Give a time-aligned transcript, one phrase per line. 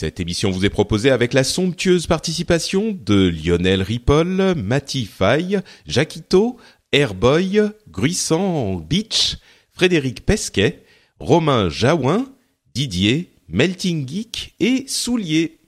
[0.00, 6.56] Cette émission vous est proposée avec la somptueuse participation de Lionel Ripoll, Matty Faye, Jaquito,
[6.90, 9.36] Airboy, Gruissant Beach,
[9.70, 10.82] Frédéric Pesquet,
[11.20, 12.26] Romain Jaouin,
[12.74, 15.60] Didier, Melting Geek et Soulier.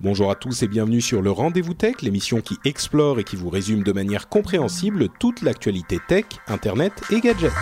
[0.00, 3.50] Bonjour à tous et bienvenue sur le Rendez-vous Tech, l'émission qui explore et qui vous
[3.50, 7.52] résume de manière compréhensible toute l'actualité tech, internet et gadgets.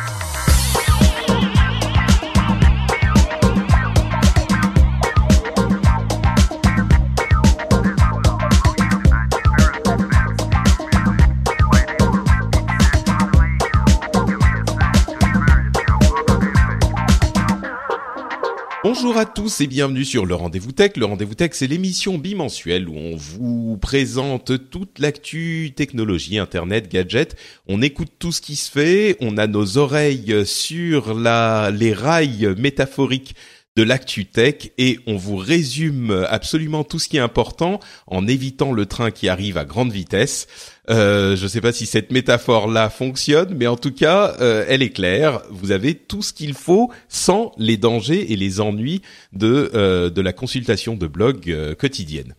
[18.89, 20.92] Bonjour à tous et bienvenue sur le Rendez-vous Tech.
[20.97, 27.34] Le Rendez-vous Tech, c'est l'émission bimensuelle où on vous présente toute l'actu technologie, internet, gadgets.
[27.67, 33.34] On écoute tout ce qui se fait, on a nos oreilles sur les rails métaphoriques
[33.75, 38.73] de l'actu tech et on vous résume absolument tout ce qui est important en évitant
[38.73, 40.47] le train qui arrive à grande vitesse.
[40.89, 44.83] Euh, je ne sais pas si cette métaphore-là fonctionne, mais en tout cas, euh, elle
[44.83, 45.43] est claire.
[45.51, 50.20] Vous avez tout ce qu'il faut sans les dangers et les ennuis de euh, de
[50.20, 52.34] la consultation de blog quotidienne.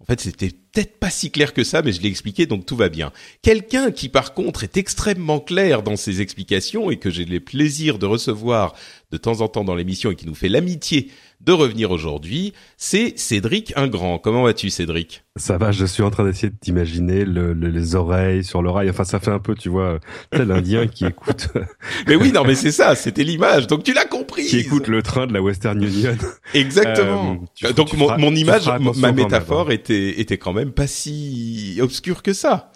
[0.00, 2.76] En fait, c'était peut-être pas si clair que ça, mais je l'ai expliqué, donc tout
[2.76, 3.12] va bien.
[3.42, 7.98] Quelqu'un qui, par contre, est extrêmement clair dans ses explications et que j'ai le plaisir
[7.98, 8.74] de recevoir
[9.10, 13.18] de temps en temps dans l'émission et qui nous fait l'amitié de revenir aujourd'hui, c'est
[13.18, 14.18] Cédric Ingrand.
[14.18, 15.24] Comment vas-tu, Cédric?
[15.36, 18.90] Ça va, je suis en train d'essayer de t'imaginer le, le- les oreilles sur l'oreille.
[18.90, 20.00] Enfin, ça fait un peu, tu vois,
[20.30, 21.48] tel indien qui écoute,
[22.06, 23.66] Mais oui, non, mais c'est ça, c'était l'image.
[23.66, 24.44] Donc tu l'as compris.
[24.46, 26.14] qui écoute le train de la Western Union.
[26.54, 27.38] Exactement.
[27.42, 28.78] Euh, tu- Donc tu mon, feras- mon image, ma
[29.08, 29.72] même, métaphore hein.
[29.72, 32.70] était était quand même pas si obscure que ça.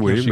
[0.00, 0.26] Oui,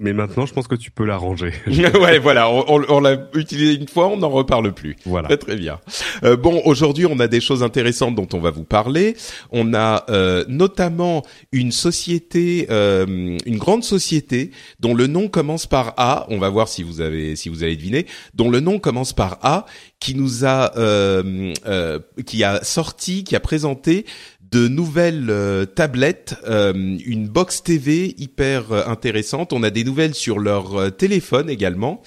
[0.00, 1.52] mais, maintenant, je pense que tu peux la ranger.
[1.66, 4.96] ouais, voilà, on, on- on l'a utilisé une fois, on n'en reparle plus.
[5.04, 5.28] voilà.
[5.28, 5.80] Très très bien.
[6.24, 9.16] Euh, bon, aujourd'hui, on a des choses intéressantes dont on va vous parler.
[9.50, 11.22] On a euh, notamment
[11.52, 14.50] une société, euh, une grande société
[14.80, 16.26] dont le nom commence par A.
[16.30, 18.06] On va voir si vous avez, si vous avez deviné.
[18.34, 19.66] Dont le nom commence par A,
[20.00, 24.04] qui nous a, euh, euh, qui a sorti, qui a présenté
[24.50, 26.72] de nouvelles euh, tablettes, euh,
[27.04, 29.52] une box TV hyper euh, intéressante.
[29.52, 32.02] On a des nouvelles sur leur euh, téléphone également.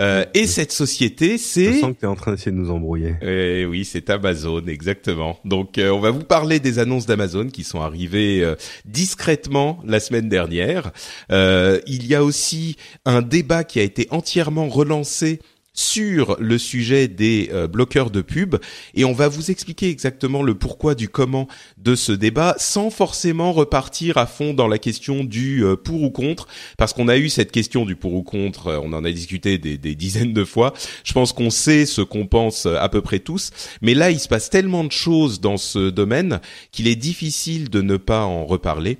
[0.00, 2.70] Euh, et cette société, Je c'est sens que tu es en train d'essayer de nous
[2.70, 3.16] embrouiller.
[3.20, 5.40] eh oui, c'est Amazon, exactement.
[5.44, 8.54] Donc, euh, on va vous parler des annonces d'Amazon qui sont arrivées euh,
[8.84, 10.92] discrètement la semaine dernière.
[11.32, 15.40] Euh, il y a aussi un débat qui a été entièrement relancé
[15.78, 18.56] sur le sujet des euh, bloqueurs de pub.
[18.94, 21.46] Et on va vous expliquer exactement le pourquoi du comment
[21.76, 26.10] de ce débat sans forcément repartir à fond dans la question du euh, pour ou
[26.10, 26.48] contre.
[26.78, 29.56] Parce qu'on a eu cette question du pour ou contre euh, on en a discuté
[29.56, 30.74] des, des dizaines de fois.
[31.04, 33.52] Je pense qu'on sait ce qu'on pense à peu près tous.
[33.80, 36.40] Mais là il se passe tellement de choses dans ce domaine
[36.72, 38.98] qu'il est difficile de ne pas en reparler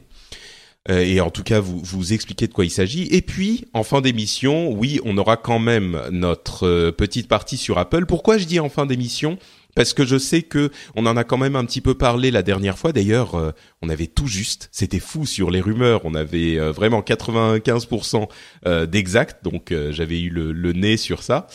[0.91, 3.09] euh, et en tout cas vous vous expliquer de quoi il s'agit.
[3.10, 7.78] Et puis en fin d'émission, oui, on aura quand même notre euh, petite partie sur
[7.78, 8.06] Apple.
[8.06, 9.38] Pourquoi je dis en fin d'émission?
[9.75, 12.43] Parce que je sais que on en a quand même un petit peu parlé la
[12.43, 12.91] dernière fois.
[12.93, 14.69] D'ailleurs, euh, on avait tout juste.
[14.72, 16.00] C'était fou sur les rumeurs.
[16.03, 18.28] On avait vraiment 95%
[18.66, 19.44] euh, d'exact.
[19.44, 21.47] Donc j'avais eu le, le nez sur ça.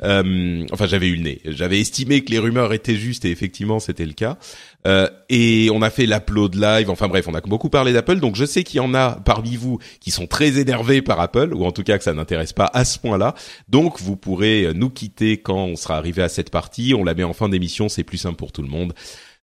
[0.00, 1.40] Enfin, j'avais eu le nez.
[1.44, 4.38] J'avais estimé que les rumeurs étaient justes et effectivement c'était le cas.
[4.86, 6.90] Euh, et on a fait l'upload live.
[6.90, 8.16] Enfin bref, on a beaucoup parlé d'Apple.
[8.16, 11.52] Donc je sais qu'il y en a parmi vous qui sont très énervés par Apple,
[11.54, 13.34] ou en tout cas que ça n'intéresse pas à ce point-là.
[13.68, 16.94] Donc vous pourrez euh, nous quitter quand on sera arrivé à cette partie.
[16.94, 18.92] On la met en fin d'émission, c'est plus simple pour tout le monde.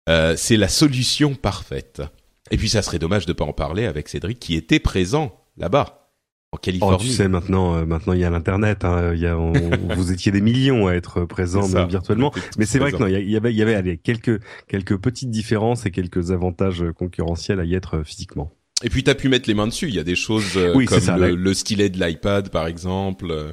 [0.10, 2.02] Euh, c'est la solution parfaite.
[2.50, 6.07] Et puis ça serait dommage de pas en parler avec Cédric qui était présent là-bas
[6.54, 6.98] en Oh, Californie.
[7.00, 8.86] tu sais, maintenant, euh, maintenant, il y a l'internet.
[8.86, 9.52] Hein, il y a, on-
[9.96, 11.86] vous étiez des millions à être présents ça.
[11.86, 12.32] virtuellement.
[12.58, 15.30] Mais c'est vrai que non, il y, avait, il y avait allez, quelques, quelques petites
[15.30, 18.52] différences et quelques avantages concurrentiels à y être euh, physiquement.
[18.84, 19.88] Et puis t'as pu mettre les mains dessus.
[19.90, 22.68] Il y a des choses euh, Oui, comme ça, le, le stylet de l'iPad par
[22.68, 23.26] exemple.
[23.32, 23.52] euh,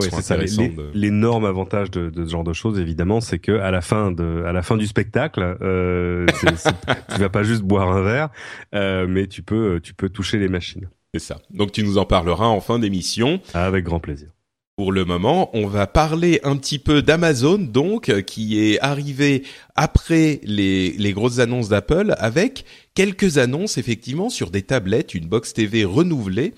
[0.00, 0.36] sont c'est ça.
[0.36, 4.10] De- L'énorme avantage de, de ce genre de choses, évidemment, c'est que à la fin
[4.12, 6.74] de, à la fin du spectacle, euh, c'est-
[7.14, 8.28] tu vas pas juste boire un verre,
[8.74, 10.88] euh, mais tu peux, tu peux toucher les machines.
[11.14, 11.38] C'est ça.
[11.50, 13.40] Donc tu nous en parleras en fin d'émission.
[13.54, 14.28] Avec grand plaisir.
[14.76, 15.50] pour le moment.
[15.56, 19.44] On va parler un petit peu d'Amazon, donc, qui est arrivé
[19.76, 22.64] après les, les grosses annonces d'Apple, avec
[22.94, 26.54] quelques annonces effectivement sur des tablettes, une box TV renouvelée.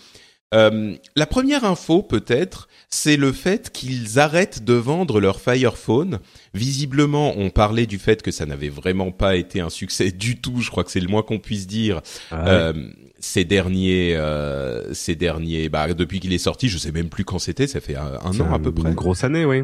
[0.54, 6.20] Euh, la première info peut-être, c'est le fait qu'ils arrêtent de vendre leur Fire Phone.
[6.54, 10.60] Visiblement, on parlait du fait que ça n'avait vraiment pas été un succès du tout.
[10.60, 12.00] Je crois que c'est le moins qu'on puisse dire.
[12.30, 12.72] Ah Euh,
[13.18, 17.38] ces derniers, euh, ces derniers, bah depuis qu'il est sorti, je sais même plus quand
[17.38, 17.66] c'était.
[17.66, 18.88] Ça fait un, un an à peu près.
[18.90, 19.62] Une grosse année, oui.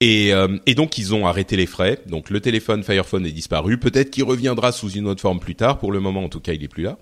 [0.00, 2.00] Et, euh, et donc ils ont arrêté les frais.
[2.06, 3.78] Donc le téléphone Fire Phone est disparu.
[3.78, 5.78] Peut-être qu'il reviendra sous une autre forme plus tard.
[5.78, 6.98] Pour le moment, en tout cas, il est plus là.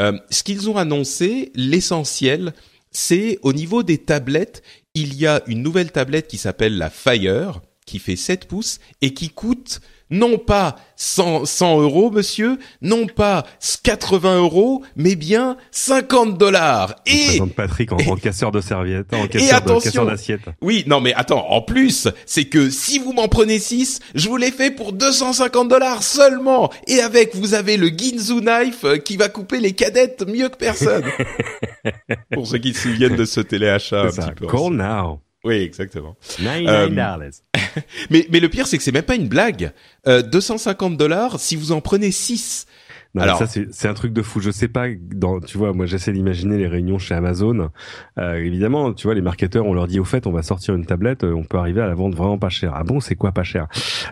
[0.00, 2.52] Euh, ce qu'ils ont annoncé, l'essentiel,
[2.90, 4.62] c'est au niveau des tablettes,
[4.94, 9.14] il y a une nouvelle tablette qui s'appelle la Fire, qui fait 7 pouces et
[9.14, 13.44] qui coûte non pas 100, 100 euros, monsieur, non pas
[13.82, 16.96] 80 euros, mais bien 50 dollars.
[17.06, 20.40] Je Et Patrick en, en casseur de serviettes, en casseur d'assiettes.
[20.60, 24.36] oui, non mais attends, en plus, c'est que si vous m'en prenez 6, je vous
[24.36, 26.70] l'ai fait pour 250 dollars seulement.
[26.86, 30.56] Et avec, vous avez le Ginzu Knife euh, qui va couper les cadettes mieux que
[30.56, 31.04] personne.
[32.32, 34.28] pour ceux qui se souviennent de ce téléachat un C'est ça.
[34.28, 34.46] petit peu.
[34.46, 35.20] Call now.
[35.44, 36.16] Oui, exactement.
[36.38, 37.42] 99 dollars.
[38.10, 39.72] Mais, mais le pire, c'est que c'est même pas une blague.
[40.08, 42.66] Euh, 250 dollars si vous en prenez 6.
[43.14, 44.40] Non, Alors- ça c'est un truc de fou.
[44.40, 44.86] Je sais pas.
[45.14, 47.70] Dans, tu vois, moi j'essaie d'imaginer les réunions chez Amazon.
[48.18, 50.86] Euh, évidemment, tu vois, les marketeurs, on leur dit au fait, on va sortir une
[50.86, 52.72] tablette, euh, on peut arriver à la vendre vraiment pas cher.
[52.76, 53.66] Ah bon, c'est quoi pas cher?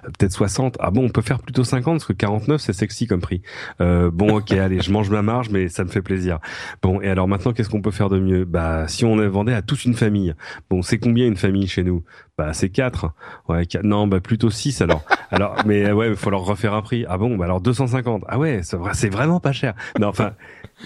[0.05, 0.77] Euh, Peut-être 60.
[0.81, 3.43] Ah bon, on peut faire plutôt 50 parce que 49 c'est sexy comme prix.
[3.81, 6.41] Euh, bon, ok, allez, je mange ma marge, mais ça me fait plaisir.
[6.83, 8.45] Bon, et alors maintenant, qu'est-ce qu'on peut faire de mieux?
[8.45, 10.35] Bah, si on vendait à toute une famille.
[10.71, 12.03] Bon, c'est combien une famille chez nous?
[12.37, 13.13] Bah, c'est 4
[13.49, 15.05] Ouais, quatre- non, bah plutôt 6 alors.
[15.31, 17.05] Alors, mais ouais, il faut leur refaire un prix.
[17.09, 18.23] Ah bon, bah alors 250.
[18.29, 19.75] Ah ouais, c'est vrai, c'est vraiment pas cher.
[19.99, 20.35] Non, enfin,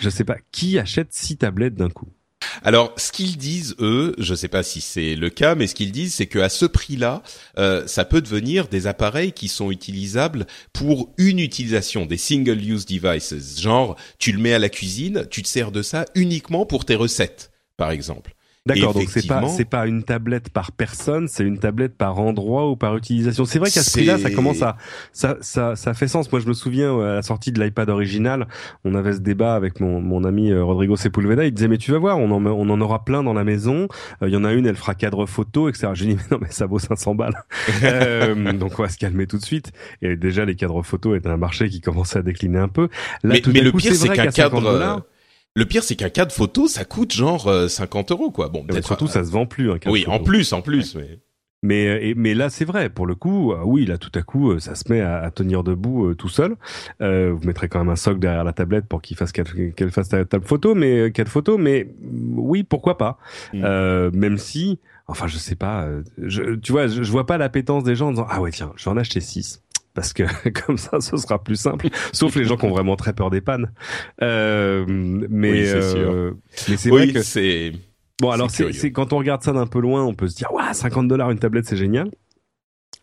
[0.00, 2.08] je sais pas qui achète six tablettes d'un coup?
[2.64, 5.92] Alors, ce qu'ils disent, eux, je sais pas si c'est le cas, mais ce qu'ils
[5.92, 7.22] disent, c'est qu'à ce prix-là,
[7.58, 13.60] euh, ça peut devenir des appareils qui sont utilisables pour une utilisation, des single-use devices.
[13.60, 16.96] Genre, tu le mets à la cuisine, tu te sers de ça uniquement pour tes
[16.96, 18.34] recettes, par exemple.
[18.64, 22.70] D'accord, donc c'est pas c'est pas une tablette par personne, c'est une tablette par endroit
[22.70, 23.44] ou par utilisation.
[23.44, 24.76] C'est vrai qu'à ce prix-là, ça commence à
[25.12, 26.30] ça ça ça fait sens.
[26.30, 28.46] Moi, je me souviens euh, à la sortie de l'iPad original,
[28.84, 31.44] on avait ce débat avec mon mon ami euh, Rodrigo Sepulveda.
[31.44, 33.88] Il disait mais tu vas voir, on en on en aura plein dans la maison.
[34.22, 35.88] Euh, Il y en a une, elle fera cadre photo, etc.
[35.94, 37.34] Je lui dis mais non mais ça vaut 500 balles.
[37.82, 39.72] Euh, donc on va se calmer tout de suite.
[40.02, 42.82] Et déjà les cadres photo est un marché qui commençait à décliner un peu.
[43.24, 45.02] Là, mais tout mais le coup, pire, c'est qu'un 50 cadre,
[45.54, 48.48] le pire, c'est qu'un cadre photo, ça coûte genre euh, 50 euros, quoi.
[48.48, 49.70] Bon, peut-être surtout euh, ça se vend plus.
[49.70, 51.18] Un cadre Oui, en plus, en plus, mais.
[51.64, 54.50] Mais euh, mais là c'est vrai pour le coup euh, oui là tout à coup
[54.50, 56.56] euh, ça se met à, à tenir debout euh, tout seul.
[57.00, 60.08] Euh, vous mettrez quand même un socle derrière la tablette pour qu'il fasse qu'elle fasse
[60.08, 63.16] ta table photo mais euh, quatre photos mais mm, oui pourquoi pas.
[63.52, 63.62] Mm.
[63.64, 67.38] Euh, même si enfin je sais pas euh, je, tu vois je, je vois pas
[67.38, 69.61] l'appétence des gens en disant ah ouais tiens j'en ai acheté six
[69.94, 70.24] parce que
[70.66, 73.40] comme ça ce sera plus simple sauf les gens qui ont vraiment très peur des
[73.40, 73.72] pannes.
[74.22, 76.32] Euh, mais Oui, c'est euh,
[76.68, 77.72] mais c'est vrai que c'est.
[78.20, 80.62] Bon, alors C'est quand on regarde ça d'un peu loin, on peut se dire ouais,
[80.72, 82.10] 50 dollars une tablette, c'est génial.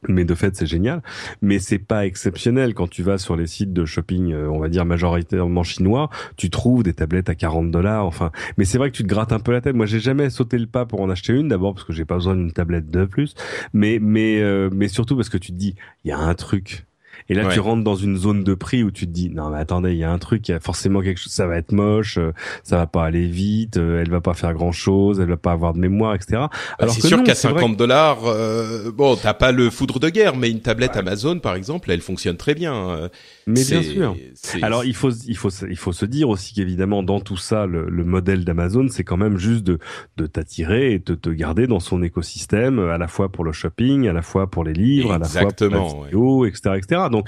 [0.07, 1.01] Mais de fait, c'est génial.
[1.41, 4.69] Mais c'est pas exceptionnel quand tu vas sur les sites de shopping, euh, on va
[4.69, 8.05] dire majoritairement chinois, tu trouves des tablettes à 40 dollars.
[8.05, 9.75] Enfin, mais c'est vrai que tu te grattes un peu la tête.
[9.75, 11.49] Moi, j'ai jamais sauté le pas pour en acheter une.
[11.49, 13.35] D'abord parce que j'ai pas besoin d'une tablette de plus,
[13.73, 15.75] mais mais euh, mais surtout parce que tu te dis,
[16.05, 16.85] il y a un truc.
[17.29, 17.53] Et là, Ouais.
[17.53, 19.97] tu rentres dans une zone de prix où tu te dis, non, mais attendez, il
[19.97, 22.31] y a un truc, il y a forcément quelque chose, ça va être moche, euh,
[22.63, 25.51] ça va pas aller vite, euh, elle va pas faire grand chose, elle va pas
[25.51, 26.27] avoir de mémoire, etc.
[26.33, 29.99] Bah, Alors c'est sûr qu'à c'est vrai 50 dollars, euh, bon, t'as pas le foudre
[29.99, 33.09] de guerre, mais une tablette Amazon, par exemple, elle fonctionne très bien.
[33.47, 34.15] Mais bien sûr.
[34.61, 37.89] Alors il faut il faut il faut se dire aussi qu'évidemment dans tout ça le,
[37.89, 39.79] le modèle d'Amazon c'est quand même juste de
[40.17, 44.07] de t'attirer et de te garder dans son écosystème à la fois pour le shopping
[44.07, 47.18] à la fois pour les livres à la fois pour la vidéo etc etc donc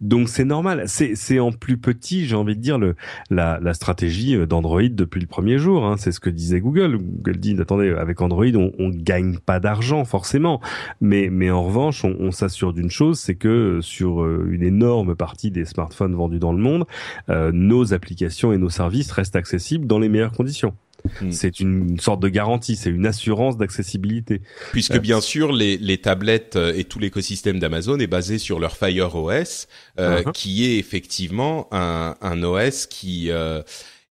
[0.00, 0.84] donc c'est normal.
[0.86, 2.94] C'est c'est en plus petit j'ai envie de dire le
[3.30, 6.98] la la stratégie euh, d'Android depuis le premier jour hein, c'est ce que disait Google.
[6.98, 10.60] Google dit attendez avec Android on, on gagne pas d'argent forcément.
[11.00, 14.62] Mais mais en revanche on, on s'assure d'une chose c'est que euh, sur euh, une
[14.62, 16.84] énorme partie des smartphones vendus dans le monde
[17.28, 20.74] euh, nos applications et nos services restent accessibles dans les meilleures conditions.
[21.20, 21.32] Hmm.
[21.32, 24.40] C'est une sorte de garantie, c'est une assurance d'accessibilité.
[24.72, 28.58] Puisque Euh, bien sûr, les, les tablettes euh, et tout l'écosystème d'Amazon est basé sur
[28.58, 29.68] leur Fire OS,
[29.98, 30.32] euh, Uh-huh.
[30.32, 33.62] qui est effectivement un, un OS qui euh,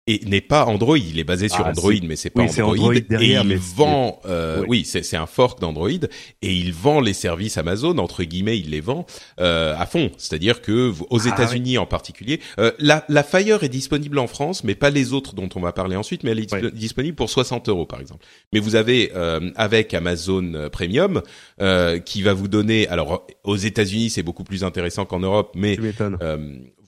[0.09, 0.99] et n'est pas Android.
[0.99, 2.73] Il est basé sur Ah, Android, mais c'est pas oui, Android.
[2.73, 4.67] Android derrière, et il mais- vend, euh, Oui.
[4.69, 8.81] oui, c'est un fork d'Android et il vend les services Amazon entre guillemets, il les
[8.81, 9.07] vend
[9.41, 10.11] euh, à fond.
[10.19, 14.65] C'est-à-dire que aux Ah, États-Unis en particulier, euh, la, la Fire est disponible en France,
[14.65, 16.25] mais pas les autres dont on va parler ensuite.
[16.25, 18.25] Mais elle est disponible pour 60 euros par exemple.
[18.53, 21.23] Mais vous avez euh, avec Amazon euh, Premium
[21.61, 22.89] euh, qui va vous donner.
[22.89, 25.79] Alors aux États-Unis, c'est beaucoup plus intéressant qu'en Europe, mais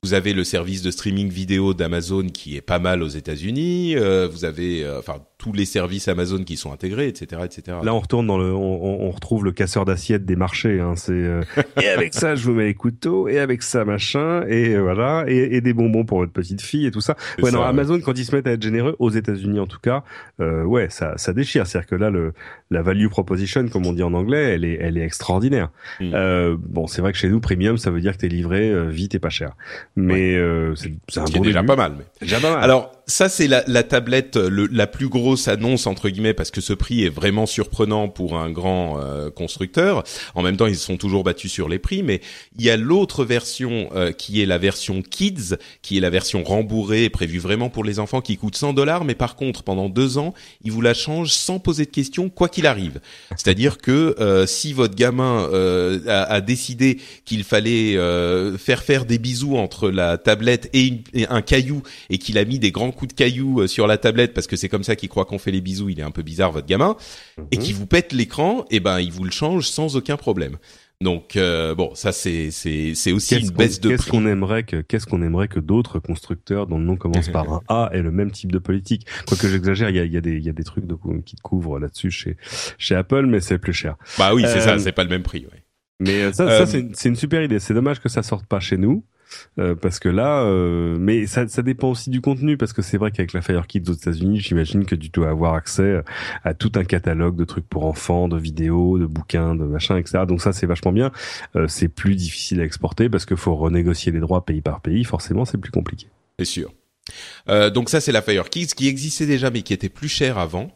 [0.05, 3.97] vous avez le service de streaming vidéo d'Amazon qui est pas mal aux États-Unis.
[3.97, 7.79] euh, vous avez, euh, enfin, tous les services Amazon qui sont intégrés, etc., etc.
[7.83, 10.81] Là, on retourne dans le, on, on- retrouve le casseur d'assiettes des marchés.
[10.81, 10.93] Hein.
[10.97, 11.41] C'est euh,
[11.83, 15.25] et avec ça, je vous mets les couteaux, et avec ça, machin, et euh, voilà,
[15.27, 17.17] et, et des bonbons pour votre petite fille et tout ça.
[17.43, 17.65] Ouais, non, ouais.
[17.67, 20.05] Amazon quand ils se mettent à être généreux, aux États-Unis en tout cas,
[20.41, 21.67] euh, ouais, ça, ça déchire.
[21.67, 22.33] C'est-à-dire que là, le,
[22.71, 25.71] la value proposition, comme on dit en anglais, elle est, elle est extraordinaire.
[26.01, 26.11] Mm.
[26.15, 28.89] Euh, bon, c'est vrai que chez nous, premium, ça veut dire que t'es livré euh,
[28.89, 29.53] vite et pas cher.
[29.97, 31.67] Mais euh, c'est c'est un bon déjà début.
[31.69, 31.93] pas mal.
[31.99, 32.05] Mais...
[32.21, 32.63] Déjà pas mal.
[32.65, 36.51] Alors ça c'est la, la tablette euh, le- la plus grosse annonce entre guillemets parce
[36.51, 40.05] que ce prix est vraiment surprenant pour un grand euh, constructeur.
[40.35, 42.21] En même temps ils se sont toujours battus sur les prix, mais
[42.59, 46.43] il y a l'autre version euh, qui est la version Kids, qui est la version
[46.45, 50.17] rembourrée prévue vraiment pour les enfants qui coûte 100 dollars, mais par contre pendant deux
[50.17, 50.33] ans
[50.63, 53.01] ils vous la changent sans poser de questions quoi qu'il arrive.
[53.37, 59.05] C'est-à-dire que euh, si votre gamin euh, a, a décidé qu'il fallait euh, faire faire
[59.05, 62.71] des bisous entre la tablette et, une- et un caillou et qu'il a mis des
[62.71, 65.25] grands coups de caillou euh, sur la tablette parce que c'est comme ça qu'il croit
[65.25, 66.97] qu'on fait les bisous, il est un peu bizarre votre gamin,
[67.51, 70.57] et qui vous pète l'écran, et ben il vous le change sans aucun problème.
[71.01, 74.27] Donc euh, bon, ça c'est c'est c'est aussi Qu'est-ce une qu'on- baisse de Qu'est-ce qu'on
[74.27, 77.91] aimerait que qu'est-ce qu'on aimerait que d'autres constructeurs dont le nom commence par un A
[77.93, 79.05] aient le même type de politique?
[79.27, 80.95] Quoique j'exagère, il y a, il y a des il y a des trucs de,
[81.27, 82.37] qui te couvrent là-dessus chez
[82.79, 83.97] chez Apple, mais c'est plus cher.
[84.19, 85.47] Bah oui, c'est ça, Euh, c'est pas le même prix.
[85.53, 85.65] Ouais.
[86.01, 87.59] Mais euh, ça, Euh, ça c'est une- c'est une super idée.
[87.59, 89.05] C'est dommage que ça sorte pas chez nous.
[89.59, 92.99] Euh, parce que là, euh, mais ça, ça dépend aussi du contenu, parce que c'est
[92.99, 96.03] vrai qu'avec la Fire Kids aux États-Unis, j'imagine que tu dois avoir accès
[96.45, 100.25] à tout un catalogue de trucs pour enfants, de vidéos, de bouquins, de machin, etc.
[100.27, 101.11] Donc ça, c'est vachement bien.
[101.57, 105.05] Euh, c'est plus difficile à exporter parce qu'il faut renégocier les droits pays par pays.
[105.05, 106.09] Forcément, c'est plus compliqué.
[106.39, 106.73] C'est sûr.
[107.51, 110.39] Euh, donc ça c'est la Fire Kids qui existait déjà mais qui était plus cher
[110.39, 110.75] avant.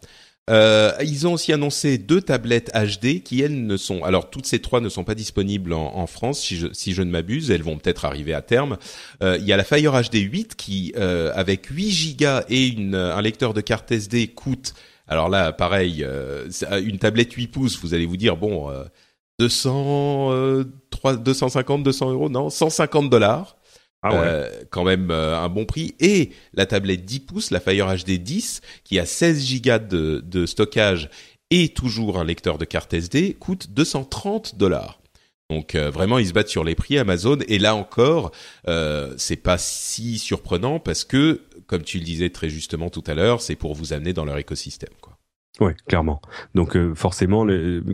[0.49, 4.61] Euh, ils ont aussi annoncé deux tablettes HD qui elles ne sont alors toutes ces
[4.61, 7.63] trois ne sont pas disponibles en, en France si je si je ne m'abuse elles
[7.63, 8.79] vont peut-être arriver à terme.
[9.23, 12.95] Euh, il y a la Fire HD 8 qui euh, avec 8 gigas et une,
[12.95, 14.73] un lecteur de carte SD coûte
[15.07, 18.85] alors là pareil euh, c'est- une tablette 8 pouces vous allez vous dire bon euh,
[19.41, 23.58] 200 euh, 3 250 200 euros non 150 dollars
[24.03, 25.95] Ah euh, quand même euh, un bon prix.
[26.01, 31.11] Et la tablette 10 pouces, la Fire HD 10, qui a 16 gigas de, stockage
[31.51, 35.01] et toujours un lecteur de carte SD, coûte 230 dollars.
[35.51, 37.39] Donc euh, vraiment, ils se battent sur les prix Amazon.
[37.49, 38.33] Et là encore,
[38.69, 43.15] euh, c'est pas si surprenant parce que, comme tu le disais très justement tout à
[43.15, 44.91] l'heure, c'est pour vous amener dans leur écosystème.
[45.61, 46.21] Ouais, clairement.
[46.55, 47.45] Donc euh, forcément,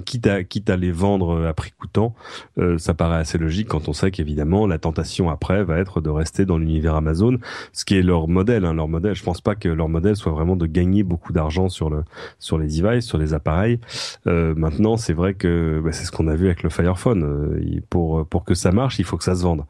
[0.05, 2.15] quitte à les vendre à prix coûtant,
[2.59, 6.11] euh, ça paraît assez logique quand on sait qu'évidemment la tentation après va être de
[6.11, 7.39] rester dans l'univers Amazon,
[7.73, 8.67] ce qui est leur modèle.
[8.67, 11.71] Hein, leur modèle, je pense pas que leur modèle soit vraiment de gagner beaucoup d'argent
[11.71, 12.05] sur le
[12.39, 13.81] sur les devices, sur les appareils.
[14.27, 17.25] Euh, maintenant, c'est vrai que bah, c'est ce qu'on a vu avec le Fire Phone.
[17.25, 19.65] Euh, pour que ça marche, il faut que ça se vende.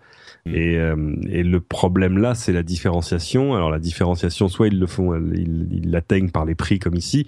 [0.46, 0.54] Mm.
[0.54, 3.54] Et, euh, et le problème là, c'est la différenciation.
[3.54, 7.26] Alors la différenciation, soit ils le font, ils l'atteignent par les prix comme ici.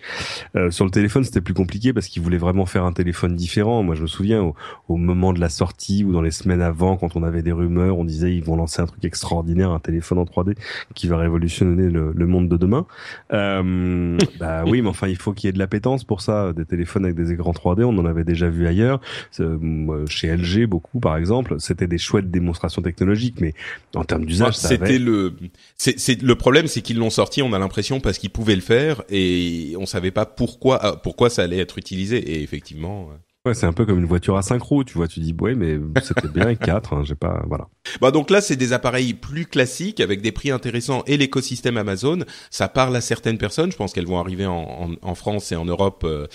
[0.55, 3.83] Euh, sur le téléphone, c'était plus compliqué parce qu'ils voulaient vraiment faire un téléphone différent.
[3.83, 4.55] Moi, je me souviens au,
[4.89, 7.99] au moment de la sortie ou dans les semaines avant, quand on avait des rumeurs,
[7.99, 10.57] on disait ils vont lancer un truc extraordinaire, un téléphone en 3D
[10.95, 12.87] qui va révolutionner le, le monde de demain.
[13.33, 16.53] Euh, bah oui, mais enfin, il faut qu'il y ait de l'appétence pour ça.
[16.53, 19.01] Des téléphones avec des écrans 3D, on en avait déjà vu ailleurs.
[19.41, 23.06] Euh, chez LG, beaucoup, par exemple, c'était des chouettes démonstrations technologiques,
[23.41, 23.55] mais
[23.95, 24.99] en termes d'usage, C'était avait...
[24.99, 25.35] le,
[25.77, 27.43] c'est, c'est le problème, c'est qu'ils l'ont sorti.
[27.43, 31.31] On a l'impression parce qu'ils pouvaient le faire et on savait pas pourquoi, ah, pourquoi
[31.31, 32.19] ça allait être utilisé.
[32.19, 33.09] Et effectivement.
[33.13, 35.33] euh, Ouais, c'est un peu comme une voiture à 5 roues, tu vois, tu dis
[35.41, 37.69] ouais mais c'était bien avec 4, hein, j'ai pas voilà.
[38.01, 42.19] Bah donc là, c'est des appareils plus classiques avec des prix intéressants et l'écosystème Amazon.
[42.51, 43.71] Ça parle à certaines personnes.
[43.71, 46.03] Je pense qu'elles vont arriver en, en, en France et en Europe.
[46.05, 46.27] euh,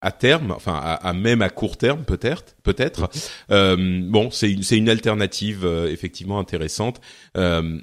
[0.00, 3.10] à terme, enfin à, à même à court terme peut-être, peut-être.
[3.50, 7.00] Euh, bon, c'est une c'est une alternative euh, effectivement intéressante,
[7.36, 7.78] euh,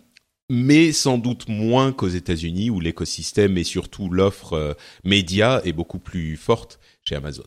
[0.50, 6.00] mais sans doute moins qu'aux États-Unis où l'écosystème et surtout l'offre euh, média est beaucoup
[6.00, 7.44] plus forte chez Amazon.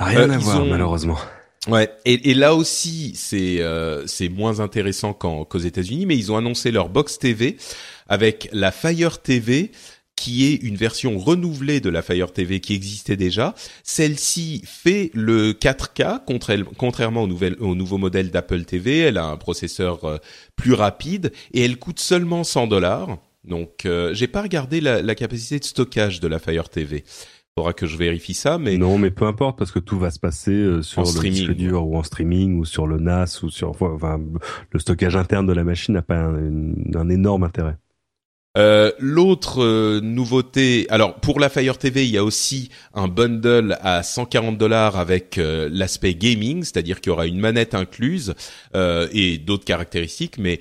[0.00, 1.18] Rien Euh, à voir ont- malheureusement.
[1.68, 6.32] Ouais, et, et là aussi c'est euh, c'est moins intéressant qu'en- qu'aux États-Unis, mais ils
[6.32, 7.58] ont annoncé leur box TV
[8.08, 9.70] avec la Fire TV
[10.20, 13.54] qui est une version renouvelée de la Fire TV qui existait déjà.
[13.84, 18.98] Celle-ci fait le 4K contra- contrairement au, nouvel, au nouveau modèle d'Apple TV.
[18.98, 20.18] Elle a un processeur euh,
[20.56, 23.16] plus rapide et elle coûte seulement 100 dollars.
[23.44, 27.02] Donc, euh, j'ai pas regardé la, la, capacité de stockage de la Fire TV.
[27.56, 30.18] Faudra que je vérifie ça, mais non, mais peu importe parce que tout va se
[30.18, 33.70] passer euh, sur le disque dur ou en streaming ou sur le NAS ou sur
[33.70, 34.20] enfin
[34.70, 37.76] le stockage interne de la machine n'a pas un, un, énorme intérêt.
[38.58, 43.78] Euh, L'autre euh, nouveauté, alors pour la Fire TV, il y a aussi un bundle
[43.80, 48.34] à 140 dollars avec euh, l'aspect gaming, c'est-à-dire qu'il y aura une manette incluse
[48.74, 50.58] et d'autres caractéristiques, mais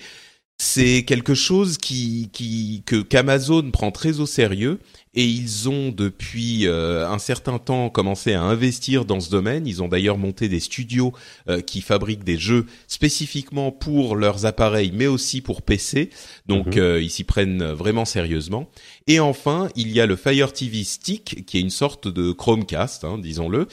[0.62, 4.80] c'est quelque chose qui, qui que qu'Amazon prend très au sérieux
[5.16, 9.66] et ils ont depuis euh, un certain temps commencé à investir dans ce domaine.
[9.66, 11.14] Ils ont d'ailleurs monté des studios
[11.50, 16.10] euh, qui fabriquent des jeux spécifiquement pour leurs appareils, mais aussi pour PC.
[16.46, 16.82] Donc mhm.
[16.82, 18.70] euh, ils s'y prennent vraiment sérieusement.
[19.08, 23.06] Et enfin, il y a le Fire TV Stick, qui est une sorte de Chromecast,
[23.06, 23.68] hein, disons-le.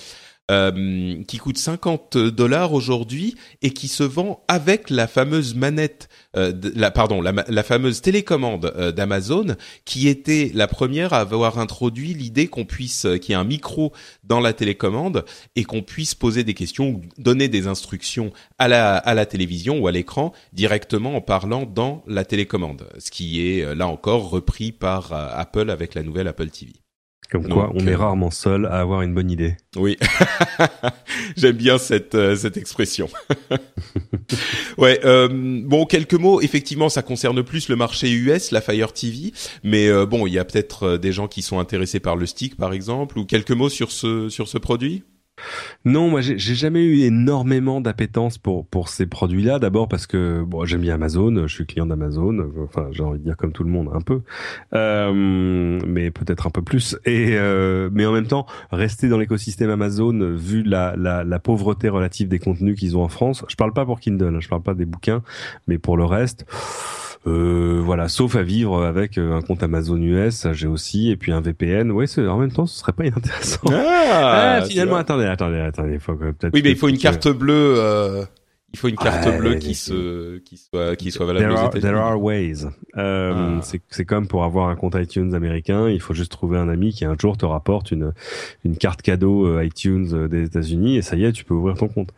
[0.49, 6.53] Euh, qui coûte 50 dollars aujourd'hui et qui se vend avec la fameuse manette, euh,
[6.77, 12.47] la pardon, la, fameuse télécommande euh, d'Amazon, qui était la première à avoir introduit l'idée
[12.47, 15.25] qu'on puisse, qu'il y ait un micro dans la télécommande
[15.57, 19.81] et qu'on puisse poser des questions ou donner des instructions à la à la télévision
[19.81, 24.71] ou à l'écran directement en parlant dans la télécommande, ce qui est là encore repris
[24.71, 26.86] par Apple avec la nouvelle Apple TV.
[27.31, 29.57] Comme quoi, on est euh, rarement seul à avoir une bonne idée.
[29.75, 29.97] Oui,
[31.37, 33.09] j'aime bien cette euh, cette expression.
[34.79, 35.29] ouais, euh,
[35.65, 36.41] bon, quelques mots.
[36.41, 39.33] Effectivement, ça concerne plus le marché US, la Fire TV,
[39.65, 42.73] mais bon, il y a peut-être des gens qui sont intéressés par le stick, par
[42.73, 45.03] exemple, ou quelques mots sur ce sur ce produit?
[45.85, 49.59] Non, moi j'ai jamais eu énormément d'appétence pour pour ces produits-là.
[49.59, 52.51] D'abord parce que bon, j'aime bien Amazon, je suis client d'Amazon.
[52.65, 54.23] Enfin, j'ai envie de dire comme tout le monde un peu,
[54.75, 56.97] euh, mais peut-être un peu plus.
[57.05, 62.29] Et euh, mais en même temps, rester dans l'écosystème Amazon, vu la, la, pauvreté relative
[62.29, 63.45] des contenus qu'ils ont en France.
[63.49, 65.23] Je parle pas pour Kindle, hein, je parle pas des bouquins,
[65.69, 66.47] mais pour le reste.
[67.27, 71.33] Euh, voilà, sauf à vivre avec euh, un compte Amazon US, j'ai aussi, et puis
[71.33, 71.91] un VPN.
[71.91, 73.61] Ouais, en même temps, ce serait pas inintéressant.
[73.73, 76.55] Ah, ah finalement, attendez, attendez, attendez, faut peut-être.
[76.55, 77.75] Oui, mais il faut une carte bleue.
[77.79, 78.25] Euh
[78.77, 81.97] il faut une carte bleue qui se qui soit qui soit valable there are, there
[81.97, 82.67] are ways.
[82.99, 83.61] Euh, ah.
[83.63, 86.93] C'est c'est comme pour avoir un compte iTunes américain, il faut juste trouver un ami
[86.93, 88.13] qui un jour te rapporte une
[88.65, 91.79] une carte cadeau euh, iTunes euh, des États-Unis et ça y est, tu peux ouvrir
[91.79, 92.11] ton compte.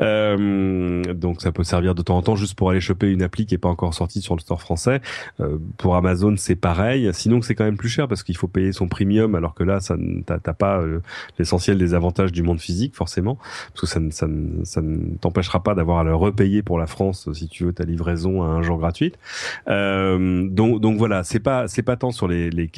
[0.00, 3.46] Euh, donc ça peut servir de temps en temps juste pour aller choper une appli
[3.46, 5.00] qui est pas encore sortie sur le store français.
[5.40, 7.08] Euh, pour Amazon, c'est pareil.
[7.14, 9.80] Sinon, c'est quand même plus cher parce qu'il faut payer son premium, alors que là,
[9.80, 9.96] ça
[10.26, 11.00] t'as pas euh,
[11.38, 13.38] l'essentiel des avantages du monde physique forcément,
[13.72, 14.26] parce que ça ça,
[14.64, 18.42] ça ne t'empêchera pas d'avoir le repayer pour la France si tu veux ta livraison
[18.42, 19.18] à un jour gratuite.
[19.68, 22.68] Euh, donc, donc voilà, c'est pas c'est pas tant sur les les,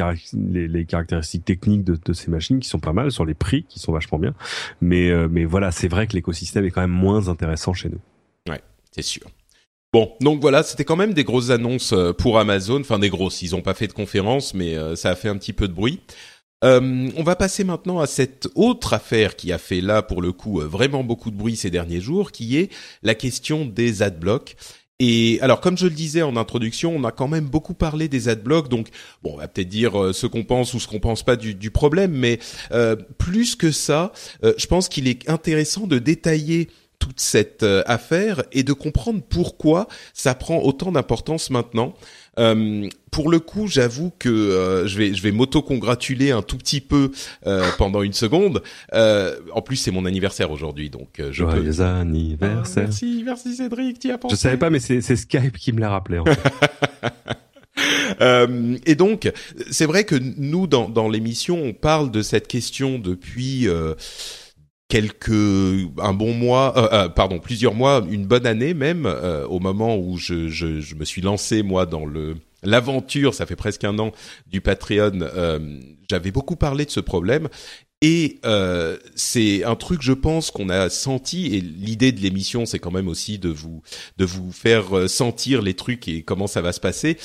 [0.85, 4.19] caractéristiques techniques de, ces machines qui sont pas mal, sur les prix qui sont vachement
[4.19, 4.35] bien,
[4.81, 8.01] mais euh, mais voilà, c'est vrai que l'écosystème est quand même moins intéressant chez nous.
[8.49, 8.61] Ouais,
[8.93, 9.23] c'est sûr.
[9.93, 13.43] Bon, donc voilà, c'était quand même des grosses annonces euh, pour Amazon, enfin des grosses.
[13.43, 16.01] Ils ont pas fait de conférence, mais ça a fait un petit peu de bruit.
[16.63, 20.33] Euh, on va passer maintenant à cette autre affaire qui a fait là, pour le
[20.33, 24.57] coup, euh, vraiment beaucoup de bruit ces derniers jours, qui est la question des adblocks.
[25.01, 28.29] Et alors, comme je le disais en introduction, on a quand même beaucoup parlé des
[28.29, 28.89] adblocks, donc
[29.23, 31.55] bon, on va peut-être dire euh, ce qu'on pense ou ce qu'on pense pas du,
[31.55, 32.39] du problème, mais
[33.19, 34.13] plus que ça,
[34.43, 36.69] je pense qu'il est intéressant de détailler
[37.01, 41.95] toute cette affaire et de comprendre pourquoi ça prend autant d'importance maintenant.
[42.39, 46.81] Euh, pour le coup, j'avoue que euh, je vais je vais m'auto-congratuler un tout petit
[46.81, 47.13] peu
[47.47, 48.63] euh, pendant une seconde.
[48.93, 51.83] en plus, c'est mon anniversaire aujourd'hui, donc je Joyeux peux...
[51.83, 52.85] anniversaire.
[52.85, 54.37] Ah, merci, merci Cédric, tu as pensé.
[54.37, 56.19] Je savais pas, mais c'est Skype qui me l'a rappelé.
[56.19, 56.25] En
[58.21, 59.31] euh, et donc,
[59.71, 63.95] c'est vrai que nous, dans, dans l'émission, on parle de cette question depuis euh,
[64.89, 69.61] quelques un bon mois, euh, euh, pardon, plusieurs mois, une bonne année même, euh, au
[69.61, 73.85] moment où je, je, je, me suis lancé moi dans le l'aventure, ça fait presque
[73.85, 74.13] un an
[74.47, 75.21] du Patreon.
[76.11, 77.49] J'avais beaucoup parlé de ce problème
[78.01, 81.55] et euh, c'est un truc, je pense, qu'on a senti.
[81.55, 83.83] Et l'idée de l'émission, c'est quand même aussi de vous
[84.19, 87.17] de vous faire sentir les trucs et comment ça va se passer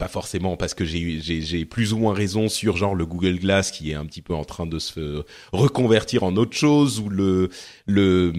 [0.00, 3.90] pas forcément parce que j'ai plus ou moins raison sur genre le Google Glass qui
[3.90, 7.50] est un petit peu en train de se reconvertir en autre chose ou le
[7.86, 8.32] le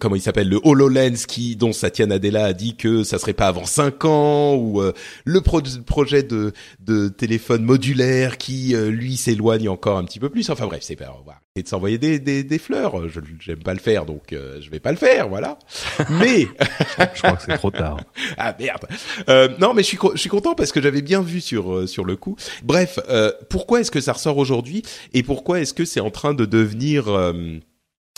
[0.00, 3.46] comment il s'appelle le HoloLens qui dont Satya Nadella a dit que ça serait pas
[3.46, 4.92] avant cinq ans ou euh,
[5.24, 10.50] le projet de de téléphone modulaire qui euh, lui s'éloigne encore un petit peu plus.
[10.50, 11.08] Enfin bref c'est pas
[11.58, 13.08] et de s'envoyer des, des, des fleurs.
[13.08, 15.58] Je j'aime pas le faire donc euh, je vais pas le faire voilà.
[16.10, 16.40] Mais
[17.14, 17.98] je crois que c'est trop tard.
[18.36, 18.86] Ah merde.
[19.58, 22.04] Non mais je suis je suis content parce que j'avais bien vu sur euh, sur
[22.04, 22.36] le coup.
[22.62, 26.34] Bref, euh, pourquoi est-ce que ça ressort aujourd'hui et pourquoi est-ce que c'est en train
[26.34, 27.58] de devenir euh,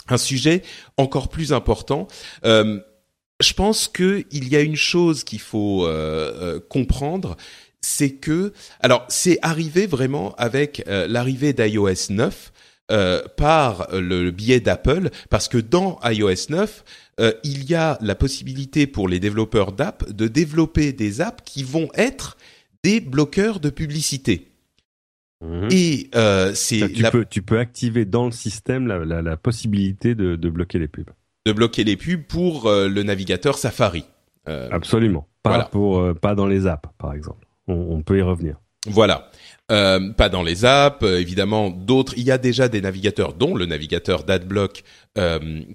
[0.09, 0.61] un sujet
[0.97, 2.07] encore plus important?
[2.43, 5.89] Je pense que il y a une chose qu'il faut
[6.69, 7.37] comprendre,
[7.81, 12.50] c'est que alors c'est arrivé vraiment avec l'arrivée d'iOS 9
[13.37, 16.83] par le biais d'Apple parce que dans iOS 9
[17.43, 21.89] il y a la possibilité pour les développeurs d'app de développer des apps qui vont
[21.95, 22.37] être
[22.83, 24.51] des bloqueurs de publicité.
[25.41, 25.69] Mhm.
[25.71, 30.13] Et euh, c'est tu, peux, tu peux activer dans le système la, la, la possibilité
[30.15, 31.09] de, de, bloquer les pubs.
[31.45, 34.05] De bloquer les pubs pour euh, le navigateur Safari.
[34.47, 35.27] Euh, Absolument.
[35.43, 35.65] Pas voilà.
[35.65, 37.47] pour euh, pas dans les apps, par exemple.
[37.67, 38.57] On, on peut y revenir.
[38.87, 39.30] Voilà.
[39.71, 41.69] Euh, pas dans les apps, évidemment.
[41.69, 44.83] D'autres, il y a déjà des navigateurs, dont le navigateur d'AdBlock,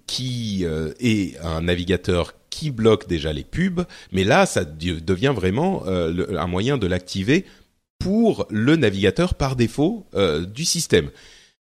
[0.06, 0.64] qui
[1.00, 3.84] est un navigateur qui bloque déjà les pubs.
[4.12, 7.44] Mais là, ça devient vraiment un moyen de l'activer
[7.98, 11.10] pour le navigateur par défaut euh, du système.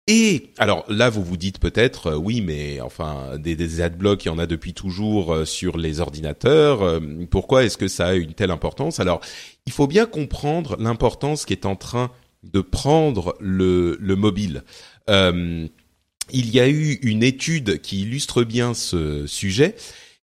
[0.08, 4.28] Et alors là, vous vous dites peut-être, euh, oui, mais enfin, des, des adblocks, il
[4.28, 6.82] y en a depuis toujours euh, sur les ordinateurs.
[6.82, 9.00] Euh, pourquoi est-ce que ça a une telle importance?
[9.00, 9.20] Alors,
[9.66, 12.12] il faut bien comprendre l'importance qui est en train
[12.44, 14.62] de prendre le, le mobile.
[15.08, 15.70] il
[16.32, 19.74] y a eu une étude qui illustre bien ce sujet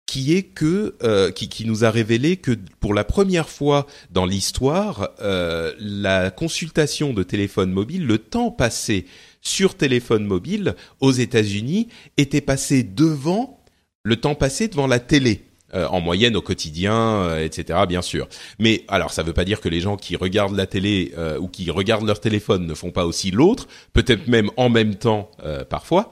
[0.06, 0.96] qui est que
[1.32, 7.72] qui, nous a révélé que pour la première fois dans l'histoire, la consultation de téléphone
[7.72, 9.06] mobile, le temps passé
[9.44, 13.64] sur téléphone mobile aux États-Unis était passé devant
[14.04, 15.46] le temps passé devant la télé.
[15.76, 17.80] Euh, en moyenne au quotidien, euh, etc.
[17.90, 18.28] Bien sûr.
[18.60, 21.40] Mais alors, ça ne veut pas dire que les gens qui regardent la télé euh,
[21.40, 25.32] ou qui regardent leur téléphone ne font pas aussi l'autre, peut-être même en même temps
[25.72, 26.12] parfois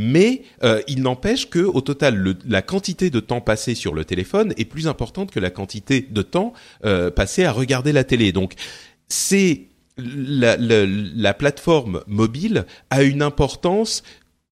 [0.00, 4.04] mais euh, il n'empêche que au total, le, la quantité de temps passé sur le
[4.04, 6.54] téléphone est plus importante que la quantité de temps
[6.86, 8.32] euh, passé à regarder la télé.
[8.32, 8.54] Donc,
[9.08, 9.68] c'est
[10.00, 14.02] la, la, la, plateforme mobile a une importance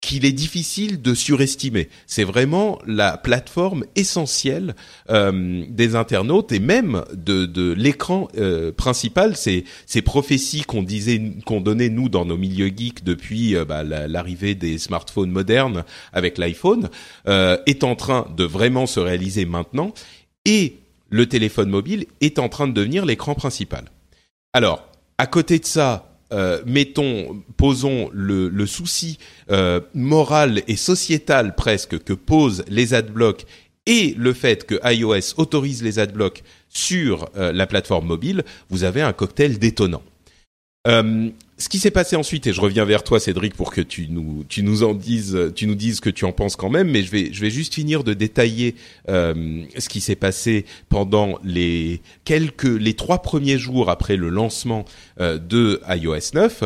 [0.04, 1.88] qu'il est difficile de surestimer.
[2.06, 4.74] C'est vraiment la plateforme essentielle
[5.08, 9.34] euh, des internautes et même de, l'écran euh, principal.
[9.34, 9.64] Ces,
[10.04, 14.76] prophéties qu'on disait, qu'on donnait nous dans nos milieux geeks depuis euh, bah, l'arrivée des
[14.76, 16.90] smartphones modernes avec l'iPhone
[17.26, 19.94] est en train de vraiment se réaliser maintenant
[20.44, 20.76] et
[21.08, 23.86] le téléphone mobile est en train de devenir l'écran principal.
[24.52, 24.86] Alors,
[25.18, 29.18] à côté de ça, euh, mettons, posons le, souci
[29.50, 33.46] euh, moral et sociétal presque que posent les adblocks
[33.86, 39.02] et le fait que iOS autorise les adblocks sur euh, la plateforme mobile, vous avez
[39.02, 40.02] un cocktail détonnant.
[41.56, 44.44] Ce qui s'est passé ensuite, et je reviens vers toi, Cédric, pour que tu nous,
[44.48, 47.02] tu nous en dises, tu nous dises ce que tu en penses quand même, mais
[47.04, 48.74] je vais, je vais juste finir de détailler
[49.08, 54.84] euh, ce qui s'est passé pendant les quelques, les trois premiers jours après le lancement
[55.20, 56.64] euh, de iOS 9.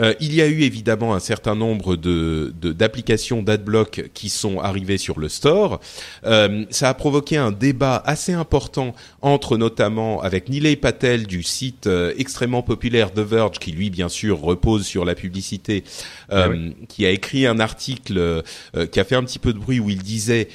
[0.00, 4.98] Euh, il y a eu évidemment un certain nombre de d'applications d'adblock qui sont arrivées
[4.98, 5.80] sur le store.
[6.24, 11.86] Euh, ça a provoqué un débat assez important entre notamment avec Nilay Patel du site
[11.86, 15.84] euh, extrêmement populaire The Verge, qui lui bien sûr repose sur la publicité,
[16.28, 16.74] ah oui.
[16.88, 18.42] qui a écrit un article
[18.90, 20.48] qui a fait un petit peu de bruit où il disait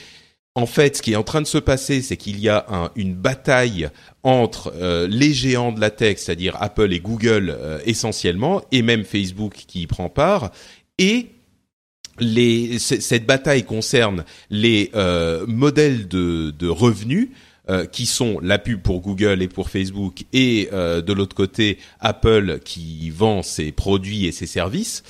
[0.56, 2.92] en fait, ce qui est en train de se passer, c'est qu'il y a un,
[2.96, 3.90] une bataille
[4.24, 9.04] entre euh, les géants de la tech, c'est-à-dire Apple et Google euh, essentiellement, et même
[9.04, 10.52] Facebook qui y prend part,
[10.98, 11.28] et
[12.20, 17.30] les, cette bataille concerne les euh, modèles de, de revenus
[17.70, 21.78] euh, qui sont la pub pour Google et pour Facebook, et euh, de l'autre côté
[22.00, 25.04] Apple qui vend ses produits et ses services.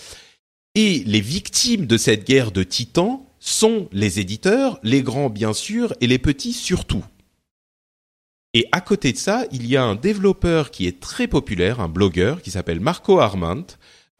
[0.75, 5.93] Et les victimes de cette guerre de titans sont les éditeurs, les grands bien sûr,
[6.01, 7.03] et les petits surtout.
[8.53, 11.87] Et à côté de ça, il y a un développeur qui est très populaire, un
[11.87, 13.65] blogueur qui s'appelle Marco Arment,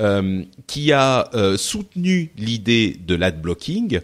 [0.02, 4.02] euh, qui a euh, soutenu l'idée de l'adblocking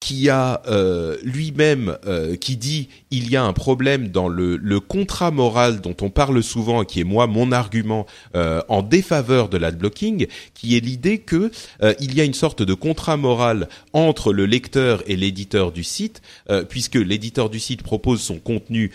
[0.00, 5.30] qui a euh, lui-même euh, qui dit il y a un problème dans le, contrat
[5.30, 8.06] moral dont on parle souvent qui est moi mon argument
[8.36, 11.50] euh, en défaveur de l'adblocking qui est l'idée que
[12.00, 16.22] il y a une sorte de contrat moral entre le lecteur et l'éditeur du site
[16.68, 18.92] puisque l'éditeur du site propose son contenu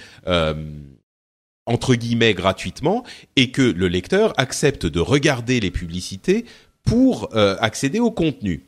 [1.65, 3.03] entre guillemets gratuitement
[3.35, 6.45] et que le lecteur accepte de regarder les publicités
[6.83, 8.63] pour accéder au contenu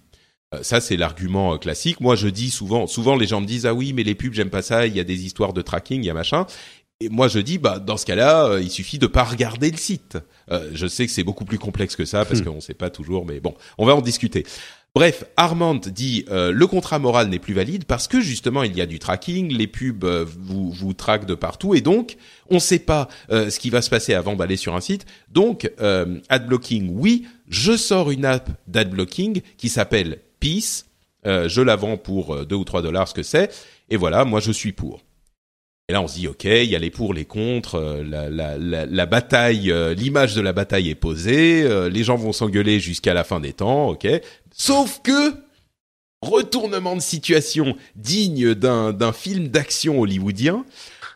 [0.62, 1.99] ça, c'est l'argument classique.
[1.99, 4.49] Moi, je dis souvent, souvent les gens me disent ah oui, mais les pubs, j'aime
[4.49, 4.88] pas ça.
[4.88, 6.45] Il y a des histoires de tracking, il y a machin.
[7.01, 9.77] Et moi, je dis bah dans ce cas-là, euh, il suffit de pas regarder le
[9.77, 10.17] site.
[10.51, 12.45] Euh, je sais que c'est beaucoup plus complexe que ça parce hmm.
[12.45, 14.45] qu'on sait pas toujours, mais bon, on va en discuter.
[14.95, 18.79] Bref, Armand dit euh, le contrat moral n'est plus valide parce que justement il y
[18.79, 22.15] a du tracking, les pubs euh, vous vous traquent de partout et donc
[22.49, 25.05] on ne sait pas euh, ce qui va se passer avant d'aller sur un site.
[25.27, 25.69] Donc
[26.29, 30.86] adblocking, oui, je sors une app d'adblocking qui s'appelle Peace.
[31.25, 33.49] je la vends pour 2 ou 3 dollars, ce que c'est.
[33.89, 35.01] Et voilà, moi je suis pour.
[35.88, 38.27] Et là, on se dit, ok, il y a les pour, les contre, euh, la,
[38.27, 42.34] la, la, la bataille, euh, l'image de la bataille est posée, euh, les gens vont
[42.34, 44.08] s'engueuler jusqu'à la fin des temps, ok.
[44.51, 45.36] Sauf que
[46.23, 50.65] retournement de situation digne d'un film d'action hollywoodien.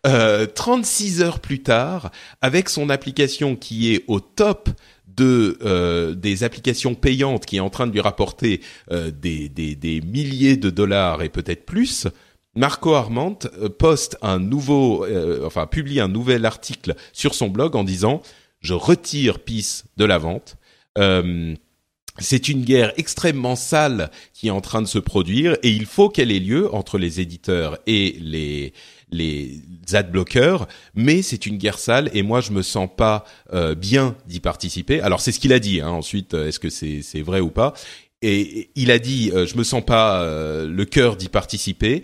[0.03, 2.11] 36 heures plus tard,
[2.41, 4.69] avec son application qui est au top
[5.15, 10.57] de des applications payantes, qui est en train de lui rapporter des, des, des milliers
[10.57, 12.07] de dollars et peut-être plus,
[12.55, 17.75] Marco Arment euh, poste un nouveau, euh, enfin publie un nouvel article sur son blog
[17.75, 18.21] en disant
[18.59, 20.57] je retire Peace de la vente.
[20.97, 21.55] Euh,
[22.17, 26.09] c'est une guerre extrêmement sale qui est en train de se produire et il faut
[26.09, 28.73] qu'elle ait lieu entre les éditeurs et les
[29.11, 29.61] les
[29.93, 33.25] adblockers, mais c'est une guerre sale et moi je me sens pas
[33.77, 35.01] bien d'y participer.
[35.01, 35.81] Alors c'est ce qu'il a dit.
[35.81, 35.89] Hein.
[35.89, 37.73] Ensuite, est-ce que c'est c'est vrai ou pas?
[38.21, 40.23] Et il a dit, je me sens pas
[40.65, 42.01] le cœur d'y participer.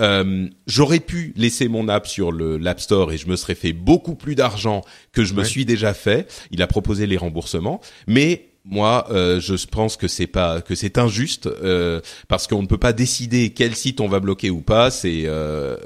[0.00, 3.72] Euh, j'aurais pu laisser mon app sur le l'App Store et je me serais fait
[3.72, 6.30] beaucoup plus d'argent que je me suis déjà fait.
[6.50, 10.98] Il a proposé les remboursements, mais moi, euh, je pense que c'est pas que c'est
[10.98, 14.90] injuste euh, parce qu'on ne peut pas décider quel site on va bloquer ou pas.
[14.90, 15.76] C'est euh,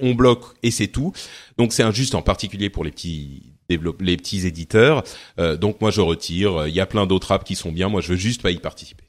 [0.00, 1.12] on bloque et c'est tout.
[1.58, 5.04] Donc c'est injuste en particulier pour les petits les petits éditeurs.
[5.38, 6.66] Euh, donc moi je retire.
[6.66, 7.90] Il y a plein d'autres apps qui sont bien.
[7.90, 9.04] Moi je veux juste pas y participer.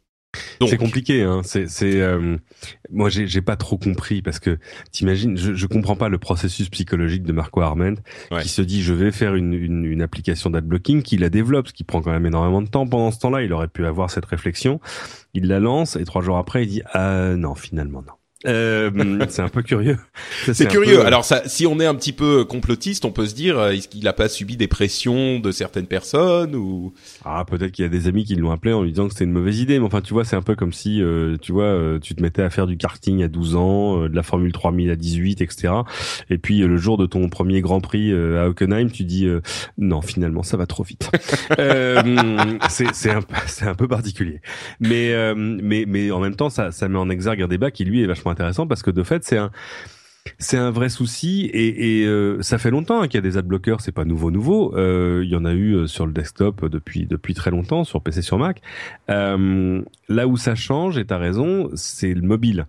[0.68, 1.42] C'est compliqué, hein.
[1.44, 2.38] C'est, c'est, euh,
[2.92, 4.58] moi j'ai, j'ai pas trop compris parce que
[4.92, 7.96] t'imagines, je, je comprends pas le processus psychologique de Marco Arment
[8.42, 11.74] qui se dit je vais faire une, une, une application d'adblocking, qui la développe, ce
[11.74, 12.88] qui prend quand même énormément de temps.
[12.88, 14.80] Pendant ce temps-là, il aurait pu avoir cette réflexion.
[15.34, 18.14] Il la lance et trois jours après, il dit ah non, finalement non.
[18.46, 19.98] Euh, c'est un peu curieux.
[20.52, 21.00] C'est curieux.
[21.00, 23.72] Euh, Alors ça, si on est un petit peu complotiste, on peut se dire euh,
[23.72, 26.94] est-ce qu'il a pas subi des pressions de certaines personnes ou?
[27.24, 29.26] Ah peut-être qu'il y a des amis qui l'ont appelé en lui disant que c'était
[29.26, 29.80] une mauvaise idée.
[29.80, 32.42] Mais enfin tu vois c'est un peu comme si euh, tu vois tu te mettais
[32.42, 35.74] à faire du karting à 12 ans, de la Formule 3000 à 18, etc.
[36.30, 39.28] Et puis le jour de ton premier Grand Prix à Hockenheim, tu dis
[39.78, 41.10] non finalement ça va trop vite.
[42.70, 44.42] c'est c'est un c'est un peu particulier.
[44.80, 48.04] Mais mais mais en même temps ça ça met en exergue un débat qui lui
[48.04, 49.52] est vachement intéressant parce que de fait c'est un
[50.40, 53.82] c'est un vrai souci et, euh, ça fait longtemps hein, qu'il y a des adblockers,
[53.82, 54.76] c'est pas nouveau nouveau.
[54.76, 58.02] Euh, il y en a eu euh, sur le desktop depuis depuis très longtemps, sur
[58.02, 58.62] PC, sur Mac.
[59.08, 62.66] Là où ça change, et t'as raison, c'est le mobile.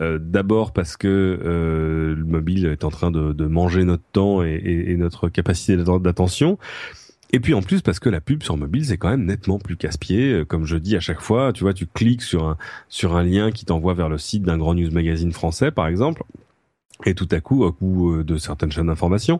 [0.00, 1.38] D'abord parce que
[2.16, 6.58] le mobile est en train de, manger notre temps et notre capacité d'attention.
[7.30, 9.76] Et puis en plus parce que la pub sur mobile c'est quand même nettement plus
[9.76, 10.32] casse-pied.
[10.32, 12.56] Euh, comme je dis à chaque fois, tu vois, tu cliques sur un
[12.88, 16.22] sur un lien qui t'envoie vers le site d'un grand news magazine français par exemple.
[17.06, 19.38] Et tout à coup, au coup euh, de certaines chaînes d'information,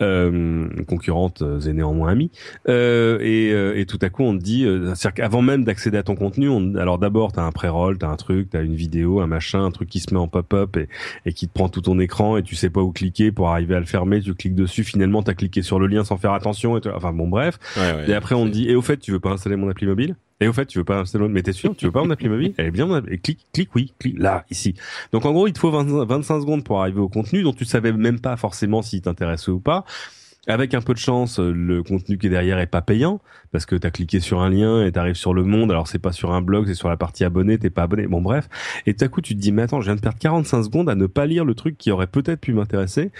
[0.00, 2.30] euh, concurrentes euh, et néanmoins amies,
[2.68, 4.66] euh, et, et, tout à coup on te dit,
[5.14, 8.50] qu'avant même d'accéder à ton contenu, on, alors d'abord t'as un pré-roll, t'as un truc,
[8.50, 10.88] t'as une vidéo, un machin, un truc qui se met en pop-up et,
[11.26, 13.74] et qui te prend tout ton écran et tu sais pas où cliquer pour arriver
[13.74, 16.78] à le fermer, tu cliques dessus, finalement t'as cliqué sur le lien sans faire attention,
[16.78, 17.58] et enfin bon bref.
[18.06, 20.14] et après on te dit, et au fait tu veux pas installer mon appli mobile?
[20.40, 22.28] Et au fait, tu veux pas installer mais t'es sûr, tu veux pas mon appli
[22.28, 24.74] mobile Elle est bien, et clique, clique, oui, clique, là, ici.
[25.12, 27.92] Donc en gros, il te faut 25 secondes pour arriver au contenu dont tu savais
[27.92, 29.84] même pas forcément s'il t'intéressait ou pas.
[30.46, 33.20] Avec un peu de chance, le contenu qui est derrière est pas payant
[33.52, 35.70] parce que tu as cliqué sur un lien et t'arrives sur le monde.
[35.70, 38.06] Alors c'est pas sur un blog, c'est sur la partie abonné, t'es pas abonné.
[38.06, 38.48] Bon bref.
[38.86, 40.88] Et tout à coup tu te dis mais attends, je viens de perdre 45 secondes
[40.88, 43.10] à ne pas lire le truc qui aurait peut-être pu m'intéresser.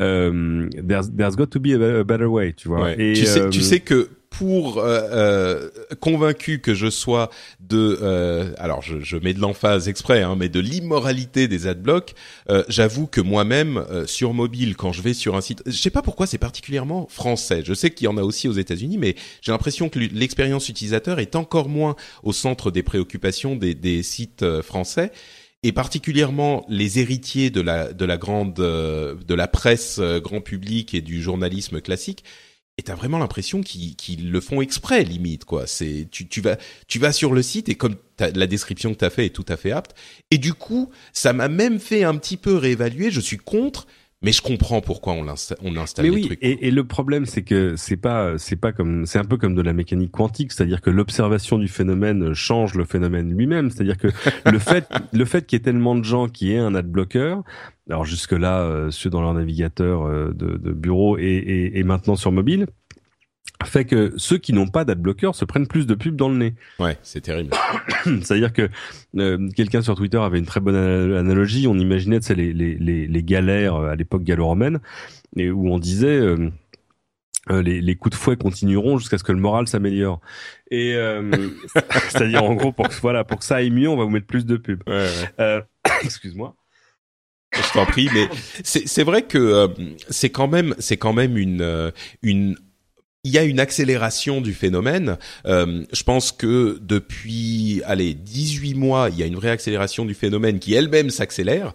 [0.00, 2.92] Euh, there's, there's got to be a, better way, tu vois.
[2.92, 5.68] Et, tu sais, tu euh, sais que pour euh, euh,
[6.00, 7.28] convaincu que je sois
[7.60, 12.14] de, euh, alors je, je, mets de l'emphase exprès, hein, mais de l'immoralité des adblocks,
[12.48, 15.90] euh, j'avoue que moi-même euh, sur mobile, quand je vais sur un site, je sais
[15.90, 17.62] pas pourquoi c'est particulièrement français.
[17.64, 21.20] Je sais qu'il y en a aussi aux États-Unis, mais j'ai l'impression que l'expérience utilisateur
[21.20, 25.12] est encore moins au centre des préoccupations des, des sites français
[25.62, 31.02] et particulièrement les héritiers de la de la grande de la presse grand public et
[31.02, 32.24] du journalisme classique
[32.78, 35.66] et t'as vraiment l'impression qu'ils le font exprès limite quoi.
[35.66, 36.56] C'est tu, tu vas
[36.88, 39.56] tu vas sur le site et comme la description que t'as fait est tout à
[39.56, 39.94] fait apte.
[40.30, 43.10] Et du coup ça m'a même fait un petit peu réévaluer.
[43.10, 43.86] Je suis contre
[44.22, 47.42] mais je comprends pourquoi on, installe, on installe mais oui, Et, et, le problème, c'est
[47.42, 50.80] que c'est pas, c'est pas comme, c'est un peu comme de la mécanique quantique, c'est-à-dire
[50.80, 53.70] que l'observation du phénomène change le phénomène lui-même.
[53.70, 54.08] C'est-à-dire que
[54.50, 57.36] le fait, le fait qu'il y ait tellement de gens qui aient un adblocker,
[57.90, 61.82] alors jusque là, euh, ceux dans leur navigateur euh, de, de, bureau et, et, et
[61.82, 62.66] maintenant sur mobile,
[63.64, 66.54] fait que ceux qui n'ont pas d'adblocker se prennent plus de pubs dans le nez.
[66.78, 67.50] Ouais, c'est terrible.
[68.04, 68.68] C'est-à-dire que
[69.16, 71.66] euh, quelqu'un sur Twitter avait une très bonne analogie.
[71.66, 74.80] On imaginait les, les, les, les galères euh, à l'époque gallo-romaine,
[75.36, 76.50] et où on disait euh,
[77.50, 80.20] les, les, coups de fouet continueront jusqu'à ce que le moral s'améliore.
[80.70, 80.94] Et
[82.08, 84.26] c'est-à-dire en gros pour que voilà pour que ça aille mieux, on va vous mettre
[84.26, 84.82] plus de pubs.
[84.86, 85.62] Ouais, ouais.
[86.02, 86.56] excuse-moi.
[87.54, 88.28] Je t'en prie, mais
[88.64, 89.68] c'est vrai que
[90.08, 92.56] c'est quand même c'est quand même une une
[93.24, 95.16] il y a une accélération du phénomène.
[95.46, 100.14] Euh, je pense que depuis, allez, 18 mois, il y a une vraie accélération du
[100.14, 101.72] phénomène qui elle-même s'accélère.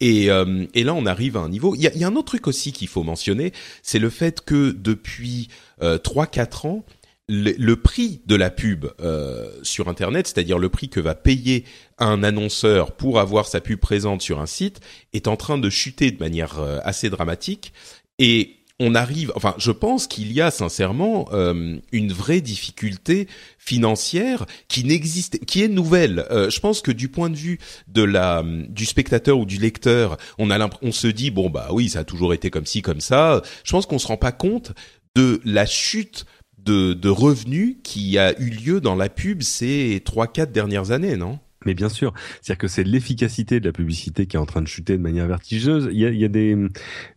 [0.00, 1.74] Et, et là, on arrive à un niveau.
[1.74, 4.10] Il y a, il y a un autre truc aussi qu'il faut mentionner, c'est le
[4.10, 5.48] fait que depuis
[5.82, 6.84] euh, 3-4 ans,
[7.28, 11.64] le, prix de la pub euh, sur Internet, c'est-à-dire le prix que va payer
[11.98, 14.80] un annonceur pour avoir sa pub présente sur un site,
[15.12, 17.72] est en train de chuter de manière euh, assez dramatique.
[18.18, 24.46] Et on arrive, enfin, je pense qu'il y a sincèrement euh, une vraie difficulté financière
[24.66, 26.26] qui n'existe, qui est nouvelle.
[26.30, 30.50] je pense que du point de vue de la du spectateur ou du lecteur, on
[30.50, 33.42] a on se dit bon bah oui, ça a toujours été comme ci comme ça.
[33.64, 34.72] Je pense qu'on se rend pas compte
[35.14, 36.24] de la chute
[36.64, 41.38] de, revenus qui a eu lieu dans la pub ces trois quatre dernières années, non?
[41.66, 44.66] Mais bien sûr, c'est-à-dire que c'est l'efficacité de la publicité qui est en train de
[44.66, 45.90] chuter de manière vertigineuse.
[45.92, 46.56] Il y a, il y a des,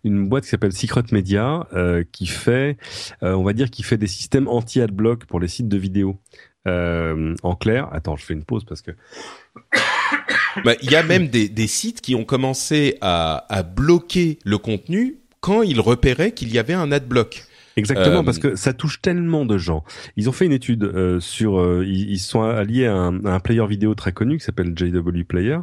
[0.04, 2.78] une boîte qui s'appelle Secret Media euh, qui fait,
[3.24, 6.20] euh, on va dire, qui fait des systèmes anti-adblock pour les sites de vidéos.
[6.68, 8.92] Euh, en clair, attends, je fais une pause parce que
[10.66, 14.58] bah, il y a même des, des sites qui ont commencé à, à bloquer le
[14.58, 17.46] contenu quand ils repéraient qu'il y avait un adblock.
[17.76, 19.84] Exactement, parce euh, que ça touche tellement de gens.
[20.16, 23.40] Ils ont fait une étude euh, sur, euh, ils, sont alliés à un, à un,
[23.40, 25.58] player vidéo très connu qui s'appelle JW Player,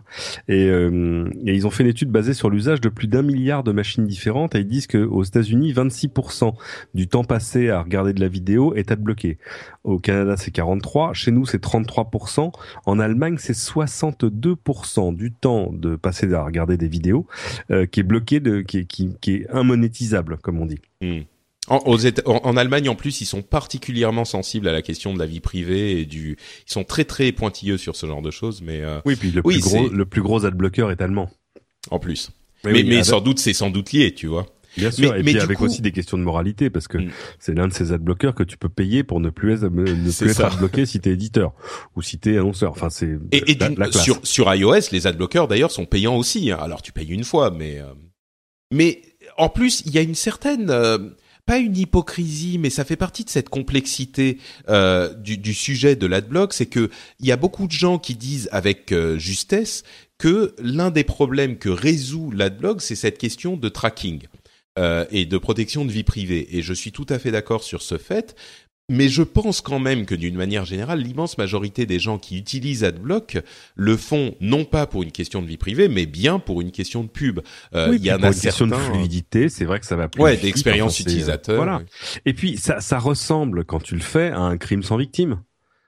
[0.49, 3.73] et, et, ils ont fait une étude basée sur l'usage de plus d'un milliard de
[3.73, 4.55] machines différentes.
[4.55, 6.55] Et ils disent qu'aux États-Unis, 26%
[6.95, 9.39] du temps passé à regarder de la vidéo est adbloqué.
[9.85, 11.15] Au Canada, c'est 43.
[11.15, 12.53] Chez nous, c'est 33%.
[12.87, 17.27] En Allemagne, c'est 62% du temps de passer à regarder des vidéos
[17.69, 20.81] qui est bloqué, de, qui, qui, qui est immonétisable, comme on dit.
[21.01, 21.21] Hmm.
[21.71, 21.95] En,
[22.27, 26.01] en, Allemagne, en plus, ils sont particulièrement sensibles à la question de la vie privée
[26.01, 26.37] et du.
[26.67, 28.83] Ils sont très très pointilleux sur ce genre de choses, mais.
[28.83, 29.01] Euh...
[29.05, 31.31] Oui, puis le plus gros, le plus gros adblocker est allemand.
[31.91, 32.31] En plus.
[32.65, 34.47] Mais, mais, sans doute, c'est sans doute lié, tu vois.
[34.77, 37.11] Bien sûr, et puis avec aussi des questions de moralité, parce que mm.
[37.39, 40.31] c'est l'un de ces adblockers que tu peux payer pour ne plus être, ne plus
[40.31, 41.53] être adbloqué si t'es éditeur
[41.97, 42.73] ou si t'es annonceur.
[42.73, 43.59] Enfin, c'est et, et
[43.93, 46.51] sur sur iOS, les adblockers d'ailleurs sont payants aussi.
[46.51, 46.59] Hein.
[46.61, 47.93] Alors tu payes une fois, mais euh,
[48.73, 49.03] mais
[49.37, 50.99] en plus il y a une certaine euh,
[51.47, 56.53] pas une hypocrisie, mais ça fait partie de cette complexité euh, du, sujet de l'adblock,
[56.53, 59.83] c'est que il y a beaucoup de gens qui disent avec euh, justesse
[60.19, 64.21] que l'un des problèmes que résout l'adblock, c'est cette question de tracking.
[64.79, 66.57] Euh, et de protection de vie privée.
[66.57, 68.37] Et je suis tout à fait d'accord sur ce fait,
[68.91, 72.83] mais je pense quand même que d'une manière générale, l'immense majorité des gens qui utilisent
[72.83, 73.39] AdBlock
[73.77, 77.05] le font non pas pour une question de vie privée, mais bien pour une question
[77.05, 77.39] de pub.
[77.75, 80.37] Euh, il y a une question de fluidité, c'est vrai que ça va plus Ouais,
[80.37, 81.57] d'expérience utilisateur.
[81.57, 81.83] Voilà.
[82.27, 85.41] Et puis ça, ça ressemble quand tu le fais à un crime sans victime.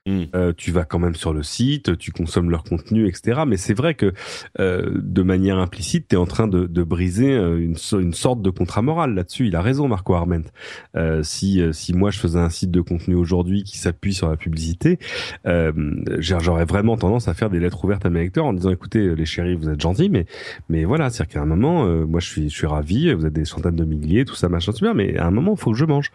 [0.05, 0.23] Mm.
[0.35, 3.43] Euh, tu vas quand même sur le site, tu consommes leur contenu, etc.
[3.47, 4.13] Mais c'est vrai que
[4.59, 8.51] euh, de manière implicite, tu es en train de, de briser euh, une, sorte de
[8.51, 9.47] contrat moral là-dessus.
[9.47, 10.43] Il a raison, Marco Arment.
[10.97, 14.29] Euh, si, euh, si moi je faisais un site de contenu aujourd'hui qui s'appuie sur
[14.29, 14.99] la publicité,
[15.47, 15.73] euh,
[16.19, 19.25] j'aurais vraiment tendance à faire des lettres ouvertes à mes lecteurs en disant écoutez les
[19.25, 20.27] chéris, vous êtes gentils, mais
[20.69, 23.45] mais voilà, c'est-à-dire qu'à un moment, moi je suis je suis ravi, vous êtes des
[23.45, 25.85] centaines de milliers, tout ça machin super, mais à un moment il faut que je
[25.85, 26.11] mange.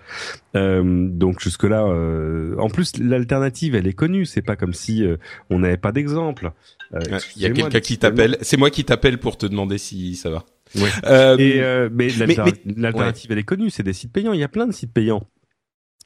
[0.84, 4.26] Donc jusque là, en plus l'alternative elle est connue.
[4.26, 5.18] C'est pas comme si euh,
[5.50, 6.52] on n'avait pas d'exemple.
[6.94, 7.00] Euh,
[7.36, 8.38] il y a quelqu'un qui t'appelle.
[8.42, 10.46] C'est moi qui t'appelle pour te demander si ça va.
[11.06, 13.70] Euh, mais l'alternative, elle est connue.
[13.70, 14.34] C'est des sites payants.
[14.34, 15.24] Il y a plein de sites payants.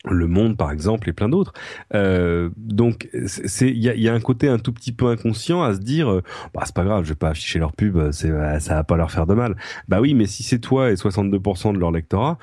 [0.06, 1.54] Le Monde, par exemple, et plein d'autres.
[1.92, 6.22] donc, c'est il y a, un côté un tout petit peu inconscient à se dire,
[6.56, 9.12] bah c'est pas grave, je vais pas afficher leur pub, c'est ça va pas leur
[9.12, 9.56] faire de mal.
[9.88, 12.40] Bah oui, mais si c'est toi et 62% de leur lectorat,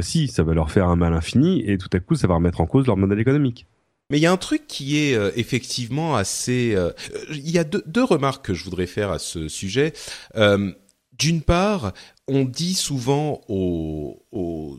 [0.00, 2.62] si ça va leur faire un mal infini et tout à coup ça va remettre
[2.62, 3.66] en cause leur modèle économique.
[4.10, 6.74] Mais il y a un truc qui est euh, effectivement assez.
[6.74, 6.92] Euh,
[7.30, 9.92] il y a deux, remarques que je voudrais faire à ce sujet.
[10.36, 10.72] Euh,
[11.18, 11.92] d'une part,
[12.28, 14.78] on dit souvent aux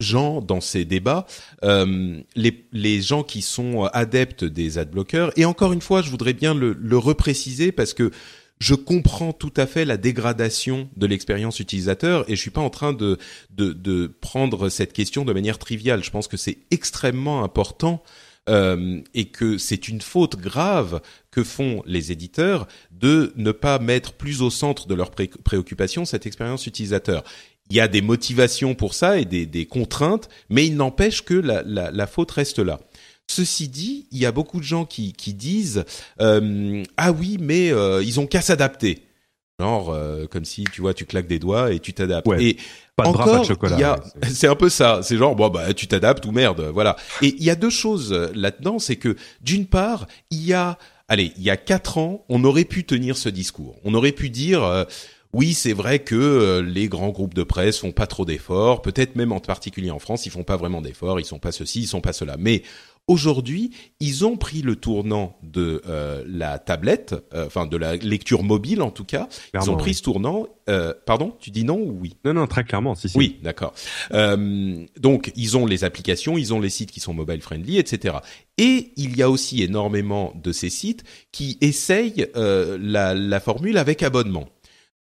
[0.00, 1.26] gens dans ces débats,
[1.62, 6.54] les, les, gens qui sont adeptes des adblockers, et encore une fois, je voudrais bien
[6.54, 8.12] le, le repréciser parce que
[8.60, 12.70] je comprends tout à fait la dégradation de l'expérience utilisateur et je suis pas en
[12.70, 13.18] train de,
[13.50, 16.02] de, de prendre cette question de manière triviale.
[16.02, 18.02] Je pense que c'est extrêmement important
[18.48, 24.14] euh, et que c'est une faute grave que font les éditeurs de ne pas mettre
[24.14, 27.22] plus au centre de leurs préoccupations cette expérience utilisateur.
[27.70, 31.34] Il y a des motivations pour ça et des, des contraintes, mais il n'empêche que
[31.34, 32.80] la, la, la, faute reste là.
[33.30, 35.84] Ceci dit, il y a beaucoup de gens qui, qui disent
[36.20, 39.02] euh, ah oui, mais euh, ils ont qu'à s'adapter.
[39.60, 42.28] Genre euh, comme si tu vois, tu claques des doigts et tu t'adaptes.
[42.38, 42.56] Et
[42.96, 44.00] pas de encore, chocolat.
[44.28, 45.00] C'est un peu ça.
[45.02, 46.96] C'est genre bon bah tu t'adaptes ou merde, voilà.
[47.20, 51.32] Et il y a deux choses là-dedans, c'est que d'une part, il y a allez,
[51.36, 53.76] il y a quatre ans, on aurait pu tenir ce discours.
[53.84, 54.86] On aurait pu dire
[55.34, 59.14] oui, c'est vrai que euh, les grands groupes de presse font pas trop d'efforts, peut-être
[59.14, 61.86] même en particulier en France, ils font pas vraiment d'efforts, ils sont pas ceci, ils
[61.86, 62.36] sont pas cela.
[62.38, 62.62] Mais
[63.08, 63.70] aujourd'hui,
[64.00, 68.80] ils ont pris le tournant de euh, la tablette, euh, enfin de la lecture mobile
[68.80, 69.28] en tout cas.
[69.52, 70.46] ils ont pris ce tournant.
[71.04, 72.16] pardon, tu dis non ou oui?
[72.24, 73.18] Non, non, très clairement, si, si.
[73.18, 73.74] Oui, d'accord.
[74.10, 78.16] donc, ils ont les applications, ils ont les sites qui sont mobile friendly, etc.
[78.56, 84.02] Et il y a aussi énormément de ces sites qui essayent la, la formule avec
[84.02, 84.48] abonnement.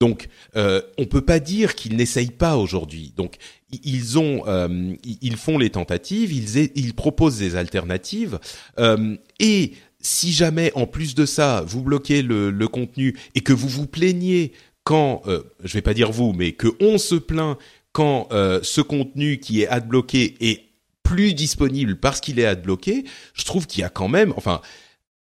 [0.00, 3.14] Donc, euh, on peut pas dire qu'ils n'essayent pas aujourd'hui.
[3.16, 3.36] Donc,
[3.70, 8.38] ils ont, euh, ils font les tentatives, ils, proposent des alternatives,
[8.78, 13.52] euh, et si jamais, en plus de ça, vous bloquez le, le contenu et que
[13.52, 14.52] vous vous plaignez
[14.84, 17.58] quand, euh, je vais pas dire vous, mais que on se plaint
[17.90, 20.62] quand euh, ce contenu qui est adbloqué est
[21.02, 24.60] plus disponible parce qu'il est adbloqué, je trouve qu'il y a quand même, enfin,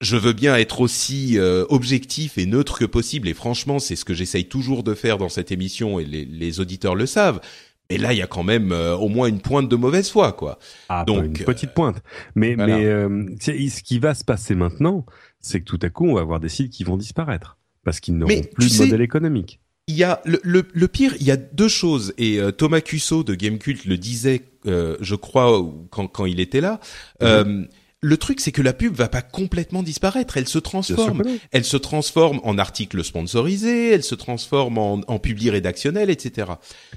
[0.01, 4.05] je veux bien être aussi euh, objectif et neutre que possible, et franchement, c'est ce
[4.05, 7.41] que j'essaye toujours de faire dans cette émission, et les, auditeurs le savent.
[7.89, 10.33] Mais là, il y a quand même euh, au moins une pointe de mauvaise foi,
[10.33, 10.59] quoi.
[10.89, 12.01] Ah, Donc une petite pointe.
[12.35, 15.05] Mais mais euh, ce qui va se passer maintenant,
[15.39, 18.17] c'est que tout à coup, on va avoir des sites qui vont disparaître parce qu'ils
[18.17, 19.61] n'auront plus de modèle économique.
[19.87, 23.35] Il y a le, le, pire, il y a deux choses et Thomas Cusso de
[23.35, 26.81] Gamecult le disait, je crois, quand, quand il était là.
[27.21, 27.67] Mhm
[28.01, 30.37] le truc, c'est que la pub va pas complètement disparaître.
[30.37, 31.23] Elle se transforme.
[31.51, 33.91] Elle se transforme en article sponsorisé.
[33.91, 36.51] Elle se transforme en, en publi rédactionnel, etc.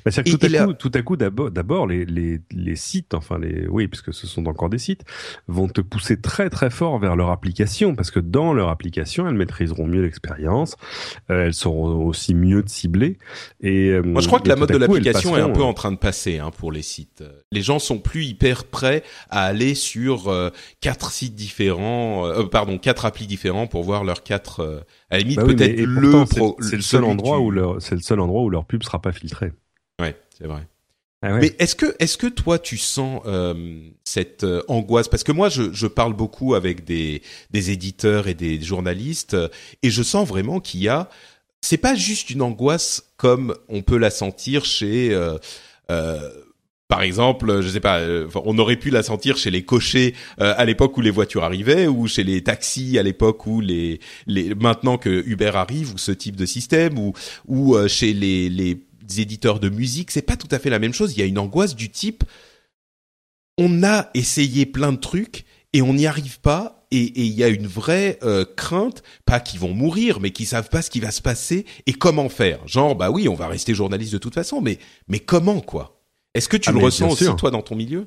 [0.05, 3.39] Bah, que tout, à coup, tout à coup, d'abord, d'abord, les, les, les sites, enfin
[3.39, 5.05] les, oui, puisque ce sont encore des sites,
[5.49, 9.35] vont te pousser très très fort vers leur application, parce que dans leur application, elles
[9.35, 10.77] maîtriseront mieux l'expérience.
[11.31, 13.17] Euh, elles seront aussi mieux ciblées.
[13.63, 15.93] Et euh, moi, je crois que la mode de l'application est un peu en train
[15.93, 17.25] de passer hein, pour les sites.
[17.53, 20.51] Les gens sont plus hyper prêts à aller sur euh,
[20.91, 24.61] quatre sites différents, euh, pardon, quatre applis différents pour voir leurs quatre.
[24.61, 26.25] Euh, à la limite, bah peut-être le.
[26.61, 29.13] C'est le seul endroit où leur, c'est le seul endroit où leur pub sera pas
[29.13, 29.53] filtrée.
[30.01, 30.67] Ouais, c'est vrai.
[31.23, 35.07] Ah Mais est-ce que est-ce que toi tu sens euh, cette euh, angoisse?
[35.07, 39.37] Parce que moi je, je parle beaucoup avec des des éditeurs et des journalistes
[39.83, 41.11] et je sens vraiment qu'il y a
[41.61, 45.37] c'est pas juste une angoisse comme on peut la sentir chez euh,
[46.91, 50.55] par exemple, je sais pas, euh, on aurait pu la sentir chez les cochers euh,
[50.57, 54.57] à l'époque où les voitures arrivaient, ou chez les taxis à l'époque où les, les
[54.57, 57.13] maintenant que Uber arrive ou ce type de système, ou
[57.47, 58.83] ou euh, chez les, les
[59.19, 61.13] éditeurs de musique, c'est pas tout à fait la même chose.
[61.13, 62.25] Il y a une angoisse du type,
[63.57, 67.49] on a essayé plein de trucs et on n'y arrive pas, et il y a
[67.49, 68.19] une vraie
[68.57, 71.93] crainte, pas qu'ils vont mourir, mais qu'ils savent pas ce qui va se passer et
[71.93, 72.67] comment faire.
[72.67, 76.00] Genre, bah oui, on va rester journaliste de toute façon, mais mais comment quoi?
[76.35, 78.07] Est-ce que tu ah, le ressens aussi toi dans ton milieu?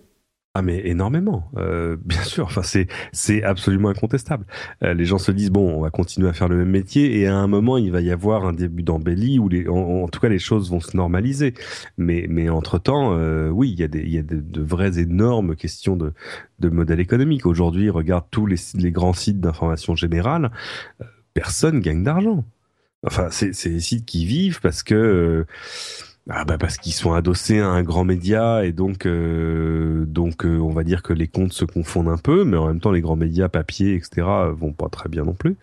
[0.56, 2.46] Ah mais énormément, euh, bien sûr.
[2.46, 4.46] Enfin c'est c'est absolument incontestable.
[4.84, 7.26] Euh, les gens se disent bon, on va continuer à faire le même métier et
[7.26, 10.30] à un moment il va y avoir un début d'embellie où les en, tout cas
[10.30, 11.56] les choses vont se normaliser.
[11.98, 14.62] Mais mais entre temps, euh, oui, il y a des il y a de, de,
[14.62, 16.14] vraies énormes questions de
[16.60, 17.48] de modèle économique.
[17.48, 20.52] Aujourd'hui, regarde tous les les grands sites d'information générale,
[21.34, 22.46] personne gagne d'argent.
[23.04, 25.48] Enfin c'est c'est des sites qui vivent parce que
[26.30, 30.58] ah bah parce qu'ils sont adossés à un grand média et donc euh, donc euh,
[30.58, 33.02] on va dire que les comptes se confondent un peu, mais en même temps les
[33.02, 35.58] grands médias papier etc vont pas très bien non plus.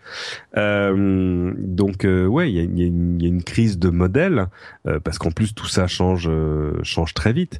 [0.57, 4.47] Euh, donc ouais il y a, y, a y a, une crise de modèle
[5.03, 6.29] parce qu'en plus tout ça change
[6.83, 7.59] change très vite.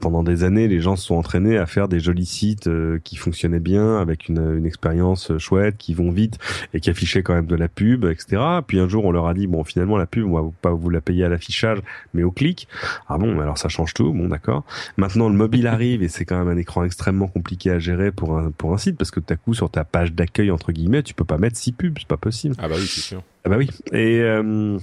[0.00, 2.68] Pendant des années les gens se sont entraînés à faire des jolis sites
[3.04, 6.38] qui fonctionnaient bien avec une, une expérience chouette qui vont vite
[6.74, 8.42] et qui affichaient quand même de la pub etc.
[8.66, 10.90] Puis un jour on leur a dit bon finalement la pub on va pas vous
[10.90, 11.78] la payer à l'affichage
[12.14, 12.68] mais au clic.
[13.08, 14.12] Ah bon, alors ça change tout.
[14.12, 14.64] Bon, d'accord.
[14.96, 18.38] Maintenant, le mobile arrive et c'est quand même un écran extrêmement compliqué à gérer pour
[18.38, 21.02] un pour un site parce que tout à coup sur ta page d'accueil entre guillemets,
[21.02, 22.54] tu peux pas mettre six pubs, c'est pas possible.
[22.58, 23.22] Ah bah oui, c'est sûr.
[23.44, 23.68] Ah bah oui.
[23.92, 24.78] Et euh,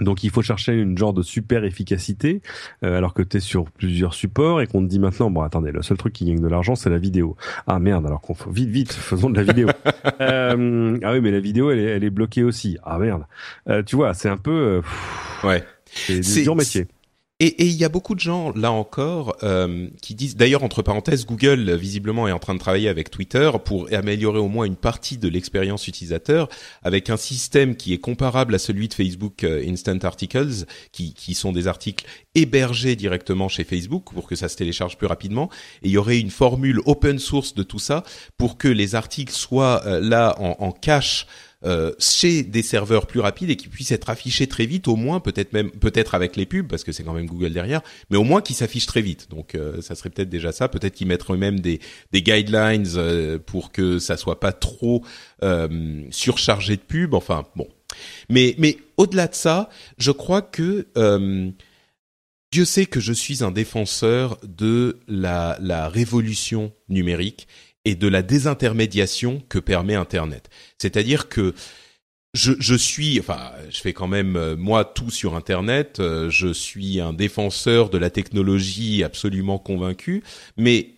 [0.00, 2.42] donc il faut chercher une genre de super efficacité
[2.84, 5.72] euh, alors que tu es sur plusieurs supports et qu'on te dit maintenant bon attendez
[5.72, 7.36] le seul truc qui gagne de l'argent c'est la vidéo.
[7.66, 9.68] Ah merde alors qu'on faut vite vite faisons de la vidéo.
[10.20, 12.78] euh, ah oui mais la vidéo elle est, elle est bloquée aussi.
[12.84, 13.24] Ah merde.
[13.68, 14.82] Euh, tu vois c'est un peu
[15.44, 16.86] ouais c'est dur métier.
[17.38, 21.26] Et il y a beaucoup de gens là encore euh, qui disent, d'ailleurs entre parenthèses,
[21.26, 25.18] Google visiblement est en train de travailler avec Twitter pour améliorer au moins une partie
[25.18, 26.48] de l'expérience utilisateur
[26.82, 31.34] avec un système qui est comparable à celui de Facebook euh, Instant Articles, qui, qui
[31.34, 35.50] sont des articles hébergés directement chez Facebook pour que ça se télécharge plus rapidement.
[35.82, 38.02] Et il y aurait une formule open source de tout ça
[38.38, 41.26] pour que les articles soient euh, là en, en cache
[41.64, 45.20] euh, chez des serveurs plus rapides et qui puissent être affichés très vite, au moins
[45.20, 47.80] peut-être même peut-être avec les pubs parce que c'est quand même Google derrière,
[48.10, 49.28] mais au moins qu'ils s'affichent très vite.
[49.30, 50.68] Donc euh, ça serait peut-être déjà ça.
[50.68, 51.80] Peut-être qu'ils mettraient même des
[52.12, 55.02] des guidelines euh, pour que ça soit pas trop
[56.10, 57.14] surchargé de pubs.
[57.14, 57.68] Enfin bon.
[58.28, 61.50] Mais mais au-delà de ça, je crois que euh,
[62.52, 67.48] Dieu sait que je suis un défenseur de la, la révolution numérique
[67.86, 70.50] et de la désintermédiation que permet Internet.
[70.76, 71.54] C'est-à-dire que
[72.34, 76.00] je, suis, enfin, je fais quand même euh, moi tout sur Internet.
[76.00, 80.22] Euh, je suis un défenseur de la technologie absolument convaincu,
[80.58, 80.90] mais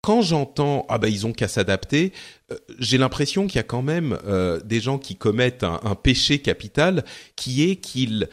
[0.00, 2.12] quand j'entends ah ben ils ont qu'à s'adapter,
[2.50, 4.18] euh, j'ai l'impression qu'il y a quand même
[4.64, 7.04] des gens qui commettent un, un péché capital,
[7.36, 8.28] qui est qu'ils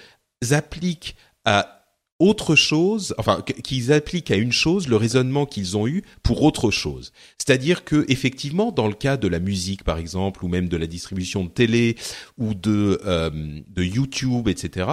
[0.50, 1.79] appliquent à
[2.20, 6.70] autre chose, enfin qu'ils appliquent à une chose le raisonnement qu'ils ont eu pour autre
[6.70, 7.14] chose.
[7.38, 10.88] C'est-à-dire que effectivement, dans le cas de la musique par exemple, ou même de la
[10.88, 11.96] distribution de télé
[12.38, 13.30] ou de euh,
[13.68, 14.90] de YouTube, etc.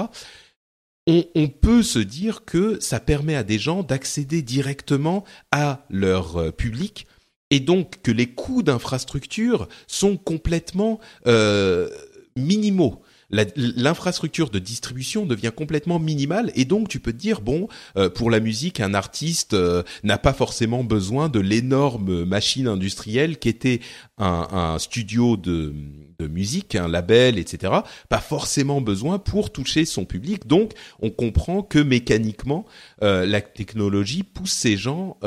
[1.08, 6.36] On, on, peut se dire que ça permet à des gens d'accéder directement à leur
[6.36, 7.06] euh, public
[7.50, 11.88] et donc que les coûts d'infrastructure sont complètement euh,
[12.36, 18.08] minimaux l'infrastructure de distribution devient complètement minimale et donc tu peux te dire bon euh,
[18.08, 23.48] pour la musique un artiste euh, n'a pas forcément besoin de l'énorme machine industrielle qui
[23.48, 23.80] était
[24.18, 25.74] un, un studio de,
[26.18, 27.72] de, musique un label etc
[28.08, 30.46] pas forcément besoin pour toucher son public.
[30.46, 32.64] Donc on comprend que mécaniquement
[33.02, 35.18] euh, la technologie pousse ces gens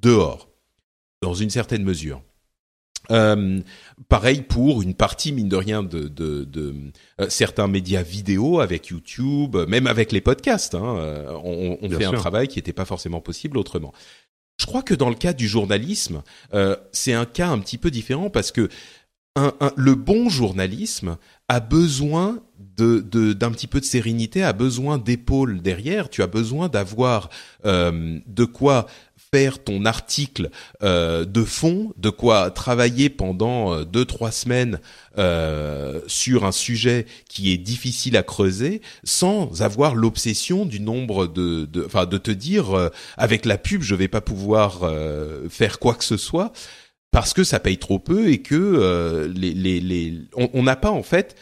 [0.00, 0.48] dehors
[1.22, 2.22] dans une certaine mesure
[3.10, 3.60] euh,
[4.08, 6.74] pareil pour une partie mine de rien de, de, de
[7.20, 10.74] euh, certains médias vidéo avec YouTube, même avec les podcasts.
[10.74, 13.92] Hein, euh, on, on fait un travail qui n'était pas forcément possible autrement.
[14.58, 16.22] Je crois que dans le cas du journalisme,
[16.54, 18.68] euh, c'est un cas un petit peu différent parce que
[19.36, 21.16] un, un, le bon journalisme
[21.48, 22.40] a besoin
[22.76, 23.00] de
[23.32, 26.08] d'un petit peu de sérénité, a besoin d'épaules derrière.
[26.08, 27.30] Tu as besoin d'avoir
[27.64, 28.86] de quoi
[29.64, 30.50] ton article
[30.82, 34.78] euh, de fond, de quoi travailler pendant euh, deux trois semaines
[35.18, 41.68] euh, sur un sujet qui est difficile à creuser, sans avoir l'obsession du nombre de,
[41.84, 44.90] enfin de, te dire avec la pub je vais pas pouvoir
[45.50, 46.52] faire quoi que ce soit
[47.10, 51.02] parce que ça paye trop peu et que les, les, les on n'a pas en
[51.02, 51.36] fait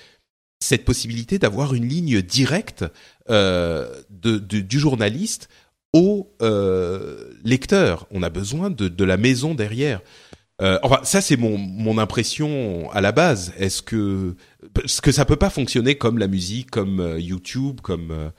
[0.60, 2.84] cette possibilité d'avoir une ligne directe
[3.28, 5.48] de, de, du journaliste
[5.92, 8.06] au euh, lecteur.
[8.10, 10.00] On a besoin de, de la maison derrière.
[10.60, 13.52] Euh, enfin, ça c'est mon, mon impression à la base.
[13.58, 14.36] Est-ce que
[14.74, 18.30] parce que ça peut pas fonctionner comme la musique, comme euh, YouTube, comme euh,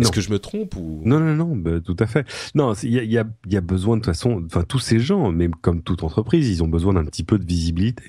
[0.00, 1.00] est-ce que je me trompe ou?
[1.04, 2.26] Non, non, non, bah, tout à fait.
[2.54, 4.98] Non, il y a, y, a, y a besoin de toute façon, enfin tous ces
[4.98, 8.02] gens, mais comme toute entreprise, ils ont besoin d'un petit peu de visibilité.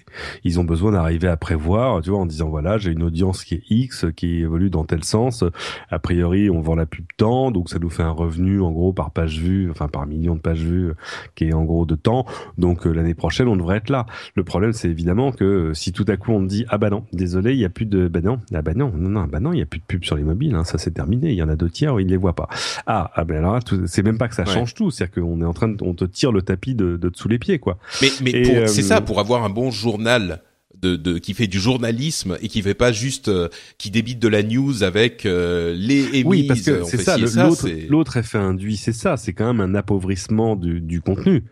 [0.44, 3.56] Ils ont besoin d'arriver à prévoir, tu vois, en disant voilà, j'ai une audience qui
[3.56, 5.44] est X, qui évolue dans tel sens.
[5.90, 8.92] A priori, on vend la pub temps, donc ça nous fait un revenu en gros
[8.92, 10.92] par page vue, enfin par million de pages vues,
[11.36, 12.26] qui est en gros de temps.
[12.58, 14.08] Donc euh, l'année prochaine, on devrait être là.
[14.36, 16.90] Le problème, c'est évidemment que euh, si tout à coup on te dit ah bah
[16.90, 19.40] non, désolé, il y a plus de, bah non, ah bah non, non, non, bah
[19.40, 21.32] non, il y a plus de pub sur les mobiles, hein, ça c'est terminé.
[21.32, 22.48] Il y en a d'autres tiers ils les voient pas.
[22.88, 25.54] Ah, ah ben alors c'est même pas que ça change tout, c'est-à-dire qu'on est en
[25.54, 27.78] train de, on te tire le tapis de, de sous les pieds, quoi.
[28.02, 30.42] Mais, mais c'est ça, euh, pour avoir un bon journal
[30.86, 34.28] de, de, qui fait du journalisme et qui fait pas juste euh, qui débite de
[34.28, 36.26] la news avec euh, les émises.
[36.26, 37.18] Oui, parce que c'est ça.
[37.18, 39.18] L'autre, l'autre effet induit, c'est ça.
[39.18, 41.44] C'est quand même un appauvrissement du, du contenu.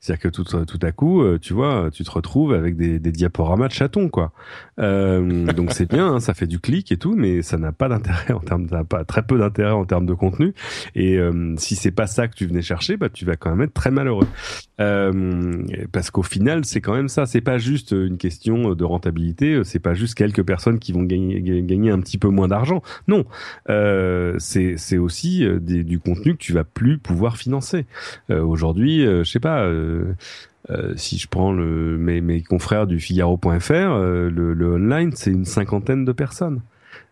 [0.00, 3.12] C'est-à-dire que tout, tout à coup, euh, tu vois, tu te retrouves avec des, des
[3.12, 4.32] diaporamas de chatons, quoi.
[4.80, 7.88] Euh, donc c'est bien, hein, ça fait du clic et tout, mais ça n'a pas
[7.88, 10.54] d'intérêt en termes, ça pas très peu d'intérêt en termes de contenu.
[10.94, 13.62] Et euh, si c'est pas ça que tu venais chercher, bah tu vas quand même
[13.62, 14.26] être très malheureux.
[15.92, 17.26] parce qu'au final, c'est quand même ça.
[17.26, 19.62] C'est pas juste une question de rentabilité.
[19.64, 22.82] C'est pas juste quelques personnes qui vont gagner, gagner un petit peu moins d'argent.
[23.08, 23.24] Non,
[24.38, 27.86] c'est c'est aussi du contenu que tu vas plus pouvoir financer.
[28.28, 30.14] Aujourd'hui, je sais pas euh,
[30.70, 35.30] euh, si je prends le, mes, mes confrères du Figaro.fr, euh, le, le, online, c'est
[35.30, 36.60] une cinquantaine de personnes.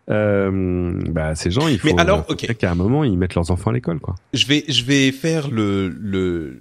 [0.09, 3.71] Euh, bah, ces gens, il faut, Mais alors, qu'à un moment, ils mettent leurs enfants
[3.71, 4.15] à l'école, quoi.
[4.33, 6.59] Je vais, je vais faire le, le,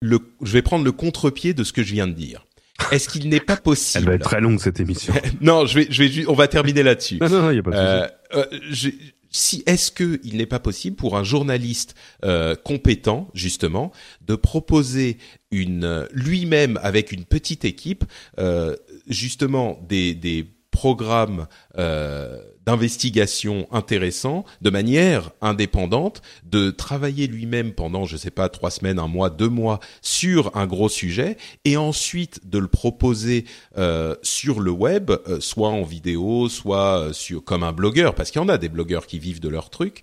[0.00, 2.46] le, je vais prendre le contre-pied de ce que je viens de dire.
[2.90, 5.14] Est-ce qu'il n'est pas possible Elle va être très longue cette émission.
[5.40, 7.18] non, je vais, je vais, on va terminer là-dessus.
[7.20, 8.90] non, non, il y a pas de euh,
[9.32, 11.94] si est-ce que il n'est pas possible pour un journaliste
[12.24, 15.16] euh, compétent justement de proposer
[15.50, 18.04] une lui-même avec une petite équipe
[18.38, 18.76] euh,
[19.08, 21.46] justement des, des programmes
[21.78, 28.98] euh, d'investigation intéressant, de manière indépendante, de travailler lui-même pendant, je sais pas, trois semaines,
[28.98, 33.44] un mois, deux mois sur un gros sujet, et ensuite de le proposer
[33.78, 38.40] euh, sur le web, euh, soit en vidéo, soit sur comme un blogueur, parce qu'il
[38.40, 40.02] y en a des blogueurs qui vivent de leur truc.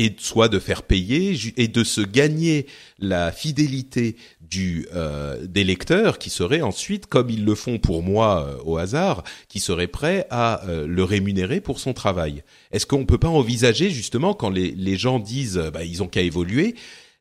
[0.00, 2.66] et soit de faire payer et de se gagner
[3.00, 4.16] la fidélité
[4.48, 8.78] du euh, des lecteurs qui seraient ensuite, comme ils le font pour moi euh, au
[8.78, 12.42] hasard, qui seraient prêts à euh, le rémunérer pour son travail.
[12.72, 16.22] Est-ce qu'on peut pas envisager justement quand les, les gens disent bah, ils ont qu'à
[16.22, 16.74] évoluer,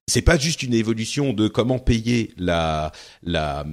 [0.08, 2.92] c'est pas juste une évolution de comment payer la
[3.24, 3.66] la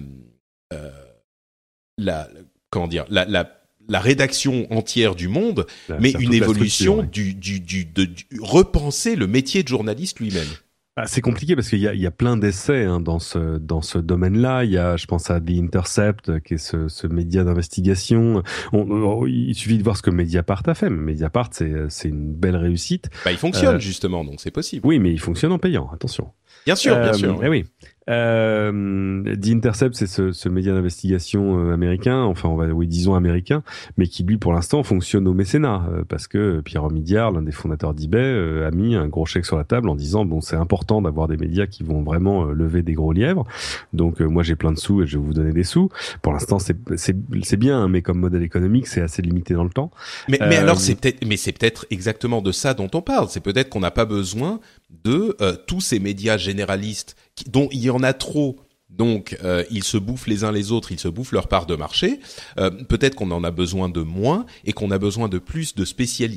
[1.96, 2.28] la
[2.70, 5.66] comment dire la, la la rédaction entière du Monde,
[6.00, 8.08] mais une évolution du, du, du, de,
[8.40, 10.48] repenser le métier de journaliste lui-même.
[10.96, 13.58] Ah, c'est compliqué parce qu'il y a, il y a plein d'essais hein, dans ce
[13.58, 14.62] dans ce domaine-là.
[14.62, 18.44] Il y a, je pense à The Intercept, qui est ce, ce média d'investigation.
[18.72, 20.90] il suffit de voir ce que Mediapart a fait.
[20.90, 23.10] Mais Mediapart, c'est c'est une belle réussite.
[23.24, 24.86] Bah, il fonctionne euh, justement, donc c'est possible.
[24.86, 25.90] Oui, mais il fonctionne en payant.
[25.92, 26.30] Attention.
[26.64, 27.40] Bien sûr, bien euh, sûr.
[27.42, 27.64] Eh oui.
[28.10, 33.14] Euh, The Intercept, c'est ce, ce, média d'investigation euh, américain, enfin on va oui disons
[33.14, 33.62] américain,
[33.96, 37.52] mais qui lui pour l'instant fonctionne au mécénat euh, parce que Pierre Omidyar, l'un des
[37.52, 41.00] fondateurs d'eBay, a mis un gros chèque sur la table en disant bon c'est important
[41.00, 43.46] d'avoir des médias qui vont vraiment lever des gros lièvres.
[43.94, 45.88] Donc moi j'ai plein de sous et je vais vous donner des sous.
[46.20, 49.64] Pour l'instant c'est c'est c'est bien, hein, mais comme modèle économique c'est assez limité dans
[49.64, 49.90] le temps.
[50.28, 53.28] Mais, mais alors c'est peut-être mais c'est peut-être exactement de ça dont on parle.
[53.30, 54.60] C'est peut-être qu'on n'a pas besoin
[55.02, 55.36] de
[55.66, 57.16] tous ces médias généralistes
[57.46, 58.60] dont il y en a trop.
[58.90, 61.74] Donc, euh, ils se bouffent les uns les autres, ils se bouffent leur part de
[61.74, 62.20] marché.
[62.58, 65.84] Euh, peut-être qu'on en a besoin de moins et qu'on a besoin de plus de,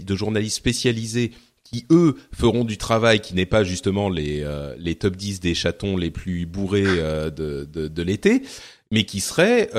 [0.04, 1.32] de journalistes spécialisés
[1.64, 5.54] qui eux feront du travail qui n'est pas justement les euh, les top 10 des
[5.54, 8.42] chatons les plus bourrés de, de, de l'été,
[8.90, 9.70] mais qui seraient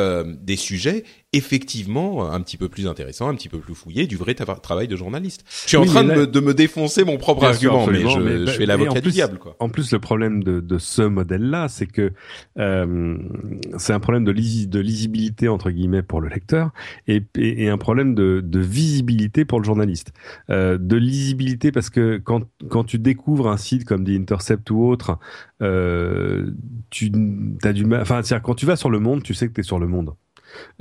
[0.42, 1.04] des sujets
[1.34, 4.96] effectivement un petit peu plus intéressant, un petit peu plus fouillé du vrai travail de
[4.96, 5.44] journaliste.
[5.64, 8.52] Je suis en train de, me, de, me, défoncer mon propre argument, mais, je, je,
[8.52, 9.38] fais l'avocat du diable.
[9.38, 9.54] Quoi.
[9.58, 12.12] En plus, le problème de, de ce modèle-là, c'est que
[12.58, 13.18] euh,
[13.76, 16.70] c'est un problème de, de, lisibilité entre guillemets pour le lecteur
[17.06, 20.12] et, et, un problème de, de, visibilité pour le journaliste.
[20.48, 24.82] Euh, de lisibilité parce que quand, quand tu découvres un site comme The Intercept ou
[24.86, 25.18] autre,
[25.60, 26.50] euh,
[26.88, 27.12] tu
[27.64, 28.00] as du mal.
[28.00, 30.14] Enfin, quand tu vas sur le monde, tu sais que tu es sur le monde.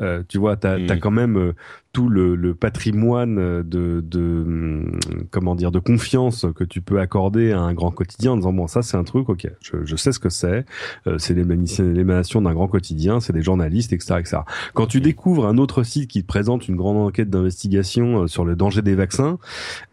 [0.02, 1.00] Euh, tu vois, tu as, mm.
[1.00, 1.56] quand même euh,
[1.98, 4.84] tout le, le, patrimoine de, de
[5.32, 8.68] comment dire de confiance que tu peux accorder à un grand quotidien en disant bon
[8.68, 10.64] ça c'est un truc ok je, je sais ce que c'est
[11.08, 14.38] euh, c'est l'émanation d'un grand quotidien c'est des journalistes etc etc
[14.76, 18.56] quand tu découvres un autre site qui te présente une grande enquête d'investigation sur le
[18.56, 19.40] danger des vaccins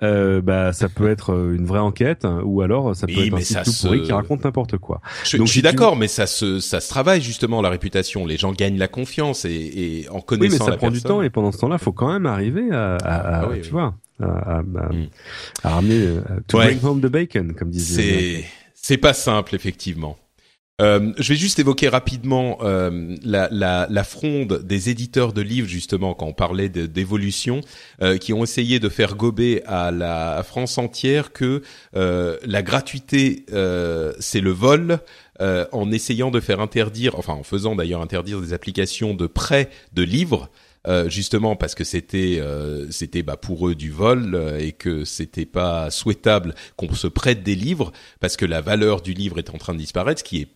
[0.02, 3.62] euh, bah ça peut être une vraie enquête ou alors ça peut être un site
[3.64, 5.00] tout pourri qui raconte n'importe quoi.
[5.24, 8.26] Je, Donc, je suis d'accord mais ça se ça se travaille justement la réputation.
[8.26, 11.22] Les gens gagnent la confiance et et en connaissant oui, mais ça prend du temps
[11.22, 15.09] et pendant ce temps-là, faut quand même arriver à, à, ah tu vois, à, mm.
[15.62, 18.03] à, ramener, euh, to bring home the bacon, comme disait.
[18.03, 20.18] C'est c'est pas simple effectivement.
[20.80, 25.68] Euh, je vais juste évoquer rapidement euh, la, la, la, fronde des éditeurs de livres
[25.68, 27.61] justement quand on parlait d'évolution,
[28.03, 31.62] euh, qui ont essayé de faire gober à la France entière que
[31.95, 33.47] la gratuité
[34.18, 34.99] c'est le vol,
[35.40, 40.03] en essayant de faire interdire, enfin en faisant d'ailleurs interdire des applications de prêt de
[40.03, 40.51] livres.
[40.87, 45.47] Euh, justement parce que c'était euh, c'était bah, pour eux du vol et que c'était
[45.47, 49.57] pas souhaitable qu'on se prête des livres parce que la valeur du livre est en
[49.57, 50.49] train de disparaître, ce qui est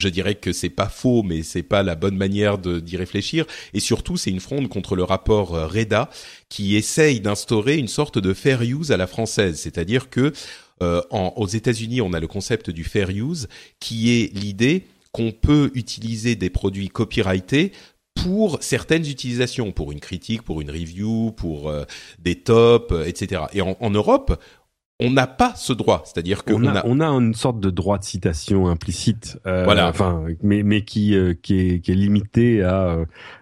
[0.00, 3.46] je dirais que c'est pas faux, mais c'est pas la bonne manière d'y réfléchir.
[3.72, 6.10] Et surtout, c'est une fronde contre le rapport Reda
[6.48, 10.32] qui essaye d'instaurer une sorte de fair use à la française, c'est-à-dire que
[10.82, 13.48] euh, aux États-Unis, on a le concept du fair use,
[13.78, 17.72] qui est l'idée qu'on peut utiliser des produits copyrightés
[18.14, 21.84] pour certaines utilisations, pour une critique, pour une review, pour euh,
[22.18, 23.42] des tops, euh, etc.
[23.52, 24.40] Et en, Europe,
[25.00, 28.04] on n'a pas ce droit, c'est-à-dire qu'on a, on a, une sorte de droit de
[28.04, 29.88] citation implicite, voilà.
[29.88, 32.98] enfin, mais mais qui qui est qui est limité à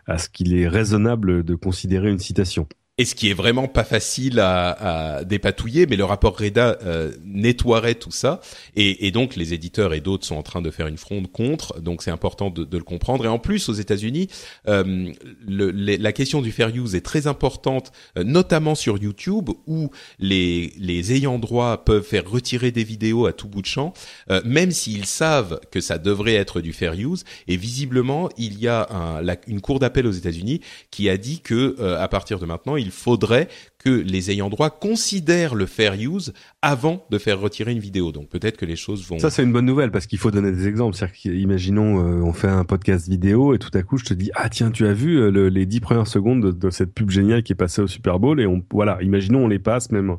[0.07, 2.67] à ce qu'il est raisonnable de considérer une citation
[2.99, 7.11] et ce qui est vraiment pas facile à, à dépatouiller, mais le rapport Reda euh,
[7.25, 8.41] nettoierait tout ça,
[8.77, 11.81] et, et, donc les éditeurs et d'autres sont en train de faire une fronde contre,
[11.81, 13.25] donc c'est important de, de, le comprendre.
[13.25, 14.29] Et en plus, aux États-Unis,
[14.69, 15.11] euh,
[15.49, 21.15] la question du fair use est très importante, euh, notamment sur YouTube, où les, les
[21.15, 23.95] ayants droit peuvent faire retirer des vidéos à tout bout de champ,
[24.31, 27.25] euh, même s'ils savent que ça devrait être du fair use.
[27.49, 31.41] Et visiblement, il y a un, la, une cour d'appel aux États-Unis qui a dit
[31.41, 33.49] que euh, à partir de maintenant, il faudrait
[33.83, 38.13] que les ayants droit considèrent le fair use avant de faire retirer une vidéo.
[38.13, 39.19] Donc peut-être que les choses vont.
[39.19, 40.97] Ça c'est une bonne nouvelle parce qu'il faut donner des exemples.
[40.97, 44.31] C'est-à-dire imaginons euh, on fait un podcast vidéo et tout à coup je te dis
[44.35, 47.53] ah tiens tu as vu euh, les dix premières secondes de, cette pub géniale qui
[47.53, 50.17] est passée au Super Bowl et on voilà imaginons on les passe même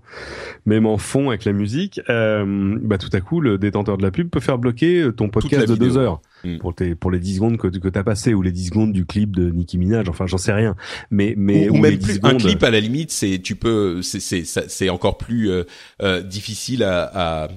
[0.65, 2.01] même en fond avec la musique.
[2.09, 5.67] Euh, bah tout à coup le détenteur de la pub peut faire bloquer ton podcast
[5.67, 6.21] de deux heures.
[6.43, 6.57] Mm.
[6.57, 9.05] pour tes pour les 10 secondes que que t'as passé ou les 10 secondes du
[9.05, 10.75] clip de Nicki Minaj enfin j'en sais rien
[11.09, 14.89] mais mais ou, même plus un clip à la limite c'est tu tu peux, c'est
[14.89, 15.63] encore plus euh,
[16.01, 17.47] euh, difficile à,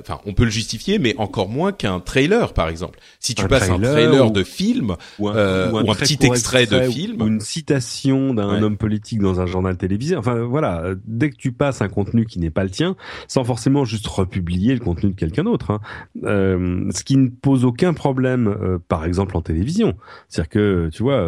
[0.00, 2.98] enfin, on peut le justifier, mais encore moins qu'un trailer, par exemple.
[3.20, 7.26] Si tu passes un trailer de film ou un, un, petit extrait, de film, ou
[7.26, 11.82] une citation d'un homme politique dans un journal télévisé, enfin voilà, dès que tu passes
[11.82, 12.96] un contenu qui n'est pas le tien,
[13.28, 15.80] sans forcément juste republier le contenu de quelqu'un d'autre, hein,
[16.22, 19.94] ce qui ne pose aucun problème, par exemple en télévision.
[20.28, 21.24] C'est-à-dire que tu vois,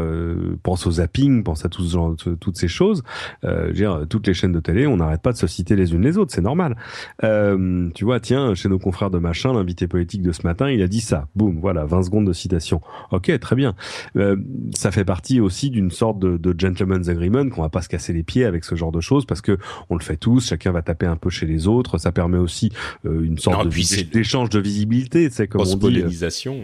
[0.63, 3.03] pense au zapping, pense à tout ce genre, toutes ces choses.
[3.45, 6.01] Euh, dire, toutes les chaînes de télé, on n'arrête pas de se citer les unes
[6.01, 6.75] les autres, c'est normal.
[7.23, 10.81] Euh, tu vois, tiens, chez nos confrères de machin, l'invité politique de ce matin, il
[10.81, 11.29] a dit ça.
[11.37, 12.81] Boum, voilà, 20 secondes de citation.
[13.11, 13.75] Ok, très bien.
[14.17, 14.37] Euh,
[14.75, 18.15] ça fait partie aussi d'une sorte de, de gentleman's agreement qu'on va pas se casser
[18.15, 19.59] les pieds avec ce genre de choses parce que
[19.91, 21.99] on le fait tous, chacun va taper un peu chez les autres.
[21.99, 22.73] Ça permet aussi
[23.05, 23.69] euh, une sorte
[24.13, 26.03] d'échange de visibilité, c'est comme on dit.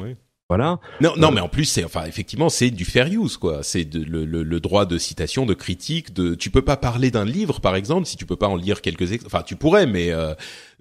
[0.01, 0.17] Ouais.
[0.53, 0.81] Voilà.
[1.01, 3.61] Non, non, euh, mais en plus, c'est enfin effectivement, c'est du fair use, quoi.
[3.63, 6.13] C'est le, le, le, droit de citation, de critique.
[6.13, 8.83] De, tu peux pas parler d'un livre, par exemple, si tu peux pas en lire
[8.83, 9.25] quelques.
[9.25, 10.35] Enfin, tu pourrais, mais euh,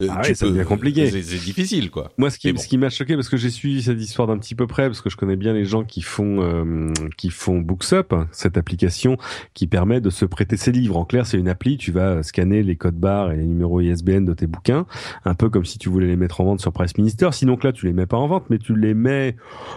[0.09, 1.09] ah ouais, c'est bien compliqué.
[1.09, 2.11] C'est difficile, quoi.
[2.17, 4.55] Moi, ce qui, ce qui m'a choqué, parce que j'ai suivi cette histoire d'un petit
[4.55, 8.13] peu près, parce que je connais bien les gens qui font euh, qui font BooksUp,
[8.31, 9.17] cette application
[9.53, 10.97] qui permet de se prêter ses livres.
[10.97, 11.77] En clair, c'est une appli.
[11.77, 14.85] Tu vas scanner les codes barres et les numéros ISBN de tes bouquins,
[15.25, 17.29] un peu comme si tu voulais les mettre en vente sur Price Minister.
[17.31, 19.35] Sinon, que là, tu les mets pas en vente, mais tu les mets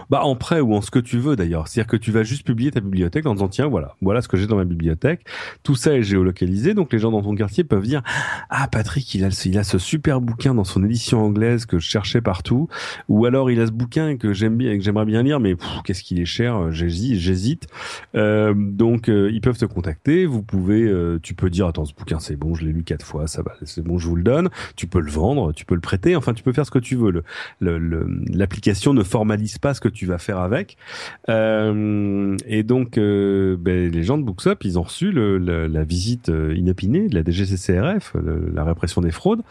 [0.09, 1.67] bah en prêt ou en ce que tu veux d'ailleurs.
[1.67, 4.37] C'est-à-dire que tu vas juste publier ta bibliothèque en disant tiens, voilà, voilà ce que
[4.37, 5.25] j'ai dans ma bibliothèque.
[5.63, 8.01] Tout ça est géolocalisé, donc les gens dans ton quartier peuvent dire
[8.49, 11.87] ah Patrick, il a il a ce super bouquin dans son édition anglaise que je
[11.87, 12.67] cherchais partout,
[13.09, 16.03] ou alors il a ce bouquin que j'aime bien, que j'aimerais bien lire, mais qu'est-ce
[16.03, 17.67] qu'il est cher, euh, j'hésite, j'hésite.
[18.15, 20.25] Euh, donc euh, ils peuvent te contacter.
[20.25, 20.91] Vous pouvez,
[21.21, 23.53] tu peux dire attends ce bouquin c'est bon, je l'ai lu quatre fois, ça va,
[23.63, 24.49] c'est bon, je vous le donne.
[24.75, 26.15] Tu peux le vendre, tu peux le prêter.
[26.15, 27.23] Enfin, tu peux faire ce que tu veux.
[27.61, 30.77] L'application le, ne formalise pas ce que tu vas faire avec.
[31.27, 37.15] et donc ben, les gens de Booksup, ils ont reçu le, la visite inopinée de
[37.15, 38.15] la DGCCRF,
[38.53, 39.41] la répression des fraudes.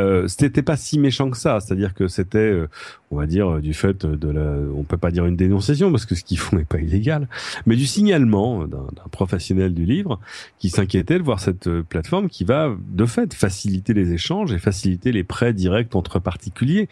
[0.00, 1.60] Euh, c'était pas si méchant que ça.
[1.60, 2.68] C'est-à-dire que c'était, euh,
[3.10, 6.06] on va dire, euh, du fait de la, on peut pas dire une dénonciation parce
[6.06, 7.28] que ce qu'ils font n'est pas illégal,
[7.66, 10.20] mais du signalement d'un professionnel du livre
[10.58, 14.58] qui s'inquiétait de voir cette euh, plateforme qui va de fait faciliter les échanges et
[14.58, 16.88] faciliter les prêts directs entre particuliers,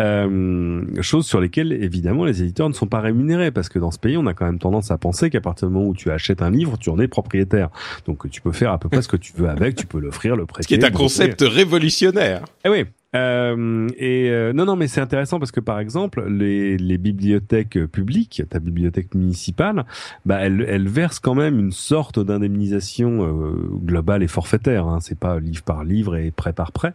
[0.00, 3.98] euh, choses sur lesquelles évidemment les éditeurs ne sont pas rémunérés parce que dans ce
[3.98, 6.42] pays on a quand même tendance à penser qu'à partir du moment où tu achètes
[6.42, 7.70] un livre, tu en es propriétaire,
[8.06, 10.34] donc tu peux faire à peu près ce que tu veux avec, tu peux l'offrir,
[10.34, 10.64] le prêter.
[10.64, 12.42] Ce qui est un concept révolutionnaire.
[12.64, 12.84] Eh oui,
[13.16, 17.84] euh, et euh, non, non, mais c'est intéressant parce que par exemple, les, les bibliothèques
[17.86, 19.84] publiques, ta bibliothèque municipale,
[20.26, 24.86] bah, elle, elle verse quand même une sorte d'indemnisation euh, globale et forfaitaire.
[24.86, 26.94] Hein, c'est pas livre par livre et prêt par prêt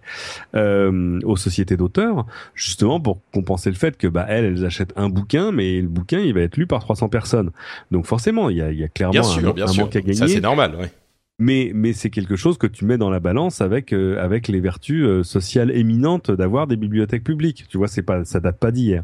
[0.55, 5.09] euh, aux sociétés d'auteurs, justement pour compenser le fait que bah elles, elles achètent un
[5.09, 7.51] bouquin, mais le bouquin il va être lu par 300 personnes.
[7.91, 10.13] Donc forcément, il y a, il y a clairement un, un manque à gagner.
[10.13, 10.75] Ça c'est normal.
[10.79, 10.91] Ouais
[11.37, 14.61] mais mais c'est quelque chose que tu mets dans la balance avec euh, avec les
[14.61, 17.65] vertus euh, sociales éminentes d'avoir des bibliothèques publiques.
[17.67, 19.03] Tu vois, c'est pas ça date pas d'hier.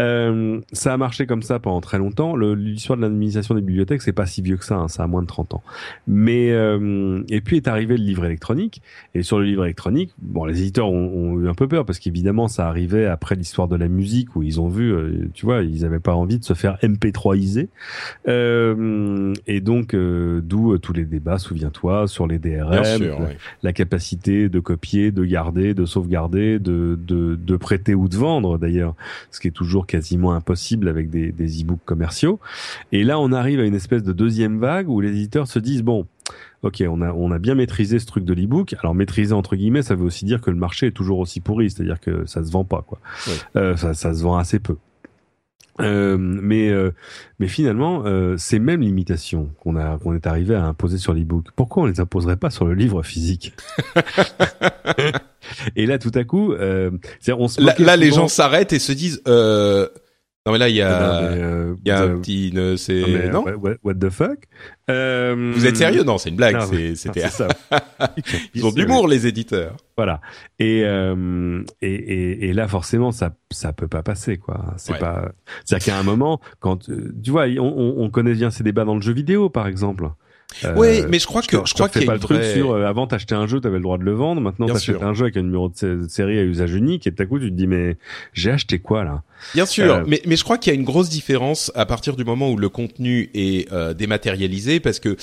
[0.00, 2.34] Euh, ça a marché comme ça pendant très longtemps.
[2.34, 4.76] L'histoire de l'administration des bibliothèques, c'est pas si vieux que ça.
[4.76, 5.62] Hein, ça a moins de 30 ans.
[6.08, 8.82] Mais euh, et puis est arrivé le livre électronique.
[9.14, 12.00] Et sur le livre électronique, bon, les éditeurs ont, ont eu un peu peur parce
[12.00, 14.92] qu'évidemment, ça arrivait après l'histoire de la musique où ils ont vu,
[15.34, 17.68] tu vois, ils avaient pas envie de se faire MP3iser.
[18.26, 21.38] et donc, d'où tous les débats
[21.68, 23.26] toi sur les DRM,
[23.62, 28.56] la, capacité de copier, de garder, de sauvegarder, de, de, de prêter ou de vendre
[28.56, 28.94] d'ailleurs,
[29.30, 32.40] ce qui est toujours quasiment impossible avec des, des e-books commerciaux.
[32.92, 35.82] Et là, on arrive à une espèce de deuxième vague où les éditeurs se disent
[35.82, 36.06] bon.
[36.62, 38.76] Ok, on a on a bien maîtrisé ce truc de l'e-book.
[38.80, 41.70] Alors maîtriser entre guillemets, ça veut aussi dire que le marché est toujours aussi pourri,
[41.70, 43.00] c'est-à-dire que ça se vend pas quoi.
[43.56, 44.76] Euh, ça, ça se vend assez peu.
[45.80, 46.92] Euh, mais euh,
[47.38, 51.46] mais finalement, euh, ces mêmes limitations qu'on a qu'on est arrivé à imposer sur l'e-book,
[51.56, 53.54] pourquoi on les imposerait pas sur le livre physique?
[55.76, 56.90] Et là, tout à coup, euh,
[57.28, 59.22] on se là, là les gens s'arrêtent et se disent.
[60.48, 63.44] Euh, non mais là il y a, euh, il y a un petit, c'est non,
[63.82, 64.44] what, the fuck?
[64.88, 65.52] Euh...
[65.54, 66.02] Vous êtes sérieux?
[66.02, 66.58] Non, c'est une blague.
[66.94, 67.48] C'était ça.
[68.54, 69.76] Ils ont d'humour les éditeurs.
[69.98, 70.22] Voilà.
[70.58, 74.74] Et, euh, et, et, et là forcément ça ça peut pas passer quoi.
[74.78, 75.32] C'est pas.
[75.66, 78.94] C'est-à-dire qu'à un moment quand euh, tu vois on, on connaît bien ces débats dans
[78.94, 80.08] le jeu vidéo par exemple.
[80.64, 82.72] Euh, oui, mais je crois que je, crois qu'il y a pas le truc sur
[82.72, 84.40] euh, avant t'achetais un jeu, t'avais le droit de le vendre.
[84.40, 87.26] Maintenant t'achètes un jeu avec un numéro de série à usage unique et tout à
[87.26, 87.96] coup tu te dis mais
[88.32, 89.22] j'ai acheté quoi là?
[89.54, 92.16] Bien sûr, euh, mais mais je crois qu'il y a une grosse différence à partir
[92.16, 95.16] du moment où le contenu est dématérialisé parce que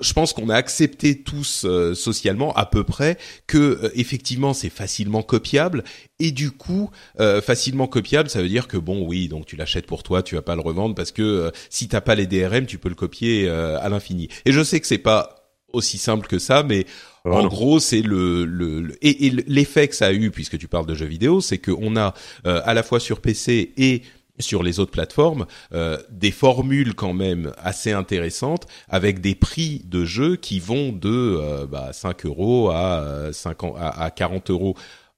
[0.00, 3.16] je pense qu'on a accepté tous euh, socialement à peu près
[3.46, 5.84] que euh, effectivement c'est facilement copiable.
[6.18, 6.90] Et du coup
[7.20, 10.34] euh, facilement copiable ça veut dire que bon oui donc tu l'achètes pour toi tu
[10.34, 13.48] vas pas le revendre parce que si t'as pas les DRM tu peux le copier
[13.48, 14.28] à l'infini.
[14.44, 16.86] Et je sais que c'est pas aussi simple que ça, mais
[17.24, 20.94] en gros, c'est le, le, et, l'effet que ça a eu, puisque tu parles de
[20.94, 22.14] jeux vidéo, c'est qu'on a
[22.44, 24.02] à la fois sur PC et
[24.38, 30.04] sur les autres plateformes euh, des formules quand même assez intéressantes avec des prix de
[30.04, 34.76] jeux qui vont de euh, bah, 5 euros à, 5, à, à 40 euros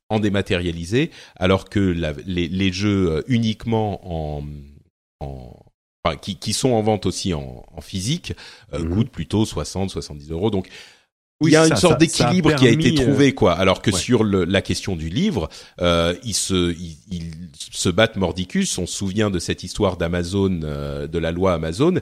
[0.08, 4.00] en dématérialisé alors que la, les, les, jeux euh, uniquement
[4.38, 4.44] en,
[5.20, 5.56] en
[6.04, 8.32] enfin, qui, qui, sont en vente aussi en, en physique
[8.72, 8.94] euh, mhm.
[8.94, 10.68] coûtent plutôt 60 70 euros donc
[11.42, 13.52] il y a une sorte d'équilibre qui a été euh, trouvé, quoi.
[13.52, 15.48] Alors que sur le, la question du livre,
[15.80, 17.32] euh, ils se ils, ils,
[17.70, 18.78] se battent mordicus.
[18.78, 21.94] On se souvient de cette histoire d'Amazon, euh, de la loi Amazon,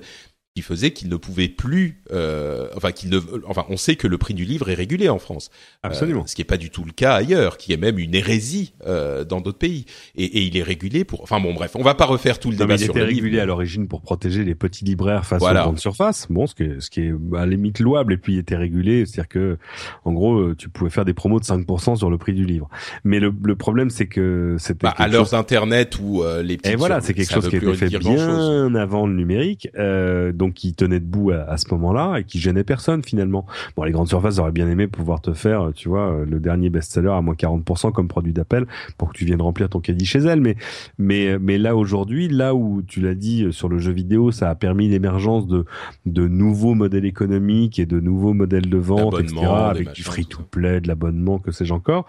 [0.54, 4.18] qui faisait qu'il ne pouvait plus, euh, enfin qu'il ne, enfin on sait que le
[4.18, 5.50] prix du livre est régulé en France,
[5.82, 8.14] absolument, euh, ce qui n'est pas du tout le cas ailleurs, qui est même une
[8.14, 9.84] hérésie euh, dans d'autres pays,
[10.14, 12.56] et, et, il est régulé pour, enfin bon bref, on va pas refaire tout le
[12.56, 13.08] débat sur le livre.
[13.08, 15.62] Il était régulé à l'origine pour protéger les petits libraires face voilà.
[15.62, 18.16] aux grandes surfaces, bon ce qui est, ce qui est à la limite louable, et
[18.16, 19.58] puis il était régulé, c'est-à-dire que
[20.04, 22.68] en gros tu pouvais faire des promos de 5% sur le prix du livre,
[23.02, 26.70] mais le, le problème c'est que c'était bah, à l'heure d'internet où euh, les petits
[26.70, 29.68] et voilà c'est quelque chose qui a été fait bien avant le numérique.
[29.76, 33.46] Euh, donc qui tenait debout à, à ce moment-là et qui gênait personne finalement.
[33.76, 36.68] Bon, les grandes surfaces auraient bien aimé pouvoir te faire, tu vois, euh, le dernier
[36.68, 38.66] best-seller à moins 40% comme produit d'appel
[38.98, 40.40] pour que tu viennes remplir ton caddie chez elles.
[40.40, 40.56] Mais
[40.98, 44.50] mais mais là aujourd'hui, là où tu l'as dit euh, sur le jeu vidéo, ça
[44.50, 45.64] a permis l'émergence de
[46.06, 49.46] de nouveaux modèles économiques et de nouveaux modèles de vente, etc.
[49.46, 52.06] Avec du free-to-play, de l'abonnement, que sais-je encore.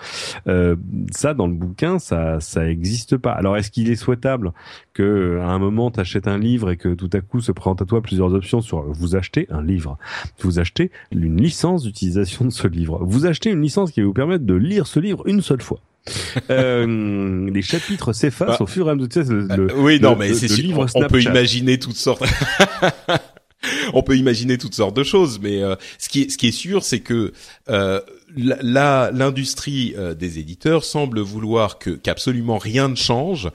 [0.47, 0.75] Euh,
[1.11, 3.31] ça, dans le bouquin, ça ça existe pas.
[3.31, 4.51] Alors, est-ce qu'il est souhaitable?
[4.95, 7.85] Que à un moment t'achètes un livre et que tout à coup se présente à
[7.85, 9.99] toi plusieurs options sur vous achetez un livre,
[10.39, 14.13] vous achetez une licence d'utilisation de ce livre, vous achetez une licence qui va vous
[14.13, 15.79] permettre de lire ce livre une seule fois.
[16.49, 19.23] euh, les chapitres s'effacent bah, au fur et à mesure.
[19.23, 20.85] Le, euh, oui, non, mais c'est sûr.
[20.95, 22.23] On peut imaginer toutes sortes.
[23.93, 26.51] on peut imaginer toutes sortes de choses, mais euh, ce qui est ce qui est
[26.51, 27.33] sûr, c'est que
[27.69, 28.01] euh,
[28.35, 33.49] l'industrie euh, des éditeurs semble vouloir que qu'absolument rien ne change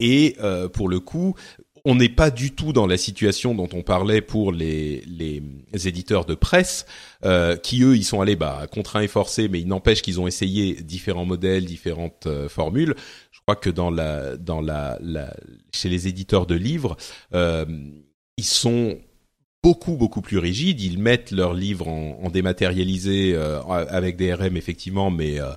[0.00, 1.34] et euh, pour le coup,
[1.88, 5.40] on n'est pas du tout dans la situation dont on parlait pour les, les
[5.86, 6.84] éditeurs de presse,
[7.24, 10.26] euh, qui eux, ils sont allés bah, contraints et forcés, mais il n'empêche qu'ils ont
[10.26, 12.96] essayé différents modèles, différentes euh, formules.
[13.30, 15.32] Je crois que dans la, dans la, la
[15.72, 16.96] chez les éditeurs de livres,
[17.34, 17.64] euh,
[18.36, 18.98] ils sont
[19.62, 20.80] beaucoup beaucoup plus rigides.
[20.80, 25.52] Ils mettent leurs livres en, en dématérialisé euh, avec des RM effectivement, mais euh,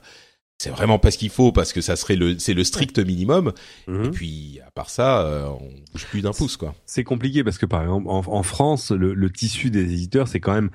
[0.60, 3.54] c'est vraiment pas ce qu'il faut parce que ça serait le c'est le strict minimum.
[3.88, 4.06] Mhm.
[4.06, 6.76] et puis à part ça euh, on bouge plus d'un pouce quoi.
[6.86, 10.42] c'est compliqué parce que par exemple en, en France le, le, tissu des éditeurs c'est
[10.42, 10.70] quand même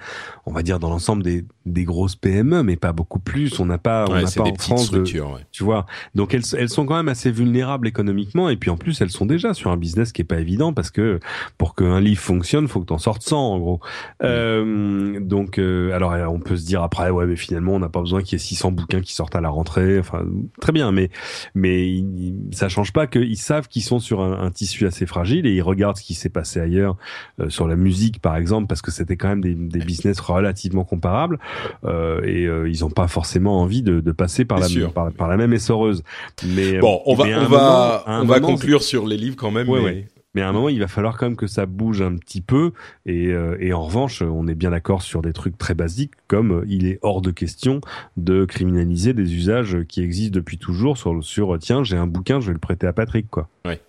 [0.47, 3.59] on va dire dans l'ensemble des des grosses PME mais pas beaucoup plus.
[3.61, 5.47] On n'a pas on n'a pas en France de, ouais.
[5.53, 5.87] tu vois.
[6.14, 8.49] Donc elles elles sont quand même assez vulnérables économiquement.
[8.49, 10.91] Et puis en plus elles sont déjà sur un business qui est pas évident parce
[10.91, 11.20] que
[11.59, 13.80] pour qu'un livre fonctionne faut que t'en sortes 100 en gros.
[14.22, 18.01] Euh, donc euh, alors on peut se dire après ouais mais finalement on n'a pas
[18.01, 20.25] besoin qu'il y ait 600 bouquins qui sortent à la rentrée enfin
[20.61, 21.11] très bien, mais
[21.55, 22.05] mais
[22.53, 25.62] ça change pas qu'ils savent qu'ils sont sur un, un, tissu assez fragile et ils
[25.62, 26.97] regardent ce qui s'est passé ailleurs
[27.41, 30.85] euh, sur la musique par exemple parce que c'était quand même des, des business relativement
[30.85, 31.39] comparables
[31.85, 35.29] euh, et euh, ils ont pas forcément envie de, de passer par la, par, par,
[35.29, 36.03] la même essoreuse.
[36.47, 39.68] Mais bon, on va on va on va conclure sur les livres quand même.
[39.68, 39.85] Ouais, mais...
[39.85, 40.09] ouais.
[40.35, 42.72] Mais à un moment, il va falloir quand même que ça bouge un petit peu.
[43.07, 46.53] Et, euh, et en revanche, on est bien d'accord sur des trucs très basiques, comme
[46.53, 47.80] euh, il est hors de question
[48.16, 52.49] de criminaliser des usages qui existent depuis toujours sur, sur tiens, j'ai un bouquin, je
[52.49, 53.49] vais le prêter à Patrick, quoi.
[53.64, 53.80] Ouais.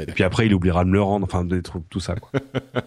[0.00, 2.40] Et puis après, il oubliera de me le rendre, enfin, des trucs, tout ça, quoi.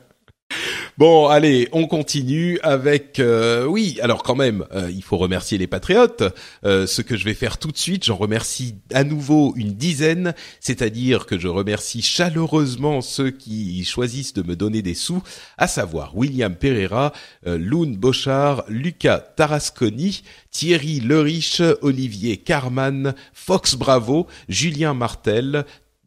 [0.97, 3.97] Bon, allez, on continue avec euh, oui.
[4.01, 6.23] Alors quand même, euh, il faut remercier les patriotes.
[6.65, 10.33] Euh, ce que je vais faire tout de suite, j'en remercie à nouveau une dizaine,
[10.59, 15.23] c'est-à-dire que je remercie chaleureusement ceux qui choisissent de me donner des sous,
[15.57, 17.13] à savoir William Pereira,
[17.47, 25.65] euh, Loun Bochard, Lucas Tarasconi, Thierry Leriche, Olivier Carman, Fox Bravo, Julien Martel,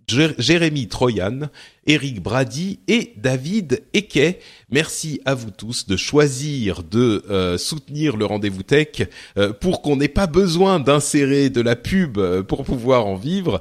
[0.09, 1.49] Jérémy Troyan,
[1.87, 4.39] Eric Brady et David Eke.
[4.71, 9.03] Merci à vous tous de choisir de euh, soutenir le rendez-vous tech
[9.37, 13.61] euh, pour qu'on n'ait pas besoin d'insérer de la pub euh, pour pouvoir en vivre.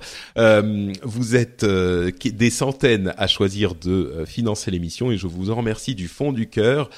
[1.04, 6.08] Vous êtes des centaines à choisir de financer l'émission et je vous en remercie du
[6.08, 6.90] fond du cœur.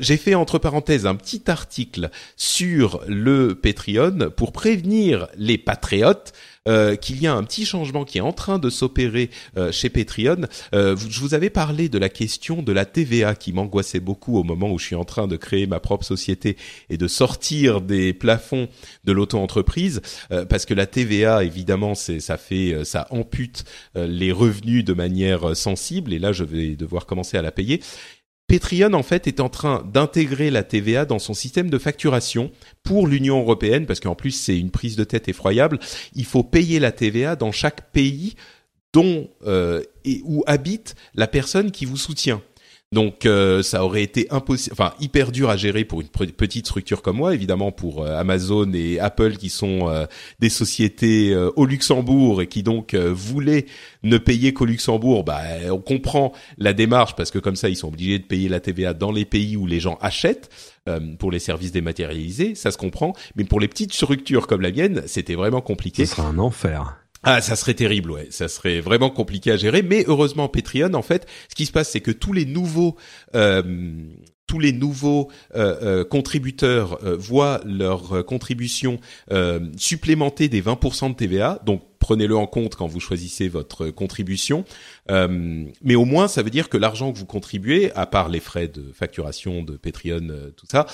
[0.00, 6.32] J'ai fait entre parenthèses un petit article sur le Patreon pour prévenir les patriotes
[6.68, 9.88] euh, qu'il y a un petit changement qui est en train de s'opérer euh, chez
[9.88, 10.42] Patreon.
[10.74, 14.44] Euh, je vous avais parlé de la question de la TVA qui m'angoissait beaucoup au
[14.44, 16.56] moment où je suis en train de créer ma propre société
[16.90, 18.68] et de sortir des plafonds
[19.04, 20.00] de l'auto-entreprise,
[20.30, 23.64] euh, parce que la TVA, évidemment, c'est ça fait euh, ça ampute
[23.94, 27.80] les revenus de manière sensible, et là je vais devoir commencer à la payer.
[28.48, 32.50] Patreon en fait est en train d'intégrer la TVA dans son système de facturation
[32.82, 35.78] pour l'Union européenne parce qu'en plus c'est une prise de tête effroyable.
[36.14, 38.36] Il faut payer la TVA dans chaque pays
[38.94, 42.40] dont euh, et où habite la personne qui vous soutient.
[42.90, 47.02] Donc euh, ça aurait été impossible, enfin hyper dur à gérer pour une petite structure
[47.02, 50.06] comme moi, évidemment pour euh, Amazon et Apple qui sont euh,
[50.38, 53.66] des sociétés au Luxembourg et qui donc voulaient
[54.02, 55.22] ne payer qu'au Luxembourg.
[55.22, 58.60] Bah on comprend la démarche parce que comme ça ils sont obligés de payer la
[58.60, 60.48] TVA dans les pays où les gens achètent
[61.18, 63.12] pour les services dématérialisés, ça se comprend.
[63.36, 66.06] Mais pour les petites structures comme la mienne, c'était vraiment compliqué.
[66.06, 66.96] Ce sera un enfer.
[67.22, 68.28] Ah, ça serait terrible, ouais.
[68.30, 69.82] Ça serait vraiment compliqué à gérer.
[69.82, 72.96] Mais heureusement, Patreon, en fait, ce qui se passe, c'est que tous les nouveaux
[73.34, 73.62] euh,
[74.46, 78.98] tous les nouveaux euh, euh, contributeurs voient leur contribution
[79.76, 81.60] supplémentée des 20% de TVA.
[81.66, 84.64] Donc prenez-le en compte quand vous choisissez votre contribution.
[85.10, 88.40] Euh, mais au moins, ça veut dire que l'argent que vous contribuez, à part les
[88.40, 90.86] frais de facturation de Patreon, euh, tout ça,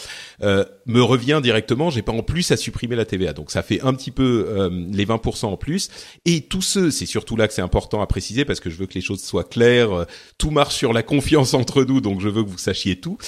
[0.43, 1.91] euh, me revient directement.
[1.91, 3.33] J'ai pas en plus à supprimer la TVA.
[3.33, 5.91] Donc ça fait un petit peu euh, les 20% en plus.
[6.25, 8.87] Et tous ceux, c'est surtout là que c'est important à préciser parce que je veux
[8.87, 10.07] que les choses soient claires.
[10.39, 13.19] Tout marche sur la confiance entre nous, donc je veux que vous sachiez tout.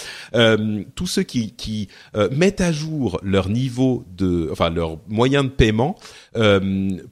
[0.94, 1.88] tous ceux qui, qui
[2.30, 5.96] mettent à jour leur niveau de, enfin leur moyen de paiement,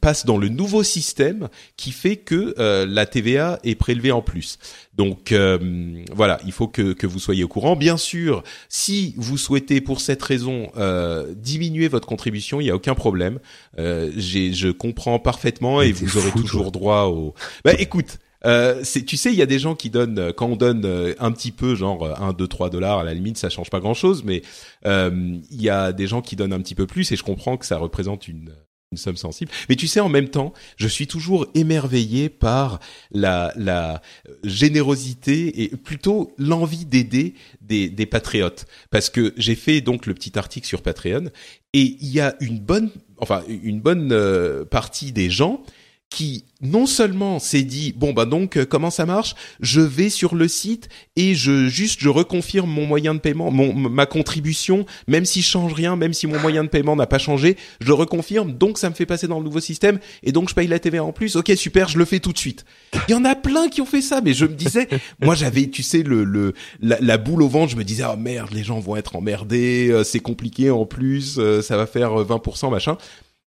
[0.00, 2.54] passent dans le nouveau système qui fait que
[2.84, 4.58] la TVA est prélevé en plus.
[4.96, 7.76] Donc euh, voilà, il faut que, que vous soyez au courant.
[7.76, 12.76] Bien sûr, si vous souhaitez pour cette raison euh, diminuer votre contribution, il n'y a
[12.76, 13.40] aucun problème.
[13.78, 17.34] Euh, je comprends parfaitement et vous aurez toujours droit au.
[17.64, 18.18] Bah écoute.
[18.46, 21.32] Euh, tu sais, il y a des gens qui donnent quand on donne euh, un
[21.32, 24.42] petit peu, genre 1, 2, 3 dollars, à la limite, ça change pas grand-chose, mais
[24.84, 27.64] il y a des gens qui donnent un petit peu plus, et je comprends que
[27.64, 28.52] ça représente une
[28.94, 29.50] une somme sensible.
[29.68, 32.78] Mais tu sais, en même temps, je suis toujours émerveillé par
[33.10, 34.00] la, la
[34.44, 38.66] générosité et plutôt l'envie d'aider des, des patriotes.
[38.90, 41.24] Parce que j'ai fait donc le petit article sur Patreon
[41.72, 45.64] et il y a une bonne, enfin une bonne euh, partie des gens
[46.10, 49.34] qui non seulement s'est dit bon bah donc euh, comment ça marche?
[49.60, 53.74] Je vais sur le site et je juste je reconfirme mon moyen de paiement mon
[53.74, 54.86] ma contribution.
[55.08, 57.92] Même si je change rien même si mon moyen de paiement n'a pas changé je
[57.92, 58.52] reconfirme.
[58.52, 61.02] Donc ça me fait passer dans le nouveau système et donc je paye la TVA
[61.02, 61.36] en plus.
[61.36, 62.64] Ok super je le fais tout de suite.
[63.08, 64.88] Il y en a plein qui ont fait ça mais je me disais
[65.20, 68.50] moi j'avais tu sais le le la, boule au ventre je me disais oh merde
[68.52, 72.70] les gens vont être emmerdés euh, c'est compliqué en plus euh, ça va faire 20%
[72.70, 72.96] machin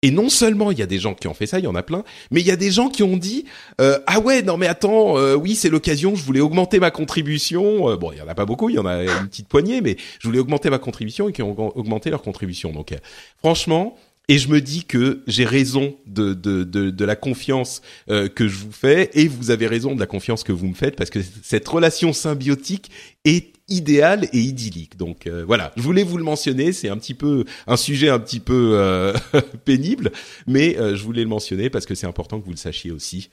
[0.04, 1.74] et non seulement il y a des gens qui ont fait ça, il y en
[1.74, 3.46] a plein, mais il y a des gens qui ont dit
[3.80, 7.88] euh, ah ouais non mais attends euh, oui c'est l'occasion, je voulais augmenter ma contribution.
[7.88, 9.80] Euh, bon il y en a pas beaucoup, il y en a une petite poignée,
[9.80, 12.70] mais je voulais augmenter ma contribution et qui ont augmenté leur contribution.
[12.70, 12.94] Donc
[13.38, 13.96] franchement
[14.28, 18.56] et je me dis que j'ai raison de, de, de, de, la confiance que je
[18.56, 21.20] vous fais et vous avez raison de la confiance que vous me faites parce que
[21.42, 22.90] cette relation symbiotique
[23.26, 24.96] est idéal et idyllique.
[24.96, 26.72] Donc euh, voilà, je voulais vous le mentionner.
[26.72, 29.14] C'est un petit peu un sujet un petit peu euh,
[29.64, 30.12] pénible,
[30.46, 33.30] mais euh, je voulais le mentionner parce que c'est important que vous le sachiez aussi.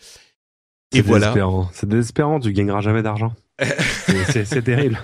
[0.94, 1.34] Et voilà.
[1.74, 2.40] C'est désespérant.
[2.40, 3.34] Tu gagneras jamais d'argent.
[4.28, 4.98] c'est terrible.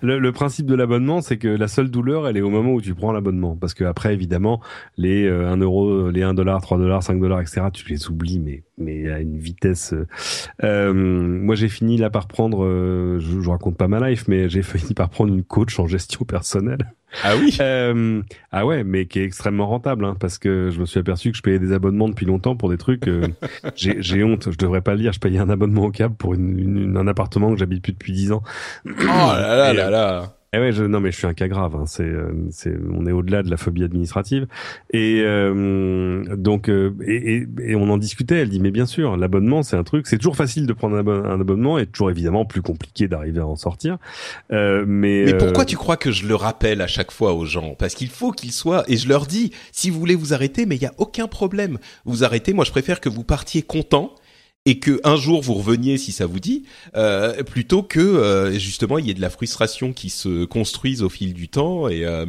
[0.00, 2.80] Le, le, principe de l'abonnement, c'est que la seule douleur, elle est au moment où
[2.80, 3.56] tu prends l'abonnement.
[3.56, 4.60] Parce que après, évidemment,
[4.96, 8.62] les 1 euro, les 1 dollar, 3 dollars, 5 dollars, etc., tu les oublies, mais
[8.78, 9.92] mais à une vitesse.
[9.92, 10.06] Euh,
[10.64, 14.48] euh, moi, j'ai fini là par prendre, euh, je, je, raconte pas ma life, mais
[14.48, 16.94] j'ai fini par prendre une coach en gestion personnelle.
[17.24, 17.56] Ah oui.
[17.68, 21.32] Euh, ah ouais, mais qui est extrêmement rentable, hein, parce que je me suis aperçu
[21.32, 23.08] que je payais des abonnements depuis longtemps pour des trucs.
[23.08, 23.26] Euh,
[23.74, 25.12] j'ai honte, je devrais pas le dire.
[25.12, 28.12] Je payais un abonnement au câble pour une, une, un appartement que j'habite plus depuis
[28.12, 28.42] dix ans.
[28.86, 30.37] Oh là là là là.
[30.54, 31.76] Eh ouais, je, non mais je suis un cas grave.
[31.76, 31.84] Hein.
[31.86, 34.46] C'est, euh, c'est, on est au-delà de la phobie administrative.
[34.94, 38.36] Et euh, donc, euh, et, et, on en discutait.
[38.36, 40.06] Elle dit mais bien sûr, l'abonnement c'est un truc.
[40.06, 43.56] C'est toujours facile de prendre un, abonnement et toujours évidemment plus compliqué d'arriver à en
[43.56, 43.98] sortir.
[44.50, 47.74] Euh, mais mais pourquoi tu crois que je le rappelle à chaque fois aux gens?
[47.78, 48.84] Parce qu'il faut qu'ils soient.
[48.88, 51.78] Et je leur dis, si vous voulez vous arrêter, mais il y a aucun problème.
[52.06, 52.54] Vous arrêtez.
[52.54, 54.14] Moi, je préfère que vous partiez content
[54.68, 56.64] et que un jour vous reveniez si ça vous dit,
[56.94, 61.08] euh, plutôt que euh, justement il y ait de la frustration qui se construise au
[61.08, 62.26] fil du temps et euh,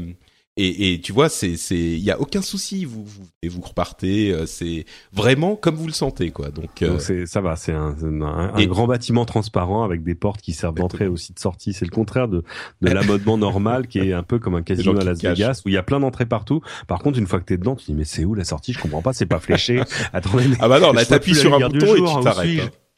[0.62, 3.62] et, et tu vois, c'est c'est il y a aucun souci, vous vous et vous
[3.62, 6.50] repartez, euh, c'est vraiment comme vous le sentez quoi.
[6.50, 10.76] Donc euh, ça va, c'est un, un, grand bâtiment transparent avec des portes qui servent
[10.76, 11.72] d'entrée aussi de sortie.
[11.72, 12.44] C'est le contraire de
[12.82, 15.76] de l'abonnement normal qui est un peu comme un casino à Las Vegas où il
[15.76, 16.62] y a plein d'entrées partout.
[16.88, 18.74] Par contre, une fois que t'es dedans, tu dis mais c'est où la sortie?
[18.74, 19.82] Je comprends pas, c'est pas fléché.
[20.14, 22.89] Attendez, ah bah non, là t'appuies sur un bouton et tu t'arrêtes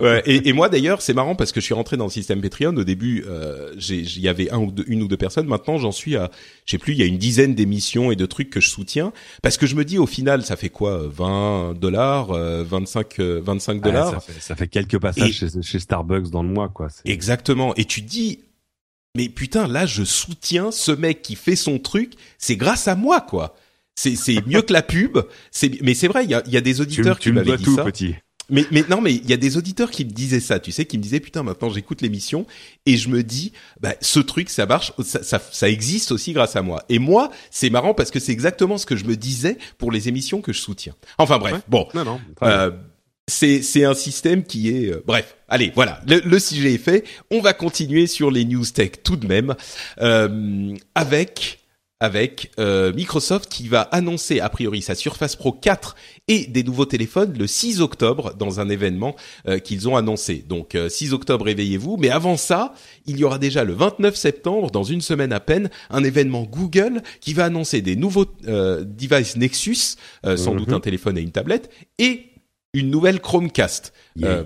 [0.00, 2.40] ouais, et, et, moi d'ailleurs, c'est marrant parce que je suis rentré dans le système
[2.40, 2.76] Patreon.
[2.76, 5.46] Au début, euh, il y avait un ou deux, une ou deux personnes.
[5.46, 6.30] Maintenant, j'en suis à,
[6.66, 9.12] je sais plus, il y a une dizaine d'émissions et de trucs que je soutiens
[9.42, 14.10] parce que je me dis au final, ça fait quoi, 20 dollars, 25, 25 dollars.
[14.10, 16.88] ça, fait, ça, fait, quelques passages chez, chez, Starbucks dans le mois, quoi.
[17.04, 17.74] Exactement.
[17.76, 18.40] Et tu dis,
[19.16, 22.14] mais putain, là, je soutiens ce mec qui fait son truc.
[22.38, 23.54] C'est grâce à moi, quoi.
[23.94, 25.18] C'est c'est mieux que la pub.
[25.52, 27.64] C'est mais c'est vrai, il y a, y a des auditeurs tu, qui m'avaient dit
[27.64, 27.84] tout, ça.
[27.84, 28.16] petit.
[28.50, 30.84] Mais, mais non, mais il y a des auditeurs qui me disaient ça, tu sais,
[30.84, 32.46] qui me disaient putain, maintenant j'écoute l'émission
[32.84, 36.54] et je me dis, bah, ce truc, ça marche, ça, ça, ça existe aussi grâce
[36.54, 36.84] à moi.
[36.90, 40.08] Et moi, c'est marrant parce que c'est exactement ce que je me disais pour les
[40.08, 40.94] émissions que je soutiens.
[41.18, 41.60] Enfin bref, Ouais.
[41.68, 42.20] bon, Non, non.
[42.42, 42.70] euh,
[43.26, 45.36] c'est c'est un système qui est euh, bref.
[45.48, 47.04] Allez, voilà, le, le sujet est fait.
[47.30, 49.54] On va continuer sur les news tech tout de même
[50.02, 51.60] euh, avec
[52.04, 55.96] avec euh, Microsoft qui va annoncer a priori sa Surface Pro 4
[56.28, 59.16] et des nouveaux téléphones le 6 octobre dans un événement
[59.48, 60.44] euh, qu'ils ont annoncé.
[60.48, 61.96] Donc euh, 6 octobre, réveillez-vous.
[61.98, 62.74] Mais avant ça,
[63.06, 67.02] il y aura déjà le 29 septembre, dans une semaine à peine, un événement Google
[67.20, 69.96] qui va annoncer des nouveaux euh, devices Nexus,
[70.26, 70.58] euh, sans Mhm.
[70.60, 72.26] doute un téléphone et une tablette, et
[72.74, 73.92] une nouvelle Chromecast.
[74.16, 74.28] Yeah.
[74.30, 74.44] Euh,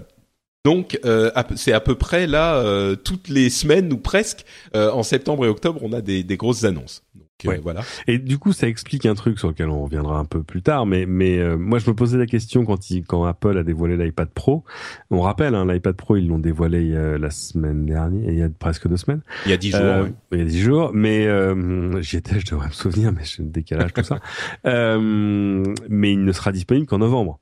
[0.65, 4.45] donc euh, c'est à peu près là euh, toutes les semaines ou presque
[4.75, 7.03] euh, en septembre et octobre on a des, des grosses annonces.
[7.15, 7.61] Donc Ouais.
[7.63, 7.83] voilà.
[8.09, 10.87] Et du coup, ça explique un truc sur lequel on reviendra un peu plus tard.
[10.87, 13.97] Mais, mais euh, moi, je me posais la question quand, il, quand Apple a dévoilé
[13.97, 14.65] l'iPad Pro.
[15.11, 18.49] On rappelle, hein, l'iPad Pro, ils l'ont dévoilé euh, la semaine dernière, il y a
[18.49, 19.23] presque deux semaines.
[19.47, 19.81] Il y a dix jours.
[19.83, 20.13] Euh, ouais.
[20.33, 23.43] Il y a dix jours, mais euh, j'y étais, je devrais me souvenir, mais j'ai
[23.43, 24.19] le décalage, tout ça.
[24.67, 27.39] Euh, mais il ne sera disponible qu'en novembre.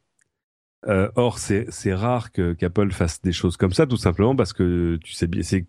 [0.88, 4.98] Euh, or, c'est rare que qu'Apple fasse des choses comme ça, tout simplement parce que
[5.02, 5.66] tu sais bien, c'est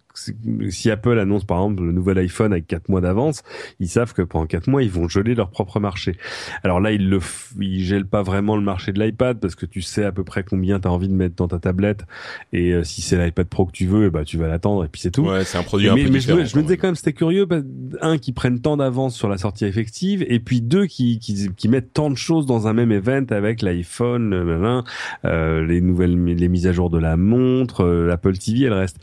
[0.69, 3.43] si Apple annonce par exemple le nouvel iPhone avec quatre mois d'avance,
[3.79, 6.15] ils savent que pendant quatre mois ils vont geler leur propre marché.
[6.63, 7.19] Alors là, ils le
[7.59, 10.43] ils gèlent pas vraiment le marché de l'iPad parce que tu sais à peu près
[10.43, 12.05] combien tu as envie de mettre dans ta tablette
[12.53, 15.01] et euh, si c'est l'iPad Pro que tu veux, bah tu vas l'attendre et puis
[15.01, 16.39] c'est tout Ouais, c'est un produit un mais, peu mais je, différent.
[16.39, 17.59] me, je me disais quand même c'était curieux bah,
[18.01, 21.69] un qui prennent tant d'avance sur la sortie effective et puis deux qui, qui, qui
[21.69, 24.83] mettent tant de choses dans un même event avec l'iPhone nanana,
[25.25, 28.75] euh, les nouvelles les mises à jour de la montre euh, l'Apple TV et le
[28.75, 28.97] reste.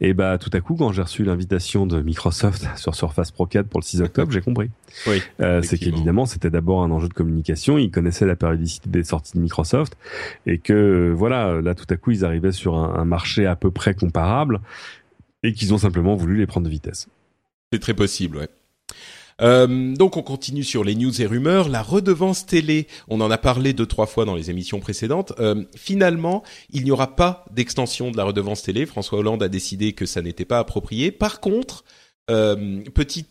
[0.00, 3.68] Et bah tout à coup quand j'ai reçu l'invitation de Microsoft sur Surface Pro 4
[3.68, 4.70] pour le 6 octobre j'ai compris.
[5.06, 7.78] Oui, euh, c'est qu'évidemment c'était d'abord un enjeu de communication.
[7.78, 9.96] Ils connaissaient la périodicité des sorties de Microsoft.
[10.46, 13.56] Et que euh, voilà là tout à coup ils arrivaient sur un, un marché à
[13.56, 14.60] peu près comparable
[15.42, 17.08] et qu'ils ont simplement voulu les prendre de vitesse.
[17.72, 18.48] C'est très possible, ouais.
[19.40, 21.68] Euh, donc on continue sur les news et rumeurs.
[21.68, 25.32] La redevance télé, on en a parlé deux trois fois dans les émissions précédentes.
[25.38, 28.86] Euh, finalement, il n'y aura pas d'extension de la redevance télé.
[28.86, 31.10] François Hollande a décidé que ça n'était pas approprié.
[31.10, 31.84] Par contre,
[32.30, 32.84] euh,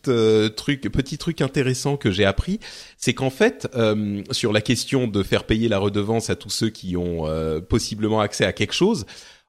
[0.07, 2.59] euh, truc, petit truc intéressant que j'ai appris,
[2.97, 6.69] c'est qu'en fait, euh, sur la question de faire payer la redevance à tous ceux
[6.69, 9.05] qui ont euh, possiblement accès à quelque chose,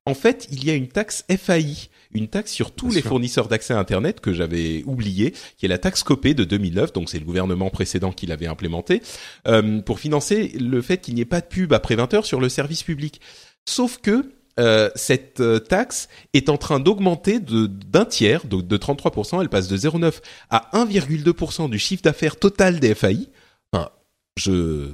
[0.07, 3.09] en fait, il y a une taxe FAI, une taxe sur tous Bien les sûr.
[3.11, 7.09] fournisseurs d'accès à Internet que j'avais oublié, qui est la taxe Copé de 2009, donc
[7.09, 9.03] c'est le gouvernement précédent qui l'avait implémenté,
[9.47, 12.41] euh, pour financer le fait qu'il n'y ait pas de pub après 20 heures sur
[12.41, 13.21] le service public.
[13.69, 19.41] Sauf que euh, cette euh, taxe est en train d'augmenter d'un tiers, donc de 33%,
[19.41, 20.15] elle passe de 0,9
[20.51, 23.29] à 1,2% du chiffre d'affaires total des FAI.
[23.73, 23.89] Enfin,
[24.37, 24.89] je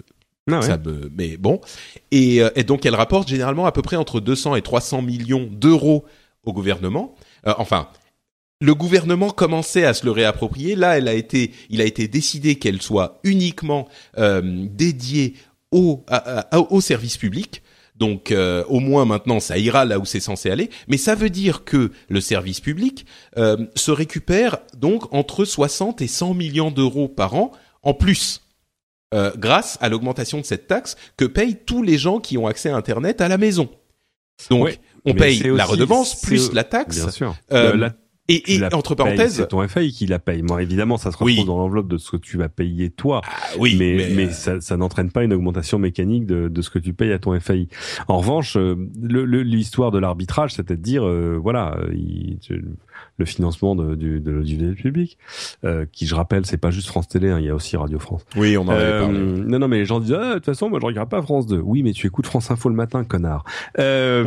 [0.51, 0.67] Ah ouais.
[0.67, 1.61] ça me, mais bon.
[2.13, 6.05] Et, et donc elle rapporte généralement à peu près entre 200 et 300 millions d'euros
[6.47, 7.15] au gouvernement.
[7.47, 7.89] Euh, enfin,
[8.61, 10.77] le gouvernement commençait à se le réapproprier.
[10.77, 13.87] Là, il a été décidé qu'elle soit uniquement
[14.17, 14.41] euh,
[14.71, 15.35] dédiée
[15.73, 16.01] au,
[16.81, 17.63] service public.
[17.97, 21.31] Donc euh, au moins maintenant ça ira là où c'est censé aller, mais ça veut
[21.31, 27.35] dire que le service public se récupère donc entre 60 et 100 millions d'euros par
[27.35, 28.43] an en plus
[29.37, 32.77] grâce à l'augmentation de cette taxe que payent tous les gens qui ont accès à
[32.77, 33.71] Internet à la maison.
[34.51, 36.97] Donc, on mais paye la aussi- redevance plus la taxe.
[37.01, 37.35] Bien sûr.
[37.53, 37.93] Euh, la-
[38.29, 40.43] et, et entre payes, parenthèses, c'est ton FAI qui la paye.
[40.43, 41.45] Bon, évidemment, ça se retrouve Oui.
[41.45, 43.21] dans l'enveloppe de ce que tu vas payer toi.
[43.25, 43.31] ah
[43.61, 46.69] oui, mais, mais, mais euh, ça, ça n'entraîne pas une augmentation mécanique de, de ce
[46.69, 47.69] que tu payes à ton FAI.
[48.09, 52.65] En revanche, euh, le- le- l'histoire de l'arbitrage, c'était de dire, euh, voilà, il- tu-
[53.19, 55.19] le financement de, du, de l'audiovisuel public,
[55.65, 57.99] euh, qui, je rappelle, c'est pas juste France Télé, hein, il y a aussi Radio
[57.99, 58.25] France.
[58.37, 59.19] oui, on en avait Euh, parlé.
[59.19, 61.47] non, non, mais les gens disent, ah, de toute façon, moi, je regarde pas France
[61.47, 61.61] 2.
[61.65, 63.45] Oui, mais tu écoutes France Info le matin, connard.
[63.79, 64.25] Euh,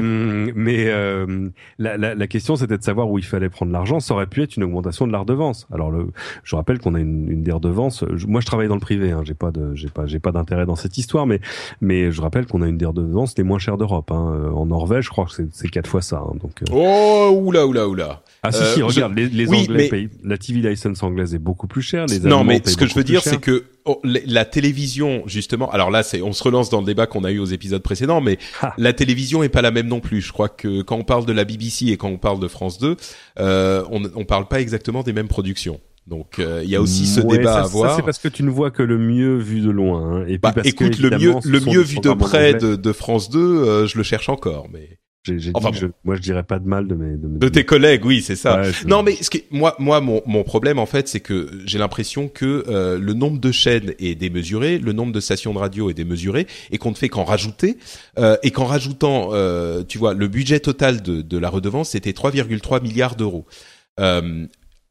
[0.56, 4.00] mais euh, la, la, la question, c'était de savoir où il fallait prendre l'argent.
[4.00, 5.68] Ça aurait pu être une augmentation de la redevance.
[5.72, 6.08] Alors, le,
[6.44, 8.04] je rappelle qu'on a une, une des redevances.
[8.16, 9.12] je- moi, je travaille dans le privé.
[9.12, 11.40] Hein, j'ai pas de, j'ai pas, j'ai pas d'intérêt dans cette histoire, mais,
[11.82, 14.12] mais je rappelle qu'on a une des redevances les moins chères d'Europe.
[14.12, 14.50] Hein.
[14.54, 16.18] En Norvège, je crois que c'est, c'est quatre fois ça.
[16.26, 16.66] hein, donc, euh.
[16.74, 18.22] Oh, oula, oula, oula.
[18.44, 20.10] Ah si, Euh, si, je- regarde, les, les Oui, Anglais mais- payent.
[20.24, 22.06] La TV license anglaise est beaucoup plus chère.
[22.06, 25.70] Les non, mais ce que je veux dire, c'est que oh, la, télévision, justement.
[25.72, 28.22] Alors là, c'est, on se relance dans le débat qu'on a eu aux épisodes précédents,
[28.22, 28.38] mais
[28.78, 30.22] la télévision est pas la même non plus.
[30.22, 32.80] Je crois que quand on parle de la BBC et quand on parle de France
[32.80, 32.96] 2,
[33.40, 35.80] euh, on, on parle pas exactement des mêmes productions.
[36.08, 37.90] Donc euh, il y a aussi ce Ouais, débat ça, à voir.
[37.92, 40.02] Ça, c'est parce que tu ne vois que le mieux vu de loin.
[40.02, 40.22] hein.
[40.24, 42.92] Et puis Bah, parce écoute, que, le mieux, le mieux vu de près de, de
[42.94, 46.44] France 2, euh, je le cherche encore, mais J'ai dit que je, moi je dirais
[46.44, 48.62] pas de mal de mes de, de tes collègues, oui, c'est ça.
[48.88, 52.30] Non, mais ce qui, moi, moi, mon, mon problème en fait, c'est que j'ai l'impression
[52.30, 55.94] que euh, le nombre de chaînes est démesuré, le nombre de stations de radio est
[55.94, 57.78] démesuré, et qu'on ne fait qu'en rajouter,
[58.18, 62.12] euh, et qu'en rajoutant, euh, tu vois, le budget total de, de la redevance c'était
[62.12, 63.46] 3,3 milliards d'euros.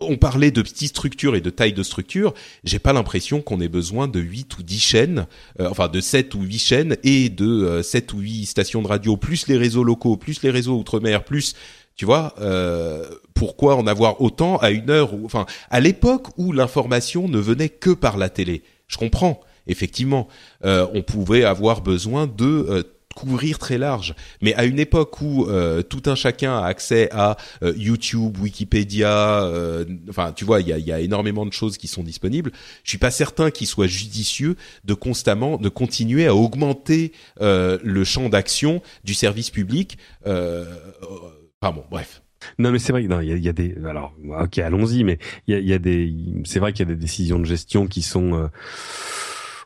[0.03, 2.35] Euh, on parlait de petites structures et de taille de structure.
[2.65, 5.27] J'ai pas l'impression qu'on ait besoin de 8 ou 10 chaînes,
[5.61, 8.89] euh, enfin de 7 ou 8 chaînes et de 7 euh, ou 8 stations de
[8.89, 11.55] radio, plus les réseaux locaux, plus les réseaux outre-mer, plus,
[11.97, 17.29] tu vois, euh, pourquoi en avoir autant à une heure, enfin, à l'époque où l'information
[17.29, 18.63] ne venait que par la télé.
[18.87, 20.29] Je comprends, effectivement,
[20.65, 24.15] on pouvait avoir besoin de couvrir très large.
[24.43, 29.43] Mais à une époque où euh, tout un chacun a accès à euh, YouTube, Wikipédia,
[29.45, 32.53] euh, enfin tu vois, il y a, y a, énormément de choses qui sont disponibles.
[32.85, 38.29] Je suis pas certain qu'il soit judicieux de constamment de continuer à augmenter le champ
[38.29, 39.99] d'action du service public.
[40.25, 42.23] enfin bon, bref.
[42.59, 43.03] Non, mais c'est vrai.
[43.03, 43.75] Non, il y a, des.
[43.85, 45.03] Alors, ok, allons-y.
[45.03, 45.19] Mais
[45.49, 46.13] il y a, y a, des.
[46.45, 48.49] C'est vrai qu'il y a des décisions de gestion qui sont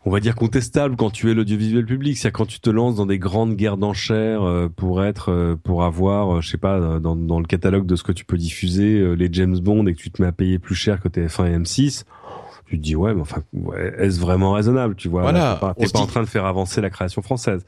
[0.05, 3.07] on va dire contestable quand tu es l'audiovisuel public, c'est quand tu te lances dans
[3.07, 7.15] des grandes guerres d'enchères euh, pour être, euh, pour avoir, euh, je sais pas, dans,
[7.15, 10.11] dans le catalogue de ce que tu peux diffuser, les James Bond et que tu
[10.11, 12.05] te mets à payer plus cher que TF1 et M6
[12.67, 13.43] tu te dis ouais mais enfin
[13.99, 15.23] est-ce vraiment raisonnable tu vois?
[15.23, 17.65] Voilà t'es pas, pas en train de faire avancer la création française.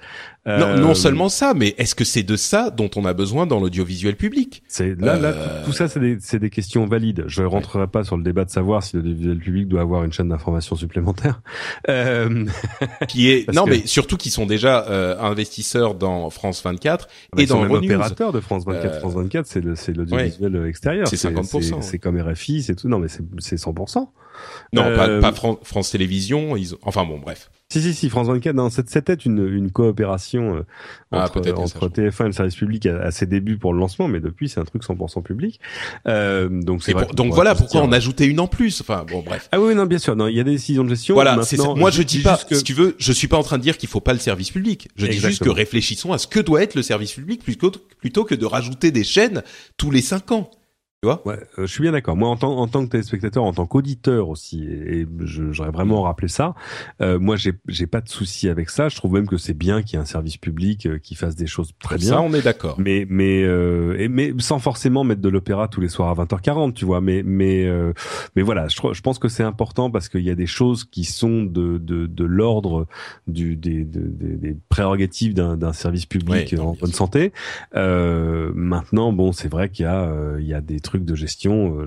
[0.47, 3.61] Non, non seulement ça mais est-ce que c'est de ça dont on a besoin dans
[3.61, 4.62] l'audiovisuel public?
[4.69, 5.35] C'est là là
[5.65, 7.25] tout, ça c'est des c'est des questions valides.
[7.27, 10.29] Je rentrerai pas sur le débat de savoir si l'audiovisuel public doit avoir une chaîne
[10.29, 11.41] d'information supplémentaire.
[11.89, 12.45] Euh...
[13.09, 17.43] qui est non mais surtout qu'ils sont déjà euh, investisseurs dans France 24 ah bah,
[17.43, 19.01] et dans le opérateur de France 24 euh...
[19.01, 21.09] France 24 c'est le c'est l'audiovisuel extérieur.
[21.09, 22.89] C'est 50% c'est comme RFI c'est tout.
[22.89, 24.09] Non mais c'est c'est 100%
[24.73, 26.56] non, pas, euh, pas France Télévisions.
[26.56, 26.74] Ils...
[26.82, 27.51] Enfin bon, bref.
[27.70, 30.66] Si, si, si, France 24, non, c'était une, une coopération euh,
[31.11, 34.20] ah, entre, entre TF1 et le service public à, ses débuts pour le lancement, mais
[34.20, 35.59] depuis, c'est un truc 100% public.
[36.06, 38.81] Euh, donc, vrai donc voilà pourquoi on ajoutait une en plus.
[38.81, 39.48] Enfin, bon, bref.
[39.51, 41.15] Ah oui, non, bien sûr, non, il y a des décisions de gestion.
[41.15, 41.36] Voilà,
[41.74, 42.55] Moi, je, dis pas, que...
[42.55, 44.51] si tu veux, je suis pas en train de dire qu'il faut pas le service
[44.51, 44.89] public.
[44.97, 48.24] Je dis juste que réfléchissons à ce que doit être le service public plutôt, plutôt
[48.24, 49.43] que de rajouter des chaînes
[49.78, 50.51] tous les cinq ans
[51.05, 52.16] ouais, euh, je suis bien d'accord.
[52.16, 56.28] Moi, en tant, en tant que téléspectateur, en tant qu'auditeur aussi, et, j'aurais vraiment rappelé
[56.28, 56.55] ça.
[57.01, 58.89] Euh, moi, j'ai, pas de souci avec ça.
[58.89, 61.36] Je trouve même que c'est bien qu'il y ait un service public euh, qui fasse
[61.36, 62.09] des choses très bien.
[62.09, 62.76] Ça, on est d'accord.
[62.78, 66.72] Mais, mais, euh, et, mais sans forcément mettre de l'opéra tous les soirs à 20h40,
[66.72, 67.01] tu vois.
[67.01, 67.93] Mais, mais, euh,
[68.36, 71.05] mais voilà, je, je pense que c'est important parce qu'il y a des choses qui
[71.05, 72.86] sont de, de, de l'ordre
[73.26, 77.32] du, des, des, des prérogatives d'un, service public en bonne santé.
[77.74, 81.81] maintenant, bon, c'est vrai qu'il y a, il y a des trucs de gestion.
[81.81, 81.87] Euh,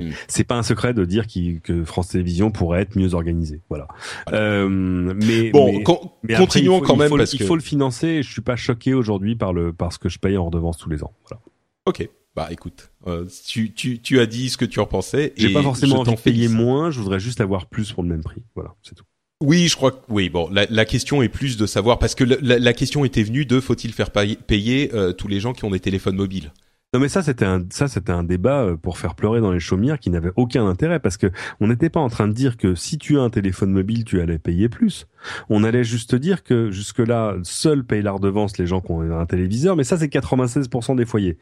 [0.00, 0.10] mm.
[0.28, 1.26] C'est pas un secret de dire
[1.62, 3.60] que France Télévisions pourrait être mieux organisée.
[3.68, 3.88] Voilà.
[4.32, 8.22] Euh, mais bon, continuons quand même parce il faut le financer.
[8.22, 11.02] je suis pas choqué aujourd'hui par le parce que je paye en redevance tous les
[11.02, 11.12] ans.
[11.28, 11.42] Voilà.
[11.86, 12.08] Ok.
[12.36, 15.32] Bah écoute, euh, tu, tu, tu as dit ce que tu en pensais.
[15.36, 18.24] J'ai pas forcément envie de payer moins, je voudrais juste avoir plus pour le même
[18.24, 18.42] prix.
[18.56, 19.04] Voilà, c'est tout.
[19.40, 20.30] Oui, je crois que oui.
[20.30, 23.44] Bon, la, la, question est plus de savoir parce que la, la question était venue
[23.44, 26.52] de faut-il faire payer, tous les gens qui ont des téléphones mobiles?
[26.94, 29.58] Non mais ça c'était un ça c'était un débat euh, pour faire pleurer dans les
[29.58, 31.26] chaumières qui n'avait aucun intérêt parce que
[31.58, 34.20] on n'était pas en train de dire que si tu as un téléphone mobile tu
[34.20, 35.08] allais payer plus.
[35.48, 39.00] On allait juste dire que jusque là seuls payent la redevance les gens qui ont
[39.00, 41.36] un téléviseur mais ça c'est 96% des foyers.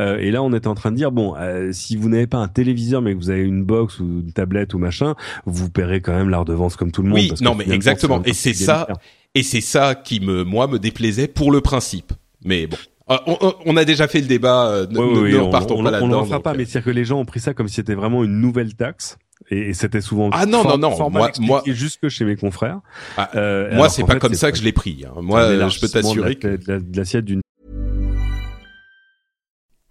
[0.00, 2.38] Euh, et là on était en train de dire bon euh, si vous n'avez pas
[2.38, 6.00] un téléviseur mais que vous avez une box ou une tablette ou machin vous paierez
[6.00, 7.18] quand même la redevance comme tout le monde.
[7.18, 8.88] Oui non mais exactement et c'est ça
[9.34, 12.14] et c'est ça qui me moi me déplaisait pour le principe.
[12.42, 12.78] Mais bon.
[13.06, 16.06] Ah, on, a déjà fait le débat, euh, ne, oui, on, partons pas là-dedans.
[16.06, 17.94] On n'en fera pas, mais c'est-à-dire que les gens ont pris ça comme si c'était
[17.94, 19.18] vraiment une nouvelle taxe.
[19.50, 22.80] Et, c'était souvent ah non non non moi moi jusque chez mes confrères
[23.18, 25.12] ah, euh, moi c'est pas comme ça que je l'ai pris hein.
[25.20, 27.42] moi je peux t'assurer que de l'assiette d'une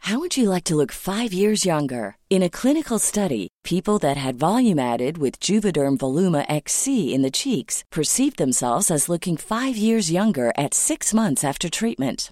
[0.09, 2.15] How would you like to look 5 years younger?
[2.29, 7.31] In a clinical study people that had volume added with Juvederm Voluma XC in the
[7.31, 12.31] cheeks perceived themselves as looking 5 years younger at 6 months after treatment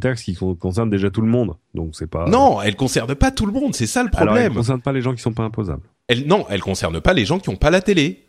[0.00, 2.26] Taxe qui con- concerne déjà tout le monde, donc c'est pas.
[2.28, 4.54] Non, elle concerne pas tout le monde, c'est ça le Alors, elle problème.
[4.54, 5.82] concerne pas les gens qui sont pas imposables.
[6.08, 8.22] Elle, non, elle concerne pas les gens qui ont pas la télé.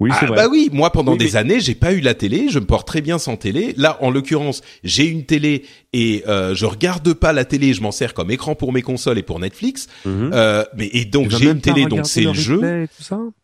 [0.00, 0.36] Oui, c'est Ah, vrai.
[0.36, 2.64] bah oui, moi pendant Oui, des mais- années, j'ai pas eu la télé, je me
[2.66, 3.74] porte très bien sans télé.
[3.76, 7.92] Là, en l'occurrence, j'ai une télé et euh, je regarde pas la télé, je m'en
[7.92, 9.86] sers comme écran pour mes consoles et pour Netflix.
[10.04, 10.30] Mhm.
[10.34, 12.86] Euh, mais et donc j'ai une télé, donc c'est le jeu,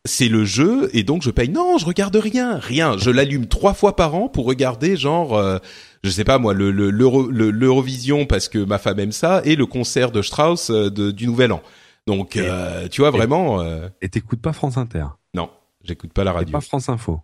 [0.05, 1.49] c'est le jeu et donc je paye.
[1.49, 2.99] Non, je regarde rien, rien.
[2.99, 5.39] Je l'allume trois fois par an pour regarder genre.
[5.39, 5.59] euh,
[6.03, 9.43] je sais pas moi le le- l'Euro- le- l'Eurovision parce que ma femme aime ça
[9.45, 11.63] et le concert de Strauss euh, de, du Nouvel An.
[12.07, 15.05] Donc Et- euh, tu vois vraiment euh, Et t'écoutes pas France Inter,
[15.35, 15.51] non,
[15.85, 16.53] j'écoute pas la radio.
[16.53, 17.21] pas France Info?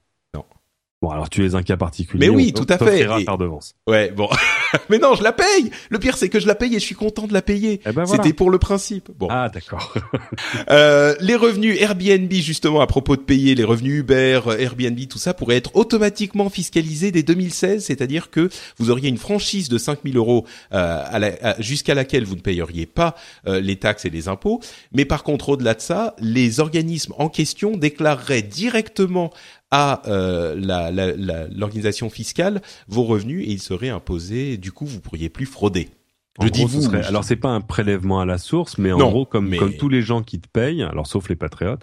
[1.03, 2.27] Bon, alors tu es un cas particulier.
[2.31, 3.03] Mais oui, on tout à fait.
[3.21, 3.75] Et- par devance.
[3.87, 4.31] Ouais, bon.
[4.89, 5.71] Mais non, je la paye.
[5.91, 7.81] Le pire, c'est que je la paye et je suis content de la payer.
[7.85, 8.23] Eh ben voilà.
[8.23, 9.11] C'était pour le principe.
[9.17, 9.29] Bon.
[9.31, 9.95] Ah, d'accord.
[10.71, 15.35] Euh, les revenus Airbnb, justement, à propos de payer, les revenus Uber, Airbnb, tout ça
[15.35, 18.49] pourrait être automatiquement fiscalisé dès 2016, c'est-à-dire que
[18.79, 22.41] vous auriez une franchise de 5000 euros euh, à la- à- jusqu'à laquelle vous ne
[22.41, 23.15] payeriez pas
[23.47, 24.61] euh, les taxes et les impôts.
[24.93, 29.31] Mais par contre, au-delà de ça, les organismes en question déclareraient directement
[29.71, 34.57] à euh, l'organisation fiscale vos revenus et ils seraient imposés.
[34.57, 35.89] Du coup, vous pourriez plus frauder.
[36.39, 38.93] En je gros, dis ce serait- Alors c'est pas un prélèvement à la source, mais
[38.93, 41.37] en Non, gros comme mais- comme tous les gens qui te payent, alors sauf les
[41.37, 41.83] patriotes,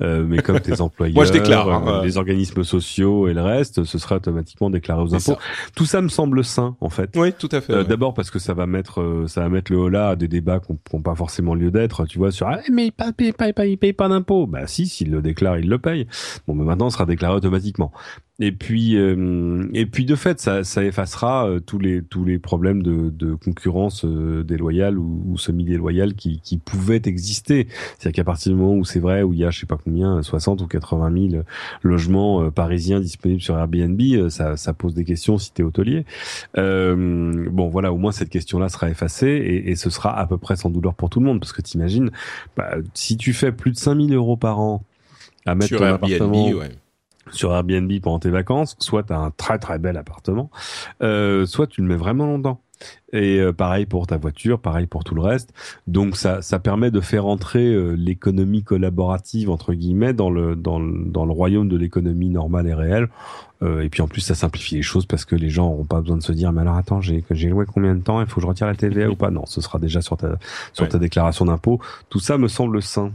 [0.00, 2.04] euh, mais comme tes employeurs, Moi, je déclare, hein, euh, euh.
[2.04, 5.38] les organismes sociaux et le reste, ce sera automatiquement déclaré aux impôts.
[5.74, 7.10] Tout ça me semble sain en fait.
[7.16, 7.72] Oui, tout à fait.
[7.72, 7.84] Euh, ouais.
[7.84, 10.60] D'abord parce que ça va mettre euh, ça va mettre le holà à des débats
[10.60, 13.52] qui n'ont pas forcément lieu d'être, tu vois, sur ah, mais il paye, paye, paye,
[13.52, 14.46] paye, il paye pas d'impôts.
[14.46, 16.06] Bah si, s'il le déclare, il le paye.
[16.46, 17.92] Bon, mais maintenant, ça sera déclaré automatiquement.
[18.40, 22.38] Et puis euh, et puis de fait, ça, ça effacera euh, tous les tous les
[22.38, 27.66] problèmes de, de concurrence euh, déloyale ou, ou semi-déloyale qui, qui pouvaient exister.
[27.98, 29.76] C'est-à-dire qu'à partir du moment où c'est vrai, où il y a je sais pas
[29.82, 31.42] combien, 60 ou 80 000
[31.82, 36.04] logements euh, parisiens disponibles sur Airbnb, euh, ça, ça pose des questions si t'es hôtelier.
[36.58, 40.38] Euh, bon, voilà, au moins cette question-là sera effacée et, et ce sera à peu
[40.38, 42.12] près sans douleur pour tout le monde parce que t'imagines,
[42.56, 44.84] bah, si tu fais plus de 5000 euros par an
[45.44, 46.70] à mettre Sur ton Airbnb, appartement ouais.
[47.30, 50.50] Sur Airbnb pendant tes vacances, soit tu as un très très bel appartement,
[51.02, 52.60] euh, soit tu le mets vraiment longtemps.
[53.12, 55.52] Et euh, pareil pour ta voiture, pareil pour tout le reste.
[55.88, 60.78] Donc ça, ça permet de faire entrer euh, l'économie collaborative entre guillemets dans le dans
[60.78, 63.08] le, dans le royaume de l'économie normale et réelle.
[63.64, 66.00] Euh, et puis en plus ça simplifie les choses parce que les gens n'auront pas
[66.00, 68.20] besoin de se dire mais alors attends j'ai j'ai loué combien de temps?
[68.20, 69.32] Il faut que je retire la TVA ou pas?
[69.32, 70.38] Non ce sera déjà sur ta
[70.72, 70.88] sur Ouais.
[70.88, 71.80] ta déclaration d'impôt
[72.10, 73.10] tout ça me semble sain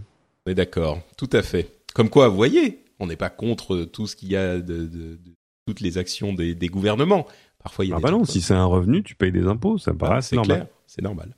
[0.46, 1.70] On est d'accord, tout à fait.
[1.94, 4.86] Comme quoi, vous voyez, on n'est pas contre tout ce qu'il y a de, de-
[4.88, 5.20] de-
[5.68, 7.26] toutes les actions des, des gouvernements.
[7.64, 9.48] Parfois, il y a ah des bah non si c'est un revenu tu payes des
[9.48, 11.36] impôts ça me paraît Ah, normal c'est normal.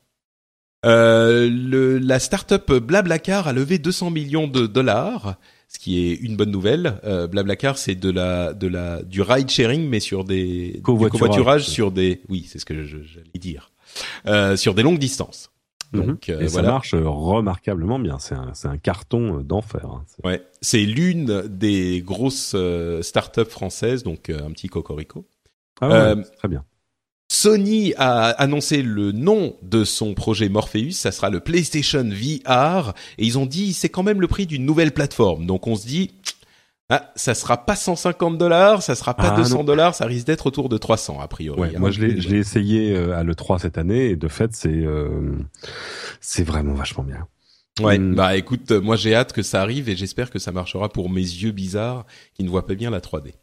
[0.86, 5.38] Euh, le, la start-up Blablacar a levé 200 millions de dollars,
[5.68, 7.00] ce qui est une bonne nouvelle.
[7.06, 11.20] Euh, Blablacar, c'est de la, de la, du ride sharing, mais sur des du Covoiturage.
[11.20, 13.72] covoiturage sur des, oui, c'est ce que j'allais dire,
[14.28, 15.50] euh, sur des longues distances.
[15.96, 16.36] Donc Mhm.
[16.36, 16.68] euh, et voilà.
[16.68, 18.18] ça marche euh, remarquablement bien.
[18.20, 18.36] C'est
[18.68, 19.86] un, carton euh, d'enfer.
[19.86, 20.04] hein.
[20.08, 25.26] C'est- Ouais, c'est l'une des grosses euh, startups françaises, donc euh, un petit cocorico.
[25.82, 26.64] Ah ouais, très bien.
[27.32, 33.26] Sony a annoncé le nom de son projet Morpheus, ça sera le PlayStation VR, et
[33.26, 35.46] ils ont dit c'est quand même le prix d'une nouvelle plateforme.
[35.48, 36.12] Donc on se dit
[36.90, 39.64] ah ça sera pas 150 dollars, ça sera pas Ah, 200 non.
[39.64, 41.60] dollars, ça risque d'être autour de 300 a priori.
[41.60, 41.80] Ouais, hein.
[41.80, 44.54] moi je l'ai, je l'ai essayé euh, à le 3 cette année et de fait
[44.54, 45.32] c'est euh,
[46.22, 47.28] c'est vraiment vachement bien.
[47.82, 48.16] Ouais, Mm.
[48.16, 51.10] bah écoute, euh, moi j'ai hâte que ça arrive et j'espère que ça marchera pour
[51.10, 53.34] mes yeux bizarres qui ne voient pas bien la 3D.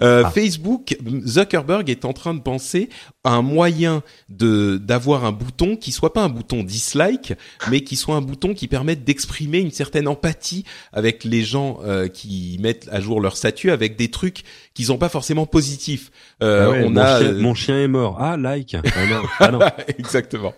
[0.00, 0.96] Euh, Facebook,
[1.26, 2.88] Zuckerberg est en train de penser
[3.24, 7.34] à un moyen de d'avoir un bouton qui soit pas un bouton dislike,
[7.70, 12.08] mais qui soit un bouton qui permette d'exprimer une certaine empathie avec les gens euh,
[12.08, 14.42] qui mettent à jour leur statut avec des trucs
[14.74, 16.10] qu'ils n'ont pas forcément positifs.
[16.42, 18.16] Euh, ah on mon, a, chien, mon chien est mort.
[18.20, 18.74] Ah like.
[18.74, 19.22] Ah non.
[19.38, 19.60] Ah non.
[19.98, 20.54] Exactement.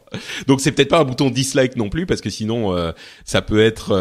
[0.46, 2.74] Donc c'est peut-être pas un bouton dislike non plus parce que sinon
[3.24, 3.92] ça peut être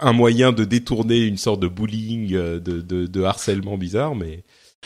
[0.00, 4.35] un moyen de détourner une sorte de bullying, de, de, de harcèlement bizarre, mais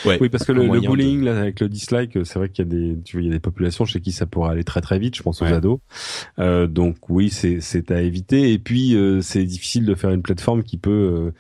[0.05, 2.71] oui, parce que le, le bullying là, avec le dislike, c'est vrai qu'il y a
[2.71, 4.99] des, tu vois, il y a des populations chez qui ça pourrait aller très très
[4.99, 5.17] vite.
[5.17, 5.81] Je pense aux ados.
[6.39, 8.53] Euh, donc oui, c'est c'est à éviter.
[8.53, 11.33] Et puis euh, c'est difficile de faire une plateforme qui peut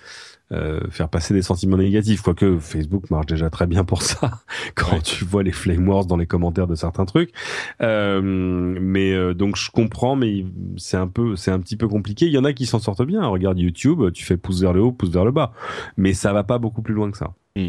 [0.52, 2.22] euh, euh, faire passer des sentiments négatifs.
[2.22, 4.42] Quoique Facebook marche déjà très bien pour ça.
[4.74, 7.32] Quand tu vois les flame wars dans les commentaires de certains trucs.
[7.80, 10.44] Euh, mais donc je comprends, mais
[10.76, 12.26] c'est un peu, c'est un petit peu compliqué.
[12.26, 13.24] Il y en a qui s'en sortent bien.
[13.26, 15.52] Regarde YouTube, tu fais pouce vers le haut, pouce vers le bas,
[15.96, 17.32] mais ça va pas beaucoup plus loin que ça.
[17.56, 17.68] Mm.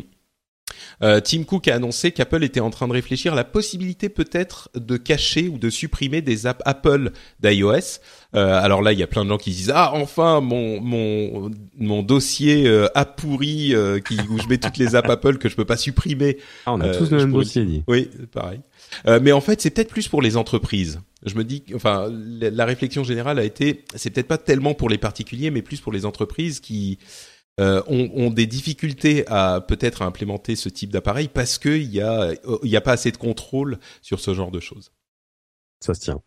[1.03, 4.70] Euh, Tim Cook a annoncé qu'Apple était en train de réfléchir à la possibilité peut-être
[4.76, 7.99] de cacher ou de supprimer des apps Apple d'iOS.
[8.34, 11.52] Euh, alors là, il y a plein de gens qui disent ah enfin mon mon
[11.78, 15.49] mon dossier euh, app pourri euh, qui où je mets toutes les apps Apple que
[15.49, 16.38] je peux pas supprimer.
[16.66, 17.84] Ah, on a tous le même dossier dit.
[17.88, 18.62] Oui, pareil.
[19.22, 21.02] mais en fait, c'est peut-être plus pour les entreprises.
[21.24, 24.98] Je me dis, enfin, la réflexion générale a été, c'est peut-être pas tellement pour les
[24.98, 26.98] particuliers, mais plus pour les entreprises qui
[27.62, 32.34] euh, ont, des difficultés à peut-être implémenter ce type d'appareil parce qu'il y a
[32.64, 34.92] y a pas assez de contrôle sur ce genre de choses.
[35.80, 36.22] Ça se tient.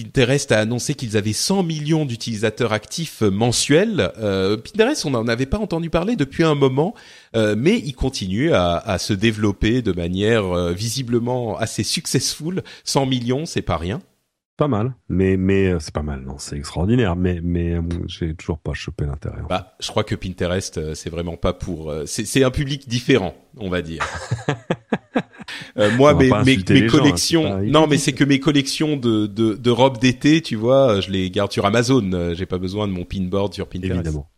[0.00, 4.12] Pinterest a annoncé qu'ils avaient 100 millions d'utilisateurs actifs mensuels.
[4.18, 6.94] Euh, Pinterest, on n'en avait pas entendu parler depuis un moment,
[7.34, 12.62] euh, mais il continue à, à, se développer de manière euh, visiblement assez successful.
[12.84, 14.00] 100 millions, c'est pas rien.
[14.58, 18.34] Pas mal, mais mais euh, c'est pas mal, non, c'est extraordinaire, mais mais euh, j'ai
[18.34, 19.38] toujours pas chopé l'intérêt.
[19.48, 23.70] Bah, je crois que Pinterest, euh, c'est vraiment pas pour, c'est un public différent, on
[23.70, 24.04] va dire.
[25.96, 29.70] moi, mes mes, mes hein, collections, non, mais c'est que mes collections de de, de
[29.70, 32.34] robes d'été, tu vois, je les garde sur Amazon.
[32.34, 33.94] J'ai pas besoin de mon pinboard sur Pinterest.
[33.94, 34.28] Évidemment.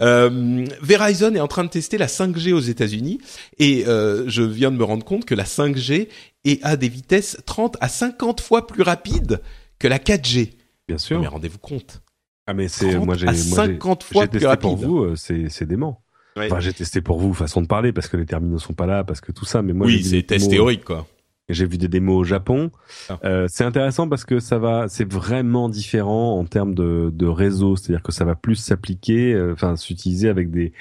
[0.00, 3.20] Euh, Verizon est en train de tester la 5G aux États-Unis
[3.58, 6.08] et euh, je viens de me rendre compte que la 5G
[6.44, 9.40] est à des vitesses 30 à 50 fois plus rapides
[9.78, 10.52] que la 4G.
[10.88, 11.20] Bien sûr.
[11.20, 12.02] Mais rendez-vous compte.
[12.46, 14.62] Ah mais c'est moi j'ai 50 fois plus rapide.
[14.62, 16.02] pour vous, euh, c'est c'est dément.
[16.36, 19.04] Enfin, j'ai testé pour vous façon de parler parce que les terminaux sont pas là
[19.04, 21.06] parce que tout ça mais moi Oui, c'est test théorique quoi.
[21.52, 22.70] J'ai vu des démos au Japon.
[23.08, 23.18] Ah.
[23.24, 27.76] Euh, c'est intéressant parce que ça va, c'est vraiment différent en termes de, de réseau,
[27.76, 30.72] c'est-à-dire que ça va plus s'appliquer, euh, enfin s'utiliser avec des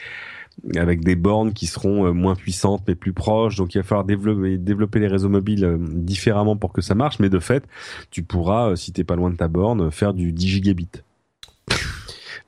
[0.75, 3.55] avec des bornes qui seront euh, moins puissantes mais plus proches.
[3.55, 7.19] Donc il va falloir développer, développer les réseaux mobiles différemment pour que ça marche.
[7.19, 7.63] Mais de fait,
[8.09, 10.89] tu pourras, si t'es pas loin de ta borne, faire du 10 gigabits.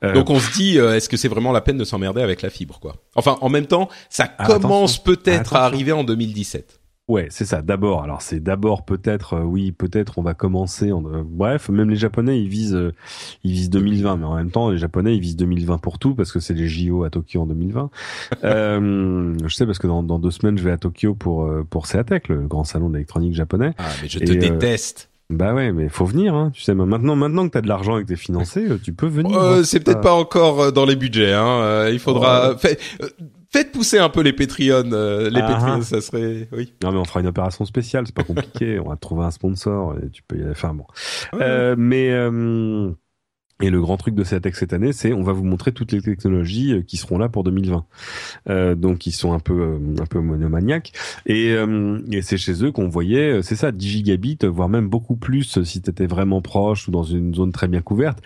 [0.02, 2.78] Donc on se dit, est-ce que c'est vraiment la peine de s'emmerder avec la fibre,
[2.78, 2.96] quoi?
[3.14, 6.78] Enfin, en même temps, ça ah, commence peut-être à arriver en 2017.
[7.06, 7.60] Ouais, c'est ça.
[7.60, 10.90] D'abord, alors c'est d'abord peut-être, euh, oui, peut-être on va commencer.
[10.90, 12.94] En, euh, bref, même les Japonais ils visent, euh,
[13.42, 16.32] ils visent 2020, mais en même temps les Japonais ils visent 2020 pour tout parce
[16.32, 17.90] que c'est les JO à Tokyo en 2020.
[18.42, 22.28] je sais parce que dans, dans, deux semaines je vais à Tokyo pour pour Seatec,
[22.28, 23.74] le grand salon de l'électronique japonais.
[23.76, 25.10] Ah, mais je te déteste.
[25.30, 26.50] Bah ouais, mais faut venir, hein.
[26.54, 29.38] Tu sais, maintenant, maintenant que t'as de l'argent et que t'es financé, tu peux venir.
[29.38, 31.88] Euh, c'est peut-être pas encore dans les budgets, hein.
[31.88, 32.56] il faudra.
[33.54, 36.72] Faites pousser un peu les Patreon, euh, les ah, Patreon, ça serait, oui.
[36.82, 38.80] Non mais on fera une opération spéciale, c'est pas compliqué.
[38.84, 40.50] on va trouver un sponsor et tu peux y aller.
[40.50, 40.84] Enfin bon.
[41.34, 42.90] Euh, mais euh,
[43.62, 46.02] et le grand truc de cette cette année, c'est on va vous montrer toutes les
[46.02, 47.86] technologies euh, qui seront là pour 2020.
[48.50, 50.90] Euh, donc ils sont un peu un peu monomaniaques
[51.26, 51.54] et,
[52.10, 55.80] et c'est chez eux qu'on voyait, c'est ça, 10 gigabits, voire même beaucoup plus si
[55.80, 58.18] tu étais vraiment proche ou dans une zone très bien couverte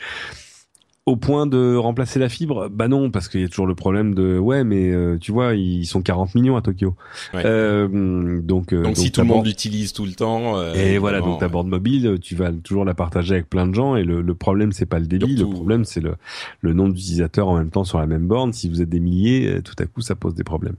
[1.08, 2.68] au point de remplacer la fibre?
[2.68, 5.54] Bah non, parce qu'il y a toujours le problème de ouais, mais euh, tu vois,
[5.54, 6.94] ils sont 40 millions à Tokyo.
[7.34, 10.62] Euh, donc, euh, donc, si tout le monde l'utilise tout le temps.
[10.74, 13.96] et voilà, donc ta borne mobile, tu vas toujours la partager avec plein de gens.
[13.96, 16.14] Et le, le problème, c'est pas le débit, le problème, c'est le,
[16.60, 18.52] le nombre d'utilisateurs en même temps sur la même borne.
[18.52, 20.76] Si vous êtes des milliers, tout à coup, ça pose des problèmes.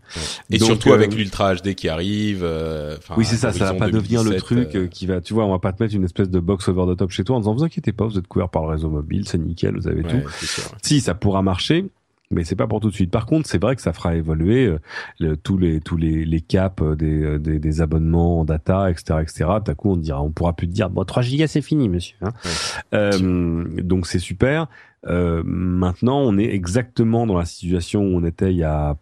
[0.52, 2.48] Et surtout avec l'Ultra HD qui arrive.
[3.18, 3.52] oui, c'est ça.
[3.52, 5.22] Ça va pas devenir le truc qui va.
[5.22, 7.24] Tu vois, on va pas te mettre une espèce de box over the top chez
[7.24, 9.76] toi en disant vous inquiétez pas, vous êtes couvert par le réseau mobile, c'est nickel,
[9.76, 10.19] vous avez tout.
[10.82, 11.86] Si, ça pourra marcher.
[12.32, 13.10] Mais c'est pas pour tout de suite.
[13.10, 14.76] Par contre, c'est vrai que ça fera évoluer
[15.22, 19.20] euh, tous les tous les, les caps euh, euh, des, des, abonnements en data, etc.,
[19.24, 19.46] etc.
[19.66, 22.18] D'un coup, on dira, on pourra plus te dire, bon, 3 gigas, c'est fini, monsieur.
[22.22, 23.12] Hein.
[23.82, 24.68] donc c'est super.
[25.04, 28.96] maintenant, on est exactement dans la situation où on était il y a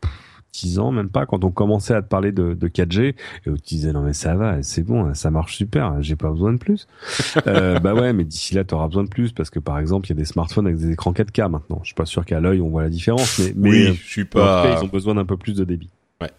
[0.58, 3.16] 6 ans, même pas, quand on commençait à te parler de, de 4G, et
[3.48, 6.54] on te disait non mais ça va, c'est bon, ça marche super, j'ai pas besoin
[6.54, 6.88] de plus.
[7.48, 10.08] euh, bah ouais, mais d'ici là, tu auras besoin de plus parce que par exemple,
[10.08, 11.80] il y a des smartphones avec des écrans 4K maintenant.
[11.84, 14.26] Je suis pas sûr qu'à l'œil on voit la différence, mais, mais oui, je suis
[14.26, 14.60] pas.
[14.60, 15.90] En tout cas, ils ont besoin d'un peu plus de débit.
[16.22, 16.32] Ouais.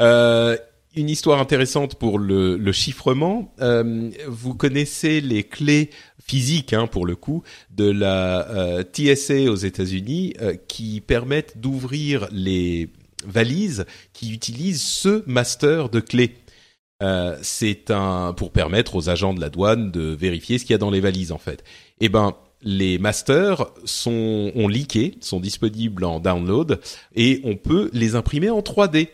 [0.00, 0.56] Euh,
[0.98, 3.54] une histoire intéressante pour le, le chiffrement.
[3.60, 5.90] Euh, vous connaissez les clés
[6.26, 12.28] physiques, hein, pour le coup, de la euh, TSA aux États-Unis euh, qui permettent d'ouvrir
[12.32, 12.90] les
[13.26, 16.36] valises qui utilisent ce master de clés.
[17.02, 20.74] Euh, c'est un pour permettre aux agents de la douane de vérifier ce qu'il y
[20.74, 21.62] a dans les valises en fait.
[22.00, 26.80] Eh ben les masters sont ont leaké, sont disponibles en download
[27.14, 29.08] et on peut les imprimer en 3D.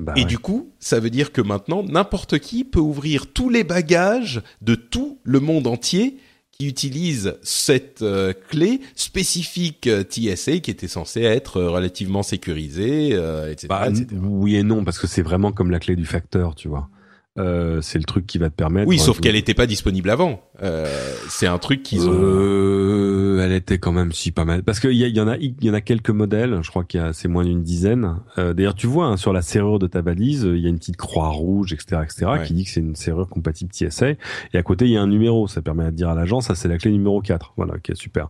[0.00, 0.26] Bah et ouais.
[0.26, 4.74] du coup, ça veut dire que maintenant, n'importe qui peut ouvrir tous les bagages de
[4.74, 6.18] tout le monde entier
[6.58, 13.10] qui utilise cette euh, clé spécifique euh, TSA qui était censée être euh, relativement sécurisée,
[13.12, 14.06] euh, etc., Bah, etc.
[14.22, 16.88] oui et non, parce que c'est vraiment comme la clé du facteur, tu vois.
[17.36, 18.86] Euh, c'est le truc qui va te permettre.
[18.86, 20.40] Oui, sauf qu'elle n'était pas disponible avant.
[20.62, 20.86] Euh,
[21.28, 22.12] c'est un truc qu'ils ont.
[22.12, 25.36] Euh, elle était quand même si pas mal parce qu'il y, a- y en a
[25.36, 28.18] il y en a quelques modèles je crois qu'il y a c'est moins d'une dizaine
[28.38, 30.78] euh, d'ailleurs tu vois hein, sur la serrure de ta valise il y a une
[30.78, 32.44] petite croix rouge etc etc Ouais.
[32.46, 34.16] qui dit que c'est une serrure compatible TSA et
[34.54, 36.68] à côté il y a un numéro ça permet de dire à l'agent ça c'est
[36.68, 38.28] la clé numéro 4 voilà ok super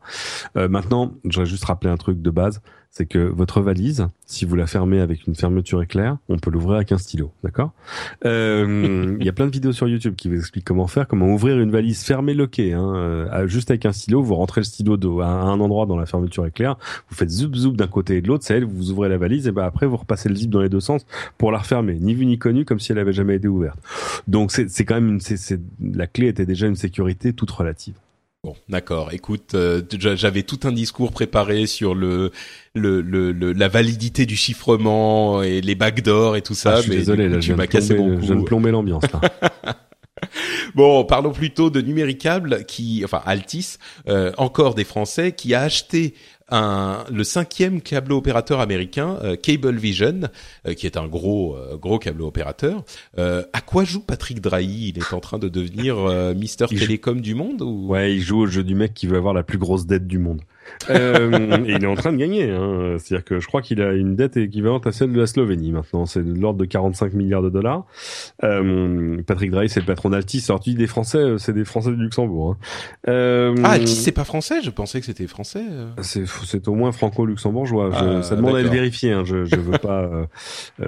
[0.57, 2.61] euh, maintenant je voudrais juste rappeler un truc de base
[2.95, 6.77] c'est que votre valise si vous la fermez avec une fermeture éclair on peut l'ouvrir
[6.77, 7.73] avec un stylo d'accord
[8.25, 11.27] euh, il y a plein de vidéos sur YouTube qui vous expliquent comment faire, comment
[11.27, 14.23] ouvrir une valise fermée loquée, hein, euh, juste avec un stylo.
[14.23, 16.77] Vous rentrez le stylo de, à un endroit dans la fermeture éclair,
[17.09, 19.47] vous faites zoup zoup d'un côté et de l'autre, c'est elle, vous ouvrez la valise
[19.47, 21.07] et ben après vous repassez le zip dans les deux sens
[21.39, 23.79] pour la refermer, ni vu ni connu, comme si elle avait jamais été ouverte.
[24.29, 27.95] Donc c'est c'est quand même une, la clé était déjà une sécurité toute relative.
[28.45, 29.09] Bon, d'accord.
[29.13, 32.31] Écoute, euh, j'a- j'avais tout un discours préparé sur le,
[32.75, 36.83] le, le, le- la validité du chiffrement et les backdoors et tout ça, Ah, je
[36.83, 38.41] suis mais désolé, là, je tu viens, m'as de cassé plomber, mon je viens de
[38.41, 38.45] coup.
[38.45, 39.05] plomber l'ambiance.
[40.75, 43.77] Bon, parlons plutôt de Numéricable, qui, enfin Altis,
[44.09, 46.15] euh, encore des Français, qui a acheté
[46.55, 50.21] un, le cinquième câble opérateur américain, euh, Cablevision,
[50.67, 52.85] euh, qui est un gros euh, gros câble opérateur.
[53.19, 54.93] Euh, à quoi joue Patrick Drahi?
[54.95, 57.89] Il est en train de devenir euh, Mister joue- Télécom du monde ou?
[57.89, 60.19] Ouais, il joue au jeu du mec qui veut avoir la plus grosse dette du
[60.19, 60.43] monde.
[60.91, 62.51] Euh, et il est en train de gagner.
[62.51, 62.97] Hein.
[62.99, 66.07] C'est-à-dire que je crois qu'il a une dette équivalente à celle de la Slovénie maintenant.
[66.07, 67.85] C'est de l'ordre de 45 milliards de dollars.
[68.43, 70.45] Euh, Patrick Drahi, c'est le patron d'Altis.
[70.49, 72.53] Alors tu dis des Français, euh, c'est des Français du Luxembourg.
[72.53, 72.57] Hein.
[73.09, 74.63] Euh, Ah, Altis, c'est pas français?
[74.63, 75.63] Je pensais que c'était français.
[76.03, 77.91] c'est au moins franco-luxembourgeois.
[77.95, 79.13] Ah, ça demande à le vérifier.
[79.13, 79.23] Hein.
[79.25, 80.11] Je je veux pas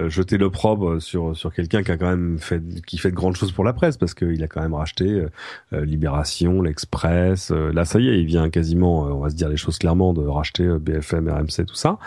[0.07, 3.51] jeter l'opprobre sur sur quelqu'un qui a quand même fait qui fait de grandes choses
[3.51, 5.23] pour la presse parce qu'il a quand même racheté
[5.71, 7.51] Libération, l'Express.
[7.51, 10.25] là, ça y est, il vient quasiment, on va se dire les choses clairement, de
[10.25, 11.97] racheter euh, BFM, RMC, tout ça.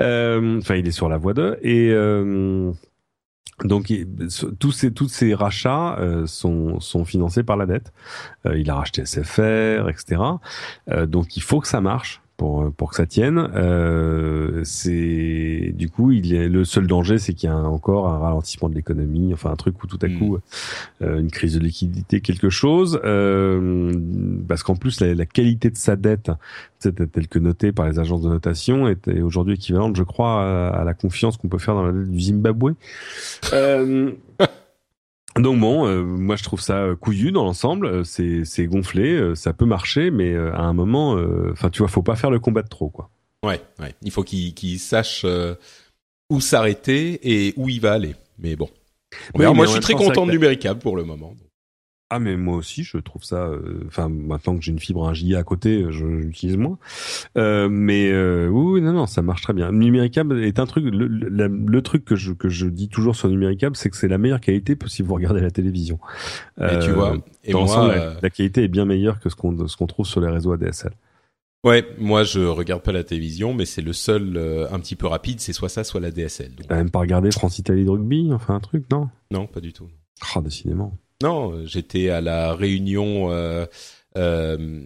[0.00, 2.72] Euh, Enfin, il est sur la voie 2 et euh,
[3.64, 3.92] donc
[4.58, 7.92] tous ces tous ces rachats sont sont financés par la dette.
[8.54, 10.22] Il a racheté SFR, etc.
[11.06, 13.50] Donc il faut que ça marche pour pour que ça tienne.
[13.54, 18.18] Euh, c'est du coup il est le seul danger, c'est qu'il y a encore un
[18.18, 20.18] ralentissement de l'économie, enfin un truc où tout à Mm.
[20.18, 20.38] coup
[21.02, 23.92] euh, une crise de liquidité, quelque chose, euh,
[24.48, 26.30] parce qu'en plus la, la qualité de sa dette,
[26.80, 30.68] telle que notée par les agences de notation, est, est aujourd'hui équivalente, je crois, à,
[30.80, 32.72] à la confiance qu'on peut faire dans la dette du Zimbabwe.
[35.40, 37.86] Donc bon, euh, moi je trouve ça euh, couillu dans l'ensemble.
[37.86, 41.88] euh, C'est c'est gonflé, ça peut marcher, mais à un moment, euh, enfin tu vois,
[41.88, 43.10] faut pas faire le combat de trop, quoi.
[43.44, 43.94] Ouais, ouais.
[44.02, 45.54] Il faut qu'il sache euh,
[46.28, 48.14] où s'arrêter et où il va aller.
[48.38, 48.68] Mais bon.
[49.34, 51.34] Oui, mais Moi, je suis très content de Numéricable pour le moment.
[52.12, 55.14] Ah mais moi aussi je trouve ça euh, enfin maintenant que j'ai une fibre un
[55.14, 56.76] giga à côté je l'utilise moins
[57.38, 61.06] euh, mais euh, oui, non non ça marche très bien Numéricable est un truc le,
[61.06, 64.18] le, le truc que je que je dis toujours sur Numéricable c'est que c'est la
[64.18, 66.00] meilleure qualité si vous regardez la télévision
[66.60, 69.20] Et tu Euh, vois, et dans moi, l'ensemble, euh, la, la qualité est bien meilleure
[69.20, 70.92] que ce qu'on ce qu'on trouve sur les réseaux ADSL
[71.64, 75.06] ouais, moi, je regarde pas la télévision, mais c'est le seul euh, un petit peu
[75.06, 75.40] rapide.
[75.40, 76.54] C'est soit ça, soit la DSL.
[76.56, 79.10] Donc, t'as même pas regardé France Italie de rugby enfin un truc non?
[79.30, 79.86] Non, pas du tout.
[80.34, 83.66] ah décidément Non, j'étais à la réunion euh,
[84.16, 84.80] euh,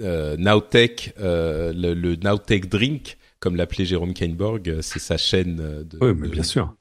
[0.00, 5.56] euh, Nowtech, euh, le, le Nowtech Drink, comme l'appelait Jérôme Kainborg, euh, c'est sa chaîne
[5.56, 5.98] de.
[6.00, 6.74] oui mais de- bien sûr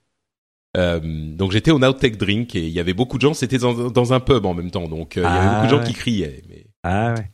[0.77, 3.33] Euh, donc j'étais au Nowtech Drink et il y avait beaucoup de gens.
[3.33, 5.65] C'était dans, dans un pub en même temps, donc euh, il y avait Ah beaucoup
[5.65, 5.87] de gens ouais.
[5.87, 6.41] qui criaient.
[6.49, 7.31] Mais ah ouais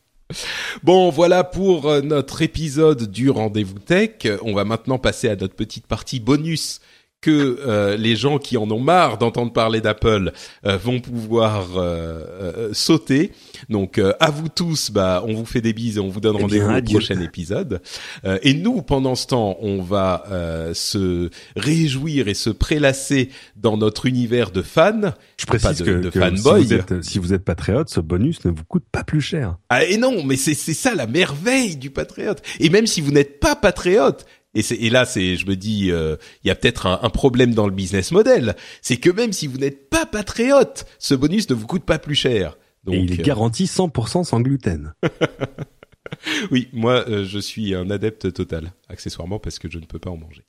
[0.82, 4.12] Bon, voilà pour notre épisode du Rendez-vous Tech.
[4.42, 6.80] On va maintenant passer à notre petite partie bonus
[7.22, 10.32] que euh, les gens qui en ont marre d'entendre parler d'Apple
[10.66, 13.32] euh, vont pouvoir euh, euh, sauter.
[13.70, 16.36] Donc euh, à vous tous, bah on vous fait des bises et on vous donne
[16.38, 17.80] Eh rendez-vous au prochain épisode.
[18.24, 23.76] Euh, et nous, pendant ce temps, on va euh, se réjouir et se prélasser dans
[23.76, 25.12] notre univers de fans.
[25.38, 26.62] je précise de- que, de que fanboy.
[26.62, 29.56] si vous êtes si vous êtes patriote ce bonus ne vous coûte pas plus cher
[29.70, 32.42] Ah, et non, mais c'est ça la merveille du patriote.
[32.58, 35.90] Et même si vous n'êtes pas patriote, Et, c'est, et là, c'est, je me dis,
[35.90, 38.54] euh, il y a peut-être un, un, problème dans le business model.
[38.82, 42.14] C'est que même si vous n'êtes pas patriote, ce bonus ne vous coûte pas plus
[42.14, 42.58] cher.
[42.84, 44.92] Donc, et il est euh, garanti 100% sans gluten.
[46.50, 50.10] oui, moi, euh, je suis un adepte total, accessoirement parce que je ne peux pas
[50.10, 50.44] en manger.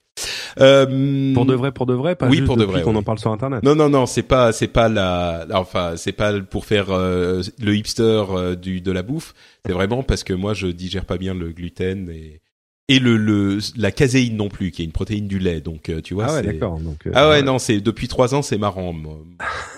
[0.60, 2.82] Euh, pour de vrai, pour de vrai, pas oui, juste pour de vrai.
[2.84, 3.64] Qu'on en parle sur internet.
[3.64, 7.76] Non, non, non, c'est pas, c'est pas la, enfin, c'est pas pour faire euh, le
[7.76, 9.34] hipster euh, du de la bouffe.
[9.66, 12.42] C'est vraiment parce que moi, je digère pas bien le gluten et
[12.90, 15.62] et le, le la caséine non plus, qui est une protéine du lait.
[15.62, 16.28] Donc, tu vois.
[16.30, 16.80] Ah ouais, d'accord.
[16.80, 17.08] Donc.
[17.14, 18.94] ah ouais, non, c'est depuis trois ans, c'est marrant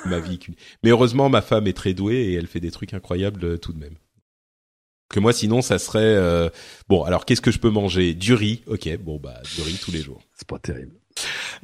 [0.05, 0.39] ma vie.
[0.83, 3.79] Mais heureusement, ma femme est très douée et elle fait des trucs incroyables tout de
[3.79, 3.95] même
[5.09, 6.49] que moi sinon ça serait euh...
[6.89, 8.13] bon alors qu'est-ce que je peux manger?
[8.13, 10.95] Du riz ok bon bah du riz tous les jours c'est pas terrible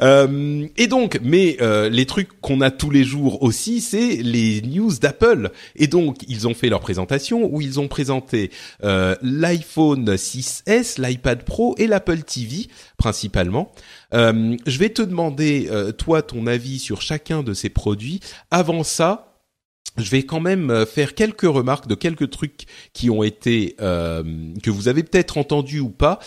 [0.02, 4.62] euh, et donc, mais euh, les trucs qu'on a tous les jours aussi, c'est les
[4.62, 5.52] news d'Apple.
[5.76, 8.52] Et donc, ils ont fait leur présentation où ils ont présenté
[8.84, 12.68] euh, l'iPhone 6s, l'iPad Pro et l'Apple TV
[12.98, 13.72] principalement.
[14.14, 18.20] Je vais te demander toi ton avis sur chacun de ces produits.
[18.52, 19.40] Avant ça,
[19.98, 24.90] je vais quand même faire quelques remarques de quelques trucs qui ont été que vous
[24.90, 26.20] avez peut-être entendu ou pas.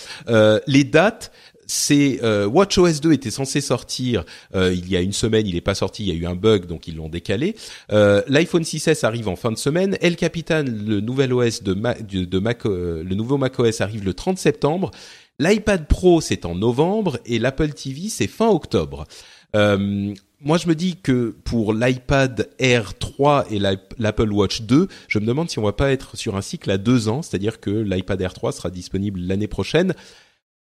[0.67, 1.31] Les dates,
[1.67, 4.25] c'est euh, WatchOS 2 était censé sortir
[4.55, 6.67] il y a une semaine, il n'est pas sorti, il y a eu un bug
[6.67, 7.57] donc ils l'ont décalé.
[7.91, 9.97] L'iPhone 6s arrive en fin de semaine.
[10.01, 14.91] El Capitan, le nouvel OS de, de, Mac, le nouveau macOS arrive le 30 septembre.
[15.39, 19.07] L'iPad Pro c'est en novembre et l'Apple TV c'est fin octobre.
[19.55, 25.19] Euh, moi, je me dis que pour l'iPad Air 3 et l'Apple Watch 2, je
[25.19, 27.71] me demande si on va pas être sur un cycle à deux ans, c'est-à-dire que
[27.71, 29.95] l'iPad Air 3 sera disponible l'année prochaine,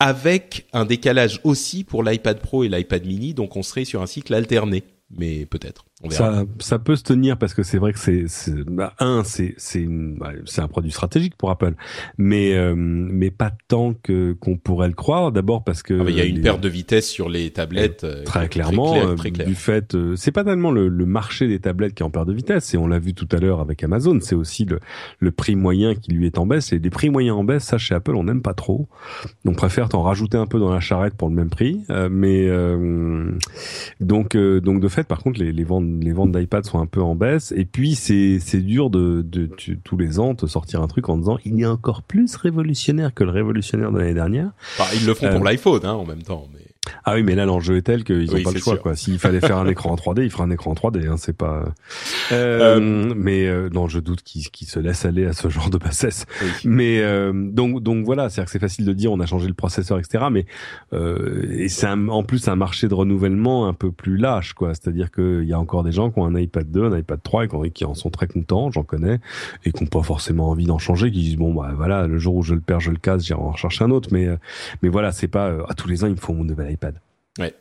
[0.04, 4.06] avec un décalage aussi pour l'iPad Pro et l'iPad Mini, donc on serait sur un
[4.06, 5.86] cycle alterné, mais peut-être.
[6.10, 8.26] Ça, ça peut se tenir parce que c'est vrai que c'est,
[8.68, 11.74] bah, un, c'est c'est bah, c'est un produit stratégique pour Apple,
[12.18, 15.32] mais euh, mais pas tant que qu'on pourrait le croire.
[15.32, 18.24] D'abord parce que ah, il y a une perte de vitesse sur les tablettes euh,
[18.24, 19.96] très clairement euh, très du fait.
[20.16, 22.78] c'est pas tellement le, le, marché des tablettes qui est en perte de vitesse, et
[22.78, 24.20] on l'a vu tout à l'heure avec Amazon.
[24.22, 24.80] C'est aussi le
[25.20, 26.74] le prix moyen qui lui est en baisse.
[26.74, 28.88] Et les prix moyens en baisse, ça chez Apple, on n'aime pas trop.
[29.46, 31.82] On préfère t'en rajouter un peu dans la charrette pour le même prix.
[32.10, 32.50] mais
[34.00, 37.02] donc donc de fait, par contre, les, les ventes les ventes d'iPad sont un peu
[37.02, 37.53] en baisse.
[37.56, 39.49] Et puis c'est c'est dur de, de,
[39.84, 43.24] tous les ans te sortir un truc en disant il est encore plus révolutionnaire que
[43.24, 44.52] le révolutionnaire de l'année dernière.
[44.78, 46.48] Bah, ils le font pour euh, l'iPhone hein, en même temps.
[46.53, 46.62] Mais...
[47.05, 48.77] Ah oui, mais là l'enjeu est tel qu'ils n'ont pas le choix.
[48.77, 48.95] quoi.
[48.95, 51.07] S'il fallait faire un écran en 3D, il fera un écran en 3D.
[51.07, 51.65] Hein, c'est pas.
[52.31, 53.14] Euh, euh...
[53.15, 56.26] Mais euh, non, je doute qu'ils se laissent aller à ce genre de bassesse.
[56.65, 59.53] Mais euh, donc donc voilà, c'est-à-dire que c'est facile de dire on a changé le
[59.53, 60.26] processeur, etc.
[60.31, 60.45] Mais
[60.93, 64.73] et c'est en plus un marché de renouvellement un peu plus lâche, quoi.
[64.73, 67.45] C'est-à-dire qu'il y a encore des gens qui ont un iPad 2, un iPad 3
[67.65, 69.19] et qui en sont très contents, j'en connais,
[69.65, 72.35] et qui n'ont pas forcément envie d'en changer, qui disent bon bah voilà, le jour
[72.35, 74.10] où je le perds, je le casse, j'irai en rechercher un autre.
[74.11, 74.27] Mais
[74.81, 76.95] mais voilà, c'est pas à tous les ans il me faut mon nouvel iPad.
[77.40, 77.54] Ouais.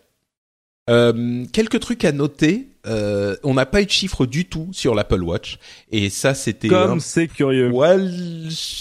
[0.91, 2.69] Euh, quelques trucs à noter.
[2.85, 5.61] Euh, on n'a pas eu de chiffres du tout sur l'Apple Watch
[5.93, 7.71] et ça c'était comme c'est curieux.
[7.71, 7.97] Ouais,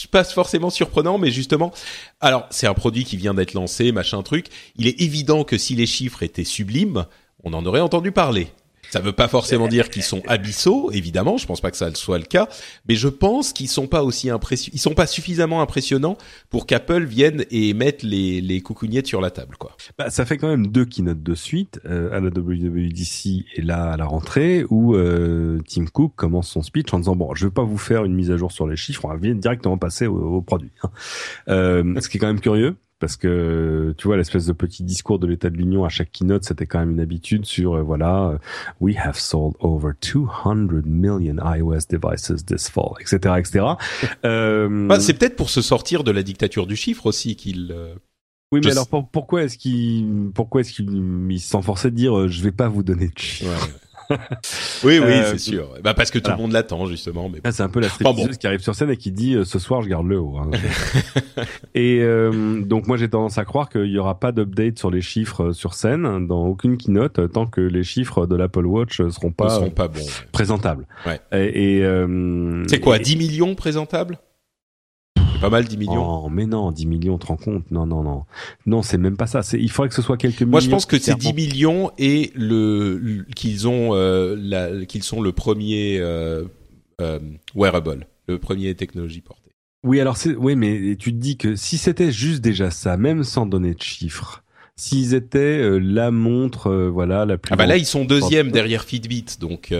[0.09, 1.71] pas forcément surprenant, mais justement,
[2.19, 4.47] alors c'est un produit qui vient d'être lancé, machin truc.
[4.75, 7.05] Il est évident que si les chiffres étaient sublimes,
[7.43, 8.47] on en aurait entendu parler.
[8.91, 11.37] Ça ne veut pas forcément dire qu'ils sont abyssaux, évidemment.
[11.37, 12.49] Je pense pas que ça soit le cas,
[12.87, 16.17] mais je pense qu'ils sont pas aussi impressionnants, ils sont pas suffisamment impressionnants
[16.49, 19.77] pour qu'Apple vienne et mette les les coucougnettes sur la table, quoi.
[19.97, 23.91] Bah, ça fait quand même deux keynotes de suite euh, à la WWDC et là
[23.91, 27.51] à la rentrée où euh, Tim Cook commence son speech en disant bon, je vais
[27.51, 30.17] pas vous faire une mise à jour sur les chiffres, on va directement passer au,
[30.17, 30.71] au produit.
[30.83, 30.89] Hein.
[31.47, 35.19] Euh, ce qui est quand même curieux parce que tu vois l'espèce de petit discours
[35.19, 38.29] de l'état de l'Union à chaque keynote c'était quand même une habitude sur euh, voilà
[38.29, 38.37] euh,
[38.79, 43.65] we have sold over 200 million iOS devices this fall etc etc
[44.25, 47.95] euh, bah, c'est peut-être pour se sortir de la dictature du chiffre aussi qu'il euh,
[48.53, 52.67] oui, mais alors pourquoi est-ce qu'il pourquoi est-ce qu'il s'enforçait de dire je vais pas
[52.67, 53.49] vous donner de chiffres?
[53.49, 53.73] Ouais.
[54.83, 55.69] oui, oui, euh, c'est sûr.
[55.83, 57.29] Bah parce que tout le monde l'attend justement.
[57.29, 59.45] Mais ah, c'est un peu la stripteaseuse qui arrive sur scène et qui dit euh,
[59.45, 60.37] ce soir je garde le haut.
[60.37, 60.49] Hein.
[61.75, 65.01] et euh, donc moi j'ai tendance à croire qu'il y aura pas d'update sur les
[65.01, 69.49] chiffres sur scène dans aucune keynote tant que les chiffres de l'Apple Watch seront pas,
[69.49, 70.85] seront pas bons, présentables.
[71.05, 71.19] Ouais.
[71.31, 72.05] Et, et
[72.67, 74.17] c'est quoi, 10 millions présentables?
[75.41, 76.25] Pas mal 10 millions.
[76.25, 78.23] Oh, mais non, 10 millions, te rends compte Non, non, non.
[78.65, 79.41] Non, c'est même pas ça.
[79.41, 80.51] C'est, il faudrait que ce soit quelques millions.
[80.51, 85.31] Moi, je pense que c'est 10 millions et le, qu'ils ont, euh, qu'ils sont le
[85.31, 86.43] premier euh,
[87.01, 87.19] euh,
[87.55, 89.41] wearable, le premier technologie portée.
[89.83, 93.23] Oui, alors c'est, oui, mais tu te dis que si c'était juste déjà ça, même
[93.23, 94.43] sans donner de chiffres,
[94.75, 97.51] s'ils étaient la montre, voilà, la plus.
[97.51, 99.73] Ah bah là, ils sont deuxième derrière Fitbit, donc.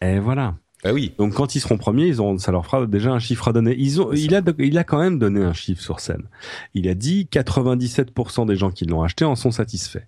[0.00, 0.54] Et voilà.
[0.82, 1.12] Bah oui.
[1.18, 3.76] Donc quand ils seront premiers, ils ont, ça leur fera déjà un chiffre à donner.
[3.78, 6.24] Ils ont, il a, il a quand même donné un chiffre sur scène.
[6.74, 10.06] Il a dit 97% des gens qui l'ont acheté en sont satisfaits.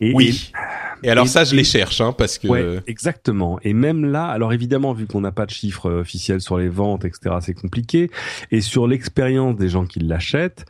[0.00, 0.50] Et, oui.
[0.52, 0.58] Et,
[1.04, 2.48] alors ça, je les cherche, hein, parce que.
[2.48, 3.58] Ouais, exactement.
[3.62, 7.04] Et même là, alors évidemment, vu qu'on n'a pas de chiffres officiels sur les ventes,
[7.04, 8.10] etc., c'est compliqué.
[8.50, 10.66] Et sur l'expérience des gens qui l'achètent,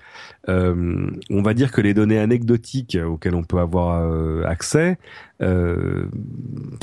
[0.49, 4.99] euh, on va dire que les données anecdotiques auxquelles on peut avoir euh, accès,
[5.41, 6.07] euh,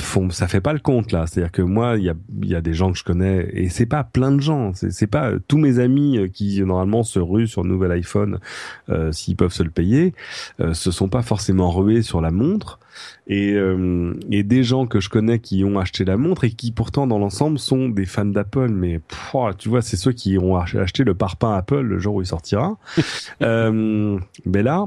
[0.00, 1.26] font, ça fait pas le compte là.
[1.26, 3.86] C'est-à-dire que moi, il y a, y a des gens que je connais et c'est
[3.86, 4.72] pas plein de gens.
[4.74, 8.38] C'est pas tous mes amis euh, qui normalement se ruent sur le nouvel iPhone
[8.88, 10.14] euh, s'ils peuvent se le payer,
[10.60, 12.78] euh, se sont pas forcément rués sur la montre.
[13.26, 16.72] Et, euh, et des gens que je connais qui ont acheté la montre et qui
[16.72, 18.68] pourtant dans l'ensemble sont des fans d'Apple.
[18.68, 19.00] Mais
[19.58, 22.76] tu vois, c'est ceux qui ont acheté le parpaing Apple le jour où il sortira.
[23.42, 24.86] euh, mais là,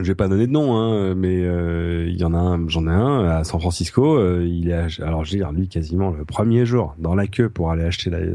[0.00, 2.86] je vais pas donner de nom, hein, mais euh, il y en a un, j'en
[2.86, 4.16] ai un à San Francisco.
[4.16, 7.84] Euh, il est, alors j'ai lui quasiment le premier jour dans la queue pour aller
[7.84, 8.28] acheter la, la,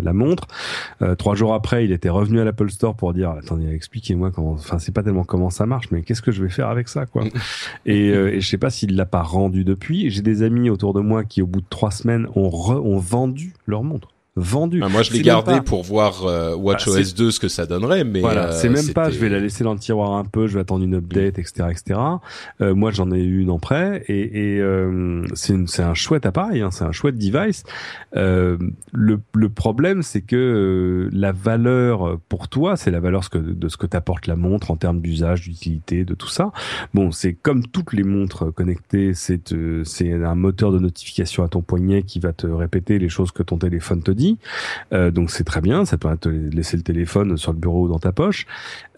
[0.00, 0.46] la montre.
[1.02, 4.52] Euh, trois jours après, il était revenu à l'Apple Store pour dire attendez, expliquez-moi comment.
[4.52, 7.06] Enfin, c'est pas tellement comment ça marche, mais qu'est-ce que je vais faire avec ça,
[7.06, 7.24] quoi.
[7.86, 10.10] et, et je sais pas s'il l'a pas rendu depuis.
[10.10, 13.54] J'ai des amis autour de moi qui, au bout de trois semaines, ont, ont vendu
[13.66, 14.80] leur montre vendu.
[14.82, 18.20] Ah, moi, je l'ai gardé pour voir euh, WatchOS 2 ce que ça donnerait, mais
[18.20, 19.10] voilà, euh, c'est même pas.
[19.10, 21.68] Je vais la laisser dans le tiroir un peu, je vais attendre une update, etc.,
[21.70, 22.00] etc.
[22.60, 26.24] Euh, moi, j'en ai eu une en prêt et, et euh, c'est c'est un chouette
[26.24, 27.64] appareil, hein, c'est un chouette device.
[28.16, 28.56] Euh,
[28.92, 33.68] le, le problème, c'est que euh, la valeur pour toi, c'est la valeur que, de
[33.68, 36.52] ce que t'apporte la montre en termes d'usage, d'utilité, de tout ça.
[36.94, 39.54] Bon, c'est comme toutes les montres connectées, c'est
[39.84, 43.42] c'est un moteur de notification à ton poignet qui va te répéter les choses que
[43.42, 44.21] ton téléphone te dit
[44.92, 47.88] euh, donc c'est très bien, ça peut te laisser le téléphone sur le bureau ou
[47.88, 48.46] dans ta poche.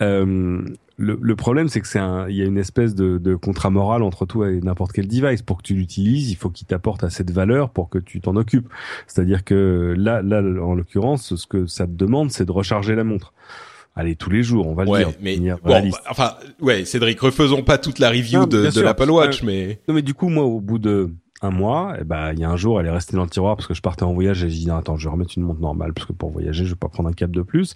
[0.02, 0.62] Euh,
[0.96, 3.70] le, le, problème, c'est que c'est un, il y a une espèce de, de contrat
[3.70, 5.42] moral entre toi et n'importe quel device.
[5.42, 8.36] Pour que tu l'utilises, il faut qu'il t'apporte assez de valeur pour que tu t'en
[8.36, 8.68] occupes.
[9.06, 13.02] C'est-à-dire que là, là, en l'occurrence, ce que ça te demande, c'est de recharger la
[13.02, 13.32] montre.
[13.96, 15.14] Allez, tous les jours, on va ouais, le dire.
[15.20, 19.42] Mais bon, enfin, ouais, Cédric, refaisons pas toute la review non, de, de l'Apple Watch,
[19.44, 21.10] mais non, mais du coup, moi, au bout de
[21.44, 23.56] un mois, et bah il y a un jour, elle est restée dans le tiroir
[23.56, 25.60] parce que je partais en voyage et j'ai dit attends, je vais remettre une montre
[25.60, 27.74] normale parce que pour voyager, je vais pas prendre un cap de plus.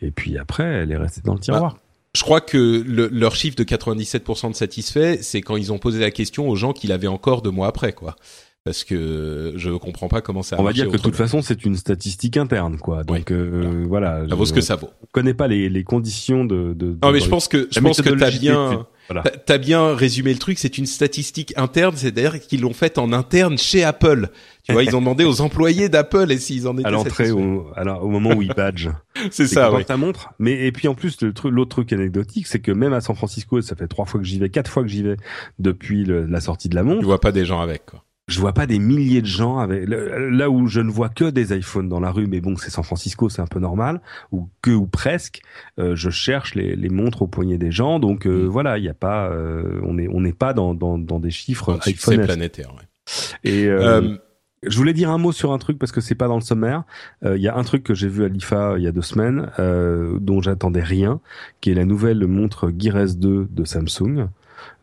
[0.00, 1.74] Et puis après, elle est restée dans le tiroir.
[1.74, 1.80] Bah,
[2.14, 6.00] je crois que le, leur chiffre de 97% de satisfait, c'est quand ils ont posé
[6.00, 8.16] la question aux gens qui l'avaient encore deux mois après, quoi
[8.64, 10.56] parce que je comprends pas comment ça.
[10.58, 13.02] On va dire que de toute façon c'est une statistique interne, quoi.
[13.02, 14.28] Donc euh, voilà.
[14.28, 14.90] Ça vaut ce que ça vaut.
[15.00, 16.74] Je connais pas les, les conditions de.
[16.74, 18.86] de, de non mais je pense que je pense que t'as bien.
[19.08, 19.22] Voilà.
[19.22, 20.58] T'as bien résumé le truc.
[20.58, 24.28] C'est une statistique interne, c'est-à-dire qu'ils l'ont faite en interne chez Apple.
[24.64, 27.66] Tu vois, ils ont demandé aux employés d'Apple et s'ils en étaient à l'entrée, au,
[28.02, 28.88] au moment où ils badge.
[29.30, 29.72] c'est ça.
[29.72, 29.84] Oui.
[29.84, 30.30] ta montre.
[30.38, 33.16] Mais et puis en plus, le truc, l'autre truc anecdotique, c'est que même à San
[33.16, 35.16] Francisco, ça fait trois fois que j'y vais, quatre fois que j'y vais
[35.58, 37.00] depuis le, la sortie de la montre.
[37.00, 39.88] Tu vois pas des gens avec quoi je vois pas des milliers de gens avec
[39.88, 42.84] là où je ne vois que des iPhones dans la rue mais bon c'est San
[42.84, 44.00] Francisco c'est un peu normal
[44.30, 45.40] ou que ou presque
[45.78, 48.48] euh, je cherche les, les, montres au poignet des gens donc euh, mm.
[48.48, 51.30] voilà il y a pas euh, on est on n'est pas dans, dans, dans des
[51.30, 53.50] chiffres iPhone planétaire ouais.
[53.50, 54.16] et euh,
[54.62, 56.82] je voulais dire un mot sur un truc parce que c'est pas dans le sommaire.
[57.24, 59.52] Il y a un truc que j'ai vu à l'IFA il y a deux semaines
[60.20, 61.20] dont j'attendais rien,
[61.60, 64.26] qui est la nouvelle montre Gear S2 de Samsung.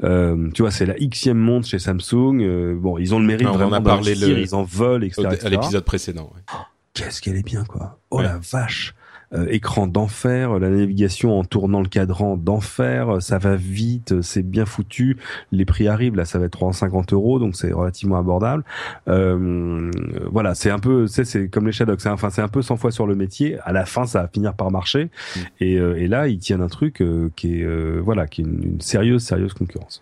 [0.04, 2.42] Euh, tu vois, c'est la xème montre chez Samsung.
[2.42, 4.40] Euh, bon, ils ont le mérite non, vraiment on a parlé le...
[4.40, 5.28] ils en volent, etc.
[5.44, 6.32] À l'épisode précédent.
[6.36, 6.42] Ouais.
[6.54, 6.58] Oh,
[6.94, 8.00] Qu'est-ce qu'elle est bien, quoi.
[8.10, 8.24] Oh ouais.
[8.24, 8.94] la vache.
[9.34, 14.66] Euh, écran d'enfer, la navigation en tournant le cadran d'enfer, ça va vite, c'est bien
[14.66, 15.18] foutu.
[15.52, 18.64] Les prix arrivent, là, ça va être 350 euros, donc c'est relativement abordable.
[19.08, 19.92] Euh,
[20.32, 22.92] voilà, c'est un peu, c'est comme les Shadows, c'est enfin c'est un peu 100 fois
[22.92, 23.58] sur le métier.
[23.64, 25.06] À la fin, ça va finir par marcher.
[25.06, 25.40] Mm.
[25.60, 28.64] Et, euh, et, là, ils tiennent un truc euh, qui est voilà, qui est une,
[28.64, 30.02] une sérieuse, sérieuse concurrence.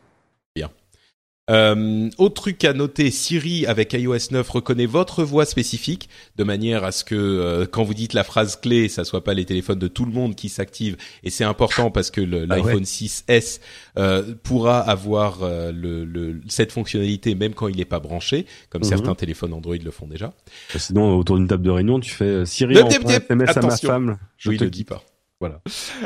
[1.49, 6.07] Euh, autre truc à noter, Siri avec iOS 9 reconnaît votre voix spécifique
[6.37, 9.33] de manière à ce que euh, quand vous dites la phrase clé, ça soit pas
[9.33, 10.95] les téléphones de tout le monde qui s'activent.
[11.23, 12.81] Et c'est important parce que l'iPhone ah ouais.
[12.81, 13.59] 6s
[13.97, 18.81] euh, pourra avoir euh, le, le, cette fonctionnalité même quand il n'est pas branché, comme
[18.81, 18.89] mm -hmm.
[18.89, 20.33] certains téléphones Android le font déjà.
[20.77, 24.17] Sinon, autour d'une table de réunion, tu fais euh, Siri en SMS à ma femme.
[24.37, 25.03] Je oui, te le dis pas.
[25.41, 25.61] Voilà.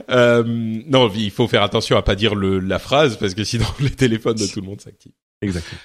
[0.10, 0.44] Euh,
[0.88, 3.92] non, il faut faire attention à pas dire le, la phrase parce que sinon les
[3.92, 5.12] téléphones de tout le monde s'activent.
[5.42, 5.80] Exactement.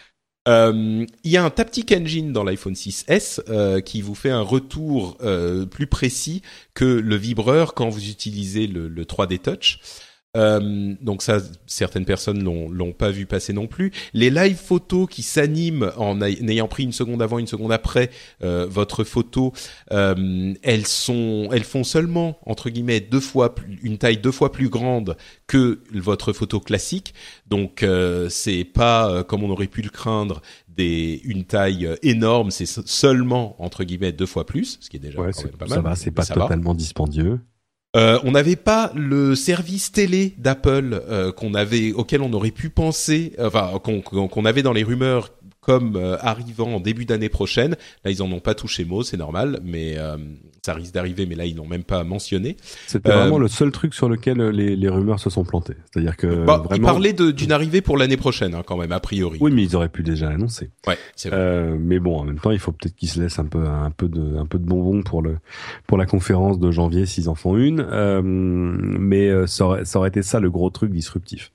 [0.49, 4.41] Euh, il y a un Taptic Engine dans l'iPhone 6s euh, qui vous fait un
[4.41, 6.43] retour euh, plus précis
[6.75, 9.79] que le vibreur quand vous utilisez le, le 3D Touch.
[10.35, 13.93] Euh, donc ça, certaines personnes l'ont l'ont pas vu passer non plus.
[14.15, 18.11] Les live photos qui s'animent en, ayant pris une seconde avant, une seconde après
[18.43, 19.53] euh, votre photo,
[19.93, 24.71] euh, elles sont, elles font seulement entre guillemets deux fois une taille deux fois plus
[24.71, 27.13] grande que votre photo classique.
[27.47, 32.51] Donc euh, c'est pas euh, comme on aurait pu le craindre des une taille énorme,
[32.51, 35.69] c'est seulement entre guillemets deux fois plus, ce qui est déjà ouais, quand même pas
[35.69, 35.85] ça mal.
[35.85, 37.39] va, c'est pas totalement dispendieux.
[37.95, 42.71] Euh, on n'avait pas le service télé d'Apple euh, qu'on avait, auquel on aurait pu
[42.71, 45.31] penser, enfin qu'on qu'on avait dans les rumeurs
[45.63, 47.77] comme euh, arrivant en début d'année prochaine.
[48.05, 50.17] Là, ils en ont pas touché mot, c'est normal, mais euh,
[50.63, 51.25] ça risque d'arriver.
[51.25, 52.57] Mais là, ils n'ont même pas mentionné.
[52.89, 55.77] C'était vraiment le seul truc sur lequel les, les rumeurs se sont plantées.
[55.93, 56.75] C'est-à-dire que bah, vraiment...
[56.75, 59.39] ils parlaient d'une arrivée pour l'année prochaine, hein, quand même, a priori.
[59.41, 60.71] Oui, mais ils auraient pu déjà l'annoncer.
[60.87, 61.39] Ouais, c'est vrai.
[61.39, 63.93] Euh, mais bon, en même temps, il faut peut-être qu'ils se laissent un peu un
[63.93, 65.39] peu de un peu de bonbons pour le
[65.87, 67.87] pour la conférence de janvier s'ils en font une.
[67.89, 71.53] Euh, mais ça aurait, ça aurait été ça le gros truc disruptif.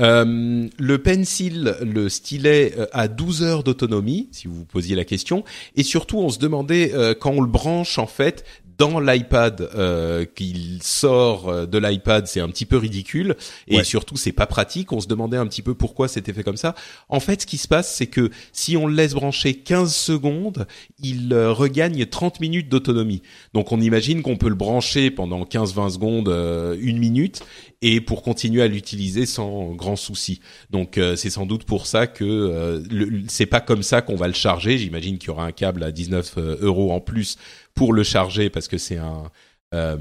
[0.00, 5.44] Euh, le pencil, le stylet a 12 heures d'autonomie, si vous vous posiez la question,
[5.76, 8.44] et surtout on se demandait euh, quand on le branche en fait
[8.78, 13.36] dans l'iPad euh, qu'il sort de l'iPad, c'est un petit peu ridicule
[13.66, 13.84] et Ouais.
[13.84, 14.92] surtout c'est pas pratique.
[14.92, 16.74] On se demandait un petit peu pourquoi c'était fait comme ça.
[17.08, 20.66] En fait, ce qui se passe, c'est que si on le laisse brancher 15 secondes,
[21.02, 23.22] il euh, regagne 30 minutes d'autonomie.
[23.52, 27.40] Donc on imagine qu'on peut le brancher pendant 15-20 secondes, euh, une minute,
[27.82, 30.40] et pour continuer à l'utiliser sans grand souci.
[30.70, 32.80] Donc euh, c'est sans doute pour ça que euh,
[33.28, 34.78] c'est pas comme ça qu'on va le charger.
[34.78, 37.36] J'imagine qu'il y aura un câble à 19 euros en plus
[37.78, 39.30] pour le charger parce que c'est un,
[39.74, 39.96] euh,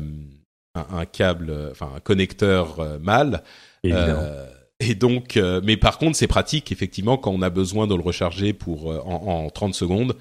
[0.76, 3.44] un un câble, enfin un connecteur euh, mâle.
[3.86, 4.48] Euh,
[4.80, 8.02] et donc, euh, mais par contre, c'est pratique effectivement quand on a besoin de le
[8.02, 10.16] recharger pour euh, en, en 30 secondes.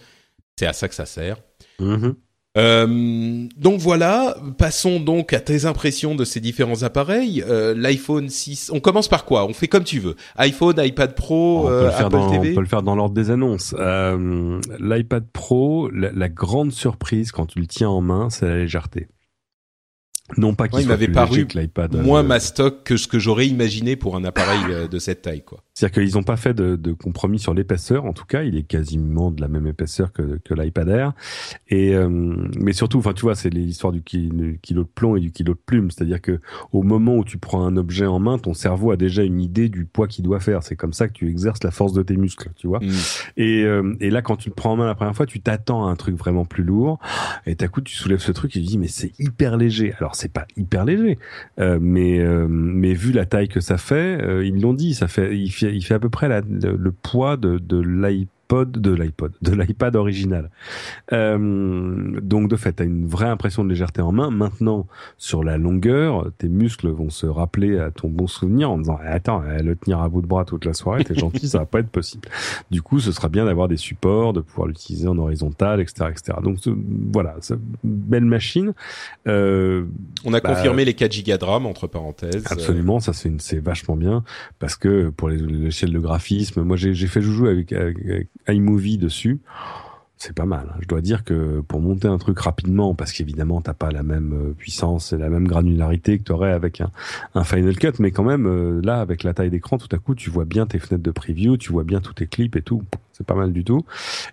[0.59, 1.39] C'est à ça que ça sert.
[1.79, 2.15] Mhm.
[2.57, 7.45] Euh, donc voilà, passons donc à tes impressions de ces différents appareils.
[7.47, 9.47] Euh, L'iPhone 6, on commence par quoi?
[9.47, 10.17] On fait comme tu veux.
[10.37, 12.53] iPhone, iPad Pro, on, euh, Apple dans, TV.
[12.53, 13.75] on peut le faire dans l'ordre des annonces.
[13.79, 18.57] Euh, L'iPad Pro, la, la grande surprise quand tu le tiens en main, c'est la
[18.57, 19.09] légèreté.
[20.39, 21.47] Non pas Ouais, qu'il il soit m'avait paru.
[21.93, 25.63] Moins euh, mastoc que ce que j'aurais imaginé pour un appareil de cette taille, quoi.
[25.77, 28.07] C'est-à-dire qu'ils n'ont pas fait de, de compromis sur l'épaisseur.
[28.07, 31.13] En tout cas, il est quasiment de la même épaisseur que, que l'iPad Air.
[31.69, 35.17] Et euh, mais surtout, enfin, tu vois, c'est l'histoire du, ki- du kilo de plomb
[35.17, 35.91] et du kilo de plume.
[35.91, 36.41] C'est-à-dire que
[36.73, 39.69] au moment où tu prends un objet en main, ton cerveau a déjà une idée
[39.69, 40.63] du poids qu'il doit faire.
[40.63, 42.81] C'est comme ça que tu exerces la force de tes muscles, tu vois.
[42.81, 42.91] Mm.
[43.37, 45.87] Et, euh, et là, quand tu le prends en main la première fois, tu t'attends
[45.87, 47.01] à un truc vraiment plus lourd.
[47.45, 49.93] Et d'un coup, tu soulèves ce truc et tu dis, mais c'est hyper léger.
[49.99, 51.19] Alors, c'est pas hyper léger,
[51.61, 55.07] euh, mais euh, mais vu la taille que ça fait, euh, ils l'ont dit, ça
[55.07, 57.77] fait il fait il fait à peu près le poids de de
[58.49, 60.51] l'iPod de l'iPod de l'iPad original.
[61.13, 64.31] Euh, donc de fait, tu as une vraie impression de légèreté en main.
[64.31, 64.87] Maintenant,
[65.19, 69.43] sur la longueur, tes muscles vont se rappeler à ton bon souvenir en disant attends,
[69.43, 71.81] euh, le tenir à bout de bras toute la soirée, t'es gentil, ça va pas
[71.81, 72.29] être possible.
[72.71, 76.39] Du coup, ce sera bien d'avoir des supports, de pouvoir l'utiliser en horizontal, etc., etc.
[76.43, 76.71] Donc ce-
[77.13, 77.37] voilà,
[77.85, 78.73] belle machine.
[79.27, 79.85] Euh,
[80.25, 82.45] On a Bah, confirmé les 4 gigas de RAM entre parenthèses.
[82.51, 84.23] Absolument, ça c'est vachement bien
[84.59, 89.41] parce que pour les l'échelle de graphisme, moi j'ai fait joujou avec, avec iMovie dessus.
[90.19, 90.69] C'est pas mal.
[90.71, 90.79] hein.
[90.81, 94.33] Je dois dire que pour monter un truc rapidement, parce qu'évidemment t'as pas la même
[94.33, 96.91] euh, puissance et la même granularité que tu aurais avec un,
[97.35, 100.15] un Final Cut, mais quand même euh, là avec la taille d'écran, tout à coup
[100.15, 102.83] tu vois bien tes fenêtres de preview, tu vois bien tous tes clips et tout.
[103.17, 103.85] C'est pas mal du tout.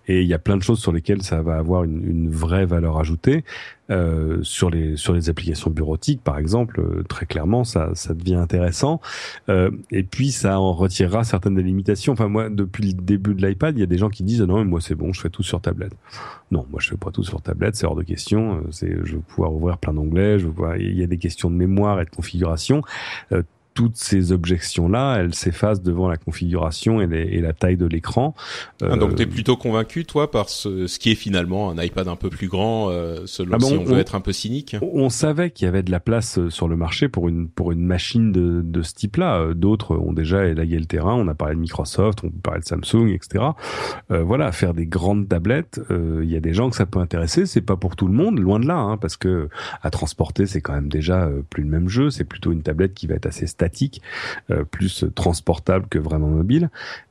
[0.07, 2.65] Et il y a plein de choses sur lesquelles ça va avoir une, une vraie
[2.65, 3.43] valeur ajoutée.
[3.89, 8.35] Euh, sur les sur les applications bureautiques par exemple euh, très clairement ça ça devient
[8.35, 9.01] intéressant
[9.49, 13.45] Euh, et puis ça en retirera certaines des limitations enfin moi depuis le début de
[13.45, 15.19] l'iPad il y a des gens qui disent ah non mais moi c'est bon je
[15.19, 15.91] fais tout sur tablette
[16.49, 19.15] non moi je fais pas tout sur tablette c'est hors de question Euh, c'est je
[19.17, 21.99] veux pouvoir ouvrir plein d'onglets je veux pouvoir il y a des questions de mémoire
[21.99, 22.83] et de configuration
[23.33, 23.43] Euh,
[23.73, 28.35] toutes ces objections-là, elles s'effacent devant la configuration et, les- et la taille de l'écran.
[28.81, 32.07] Ah, donc Euh, t'es plutôt convaincu, toi, par ce, ce qui est finalement un iPad
[32.07, 34.75] un peu plus grand, euh, selon Ah si on veut on- être un peu cynique?
[34.81, 37.71] On savait qu'il y avait de la place euh, sur le marché pour une pour
[37.71, 39.53] une machine de, de ce type-là.
[39.53, 41.13] D'autres ont déjà élayé le terrain.
[41.15, 43.43] On a parlé de Microsoft, on parlait de Samsung, etc.
[44.11, 47.45] Euh, voilà, faire des grandes tablettes, il y a des gens que ça peut intéresser.
[47.45, 49.49] C'est pas pour tout le monde, loin de là, hein, parce que
[49.81, 52.09] à transporter, c'est quand même déjà plus le même jeu.
[52.09, 54.01] C'est plutôt une tablette qui va être assez statique,
[54.51, 56.69] euh, plus transportable que vraiment mobile.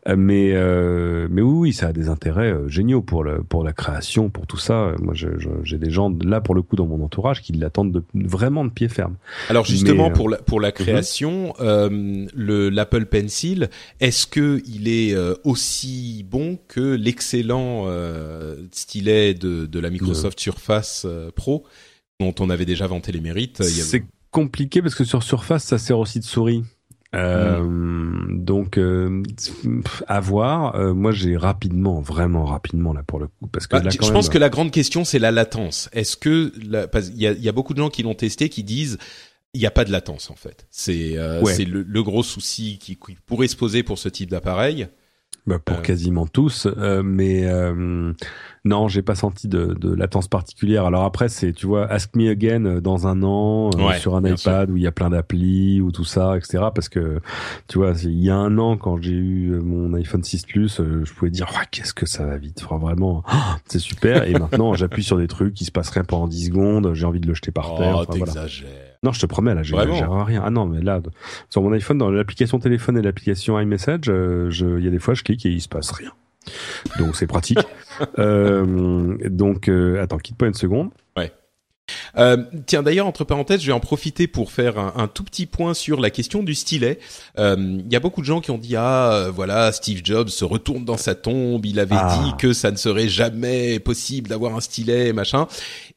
[0.09, 3.73] Euh, mais euh, mais oui, oui, ça a des intérêts géniaux pour le pour la
[3.73, 4.93] création, pour tout ça.
[5.01, 8.65] Moi, j'ai des gens là pour le coup dans mon entourage qui l'attendent de, vraiment
[8.65, 9.17] de pied ferme.
[9.49, 13.71] Alors justement Mais, pour la pour la création, euh, le l'Apple Pencil,
[14.01, 15.15] est-ce que il est
[15.45, 17.87] aussi bon que l'excellent
[18.73, 21.65] stylet de de la Microsoft Surface Pro
[22.21, 25.99] dont on avait déjà vanté les mérites C'est compliqué parce que sur Surface, ça sert
[26.01, 26.65] aussi de souris.
[27.15, 27.63] Euh,
[28.31, 29.23] Donc, euh,
[30.09, 30.75] à voir.
[30.77, 33.99] Euh, moi, j'ai rapidement, vraiment rapidement là pour le coup, parce que Bah, là, je
[34.11, 35.91] pense que la grande question c'est la latence.
[35.93, 36.71] Est-ce que il
[37.21, 38.99] y a, il y a beaucoup de gens qui l'ont testé qui disent
[39.55, 40.67] il n'y a pas de latence en fait.
[40.71, 41.53] C'est euh, Ouais.
[41.53, 44.89] c'est le, le gros souci qui, qui pourrait se poser pour ce type d'appareil.
[45.45, 45.81] Bah, pour Euh.
[45.81, 48.13] quasiment tous, euh, mais euh,
[48.65, 50.85] non, j'ai pas senti de, de latence particulière.
[50.87, 54.15] Alors après, c'est tu vois, Ask Me Again euh, dans un an euh, Ouais, sur
[54.15, 56.67] un iPad où il y a plein d'applis ou tout ça, etc.
[56.73, 57.19] Parce que
[57.67, 61.05] tu vois, il y a un an quand j'ai eu mon iPhone 6 Plus, euh,
[61.05, 64.23] je pouvais dire Ouais, qu'est-ce que ça va vite, Enfin, vraiment, ah, c'est super.
[64.29, 67.19] Et maintenant, j'appuie sur des trucs, il se passe rien pendant 10 secondes, j'ai envie
[67.21, 67.97] de le jeter par terre.
[67.99, 68.47] Oh, Enfin, voilà.
[69.03, 70.43] Non, je te promets, là, Vraiment j'exagère rien.
[70.45, 71.01] Ah non, mais là,
[71.51, 75.01] sur mon iPhone, dans l'application téléphone et l'application iMessage, euh, je- il y a des
[75.01, 76.13] fois, je clique et il se passe rien.
[76.99, 77.59] Donc, c'est pratique.
[78.19, 80.91] euh, donc, euh, attends, quitte pas une seconde.
[82.17, 82.37] Euh,
[82.67, 85.75] tiens, d'ailleurs, entre parenthèses, je vais en profiter pour faire un, un tout petit point
[85.75, 86.99] sur la question du stylet.
[87.39, 90.29] Euh, Il y a beaucoup de gens qui ont dit ah euh, voilà Steve Jobs
[90.29, 92.21] se retourne dans sa tombe, il avait Ah.
[92.25, 95.47] dit que ça ne serait jamais possible d'avoir un stylet machin.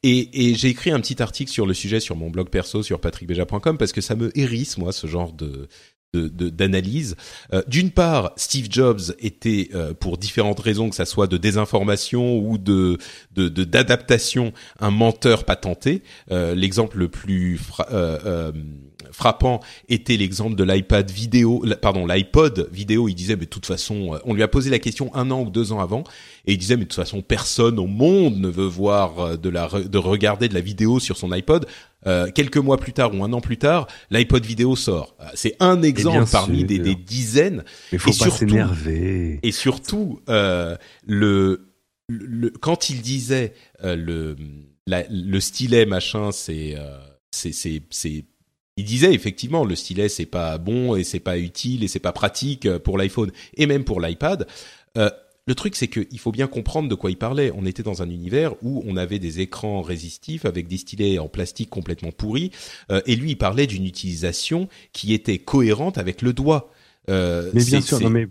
[0.03, 2.99] Et, et j'ai écrit un petit article sur le sujet sur mon blog perso sur
[2.99, 5.67] patrickbeja.com parce que ça me hérisse moi ce genre de-
[6.17, 7.15] d'analyse.
[7.53, 12.37] Euh, D'une part, Steve Jobs était, euh, pour différentes raisons, que ça soit de désinformation
[12.39, 12.97] ou de
[13.35, 16.03] de- de- d'adaptation, un menteur patenté.
[16.31, 17.59] Euh, L'exemple le plus
[17.91, 18.51] euh, euh,
[19.11, 23.07] frappant était l'exemple de l'iPad vidéo, pardon, l'iPod vidéo.
[23.07, 25.49] Il disait, mais de toute façon, on lui a posé la question un an ou
[25.49, 26.03] deux ans avant,
[26.47, 29.67] et il disait, mais de toute façon, personne au monde ne veut voir de la
[29.67, 31.65] de regarder de la vidéo sur son iPod.
[32.07, 35.15] Euh, quelques mois plus tard ou un an plus tard, l'iPod vidéo sort.
[35.19, 36.67] Euh, C'est un exemple parmi sûr.
[36.67, 37.63] des, des dizaines.
[37.91, 39.39] Mais faut Et pas surtout- s'énerver.
[39.43, 40.75] Et surtout, euh,
[41.05, 41.67] le,
[42.07, 43.53] le quand il disait
[43.83, 44.35] euh, le
[44.87, 46.99] la- le stylet machin, c'est euh,
[47.31, 48.25] c'est c'est c'est
[48.77, 52.11] il disait effectivement le stylet c'est pas bon et c'est pas utile et c'est pas
[52.11, 54.45] pratique pour l'iPhone et même pour l'iPad.
[54.97, 55.09] Euh,
[55.47, 57.51] le truc, c'est qu'il faut bien comprendre de quoi il parlait.
[57.55, 61.27] On était dans un univers où on avait des écrans résistifs avec des stylets en
[61.27, 62.51] plastique complètement pourris,
[62.91, 66.71] euh, et lui, il parlait d'une utilisation qui était cohérente avec le doigt.
[67.07, 68.27] Euh, Mais bien sûr, non mais,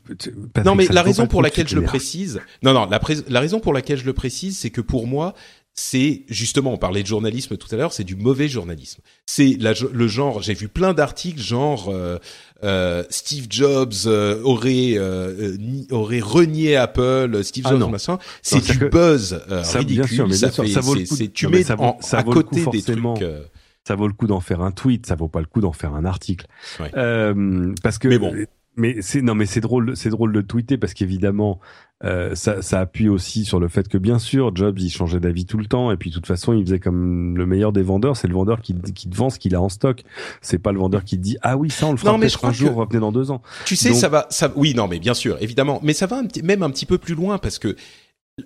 [0.64, 3.98] non, mais la raison pour laquelle je le précise, non, non, la raison pour laquelle
[3.98, 5.34] je le précise, c'est que pour moi,
[5.76, 9.00] c'est justement, on parlait de journalisme tout à l'heure, c'est du mauvais journalisme.
[9.26, 12.18] C'est le genre, j'ai vu plein d'articles genre euh,
[12.62, 17.88] euh, Steve Jobs euh, aurait euh, ni- aurait renié Apple, Steve Ah Jobs non.
[17.90, 18.18] machin.
[18.42, 20.08] C'est du que- buzz euh, Ça, ridicule.
[20.08, 21.82] sûr, mais ça sûr, fait, ça vaut le c'est- coup de- tu mets ça vaut-
[21.84, 23.22] en- ça à vaut le coup côté des trucs.
[23.22, 23.42] euh,
[23.86, 25.92] ça vaut le coup d'en faire un tweet, ça vaut pas le coup d'en faire
[25.94, 26.46] un article.
[26.80, 26.90] Ouais.
[26.96, 28.32] Euh, parce que Mais bon.
[28.76, 31.60] Mais c'est non mais c'est drôle c'est drôle de tweeter parce qu'évidemment
[32.04, 35.46] euh, ça, ça appuie aussi sur le fait que bien sûr Jobs il changeait d'avis
[35.46, 38.16] tout le temps et puis de toute façon il faisait comme le meilleur des vendeurs.
[38.16, 40.02] C'est le vendeur qui, qui te vend ce qu'il a en stock.
[40.42, 42.28] C'est pas le vendeur qui te dit ah oui ça on le fera Non, mais
[42.28, 43.40] je peut-être crois un jour revenez dans deux ans.
[43.64, 46.18] Tu sais, Donc- ça va, ça, oui, non, mais bien sûr, évidemment, mais ça va
[46.18, 47.74] un petit- même un petit peu plus loin parce que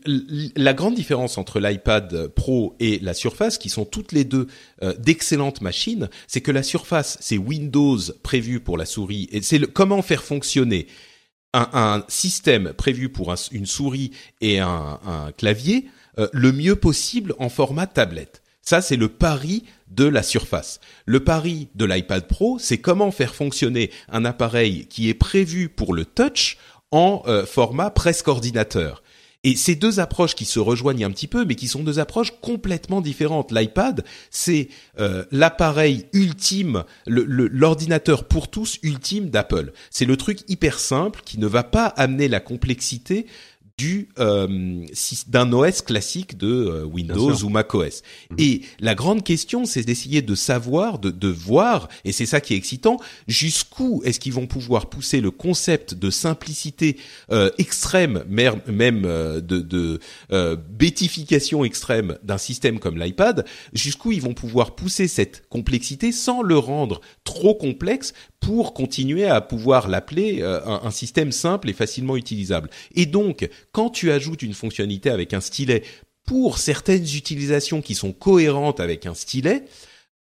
[0.07, 4.47] la grande différence entre l'iPad Pro et la Surface, qui sont toutes les deux
[4.83, 9.61] euh, d'excellentes machines, c'est que la Surface, c'est Windows prévu pour la souris et c'est
[9.73, 10.87] comment faire fonctionner
[11.55, 14.11] un, système prévu pour un- une souris
[14.43, 15.87] et un, un clavier
[16.19, 18.43] euh, le mieux possible en format tablette.
[18.61, 20.81] Ça, c'est le pari de la surface.
[21.07, 25.95] Le pari de l'iPad Pro, c'est comment faire fonctionner un appareil qui est prévu pour
[25.95, 26.59] le touch
[26.91, 29.03] en euh, format presque ordinateur.
[29.49, 32.35] Et ces deux approches qui se rejoignent un petit peu, mais qui sont deux approches
[32.43, 33.51] complètement différentes.
[33.51, 34.69] L'iPad, c'est
[35.01, 39.73] euh, l'appareil ultime, l'ordinateur pour tous ultime d'Apple.
[39.91, 43.25] C'est le truc hyper simple qui ne va pas amener la complexité
[43.79, 44.85] du euh,
[45.29, 48.03] d'un OS classique de euh, Windows ou macOS.
[48.37, 52.55] Et la grande question, c'est d'essayer de savoir, de, de voir, et c'est ça qui
[52.55, 52.99] est excitant,
[53.29, 56.97] jusqu'où est-ce qu'ils vont pouvoir pousser le concept de simplicité
[57.31, 60.01] euh, extrême, même euh, de, de
[60.33, 66.43] euh, bétification extrême d'un système comme l'iPad, jusqu'où ils vont pouvoir pousser cette complexité sans
[66.43, 71.73] le rendre trop complexe pour continuer à pouvoir l'appeler euh, un, un système simple et
[71.73, 72.71] facilement utilisable.
[72.95, 75.83] Et donc, quand tu ajoutes une fonctionnalité avec un stylet
[76.25, 79.65] pour certaines utilisations qui sont cohérentes avec un stylet,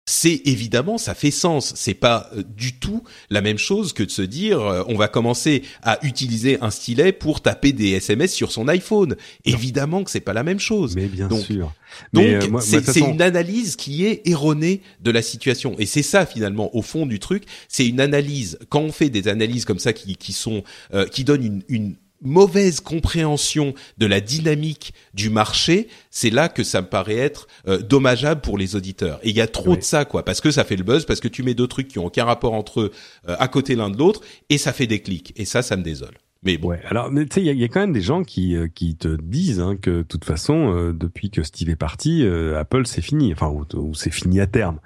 [0.09, 1.73] c'est évidemment ça fait sens.
[1.75, 5.09] C'est pas euh, du tout la même chose que de se dire euh, on va
[5.09, 9.17] commencer à utiliser un stylet pour taper des SMS sur son iPhone.
[9.45, 10.95] Évidemment que c'est pas la même chose.
[10.95, 11.73] mais bien Donc- sûr
[12.13, 15.85] Donc euh, c'est toute c'est façon- une analyse qui est erronée de la situation et
[15.85, 17.43] c'est ça finalement au fond du truc.
[17.67, 20.63] C'est une analyse quand on fait des analyses comme ça qui, qui sont
[20.93, 26.63] euh, qui donnent une, une mauvaise compréhension de la dynamique du marché, c'est là que
[26.63, 29.19] ça me paraît être euh, dommageable pour les auditeurs.
[29.23, 31.19] Et il y a trop de ça, quoi, parce que ça fait le buzz, parce
[31.19, 32.91] que tu mets deux trucs qui ont aucun rapport entre eux
[33.27, 35.33] euh, à côté l'un de l'autre, et ça fait des clics.
[35.35, 36.17] Et ça, ça me désole.
[36.47, 36.69] Mais bon.
[36.69, 36.79] Ouais.
[36.87, 39.17] Alors, tu sais, il y, y a, quand même des gens qui euh, qui te
[39.21, 43.01] disent hein, que de toute façon, euh, depuis que Steve est parti, euh, Apple c'est
[43.01, 43.33] fini.
[43.33, 44.79] Enfin, ou, c'est fini à terme.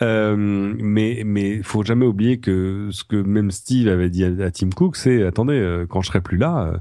[0.00, 4.94] mais mais faut jamais oublier que ce que même Steve avait dit à, Tim Cook,
[4.94, 6.80] c'est attendez, quand je serai plus là,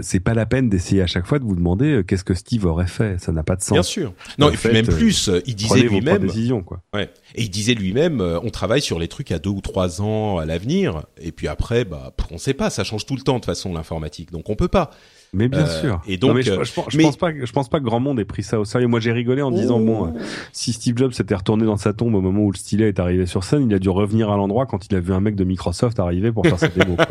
[0.00, 2.86] c'est pas la peine d'essayer à chaque fois de vous demander qu'est-ce que Steve aurait
[2.86, 3.20] fait.
[3.20, 3.72] Ça n'a pas de sens.
[3.72, 4.14] Bien sûr.
[4.38, 6.22] Non, et même plus, il disait lui-même.
[6.22, 6.80] décisions quoi.
[6.94, 7.10] Ouais.
[7.34, 10.46] Et il disait lui-même, on travaille sur les trucs à deux ou trois ans à
[10.46, 14.30] l'avenir, et puis après, bah, on sait pas, ça change tout le temps façon l'informatique.
[14.30, 14.90] Donc on peut pas.
[15.34, 16.00] Mais bien euh, sûr.
[16.06, 18.58] Et donc, mais je, pense pas, je pense pas que grand monde ait pris ça
[18.58, 18.86] au sérieux.
[18.86, 20.10] Moi, j'ai rigolé en disant bon, euh,
[20.52, 23.26] si Steve Jobs s'était retourné dans sa tombe au moment où le stylet est arrivé
[23.26, 25.44] sur scène, il a dû revenir à l'endroit quand il a vu un mec de
[25.44, 26.96] Microsoft arriver pour faire sa démo.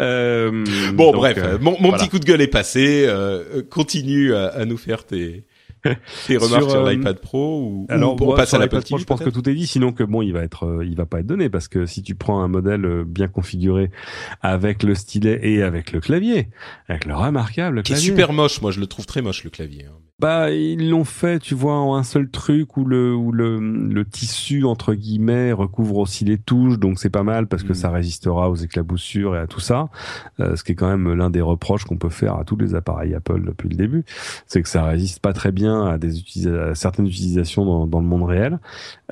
[0.00, 0.64] Euh,
[0.94, 3.08] bon, bref, mon, petit coup de gueule est passé.
[3.70, 5.44] continue à, à, nous faire tes
[6.26, 9.48] tes remarques sur, l'iPad Pro ou, alors on passe à Pro, je pense que tout
[9.48, 11.86] est dit sinon que bon il va être il va pas être donné parce que
[11.86, 13.90] si tu prends un modèle bien configuré
[14.40, 16.48] avec le stylet et avec le clavier
[16.88, 19.50] avec le remarquable clavier qui est super moche moi je le trouve très moche le
[19.50, 20.07] clavier hein.
[20.20, 24.04] Bah ils l'ont fait, tu vois, en un seul truc où le où le, le
[24.04, 27.76] tissu entre guillemets recouvre aussi les touches, donc c'est pas mal parce que mm.
[27.76, 29.90] ça résistera aux éclaboussures et à tout ça.
[30.40, 32.74] Euh, ce qui est quand même l'un des reproches qu'on peut faire à tous les
[32.74, 34.04] appareils Apple depuis le début,
[34.48, 36.14] c'est que ça résiste pas très bien à des
[36.48, 38.58] à certaines utilisations dans, dans le monde réel.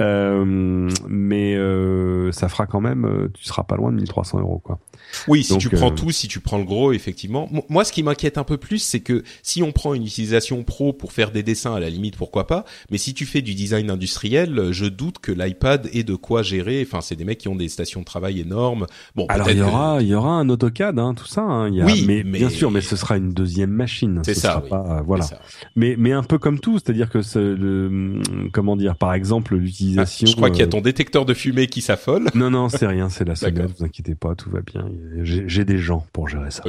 [0.01, 4.59] Euh, mais euh, ça fera quand même, euh, tu seras pas loin de 1300 euros
[4.59, 4.81] quoi.
[5.28, 7.49] Oui, si tu prends tout, si tu prends le gros, effectivement.
[7.69, 10.93] Moi, ce qui m'inquiète un peu plus, c'est que si on prend une utilisation pro
[10.98, 12.64] pour faire des dessins, à la limite, pourquoi pas.
[12.90, 16.82] Mais si tu fais du design industriel, je doute que l'iPad ait de quoi gérer.
[16.86, 18.86] Enfin, c'est des mecs qui ont des stations de travail énormes.
[19.14, 21.43] Bon, alors il y aura, il y aura un AutoCAD, hein, tout ça.
[21.43, 21.68] Hein.
[21.68, 24.23] Il y a, oui, mais, bien sûr, mais ce sera une deuxième machine.
[24.24, 24.62] C'est ça.
[24.68, 25.27] Pas, voilà.
[25.74, 28.20] Mais mais un peu comme tout, c'est-à-dire que le,
[28.52, 30.27] comment dire, par exemple, l'utilisation.
[30.27, 32.27] Ah, je crois qu'il y a ton détecteur de fumée qui s'affole.
[32.35, 33.78] Non non, c'est rien, c'est la sonnette.
[33.78, 34.89] Vous inquiétez pas, tout va bien.
[35.23, 36.62] J'ai des gens pour gérer ça.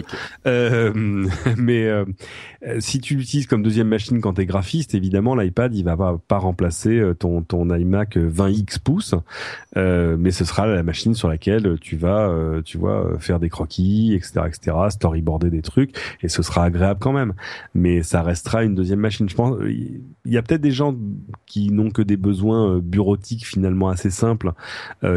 [0.45, 0.91] Euh,
[1.57, 2.05] mais euh,
[2.79, 6.37] si tu l'utilises comme deuxième machine quand tu es graphiste, évidemment l'iPad il va pas,
[6.37, 9.15] remplacer euh, ton ton iMac 20x pouces,
[9.75, 13.49] euh, mais ce sera la machine sur laquelle tu vas euh, tu vois faire des
[13.49, 17.33] croquis, etc., etc., storyboarder des trucs et ce sera agréable quand même.
[17.73, 19.27] Mais ça restera une deuxième machine.
[19.29, 20.95] Je pense il y a peut-être des gens
[21.45, 24.51] qui n'ont que des besoins bureautiques finalement assez simples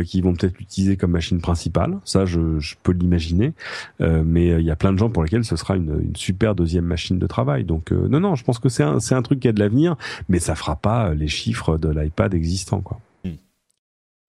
[0.04, 1.98] qui vont peut-être l'utiliser comme machine principale.
[2.04, 3.52] Ça je, peux l'imaginer.
[4.00, 6.16] Euh, mais euh, il y a plein de gens pour lesquels ce sera une, une
[6.16, 7.64] super deuxième machine de travail.
[7.64, 9.96] Donc euh, non, non, je pense que c'est c'est un truc qui a de l'avenir,
[10.28, 13.00] mais ça fera pas les chiffres de l'iPad existant, quoi.
[13.24, 13.36] Hmm.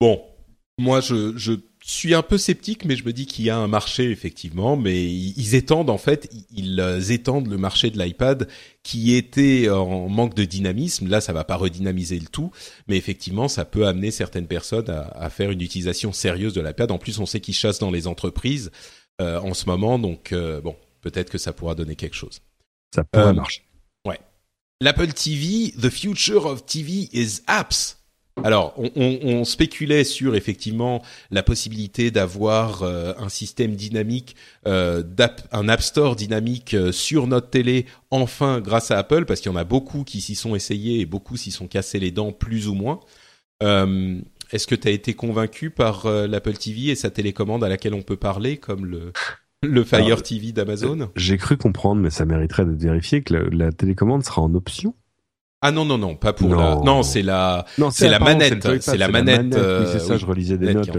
[0.00, 0.22] Bon,
[0.78, 3.66] moi je, je suis un peu sceptique, mais je me dis qu'il y a un
[3.66, 4.76] marché effectivement.
[4.76, 8.48] Mais ils étendent en fait, ils étendent le marché de l'iPad
[8.82, 11.08] qui était en manque de dynamisme.
[11.08, 12.52] Là, ça va pas redynamiser le tout,
[12.86, 16.90] mais effectivement, ça peut amener certaines personnes à, à faire une utilisation sérieuse de l'iPad.
[16.90, 18.70] En plus, on sait qu'ils chassent dans les entreprises
[19.20, 22.40] euh, en ce moment, donc euh, bon, peut-être que ça pourra donner quelque chose.
[22.94, 23.62] Ça pourrait euh, marcher.
[24.82, 27.98] L'Apple TV, the future of TV is apps.
[28.42, 28.90] Alors, on,
[29.22, 34.34] on, spéculait sur effectivement la possibilité d'avoir un système dynamique,
[34.66, 35.04] euh,
[35.52, 39.58] un App Store dynamique sur notre télé, enfin grâce à Apple, parce qu'il y en
[39.58, 42.74] a beaucoup qui s'y sont essayés et beaucoup s'y sont cassés les dents plus ou
[42.74, 42.98] moins.
[43.62, 47.68] Euh, est-ce que tu as été convaincu par euh, l'Apple TV et sa télécommande à
[47.68, 49.12] laquelle on peut parler, comme le,
[49.62, 51.00] le Fire TV d'Amazon.
[51.00, 54.94] euh, J'ai cru comprendre, mais ça mériterait d'être vérifié, que la, télécommande sera en option.
[55.64, 57.04] Ah non non non pas pour la non.
[57.04, 60.90] C'est la c'est la manette c'est la manette, oui, c'est ça je relisais des notes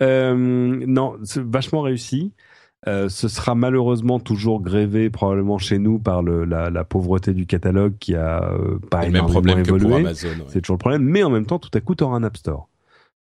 [0.00, 2.32] euh, non c'est vachement réussi.
[2.86, 7.46] Euh, ce sera malheureusement toujours grévé probablement chez nous par le, la, la, pauvreté du
[7.46, 10.04] catalogue qui a euh, pas même problème évolué.
[10.14, 12.36] C'est toujours le problème, mais en même temps, tout à coup, tu auras un App
[12.36, 12.68] Store.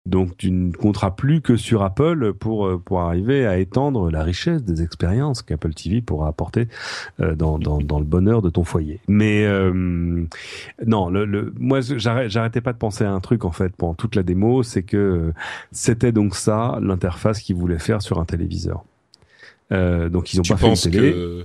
[0.06, 4.22] Donc tu ne compteras plus que sur Apple pour euh, pour arriver à étendre la
[4.24, 6.68] richesse des expériences qu'Apple TV pourra apporter
[7.22, 9.00] euh, dans, dans, dans le bonheur de ton foyer.
[9.08, 9.48] Mais
[10.86, 14.16] non, le, le moi j'arrêtais pas de penser à un truc en fait pendant toute
[14.16, 15.32] la démo, c'est que
[15.72, 18.84] c'était donc ça l'interface qu'ils voulaient faire sur un téléviseur.
[19.72, 21.12] Euh, donc ils ont pas fait une télé.
[21.12, 21.44] Que...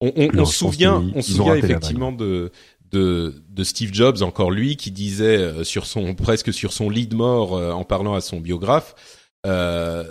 [0.00, 2.52] On, on, on se souvient, on se souvient effectivement de,
[2.92, 7.06] de, de Steve Jobs, encore lui, qui disait euh, sur son presque sur son lit
[7.06, 8.94] de mort euh, en parlant à son biographe,
[9.46, 10.04] euh,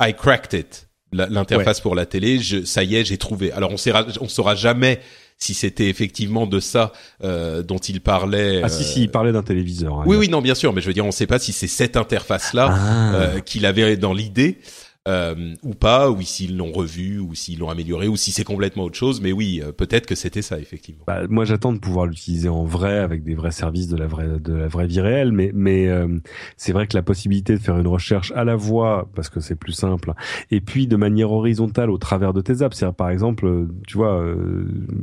[0.00, 3.52] I cracked it, l'interface pour la télé, je, ça y est, j'ai trouvé.
[3.52, 5.00] Alors on saura, on saura jamais
[5.38, 8.62] si c'était effectivement de ça euh, dont il parlait.
[8.64, 10.00] Ah si si, il parlait d'un téléviseur.
[10.00, 11.52] Hein, oui oui non bien sûr, mais je veux dire on ne sait pas si
[11.52, 13.40] c'est cette interface là ah.
[13.40, 14.58] qu'il avait dans l'idée.
[15.06, 18.84] Euh, ou pas, ou s'ils l'ont revu, ou s'ils l'ont amélioré, ou si c'est complètement
[18.84, 19.20] autre chose.
[19.20, 21.04] Mais oui, euh, peut-être que c'était ça effectivement.
[21.06, 24.40] Bah, moi, j'attends de pouvoir l'utiliser en vrai avec des vrais services de la vraie
[24.40, 25.30] de la vraie vie réelle.
[25.30, 26.08] Mais mais euh,
[26.56, 29.54] c'est vrai que la possibilité de faire une recherche à la voix parce que c'est
[29.54, 30.12] plus simple,
[30.50, 32.76] et puis de manière horizontale au travers de tes apps.
[32.76, 34.24] C'est par exemple, tu vois,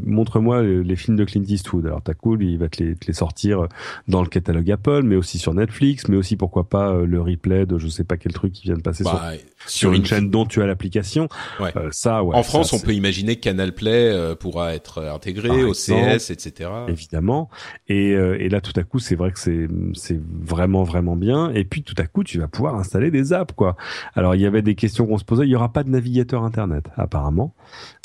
[0.06, 1.86] montre-moi les, films de Clint Eastwood.
[1.86, 3.68] Alors t'as cool, il va te les, te les sortir
[4.08, 7.78] dans le catalogue Apple, mais aussi sur Netflix, mais aussi pourquoi pas le replay de
[7.78, 9.32] je sais pas quel truc qui vient de passer bah,
[9.66, 11.28] sur une, chaîne dont tu as l'application.
[11.62, 15.64] Euh, ça, ouais, en France, on peut imaginer que Canal Play euh, pourra être intégré
[15.64, 16.70] au CS, etc.
[16.88, 17.50] Évidemment.
[17.88, 21.52] Et, euh, et là, tout à coup, c'est vrai que c'est c'est vraiment vraiment bien.
[21.52, 23.76] Et puis tout à coup, tu vas pouvoir installer des apps, quoi.
[24.16, 25.46] Alors, il y avait des questions qu'on se posait.
[25.46, 27.54] Il y aura pas de navigateur internet, apparemment.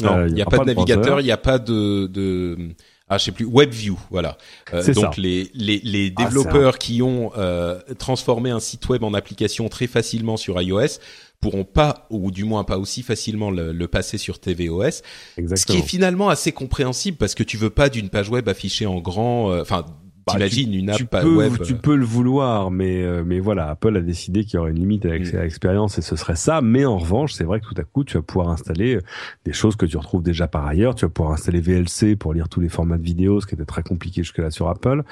[0.02, 1.20] Non, il n'y a, pas, de, navigateur.
[1.20, 2.74] Il n'y a pas de, de
[3.08, 4.36] ah je sais plus WebView voilà
[4.74, 9.14] euh, donc les les, les ah, développeurs qui ont euh, transformé un site web en
[9.14, 10.98] application très facilement sur iOS
[11.40, 15.02] pourront pas, ou du moins pas aussi facilement le, passer sur tvOS.
[15.36, 15.56] Exactement.
[15.56, 18.86] Ce qui est finalement assez compréhensible parce que tu veux pas d'une page web affichée
[18.86, 19.64] en grand, euh,
[20.36, 24.00] bah, une app tu peux, Tu peux le vouloir, mais euh, mais voilà, Apple a
[24.00, 25.38] décidé qu'il y aurait une limite avec mm.
[25.38, 26.60] l'expérience et ce serait ça.
[26.60, 29.02] Mais en revanche, c'est vrai que tout à coup, tu vas pouvoir installer euh,
[29.44, 30.94] des choses que tu retrouves déjà par ailleurs.
[30.94, 33.64] Tu vas pouvoir installer VLC pour lire tous les formats de vidéos, ce qui était
[33.64, 35.02] très compliqué jusque-là sur Apple.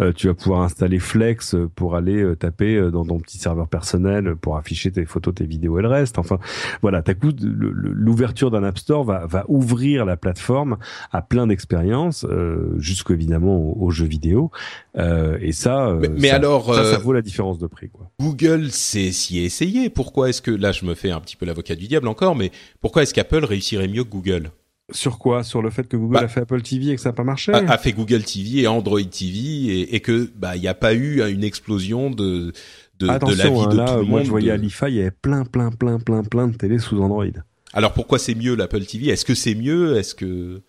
[0.00, 4.56] Euh, tu vas pouvoir installer Flex pour aller taper dans ton petit serveur personnel pour
[4.56, 6.18] afficher tes photos, tes vidéos et le reste.
[6.18, 6.38] Enfin,
[6.82, 10.78] voilà, tout coup, l'ouverture d'un App Store va va ouvrir la plateforme
[11.12, 14.50] à plein d'expériences, euh, jusqu'évidemment aux jeux vidéo.
[14.96, 17.90] Euh, et ça, euh, mais, alors, ça, ça, euh, vaut la différence de prix.
[17.90, 18.10] Quoi.
[18.20, 19.90] Google s'est s'y essayé.
[19.90, 22.50] Pourquoi est-ce que là, je me fais un petit peu l'avocat du diable encore, mais
[22.80, 24.50] pourquoi est-ce qu'Apple réussirait mieux que Google?
[24.92, 25.42] Sur quoi?
[25.42, 27.24] Sur le fait que Google bah, a fait Apple TV et que ça n'a pas
[27.24, 27.52] marché?
[27.52, 30.94] a, fait Google TV et Android TV et, et que bah il n'y a pas
[30.94, 32.52] eu une explosion de
[32.98, 34.26] de, Attention, de la vie hein, de là, tout le moi monde.
[34.26, 37.02] je voyais à l'IFA, il y avait plein, plein, plein, plein, plein de télé sous
[37.02, 37.26] Android.
[37.72, 39.96] Alors pourquoi c'est mieux l'Apple TV Est-ce que c'est mieux?
[39.96, 40.62] Est-ce que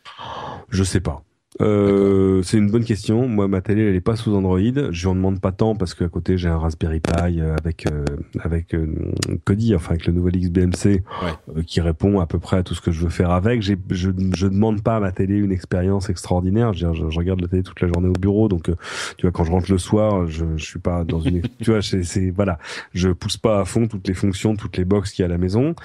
[0.69, 1.23] je sais pas.
[1.61, 3.27] Euh, c'est une bonne question.
[3.27, 4.59] Moi, ma télé, elle est pas sous Android.
[4.91, 8.05] Je en demande pas tant parce qu'à côté, j'ai un Raspberry Pi euh, avec euh,
[8.39, 8.87] avec euh,
[9.45, 12.81] Kodi, enfin avec le nouvel XBMC, euh, qui répond à peu près à tout ce
[12.81, 13.61] que je veux faire avec.
[13.61, 16.73] Je, je demande pas à ma télé une expérience extraordinaire.
[16.73, 18.65] Je, je, je, regarde la télé toute la journée au bureau, donc
[19.17, 21.81] tu vois, quand je rentre le soir, je, je suis pas dans une, tu vois,
[21.81, 22.59] c'est, voilà,
[22.93, 25.29] je pousse pas à fond toutes les fonctions, toutes les box qu'il y a à
[25.29, 25.75] la maison.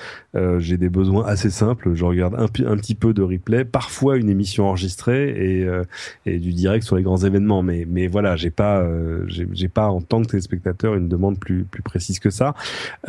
[0.58, 1.94] j'ai des besoins assez simples.
[1.94, 5.84] Je regarde un, un petit peu de replay, parfois une émission enregistrée et euh,
[6.26, 7.62] et, du direct sur les grands événements.
[7.62, 11.64] Mais mais voilà, j'ai pas euh, j'ai pas en tant que téléspectateur une demande plus
[11.64, 12.54] plus précise que ça.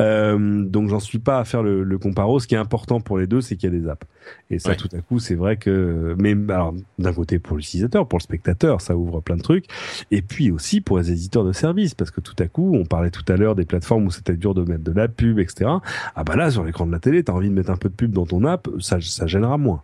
[0.00, 2.40] Euh, donc j'en suis pas à faire le, le comparo.
[2.40, 4.06] Ce qui est important pour les deux, c'est qu'il y a des apps.
[4.50, 8.18] Et ça, tout à coup, c'est vrai que mais alors d'un côté pour l'utilisateur, pour
[8.18, 9.66] le spectateur, ça ouvre plein de trucs.
[10.10, 13.10] Et puis aussi pour les éditeurs de services, parce que tout à coup, on parlait
[13.10, 15.70] tout à l'heure des plateformes où c'était dur de mettre de la pub, etc.
[16.14, 17.94] Ah bah là, sur l'écran de la télé, t'as envie de mettre un peu de
[17.94, 19.82] pub dans ton app, ça ça gênera moins.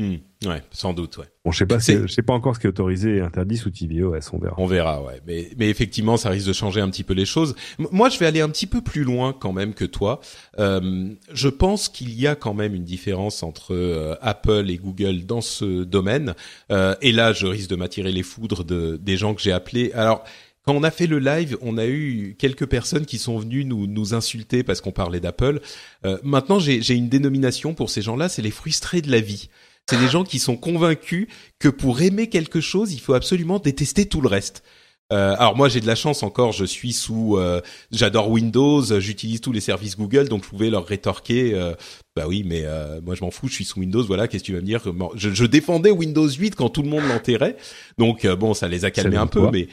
[0.00, 0.48] Hmm.
[0.48, 1.26] ouais, sans doute, ouais.
[1.44, 3.70] Bon, je sais pas, je sais pas encore ce qui est autorisé et interdit sous
[3.70, 4.54] tvOS, on verra.
[4.56, 5.20] On verra, ouais.
[5.26, 7.54] Mais, mais effectivement, ça risque de changer un petit peu les choses.
[7.78, 10.20] moi, je vais aller un petit peu plus loin quand même que toi.
[10.58, 15.26] Euh, je pense qu'il y a quand même une différence entre euh, Apple et Google
[15.26, 16.34] dans ce domaine.
[16.72, 19.92] Euh, et là, je risque de m'attirer les foudres de des gens que j'ai appelés.
[19.92, 20.24] Alors.
[20.66, 23.86] Quand on a fait le live, on a eu quelques personnes qui sont venues nous,
[23.86, 25.60] nous insulter parce qu'on parlait d'Apple.
[26.04, 29.48] Euh, maintenant, j'ai une dénomination pour ces gens-là, c'est les frustrés de la vie.
[29.90, 31.26] C'est des gens qui sont convaincus
[31.58, 34.62] que pour aimer quelque chose, il faut absolument détester tout le reste.
[35.12, 37.60] Euh, alors moi j'ai de la chance encore, je suis sous, euh,
[37.90, 41.74] j'adore Windows, j'utilise tous les services Google, donc je pouvais leur rétorquer, euh,
[42.14, 44.46] bah oui, mais euh, moi je m'en fous, je suis sous Windows, voilà, qu'est-ce que
[44.46, 44.80] tu vas me dire?
[45.16, 47.56] Je, je, défendais Windows 8 quand tout le monde l'enterrait,
[47.98, 49.66] donc bon ça les a calmés un peu, mais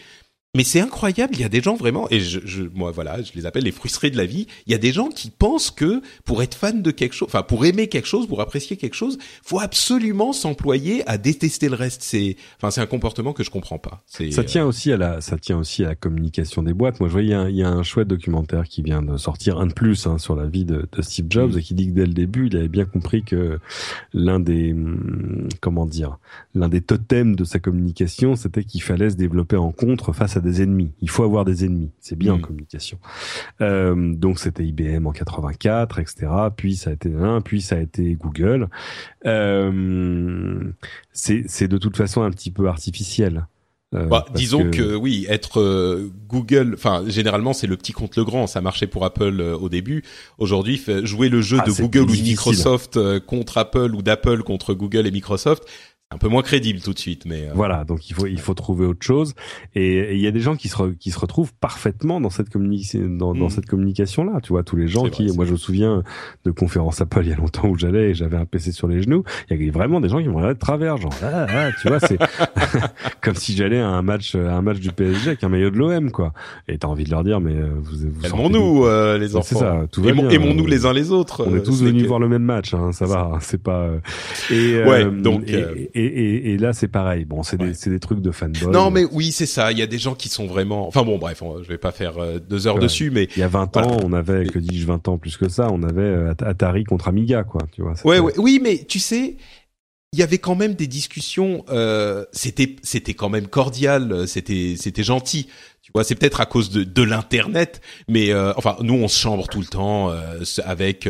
[0.55, 3.31] mais c'est incroyable, il y a des gens vraiment, et je, je, moi voilà, je
[3.35, 4.47] les appelle les frustrés de la vie.
[4.65, 7.43] Il y a des gens qui pensent que pour être fan de quelque chose, enfin
[7.43, 12.01] pour aimer quelque chose, pour apprécier quelque chose, faut absolument s'employer à détester le reste.
[12.01, 14.01] C'est, enfin c'est un comportement que je comprends pas.
[14.07, 16.99] Ça tient euh, aussi à la, ça tient aussi à la communication des boîtes.
[17.01, 19.17] Moi je vois il y a, il y a un chouette documentaire qui vient de
[19.17, 21.59] sortir, un de plus hein, sur la vie de, de Steve Jobs mm.
[21.59, 23.59] et qui dit que dès le début il avait bien compris que
[24.13, 26.17] l'un des, hum, comment dire,
[26.55, 30.39] l'un des totems de sa communication, c'était qu'il fallait se développer en contre face à
[30.39, 30.91] des ennemis.
[31.01, 31.91] Il faut avoir des ennemis.
[31.99, 32.41] C'est bien en mm.
[32.41, 32.99] communication.
[33.61, 36.27] Euh, donc c'était IBM en 84, etc.
[36.55, 38.69] Puis ça a été un, puis ça a été Google.
[39.25, 40.71] Euh,
[41.11, 43.47] c'est de toute façon un petit peu artificiel.
[43.95, 44.95] Euh, bah, disons que...
[44.95, 48.45] oui, être euh, Google, enfin généralement c'est le petit contre le grand.
[48.45, 50.03] Ça marchait pour Apple euh, au début.
[50.37, 54.73] Aujourd'hui, jouer le jeu ah, de Google ou de Microsoft contre Apple ou d'Apple contre
[54.73, 55.63] Google et Microsoft,
[56.09, 57.83] un peu moins crédible tout de suite, mais euh, voilà.
[57.83, 59.33] Donc il faut il faut trouver autre chose.
[59.75, 63.09] Et il y a des gens qui se qui se retrouvent parfaitement dans cette communication
[63.09, 63.49] dans, dans mm.
[63.49, 64.39] cette communication là.
[64.41, 66.03] Tu vois tous les gens qui moi je me souviens
[66.45, 69.01] de conférences Apple il y a longtemps où j'allais et j'avais un PC sur les
[69.01, 69.25] genoux.
[69.49, 71.89] Il y avait vraiment des gens qui me regardaient de travers, genre ah, ah, tu
[71.89, 72.17] vois c'est
[73.21, 75.77] comme si j'allais à un match à un match du PSG avec un maillot de
[75.77, 76.31] l'OM quoi.
[76.69, 79.47] Et t'as envie de leur dire mais euh, vous, vous aimons-nous euh, les enfants.
[79.47, 79.85] C'est ça.
[79.91, 81.45] Tout va Aimons-nous les uns les autres.
[81.45, 82.73] On est tous venus voir le même match.
[82.73, 83.39] Hein, ça va.
[83.41, 83.89] C'est pas.
[84.49, 87.25] Et ouais donc et, et, et, là, c'est pareil.
[87.25, 88.67] Bon, c'est des, des, trucs de fanboy.
[88.67, 89.71] Non, mais oui, c'est ça.
[89.71, 90.87] Il y a des gens qui sont vraiment.
[90.87, 93.47] Enfin bon, bref, je vais pas faire euh, deux heures dessus, mais il y a
[93.47, 96.83] 20 ans, on avait, que dis-je, 20 ans plus que ça, on avait euh, Atari
[96.83, 97.61] contre Amiga, quoi.
[97.71, 97.93] Tu vois.
[98.05, 99.37] Ouais, ouais, oui, mais tu sais.
[100.13, 101.65] Il y avait quand même des discussions.
[101.69, 104.25] Euh, c'était, c'était quand même cordial.
[104.25, 105.47] C'était, c'était gentil.
[105.81, 109.19] Tu vois, c'est peut-être à cause de, de l'internet, mais euh, enfin, nous on se
[109.19, 110.13] chambre tout le temps
[110.63, 111.09] avec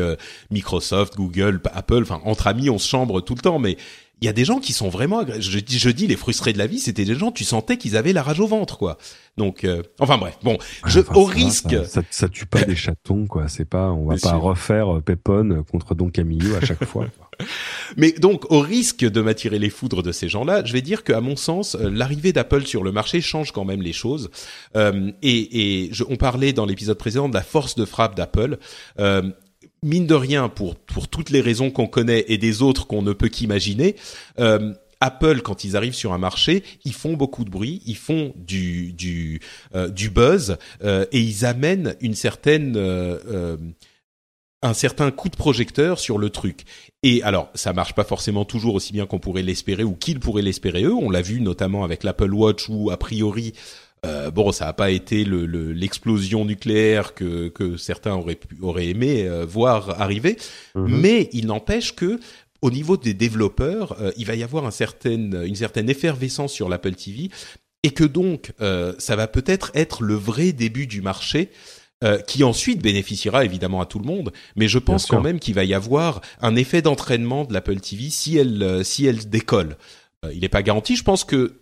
[0.50, 2.02] Microsoft, Google, Apple.
[2.02, 3.76] Enfin, entre amis, on se chambre tout le temps, mais
[4.20, 6.58] il y a des gens qui sont vraiment je dis je dis les frustrés de
[6.58, 8.98] la vie c'était des gens tu sentais qu'ils avaient la rage au ventre quoi.
[9.36, 13.48] Donc euh, enfin bref bon je, au risque ça, ça, tue pas des chatons quoi.
[13.48, 17.06] C'est pas on va pas refaire euh, Pépone contre Don Camillo à chaque fois
[17.96, 21.12] mais donc au risque de m'attirer les foudres de ces gens-là je vais dire que
[21.12, 24.30] à mon sens euh, l'arrivée d'Apple sur le marché change quand même les choses.
[24.76, 28.58] Euh, et, et je, on parlait dans l'épisode précédent de la force de frappe d'Apple.
[28.98, 29.30] Euh,
[29.82, 33.12] mine de rien, pour pour toutes les raisons qu'on connaît et des autres qu'on ne
[33.12, 33.96] peut qu'imaginer,
[34.38, 38.32] euh, Apple, quand ils arrivent sur un marché, ils font beaucoup de bruit, ils font
[38.36, 39.40] du du
[39.74, 42.76] euh, du buzz euh, et ils amènent une certaine
[44.60, 46.64] un certain coup de projecteur sur le truc.
[47.04, 50.42] Et alors, ça marche pas forcément toujours aussi bien qu'on pourrait l'espérer ou qu'ils pourraient
[50.42, 50.94] l'espérer eux.
[50.94, 53.52] On l'a vu notamment avec l'Apple Watch où a priori
[54.06, 58.88] euh, bon, ça n'a pas été l'explosion le, nucléaire que, que certains auraient, pu, auraient
[58.88, 60.36] aimé euh, voir arriver,
[60.74, 61.00] mhm.
[61.00, 62.20] mais il n'empêche que
[62.60, 66.68] au niveau des développeurs, euh, il va y avoir un certain, une certaine effervescence sur
[66.68, 67.30] l'Apple TV
[67.84, 71.50] et que donc euh, ça va peut-être être le vrai début du marché.
[72.28, 75.64] qui ensuite bénéficiera évidemment à tout le monde, mais je pense quand même qu'il va
[75.64, 79.76] y avoir un effet d'entraînement de l'Apple TV si elle si elle décolle.
[80.32, 80.94] il n'est pas garanti.
[80.94, 81.58] Je pense que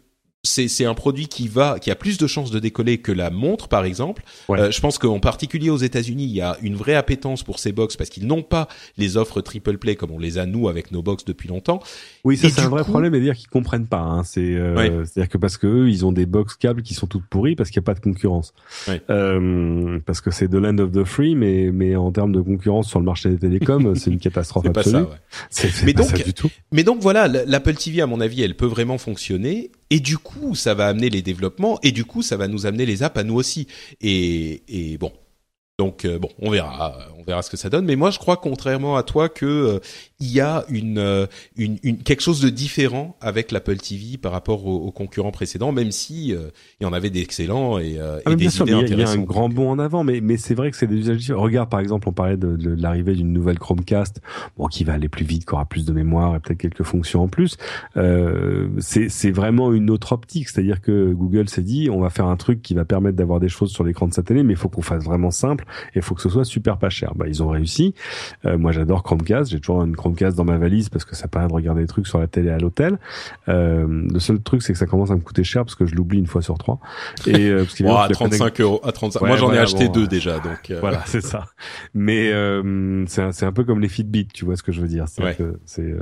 [0.47, 3.69] c'est un produit qui va qui a plus de chances de décoller que la montre
[3.69, 4.23] par exemple.
[4.51, 7.73] Euh, je pense qu'en particulier aux États-Unis, il y a une vraie appétence pour ces
[7.73, 10.93] box parce qu'ils n'ont pas les offres triple play comme on les a nous avec
[10.93, 11.81] nos box depuis longtemps.
[12.25, 14.01] Oui, ça c'est un vrai problème, et dire qu'ils comprennent pas.
[14.01, 14.23] Hein.
[14.25, 17.27] C'est euh, c'est-à-dire que parce que eux, ils ont des box câbles qui sont toutes
[17.27, 18.55] pourries parce qu'il n'y a pas de concurrence.
[19.11, 22.89] Euh, parce que c'est de land of the free, mais mais en termes de concurrence
[22.89, 25.05] sur le marché des télécoms, c'est une catastrophe absolue.
[25.51, 26.51] C'est pas ça, donc, ça du tout.
[26.73, 30.55] Mais donc voilà, l'Apple TV à mon avis, elle peut vraiment fonctionner et du coup,
[30.55, 33.25] ça va amener les développements et du coup, ça va nous amener les apps à
[33.25, 33.69] nous aussi.
[34.01, 35.13] Et, et bon,
[35.79, 36.97] donc euh, bon, on verra,
[37.27, 37.85] verra ce que ça donne.
[37.85, 39.79] Mais moi, je crois contrairement à toi que euh,
[40.21, 41.27] il y a une, euh,
[41.57, 45.91] une, une, quelque chose de différent avec l'Apple TV par rapport aux, concurrents précédents, même
[45.91, 48.91] si il y en avait des excellents et, ah, et des idées intéressantes.
[48.91, 50.97] Il y a un grand bond en avant, mais mais c'est vrai que c'est des
[50.97, 51.43] usages différents.
[51.43, 54.21] Regarde, par exemple, on parlait de, de l'arrivée d'une nouvelle Chromecast,
[54.57, 57.25] bon, qui va aller plus vite, qui aura plus de mémoire et peut-être quelques fonctions
[57.25, 57.57] en plus.
[58.79, 62.37] c'est c'est vraiment une autre optique, c'est-à-dire que Google s'est dit, on va faire un
[62.37, 64.69] truc qui va permettre d'avoir des choses sur l'écran de sa télé, mais il faut
[64.69, 67.13] qu'on fasse vraiment simple et il faut que ce soit super pas cher.
[67.17, 67.95] Bah ils ont réussi.
[68.45, 71.49] Euh, moi j'adore Chromecast, j'ai toujours une Chromecast dans ma valise parce que ça permet
[71.49, 72.99] de regarder des trucs sur la télé à l'hôtel.
[73.49, 75.95] Euh, le seul truc c'est que ça commence à me coûter cher parce que je
[75.95, 76.81] l'oublie une fois sur trois.
[77.27, 79.27] Et euh, parce qu'il à 35 euros, à 35.
[79.27, 80.71] moi j'en ai acheté deux déjà donc.
[80.71, 80.79] Euh.
[80.81, 81.47] Voilà c'est ça.
[81.95, 85.07] Mais euh, c'est un, peu comme les Fitbit, tu vois ce que je veux dire.
[85.09, 85.23] C'est
[85.65, 85.95] c'est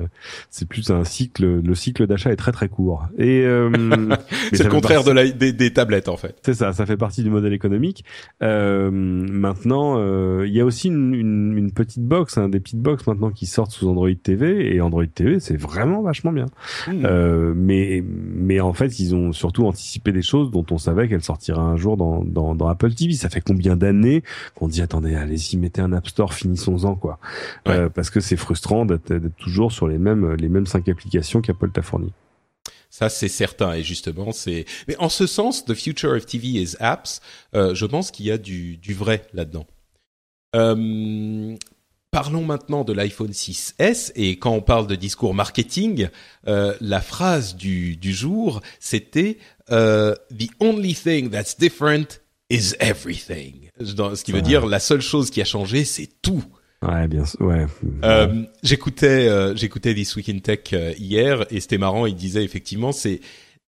[0.50, 1.60] c'est plus un cycle.
[1.60, 3.06] Le cycle d'achat est très très court.
[3.18, 3.44] Et
[4.52, 6.36] c'est le contraire de la, des, des tablettes en fait.
[6.42, 8.04] C'est ça, ça fait partie du modèle économique.
[8.40, 13.06] maintenant euh, il y a aussi une, une, une petite box, hein, des petites box
[13.06, 16.46] maintenant qui sortent sous Android TV et Android TV c'est vraiment vachement bien.
[16.86, 17.04] Mmh.
[17.04, 21.22] Euh, mais mais en fait ils ont surtout anticipé des choses dont on savait qu'elles
[21.22, 23.12] sortiraient un jour dans, dans, dans Apple TV.
[23.12, 24.22] Ça fait combien d'années
[24.54, 27.18] qu'on dit attendez allez-y mettez un App Store finissons-en quoi.
[27.68, 31.70] Euh, parce que c'est frustrant d'être toujours sur les mêmes les mêmes cinq applications qu'Apple
[31.70, 32.12] t'a fournies.
[32.94, 33.72] Ça, c'est certain.
[33.74, 34.66] Et justement, c'est.
[34.86, 37.20] Mais en ce sens, the future of TV is apps.
[37.56, 39.66] Euh, je pense qu'il y a du, du vrai là-dedans.
[40.54, 41.56] Euh,
[42.10, 46.08] parlons maintenant de l'iPhone 6S et quand on parle de discours marketing,
[46.46, 49.38] euh, la phrase du, du jour, c'était
[49.70, 52.20] euh, The only thing that's different
[52.50, 53.70] is everything.
[53.80, 56.44] Ce qui veut dire la seule chose qui a changé, c'est tout.
[56.86, 57.40] Ouais, bien sûr.
[57.40, 57.66] Ouais.
[58.04, 62.06] Euh, j'écoutais, euh, j'écoutais This Week in Tech euh, hier et c'était marrant.
[62.06, 63.20] Il disait effectivement, c'est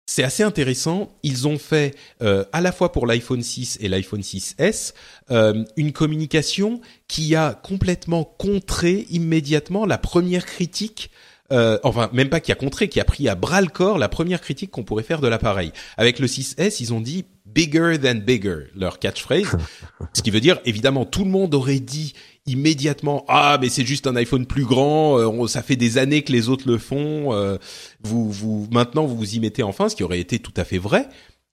[0.05, 1.15] c'est assez intéressant.
[1.23, 4.93] Ils ont fait euh, à la fois pour l'iPhone 6 et l'iPhone 6s
[5.31, 11.09] euh, une communication qui a complètement contré immédiatement la première critique
[11.51, 14.09] euh, enfin même pas qui a contré, qui a pris à bras le corps la
[14.09, 15.71] première critique qu'on pourrait faire de l'appareil.
[15.97, 19.57] Avec le 6S, ils ont dit bigger than bigger, leur catchphrase,
[20.13, 22.13] ce qui veut dire évidemment tout le monde aurait dit
[22.45, 26.31] immédiatement ah mais c'est juste un iPhone plus grand, euh, ça fait des années que
[26.31, 27.57] les autres le font, euh,
[28.03, 30.77] vous vous maintenant vous vous y mettez enfin, ce qui aurait été tout à fait
[30.77, 31.07] vrai.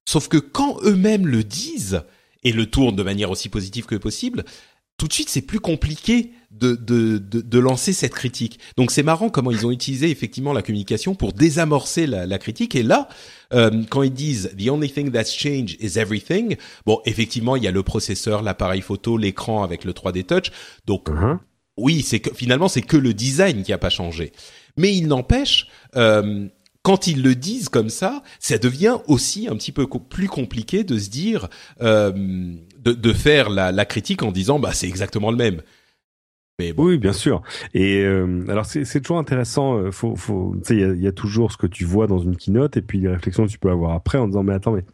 [0.07, 2.03] Sauf que quand eux-mêmes le disent
[2.43, 4.45] et le tournent de manière aussi positive que possible,
[4.97, 8.59] tout de suite c'est plus compliqué de, de, de, de, lancer cette critique.
[8.77, 12.75] Donc c'est marrant comment ils ont utilisé effectivement la communication pour désamorcer la, la critique.
[12.75, 13.09] Et là,
[13.53, 16.57] euh, quand ils disent the only thing that's changed is everything,
[16.87, 20.51] bon effectivement il y a le processeur, l'appareil photo, l'écran avec le 3D Touch.
[20.87, 21.39] Donc uh-huh.
[21.77, 24.33] oui, c'est que finalement c'est que le design qui a pas changé.
[24.77, 25.69] Mais il n'empêche.
[25.97, 26.49] Euh,
[26.83, 30.99] quand ils le disent comme ça, ça devient aussi un petit peu plus compliqué de
[30.99, 31.49] se dire,
[31.83, 32.11] euh,
[32.79, 35.61] de, de, faire la, la, critique en disant, bah c'est exactement le même.
[36.61, 37.43] Mais Oui, bien sûr.
[37.73, 39.79] Et euh, alors c'est toujours intéressant.
[39.79, 42.37] Euh, faut, faut, il y a, y a, toujours ce que tu vois dans une
[42.37, 44.85] keynote et puis les réflexions que tu peux avoir après en disant, mais attends, mais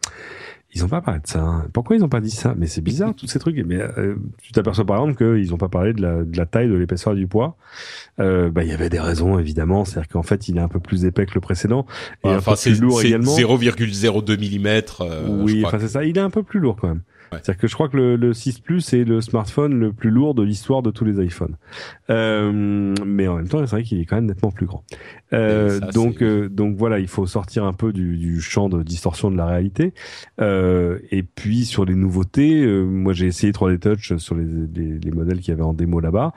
[0.77, 1.41] ils ont pas parlé de ça.
[1.41, 1.67] Hein.
[1.73, 2.55] Pourquoi ils ont pas dit ça?
[2.57, 3.57] Mais c'est bizarre tous ces trucs.
[3.65, 6.69] Mais euh, tu t'aperçois par exemple qu'ils ont pas parlé de la, de la taille,
[6.69, 7.57] de l'épaisseur du poids.
[8.21, 10.81] Euh, bah il y avait des raisons évidemment, c'est-à-dire qu'en fait il est un peu
[10.81, 11.87] plus épais que le précédent
[12.25, 13.35] et enfin, un peu plus lourd également.
[13.35, 14.87] 0,02 mm.
[15.01, 16.05] Euh, oui, enfin c'est ça.
[16.05, 17.03] Il est un peu plus lourd quand même.
[17.33, 20.35] C'est-à-dire que je crois que le, le 6 Plus est le smartphone le plus lourd
[20.35, 21.57] de l'histoire de tous les iPhones.
[22.11, 24.85] Euh, mais en même temps, c'est vrai qu'il est quand même nettement plus grand.
[25.33, 29.31] Euh, donc, euh, donc voilà, il faut sortir un peu du, du champ de distorsion
[29.31, 29.93] de la réalité.
[30.41, 34.99] Euh, et puis sur les nouveautés, euh, moi j'ai essayé 3D Touch sur les, les,
[34.99, 36.33] les modèles qu'il y avait en démo là-bas.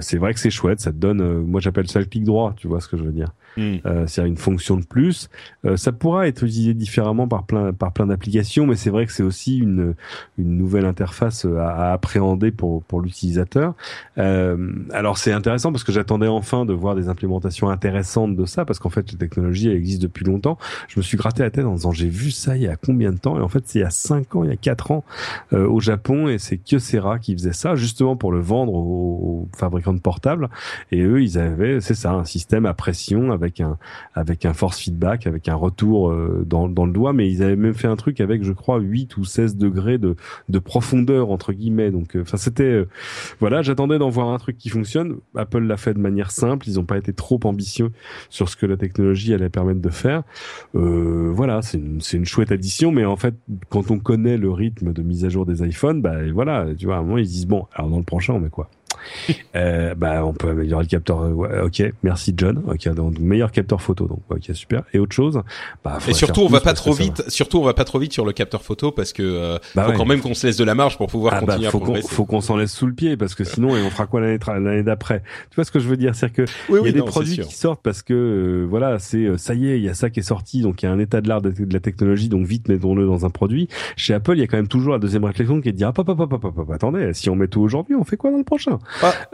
[0.00, 2.68] c'est vrai que c'est chouette, ça te donne, moi j'appelle ça le clic droit, tu
[2.68, 3.32] vois ce que je veux dire.
[3.58, 4.06] Hmm.
[4.06, 5.28] c'est une fonction de plus.
[5.76, 9.22] ça pourra être utilisé différemment par plein par plein d'applications, mais c'est vrai que c'est
[9.22, 9.94] aussi une
[10.38, 13.74] une nouvelle interface à, à appréhender pour pour l'utilisateur.
[14.16, 18.78] alors c'est intéressant parce que j'attendais enfin de voir des implémentations intéressantes de ça parce
[18.78, 20.58] qu'en fait, la technologie elle existe depuis longtemps.
[20.88, 23.12] Je me suis gratté la tête en disant j'ai vu ça il y a combien
[23.12, 23.38] de temps?
[23.38, 25.04] Et en fait, c'est il y a 5 ans, il y a 4 ans
[25.52, 29.94] euh, au Japon et c'est Kyocera qui faisait ça justement pour le vendre aux, fabricants
[29.94, 30.48] de portables.
[30.92, 33.78] Et eux, ils avaient, c'est ça, un système à pression avec un
[34.14, 37.12] avec un force feedback, avec un retour euh, dans, dans le doigt.
[37.12, 40.16] Mais ils avaient même fait un truc avec, je crois, 8 ou 16 degrés de,
[40.48, 41.90] de profondeur entre guillemets.
[41.90, 42.84] Donc, euh, enfin, c'était
[43.40, 45.16] voilà, j'attendais d'en voir un truc qui fonctionne.
[45.34, 46.68] Apple l'a fait de manière simple.
[46.68, 47.90] Ils n'ont pas été trop ambitieux
[48.30, 50.22] sur ce que la technologie allait permettre de faire.
[50.74, 53.34] Euh, voilà, c'est une, une chouette addition, mais en fait,
[53.68, 56.96] quand on connaît le rythme de mise à jour des iPhones, bah voilà, tu vois,
[56.96, 58.70] à un moment ils disent bon, alors dans le prochain on met quoi?
[59.56, 61.22] euh, bah, on peut améliorer le capteur.
[61.22, 62.62] Euh, ok, merci John.
[62.66, 64.06] Ok, donc meilleur capteur photo.
[64.06, 64.82] Donc ok, super.
[64.92, 65.40] Et autre chose.
[65.84, 67.28] Bah, et surtout, on va pas trop vite.
[67.28, 69.92] Surtout, on va pas trop vite sur le capteur photo parce que euh, bah faut
[69.92, 71.80] quand même qu'on se laisse de la marge pour pouvoir ah bah, continuer faut à
[71.80, 72.08] progresser.
[72.08, 74.38] faut qu'on s'en laisse sous le pied parce que sinon, et on fera quoi l'année
[74.46, 75.22] l'année d'après?
[75.50, 76.14] Tu vois ce que je veux dire?
[76.14, 79.54] C'est que il y a des produits qui sortent parce que euh, voilà, c'est ça
[79.54, 81.20] y est, il y a ça qui est sorti, donc il y a un état
[81.20, 83.68] de l'art de, la technologie, donc vite mettons-le dans un produit.
[83.96, 85.88] Chez Apple, il y a quand même toujours la deuxième réflexion qui est de dire
[85.88, 88.44] ah, papa, papa, papa, attendez, si on met tout aujourd'hui, on fait quoi dans le
[88.44, 88.78] prochain?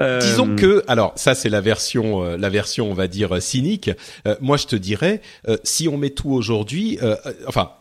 [0.01, 3.91] Euh, disons que, alors ça c'est la version, euh, la version on va dire cynique.
[4.27, 5.21] Euh, moi je te dirais,
[5.63, 6.99] si on met tout aujourd'hui,
[7.47, 7.73] enfin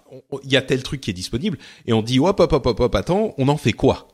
[0.43, 2.80] il y a tel truc qui est disponible et on dit hop hop hop hop
[2.80, 4.07] hop attends, on en fait quoi?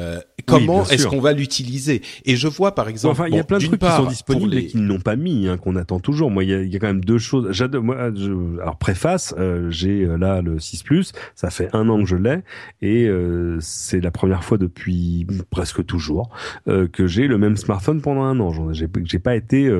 [0.00, 2.02] Euh, comment est-ce qu'on va l'utiliser?
[2.24, 4.54] Et je vois par exemple, enfin, il y a plein de trucs qui sont disponibles
[4.56, 6.30] et qui n'ont pas mis, hein, qu'on attend toujours.
[6.30, 7.52] Moi, il y a, y a, quand même deux choses.
[7.52, 7.84] J'adore.
[7.84, 11.12] Moi, je, alors préface, euh, j'ai euh, là le 6 Plus.
[11.34, 12.40] Ça fait un an que je l'ai
[12.82, 16.30] et euh, c'est la première fois depuis presque toujours
[16.66, 18.72] que j'ai le même smartphone pendant un an.
[18.72, 19.70] J'ai, j'ai pas été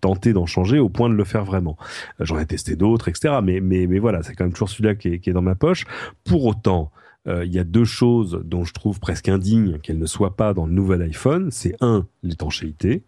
[0.00, 1.76] tenté d'en changer au point de le faire vraiment.
[2.20, 3.34] J'en ai testé d'autres, etc.
[3.42, 5.54] Mais mais mais voilà, c'est quand même toujours celui-là qui est, qui est dans ma
[5.54, 5.84] poche.
[6.24, 6.90] Pour autant
[7.26, 10.66] il y a deux choses dont je trouve presque indignes qu'elles ne soient pas dans
[10.66, 11.50] le nouvel iPhone.
[11.50, 13.02] C'est un, l'étanchéité,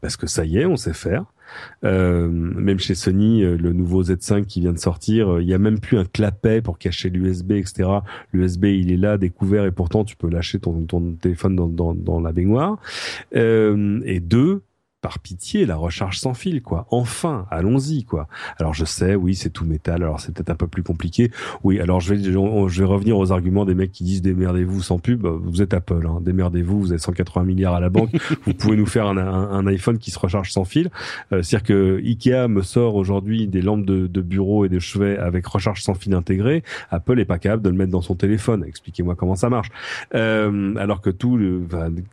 [0.00, 1.24] parce que ça y est, on sait faire.
[1.84, 5.58] Euh, même chez Sony, euh, le nouveau Z5 qui vient de sortir, il y a
[5.58, 7.88] même plus un clapet pour cacher l'USB, etc.
[8.32, 10.86] L'USB, il est là, découvert, et pourtant tu peux lâcher ton,
[11.20, 12.78] téléphone dans, dans, dans la baignoire.
[13.32, 14.62] et deux,
[15.00, 16.86] par pitié, la recharge sans fil, quoi.
[16.90, 18.28] Enfin, allons-y, quoi.
[18.58, 21.30] Alors je sais, oui, c'est tout métal, alors c'est peut-être un peu plus compliqué.
[21.64, 24.98] Oui, alors je vais, je vais revenir aux arguments des mecs qui disent démerdez-vous sans
[24.98, 25.26] pub.
[25.26, 26.18] Vous êtes Apple, hein.
[26.20, 28.10] démerdez-vous, vous avez 180 milliards à la banque,
[28.46, 30.90] vous pouvez nous faire un, un, iPhone qui se recharge sans fil.
[31.32, 35.16] Euh, C'est-à-dire que Ikea me sort aujourd'hui des lampes de, de, bureau et de chevet
[35.16, 36.62] avec recharge sans fil intégré.
[36.90, 38.64] Apple est pas capable de le mettre dans son téléphone.
[38.64, 39.68] Expliquez-moi comment ça marche.
[40.14, 41.38] Euh, alors que tout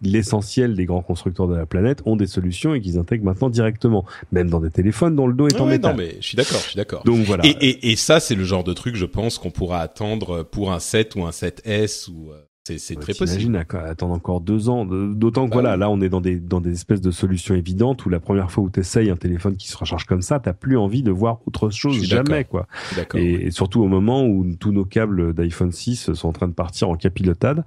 [0.01, 4.49] l'essentiel des grands constructeurs de la planète ont des solutions qu'ils intègrent maintenant directement, même
[4.49, 5.91] dans des téléphones dont le dos est en métal.
[5.91, 7.03] Non, mais je suis d'accord, je suis d'accord.
[7.03, 7.45] Donc voilà.
[7.45, 10.71] Et, et, et ça, c'est le genre de truc, je pense, qu'on pourra attendre pour
[10.71, 12.31] un 7 ou un 7S ou.
[12.31, 12.41] Euh,
[12.77, 13.65] C'est très possible.
[13.85, 14.85] Attendre encore deux ans.
[14.85, 18.05] D'autant que bah voilà, là on est dans des dans des espèces de solutions évidentes
[18.05, 20.51] où la première fois où tu essayes un téléphone qui se recharge comme ça, t'as
[20.51, 22.67] plus envie de voir autre chose jamais quoi.
[23.15, 26.53] Et, et, surtout au moment où tous nos câbles d'iPhone 6 sont en train de
[26.53, 27.63] partir en capilotade.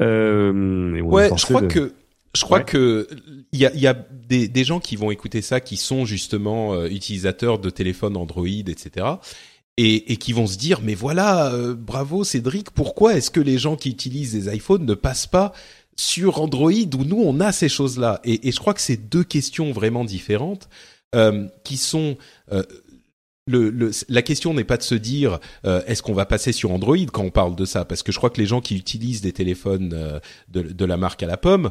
[0.00, 1.92] Euh, ouais, je crois que
[2.34, 3.08] je crois que
[3.52, 6.74] il y a, y a des, des, gens qui vont écouter ça, qui sont justement
[6.74, 9.06] euh, utilisateurs de téléphones Android, etc.
[9.76, 13.58] Et, et qui vont se dire, mais voilà, euh, bravo Cédric, pourquoi est-ce que les
[13.58, 15.52] gens qui utilisent des iPhones ne passent pas
[15.96, 18.20] sur Android où nous on a ces choses-là?
[18.24, 20.68] Et, et, je crois que c'est deux questions vraiment différentes
[21.16, 22.16] euh, qui sont
[22.52, 22.62] euh,
[23.48, 26.70] le, le, la question n'est pas de se dire euh, est-ce qu'on va passer sur
[26.70, 29.20] Android quand on parle de ça, parce que je crois que les gens qui utilisent
[29.20, 31.70] des téléphones de, de, la marque à la pomme,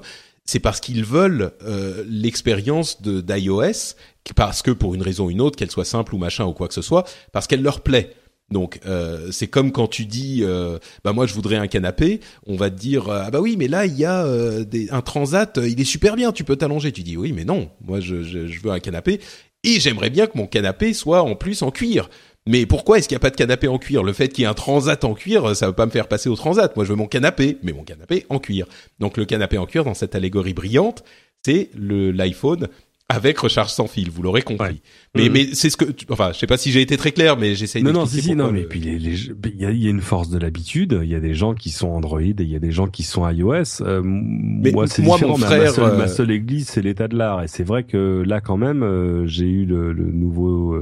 [0.49, 3.95] c'est parce qu'ils veulent euh, l'expérience de d'iOS,
[4.35, 6.67] parce que pour une raison ou une autre, qu'elle soit simple ou machin ou quoi
[6.67, 8.15] que ce soit, parce qu'elle leur plaît.
[8.49, 12.55] Donc euh, c'est comme quand tu dis euh, bah moi je voudrais un canapé, on
[12.55, 15.83] va te dire ah bah oui mais là il y a un transat, il est
[15.83, 16.91] super bien, tu peux t'allonger.
[16.91, 19.19] Tu dis oui mais non, moi je, je, je veux un canapé
[19.63, 22.09] et j'aimerais bien que mon canapé soit en plus en cuir.
[22.49, 24.01] Mais pourquoi est-ce qu'il n'y a pas de canapé en cuir?
[24.01, 26.07] Le fait qu'il y ait un transat en cuir, ça ne va pas me faire
[26.07, 26.75] passer au transat.
[26.75, 28.65] Moi, je veux mon canapé, mais mon canapé en cuir.
[28.97, 31.03] Donc le canapé en cuir, dans cette allégorie brillante,
[31.45, 32.67] c'est l'iPhone
[33.07, 34.81] avec recharge sans fil, vous l'aurez compris.
[35.15, 35.33] Mais, mm.
[35.33, 37.81] mais c'est ce que, enfin, je sais pas si j'ai été très clair, mais j'essaye.
[37.81, 40.37] Non, non, si, si, non, mais puis il y, a, y a une force de
[40.37, 40.99] l'habitude.
[41.01, 43.01] Il y a des gens qui sont Android et il y a des gens qui
[43.01, 43.81] sont iOS.
[43.81, 45.37] Euh, mais moi, c'est différent.
[45.37, 47.41] Mon frère, ma, euh, seule, église, c'est l'état de l'art.
[47.41, 50.79] Et c'est vrai que là, quand même, euh, j'ai eu le, le nouveau.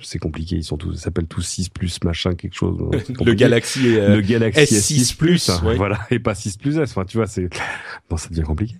[0.00, 0.56] c'est compliqué.
[0.56, 2.78] Ils sont tous, s'appellent tous 6 plus machin quelque chose.
[3.24, 6.90] le Galaxy, le Galaxy S6, plus, voilà, et pas 6 plus S.
[6.90, 7.48] Enfin, tu vois, c'est
[8.10, 8.74] bon, ça devient compliqué.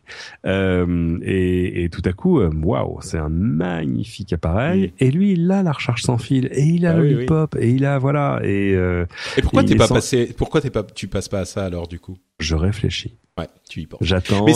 [0.45, 4.72] et, et tout à coup, waouh, c'est un magnifique appareil.
[4.75, 7.71] Et lui, il a la recharge sans fil, et il a ah le hip-hop, et
[7.71, 8.41] il a voilà.
[8.43, 11.65] Et, euh, et pourquoi t'es pas passé Pourquoi t'es pas Tu passes pas à ça
[11.65, 12.19] alors du coup?
[12.41, 13.17] Je réfléchis.
[13.39, 14.01] Ouais, tu y penses.
[14.03, 14.47] J'attends.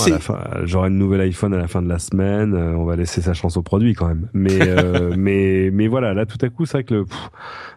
[0.65, 2.55] J'aurai une nouvelle iPhone à la fin de la semaine.
[2.55, 4.29] Euh, on va laisser sa chance au produit quand même.
[4.35, 7.07] Mais euh, mais mais voilà, là tout à coup, c'est vrai que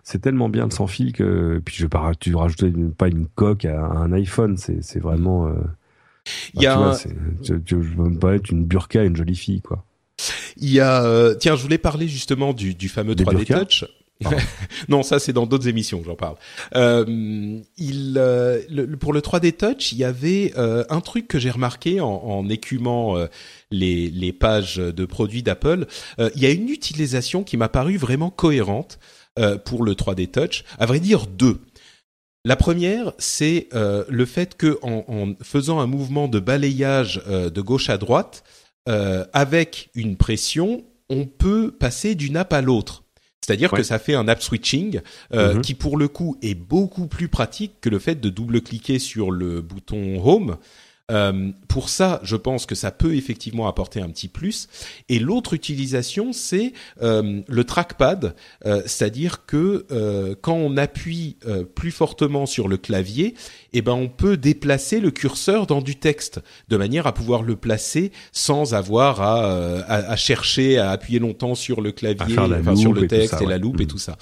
[0.03, 3.27] c'est tellement bien le sans fil que puis je vais pas tu rajouter pas une
[3.27, 4.57] coque à, un iPhone.
[4.57, 5.47] C'est c'est vraiment.
[5.47, 5.53] Euh,
[6.53, 6.93] il y a.
[7.41, 9.85] Tu, vois, tu, veux pas être une burqa, une jolie fille quoi.
[10.57, 13.85] Il y a, euh, tiens, je voulais parler justement du, du fameux 3D Touch.
[14.89, 16.35] non, ça c'est dans d'autres émissions, j'en parle.
[16.75, 18.61] Euh, il, euh,
[18.99, 22.49] pour le 3D Touch, il y avait euh, un truc que j'ai remarqué en, en
[22.49, 23.15] écumant
[23.71, 25.85] les, les, pages de produits d'Apple.
[26.17, 28.99] il y a une utilisation qui m'a paru vraiment cohérente
[29.65, 30.63] pour le 3D Touch.
[30.77, 31.59] À vrai dire, deux.
[32.45, 37.89] La première, c'est le fait que en, en, faisant un mouvement de balayage de gauche
[37.89, 38.43] à droite,
[38.87, 43.03] euh, avec une pression, on peut passer d'une app à l'autre.
[43.45, 45.01] C'est-à-dire que ça fait un app switching
[45.33, 45.61] euh, mhm.
[45.61, 49.61] qui pour le coup est beaucoup plus pratique que le fait de double-cliquer sur le
[49.61, 50.57] bouton Home
[51.09, 54.67] euh, pour ça, je pense que ça peut effectivement apporter un petit plus.
[55.07, 61.63] Et l'autre utilisation, c'est euh, le trackpad, euh, c'est-à-dire que euh, quand on appuie euh,
[61.63, 63.35] plus fortement sur le clavier,
[63.73, 67.55] eh ben on peut déplacer le curseur dans du texte de manière à pouvoir le
[67.55, 72.93] placer sans avoir à, à, à chercher à appuyer longtemps sur le clavier, enfin sur
[72.93, 73.89] le texte et, la loupe et mhm.
[73.89, 74.17] tout ça.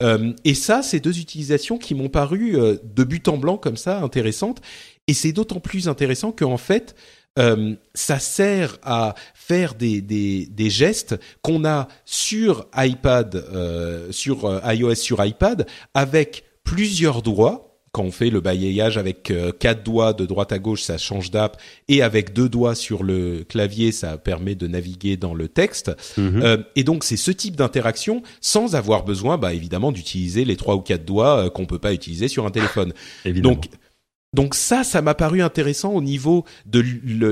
[0.00, 4.00] Euh, et ça, c'est deux utilisations qui m'ont paru de but en blanc comme ça
[4.00, 4.60] intéressantes.
[5.08, 6.94] Et c'est d'autant plus intéressant qu'en fait,
[7.38, 14.44] euh, ça sert à faire des, des, des gestes qu'on a sur iPad, euh, sur
[14.44, 17.64] euh, iOS sur iPad, avec plusieurs doigts.
[17.90, 21.30] Quand on fait le balayage avec euh, quatre doigts de droite à gauche, ça change
[21.30, 21.58] d'app,
[21.88, 25.92] et avec deux doigts sur le clavier, ça permet de naviguer dans le texte.
[26.18, 26.42] Mhm.
[26.42, 30.74] Euh, et donc c'est ce type d'interaction sans avoir besoin, bah, évidemment, d'utiliser les trois
[30.74, 32.92] ou quatre doigts qu'on peut pas utiliser sur un téléphone.
[33.24, 33.54] évidemment.
[33.54, 33.68] Donc
[34.34, 36.82] donc ça, ça m'a paru intéressant au niveau de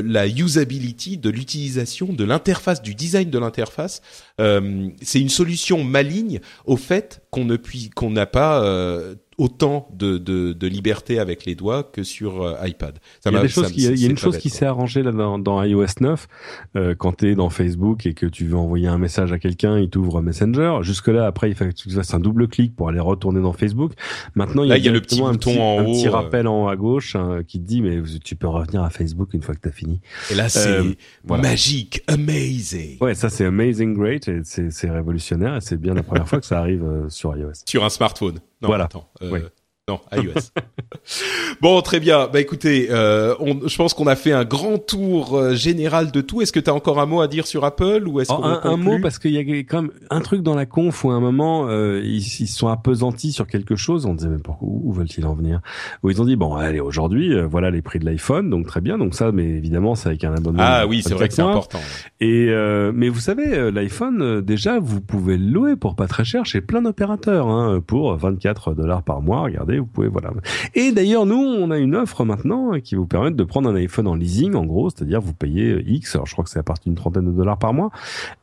[0.01, 4.01] la usability, de l'utilisation, de l'interface, du design de l'interface.
[4.41, 7.59] Euh, c'est une solution maligne au fait qu'on ne
[7.95, 12.57] qu'on n'a pas euh, autant de, de, de, liberté avec les doigts que sur euh,
[12.67, 12.99] iPad.
[13.21, 15.03] Ça il y a, des choses qui, il y a une chose qui s'est arrangée
[15.03, 16.29] là dans, dans iOS 9
[16.77, 19.79] euh, quand tu es dans Facebook et que tu veux envoyer un message à quelqu'un,
[19.79, 20.79] il t'ouvre Messenger.
[20.81, 23.53] Jusque là, après, il faut que tu fasses un double clic pour aller retourner dans
[23.53, 23.93] Facebook.
[24.35, 26.65] Maintenant, il y a, y a le petit bouton en haut, un petit rappel en
[26.65, 29.55] haut à gauche hein, qui te dit mais tu peux revenir à Facebook une fois
[29.55, 30.01] que tu as fini.
[30.31, 30.81] Et là, c'est
[31.29, 32.97] magique, amazing.
[33.03, 36.59] Ouais, ça c'est amazing, great, c'est révolutionnaire et c'est bien la première fois que ça
[36.59, 37.53] arrive sur iOS.
[37.67, 38.41] Sur un smartphone.
[38.61, 38.89] Voilà.
[39.23, 39.49] Euh,
[39.89, 40.51] Non, iOS.
[41.61, 42.29] bon, très bien.
[42.33, 46.21] Bah écoutez, euh, on, je pense qu'on a fait un grand tour euh, général de
[46.21, 46.43] tout.
[46.43, 48.63] Est-ce que tu as encore un mot à dire sur Apple ou est-ce oh, un,
[48.65, 51.15] un, mot parce qu'il y a quand même un truc dans la conf où à
[51.15, 54.07] un moment euh, ils, ils sont appesantis sur quelque chose.
[54.07, 55.61] On disait mais pourquoi où veulent-ils en venir?
[56.03, 58.81] Où ils ont dit bon allez aujourd'hui euh, voilà les prix de l'iPhone donc très
[58.81, 60.65] bien donc ça mais évidemment c'est avec un abonnement.
[60.67, 61.79] Ah oui c'est vrai que c'est important.
[62.19, 66.45] Et euh, mais vous savez l'iPhone déjà vous pouvez le louer pour pas très cher
[66.45, 69.43] chez plein d'opérateurs hein, pour 24 dollars par mois.
[69.43, 70.31] Regardez vous pouvez voilà.
[70.75, 74.07] Et d'ailleurs, nous, on a une offre maintenant qui vous permet de prendre un iPhone
[74.07, 76.85] en leasing, en gros, c'est-à-dire vous payez X, alors je crois que c'est à partir
[76.85, 77.91] d'une trentaine de dollars par mois,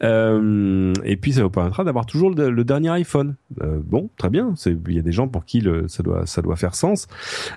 [0.04, 3.36] euh, et puis ça vous permettra d'avoir toujours le, dernier iPhone.
[3.62, 6.42] Euh, bon, très bien, il y a des gens pour qui le, ça doit ça
[6.42, 7.08] doit faire sens,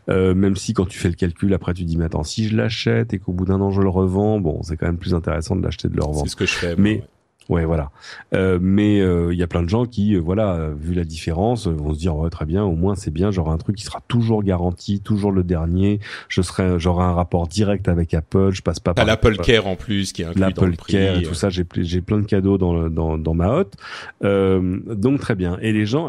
[0.08, 2.56] euh, même si quand tu fais le calcul, après tu dis, mais attends, si je
[2.56, 5.56] l'achète et qu'au bout d'un an je le revends, bon, c'est quand même plus intéressant
[5.56, 6.24] de l'acheter de le revendre.
[6.24, 6.74] C'est ce que je fais.
[6.76, 7.06] Mais Ouais,
[7.48, 7.90] voilà.
[8.34, 11.66] Euh, mais euh, il y a plein de gens qui, euh, voilà, vu la différence,
[11.66, 14.00] vont se dire ouais, très bien, au moins c'est bien, j'aurai un truc qui sera
[14.08, 16.00] toujours garanti, toujours le dernier.
[16.28, 18.50] Je serai, j'aurai un rapport direct avec Apple.
[18.52, 21.34] Je passe pas par l'Apple Care en plus qui est inclus l'Apple Care et tout
[21.34, 21.50] ça.
[21.50, 23.74] J'ai j'ai plein de cadeaux dans dans dans ma hotte.
[24.22, 25.58] donc très bien.
[25.60, 26.08] Et les gens,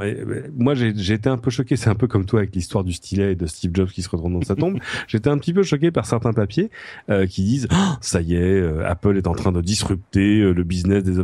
[0.57, 1.76] moi j'ai été un peu choqué.
[1.76, 4.09] C'est un peu comme toi avec l'histoire du stylet et de Steve Jobs qui se
[4.09, 4.80] retourne dans sa tombe.
[5.07, 6.69] J'étais un petit peu choqué par certains papiers
[7.30, 11.19] qui disent oh, ça y est, Apple est en train de disrupter le business des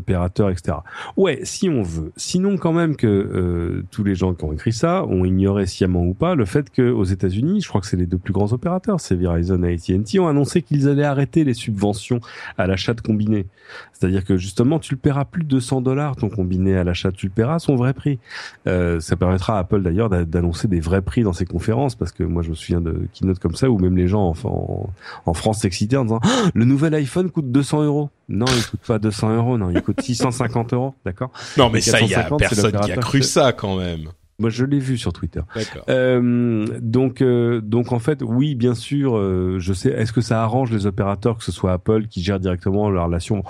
[1.17, 2.11] Ouais, si on veut.
[2.17, 6.03] Sinon, quand même que euh, tous les gens qui ont écrit ça ont ignoré sciemment
[6.03, 8.53] ou pas le fait que aux États-Unis, je crois que c'est les deux plus grands
[8.53, 12.19] opérateurs, c'est Verizon et AT&T, ont annoncé qu'ils allaient arrêter les subventions
[12.57, 13.47] à l'achat de combinés.
[13.93, 17.27] C'est-à-dire que justement, tu le paieras plus de 200 dollars ton combiné à l'achat, tu
[17.27, 18.19] le paieras son vrai prix.
[18.67, 22.23] Euh, ça permettra à Apple d'ailleurs d'annoncer des vrais prix dans ses conférences, parce que
[22.23, 24.89] moi je me souviens de keynote comme ça où même les gens en,
[25.25, 28.09] en, France s'excitaient en disant ah, le nouvel iPhone coûte 200 euros.
[28.29, 31.99] Non, il coûte pas 200 euros, non, il coûte 650 euros, d'accord Non, mais ça,
[32.01, 34.09] il y a personne qui a cru ça quand même.
[34.39, 35.41] Moi, je l'ai vu sur Twitter.
[35.89, 39.89] Euh, donc, euh, donc en fait, oui, bien sûr, euh, je sais.
[39.89, 43.43] Est-ce que ça arrange les opérateurs que ce soit Apple qui gère directement la relation?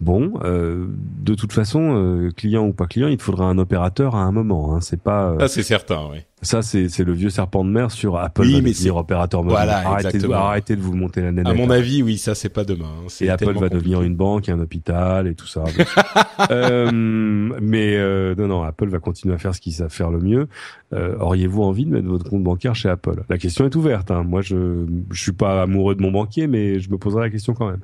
[0.00, 4.16] Bon, euh, de toute façon, euh, client ou pas client, il te faudra un opérateur
[4.16, 4.74] à un moment.
[4.74, 5.36] Hein, c'est pas.
[5.38, 6.18] ah, c'est certain, oui.
[6.42, 8.42] Ça, c'est, c'est le vieux serpent de mer sur Apple.
[8.42, 9.56] Oui, mais c'est opérateur mobile.
[9.56, 11.52] Voilà, arrêtez, de, arrêtez de vous monter la nénette.
[11.52, 12.86] À mon avis, oui, ça, c'est pas demain.
[12.86, 13.08] Hein.
[13.20, 15.64] Et Apple va devenir une banque et un hôpital et tout ça.
[16.50, 20.20] euh, mais euh, non, non, Apple va continuer à faire ce qu'ils savent faire le
[20.20, 20.48] mieux.
[20.92, 23.22] Euh, auriez-vous envie de mettre votre compte bancaire chez Apple?
[23.28, 24.10] La question est ouverte.
[24.10, 24.24] Hein.
[24.24, 27.54] Moi, je je suis pas amoureux de mon banquier, mais je me poserai la question
[27.54, 27.80] quand même.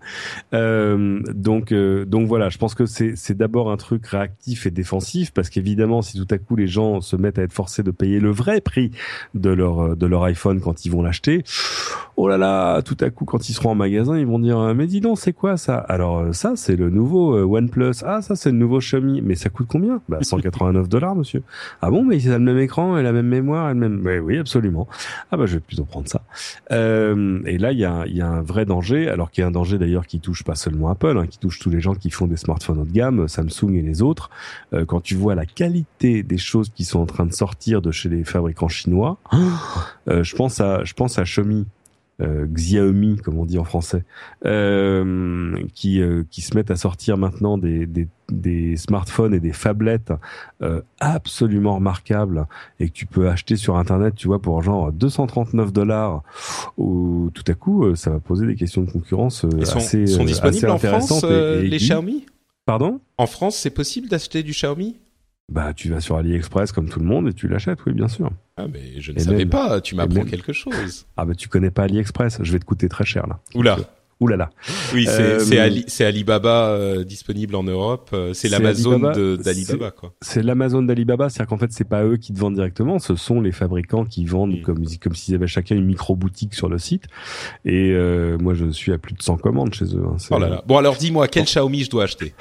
[0.54, 4.70] Euh, donc, euh, donc voilà, je pense que c'est c'est d'abord un truc réactif et
[4.70, 7.90] défensif parce qu'évidemment, si tout à coup les gens se mettent à être forcés de
[7.90, 8.90] payer le vrai vrai prix
[9.34, 11.42] de leur de leur iPhone quand ils vont l'acheter.
[12.16, 14.86] Oh là là, tout à coup quand ils seront en magasin, ils vont dire mais
[14.86, 15.76] dis donc c'est quoi ça?
[15.76, 18.04] Alors euh, ça c'est le nouveau euh, OnePlus.
[18.04, 19.20] Ah ça c'est le nouveau Xiaomi.
[19.22, 20.00] Mais ça coûte combien?
[20.08, 21.42] Bah 189 dollars monsieur.
[21.82, 24.02] Ah bon mais a le même écran et la même mémoire et le même.
[24.04, 24.88] Oui, oui absolument.
[25.30, 26.22] Ah bah je vais plutôt prendre ça.
[26.72, 29.44] Euh, et là il y a il y a un vrai danger alors qu'il y
[29.44, 31.94] a un danger d'ailleurs qui touche pas seulement Apple, hein, qui touche tous les gens
[31.94, 34.30] qui font des smartphones haut de gamme, Samsung et les autres.
[34.72, 37.90] Euh, quand tu vois la qualité des choses qui sont en train de sortir de
[37.90, 39.18] chez les fabricants chinois.
[40.08, 41.66] Euh, je pense à je pense à Xiaomi.
[42.22, 44.04] Euh, Xiaomi comme on dit en français,
[44.46, 49.52] euh, qui euh, qui se mettent à sortir maintenant des, des, des smartphones et des
[49.52, 50.12] phablettes
[51.00, 52.46] absolument remarquables
[52.80, 56.22] et que tu peux acheter sur internet, tu vois, pour genre 239 dollars.
[56.78, 60.70] Ou tout à coup, ça va poser des questions de concurrence sont, assez, sont disponibles
[60.70, 62.26] en France les Xiaomi?
[62.64, 63.00] Pardon?
[63.18, 64.96] En France, c'est possible d'acheter du Xiaomi?
[65.48, 68.30] Bah, tu vas sur AliExpress comme tout le monde et tu l'achètes, oui, bien sûr.
[68.56, 71.06] Ah, mais je ne savais pas, tu m'apprends quelque chose.
[71.16, 73.40] Ah, bah, tu connais pas AliExpress, je vais te coûter très cher, là.
[73.54, 73.78] Oula.
[74.20, 74.48] Ouh là
[74.94, 78.08] Oui, c'est euh, Ali, Alibaba euh, disponible en Europe.
[78.14, 80.14] Euh, c'est l'Amazon d'Alibaba, quoi.
[80.22, 83.42] C'est l'Amazon d'Alibaba, c'est-à-dire qu'en fait, c'est pas eux qui te vendent directement, ce sont
[83.42, 84.62] les fabricants qui vendent mm.
[84.62, 87.04] comme comme s'ils avaient chacun une micro boutique sur le site.
[87.66, 87.92] Et
[88.40, 90.04] moi, je suis à plus de 100 commandes chez eux.
[90.06, 90.64] Hein, oh là là.
[90.66, 92.32] Bon, alors dis-moi, quel Xiaomi je dois acheter?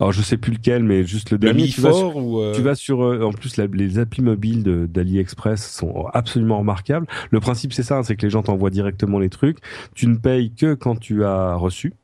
[0.00, 1.66] Alors je sais plus lequel, mais juste le dernier.
[1.66, 2.54] Tu vas sur, ou euh...
[2.54, 7.06] tu vas sur euh, en plus les applis mobiles d'AliExpress sont absolument remarquables.
[7.30, 9.58] Le principe c'est ça, hein, c'est que les gens t'envoient directement les trucs.
[9.94, 11.94] Tu ne payes que quand tu as reçu.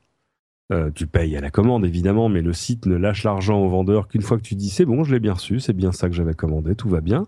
[0.73, 4.07] Euh, tu payes à la commande évidemment, mais le site ne lâche l'argent au vendeur
[4.07, 6.15] qu'une fois que tu dis c'est bon, je l'ai bien reçu, c'est bien ça que
[6.15, 7.27] j'avais commandé, tout va bien.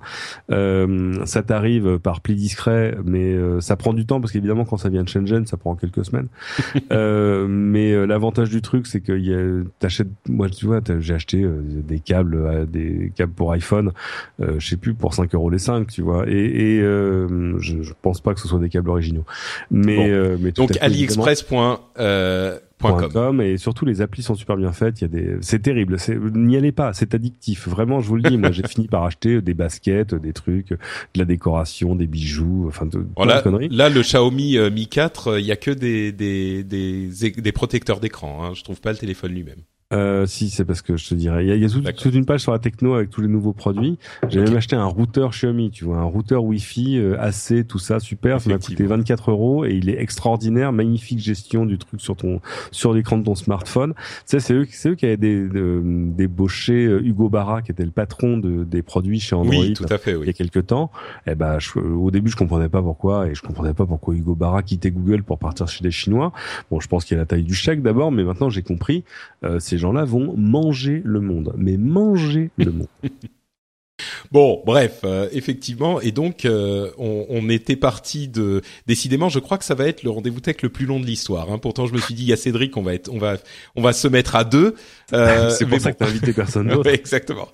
[0.50, 4.78] Euh, ça t'arrive par pli discret, mais euh, ça prend du temps parce qu'évidemment quand
[4.78, 6.28] ça vient de Shenzhen, ça prend quelques semaines.
[6.92, 12.66] Euh, mais l'avantage du truc, c'est que t'achètes, moi tu vois, j'ai acheté des câbles,
[12.70, 13.92] des câbles pour iPhone,
[14.40, 18.22] je sais plus pour 5 euros les 5, tu vois, et, et je, je, pense
[18.22, 19.26] pas que ce soit des câbles originaux.
[19.70, 21.44] Mais, mais donc AliExpress
[22.80, 23.42] Com.
[23.42, 25.02] et surtout les applis sont super bien faites.
[25.02, 25.98] Il y a des, c'est terrible.
[26.34, 27.68] N'y allez pas, c'est addictif.
[27.68, 28.38] Vraiment, je vous le dis.
[28.38, 30.78] moi, j'ai fini par acheter des baskets, des trucs, de
[31.16, 33.70] la décoration, des bijoux, enfin de voilà, conneries.
[33.70, 37.52] Là, le Xiaomi euh, Mi 4, euh, il y a que des des des, des
[37.52, 38.44] protecteurs d'écran.
[38.44, 38.52] Hein.
[38.54, 39.62] Je trouve pas le téléphone lui-même.
[39.94, 41.46] Euh, si, c'est parce que je te dirais.
[41.46, 43.30] Il y a, il y a toute, une page sur la techno avec tous les
[43.30, 43.98] nouveaux produits.
[44.28, 48.02] J'ai même acheté un routeur Xiaomi, tu vois, un routeur Wi-Fi euh, AC, tout ça,
[48.02, 48.42] super.
[48.42, 52.42] Ça m'a coûté 24 euros et il est extraordinaire, magnifique gestion du truc sur ton
[52.72, 53.94] sur l'écran de ton smartphone.
[53.94, 57.86] Tu sais, c'est eux, c'est eux qui avaient des, débauché euh, Hugo Barra, qui était
[57.86, 59.56] le patron de, des produits chez Android.
[59.56, 60.16] Oui, tout à fait.
[60.16, 60.24] Oui.
[60.24, 60.92] Il y a quelques temps.
[61.26, 64.36] Et eh ben, au début, je comprenais pas pourquoi et je comprenais pas pourquoi Hugo
[64.36, 66.34] Barra quittait Google pour partir chez les Chinois.
[66.70, 69.06] Bon, je pense qu'il y a la taille du chèque d'abord, mais maintenant j'ai compris.
[69.46, 72.88] Euh, ces gens-là vont manger le monde, mais manger le monde.
[74.32, 78.62] Bon, bref, euh, effectivement, et donc euh, on, on, était parti de.
[78.86, 81.52] Décidément, je crois que ça va être le rendez-vous tech le plus long de l'histoire.
[81.52, 81.58] Hein.
[81.58, 83.38] Pourtant, je me suis dit, il y a Cédric, on va être, on va,
[83.76, 84.76] on va se mettre à deux.
[85.14, 86.90] Euh, C'est pour ça que t'as invité personne d'autre.
[86.90, 87.48] exactement.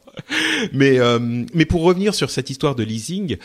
[0.73, 0.99] Mais
[1.53, 3.37] mais pour revenir sur cette histoire de leasing,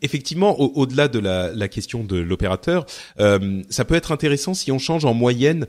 [0.00, 2.86] effectivement, au-delà de la, la, question de l'opérateur,
[3.18, 5.66] ça peut être intéressant si on change en moyenne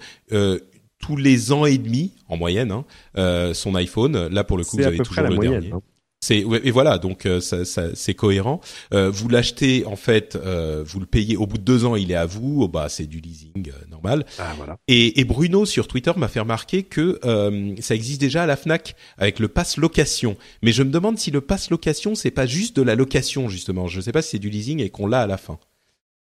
[1.00, 2.85] tous les ans et demi en moyenne hein,
[3.17, 4.27] euh, son iPhone.
[4.27, 5.72] Là pour le coup vous avez toujours le moyenne, dernier.
[5.74, 5.82] Hein.
[6.19, 8.59] C'est et voilà donc euh, ça, ça c'est cohérent.
[8.92, 12.11] Euh, vous l'achetez en fait, euh, vous le payez au bout de deux ans, il
[12.11, 12.64] est à vous.
[12.64, 14.26] Oh, bah c'est du leasing euh, normal.
[14.40, 14.77] Ah, voilà.
[14.88, 17.19] et, et, Bruno sur Twitter m'a fait remarquer que
[17.82, 20.38] ça existe déjà à la Fnac avec le pass location.
[20.64, 23.88] Mais je me demande si le pass location c'est pas juste de la location justement.
[23.88, 25.59] Je sais pas si c'est du leasing et qu'on l'a à la fin.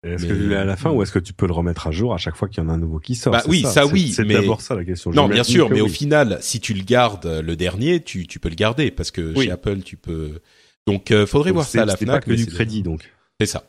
[0.06, 1.90] Est-ce que tu l'as à la fin ou est-ce que tu peux le remettre à
[1.90, 3.32] jour à chaque fois qu'il y en a un nouveau qui sort?
[3.32, 4.12] Bah oui, ça, oui.
[4.12, 5.10] C'est d'abord ça la question.
[5.10, 8.48] Non, bien sûr, mais au final, si tu le gardes le dernier, tu, tu peux
[8.48, 10.40] le garder parce que chez Apple, tu peux.
[10.86, 12.22] Donc, euh, faudrait voir ça à la Fnac.
[12.22, 13.10] C'est pas que du crédit, donc.
[13.40, 13.64] C'est ça.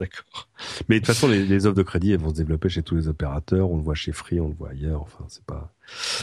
[0.00, 0.48] D'accord.
[0.88, 2.96] Mais de toute façon, les, les, offres de crédit, elles vont se développer chez tous
[2.96, 3.70] les opérateurs.
[3.70, 5.02] On le voit chez Free, on le voit ailleurs.
[5.02, 5.72] Enfin, c'est pas,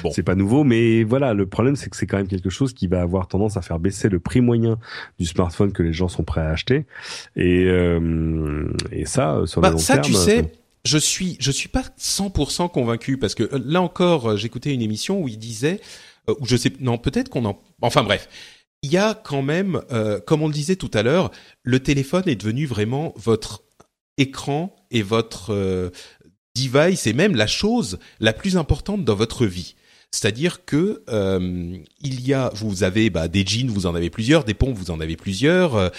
[0.03, 0.11] bon.
[0.11, 0.63] c'est pas nouveau.
[0.63, 3.57] Mais voilà, le problème, c'est que c'est quand même quelque chose qui va avoir tendance
[3.57, 4.77] à faire baisser le prix moyen
[5.19, 6.85] du smartphone que les gens sont prêts à acheter.
[7.35, 10.05] Et, euh, et ça, sur bah, le long ça, terme.
[10.05, 10.51] tu sais,
[10.87, 14.81] je suis, je suis pas 100% convaincu parce que euh, là encore, euh, j'écoutais une
[14.81, 15.81] émission où il disait,
[16.29, 18.29] euh, ou je sais, non, peut-être qu'on en, enfin bref
[18.83, 21.31] il y a quand même, euh, comme on le disait tout à l'heure,
[21.63, 23.63] le téléphone est devenu vraiment votre
[24.17, 25.89] écran et votre euh,
[26.55, 29.75] device et même la chose la plus importante dans votre vie.
[30.11, 34.45] C'est-à-dire que euh, il y a, vous avez bah, des jeans, vous en avez plusieurs,
[34.45, 35.91] des pompes, vous en avez plusieurs.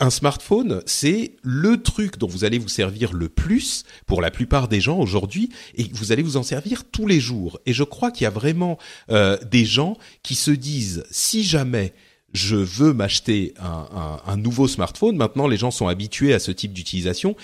[0.00, 4.68] Un smartphone, c'est le truc dont vous allez vous servir le plus pour la plupart
[4.68, 7.58] des gens aujourd'hui, et vous allez vous en servir tous les jours.
[7.66, 8.78] Et je crois qu'il y a vraiment
[9.10, 11.94] euh, des gens qui se disent, si jamais
[12.32, 17.34] je veux m'acheter un, nouveau smartphone, maintenant les gens sont habitués à ce type d'utilisation,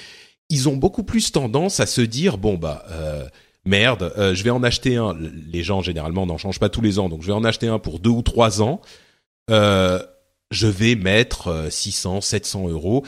[0.51, 2.85] ils ont beaucoup plus tendance à se dire, bon bah...
[2.91, 3.27] Euh,
[3.65, 5.17] merde, euh, je vais en acheter un.
[5.53, 7.79] Les gens généralement n'en changent pas tous les ans, donc je vais en acheter un
[7.79, 8.81] pour deux ou trois ans.
[10.53, 13.05] Je vais mettre 600, euh, 700 euros.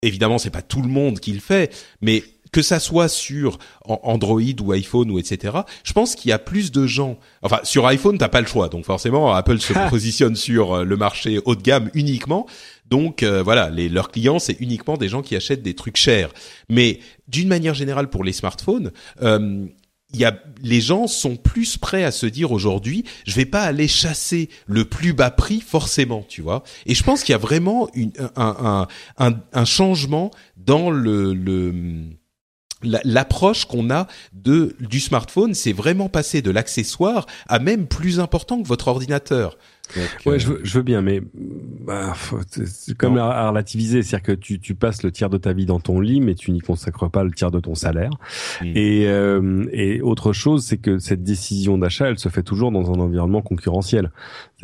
[0.00, 2.22] Évidemment, c'est pas tout le monde qui le fait, mais
[2.54, 5.58] que ça soit sur Android ou iPhone ou etc.
[5.82, 7.18] Je pense qu'il y a plus de gens.
[7.42, 10.96] Enfin, sur iPhone, t'as pas le choix, donc forcément, Apple se positionne sur euh, le
[10.96, 12.46] marché haut de gamme uniquement.
[12.88, 16.32] Donc euh, voilà, les, leurs clients, c'est uniquement des gens qui achètent des trucs chers.
[16.68, 18.92] Mais d'une manière générale, pour les smartphones,
[19.22, 19.66] euh,
[20.16, 23.88] y a, les gens sont plus prêts à se dire aujourd'hui, je vais pas aller
[23.88, 26.62] chasser le plus bas prix forcément, tu vois.
[26.86, 28.86] Et je pense qu'il y a vraiment une, un,
[29.18, 32.04] un, un, un, changement dans le, le
[32.82, 38.62] l'approche qu'on a de du smartphone, c'est vraiment passer de l'accessoire à même plus important
[38.62, 39.56] que votre ordinateur.
[39.96, 40.38] Donc, ouais, euh...
[40.38, 41.20] je, veux, je, veux, bien, mais
[41.86, 42.14] bah,
[42.50, 45.80] c'est comme à, relativiser, c'est-à-dire que tu, tu passes le tiers de ta vie dans
[45.80, 48.10] ton lit, mais tu n'y consacres pas le tiers de ton salaire.
[48.62, 48.72] Mmh.
[48.74, 52.90] Et, euh, et autre chose, c'est que cette décision d'achat, elle se fait toujours dans
[52.92, 54.10] un environnement concurrentiel.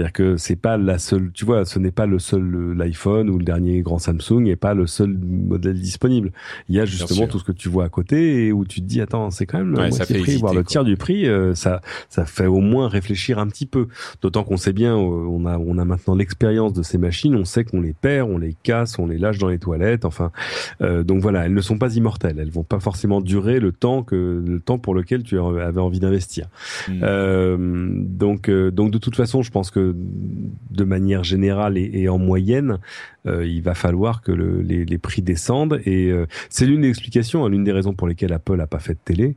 [0.01, 3.37] C'est-à-dire que c'est pas la seule, tu vois, ce n'est pas le seul l'iPhone ou
[3.37, 6.33] le dernier grand Samsung et pas le seul modèle disponible.
[6.71, 8.87] Il y a justement tout ce que tu vois à côté et où tu te
[8.87, 11.83] dis attends, c'est quand même ouais, ça prix, voire le tiers du prix, euh, ça
[12.09, 13.89] ça fait au moins réfléchir un petit peu.
[14.23, 17.45] D'autant qu'on sait bien, euh, on a on a maintenant l'expérience de ces machines, on
[17.45, 20.33] sait qu'on les perd, on les casse, on les lâche dans les toilettes, enfin
[20.81, 24.03] euh, donc voilà, elles ne sont pas immortelles, elles vont pas forcément durer le temps
[24.03, 26.47] que le temps pour lequel tu avais envie d'investir.
[26.89, 28.07] Mmh.
[28.07, 32.79] donc donc de toute façon, je pense que de manière générale et, en moyenne,
[33.27, 35.81] euh, il va falloir que le, les, prix descendent.
[35.85, 38.79] Et euh, c'est l'une des explications, hein, l'une des raisons pour lesquelles Apple a pas
[38.79, 39.37] fait de télé.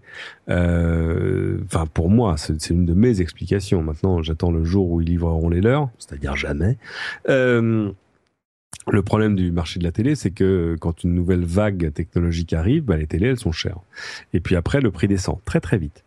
[0.50, 3.82] Euh, enfin, pour moi, c'est une de mes explications.
[3.82, 6.78] Maintenant, j'attends le jour où ils livreront les leurs, c'est-à-dire jamais.
[8.92, 12.84] Le problème du marché de la télé, c'est que quand une nouvelle vague technologique arrive,
[12.84, 13.80] bah, les télés, elles sont chères.
[14.34, 16.04] Et puis après, le prix descend très très vite.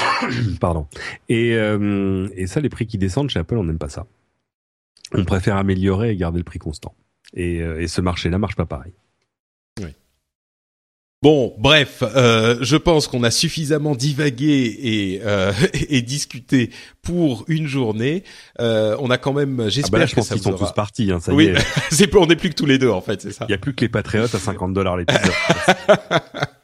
[0.60, 0.86] Pardon.
[1.28, 4.06] Et, euh, et ça, les prix qui descendent chez Apple, on n'aime pas ça.
[5.12, 6.94] On préfère améliorer et garder le prix constant.
[7.34, 8.92] Et, euh, et ce marché-là marche pas pareil.
[11.22, 15.50] Bon, bref, euh, je pense qu'on a suffisamment divagué et, euh,
[15.88, 16.70] et discuté
[17.02, 18.22] pour une journée.
[18.60, 20.50] Euh, on a quand même, j'espère Ah bah là, je que pense ça qu'ils vous
[20.50, 21.10] sont aura- tous partis.
[21.10, 21.56] Hein, ça Oui, y est.
[21.90, 23.46] c'est on n'est plus que tous les deux en fait, c'est ça.
[23.48, 25.32] Il y a plus que les patriotes à 50 dollars l'épisode.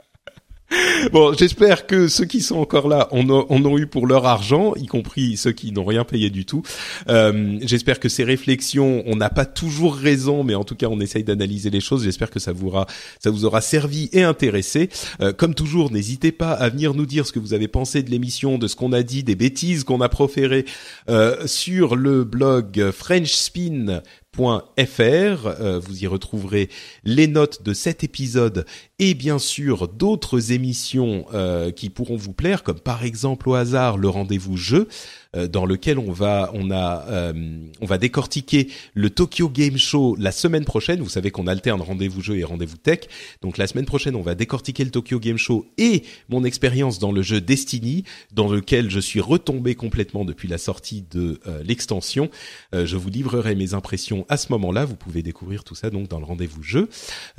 [1.13, 4.75] Bon, j'espère que ceux qui sont encore là en ont, ont eu pour leur argent,
[4.77, 6.63] y compris ceux qui n'ont rien payé du tout.
[7.09, 11.01] Euh, j'espère que ces réflexions, on n'a pas toujours raison, mais en tout cas, on
[11.01, 12.05] essaye d'analyser les choses.
[12.05, 12.87] J'espère que ça vous aura,
[13.19, 14.89] ça vous aura servi et intéressé.
[15.21, 18.11] Euh, comme toujours, n'hésitez pas à venir nous dire ce que vous avez pensé de
[18.11, 20.65] l'émission, de ce qu'on a dit, des bêtises qu'on a proférées
[21.09, 24.03] euh, sur le blog FrenchSpin.
[24.41, 26.71] Euh, vous y retrouverez
[27.05, 28.65] les notes de cet épisode
[28.99, 33.99] et bien sûr d'autres émissions euh, qui pourront vous plaire, comme par exemple au hasard
[33.99, 34.89] le rendez-vous jeu,
[35.35, 37.33] dans lequel on va on a euh,
[37.81, 41.01] on va décortiquer le Tokyo Game Show la semaine prochaine.
[41.01, 43.01] Vous savez qu'on alterne rendez-vous jeu et rendez-vous tech.
[43.41, 47.13] Donc la semaine prochaine, on va décortiquer le Tokyo Game Show et mon expérience dans
[47.13, 52.31] le jeu Destiny, dans lequel je suis retombé complètement depuis la sortie de euh, l'extension.
[52.75, 54.85] Euh, je vous livrerai mes impressions à ce moment-là.
[54.85, 56.89] Vous pouvez découvrir tout ça donc dans le rendez-vous jeu.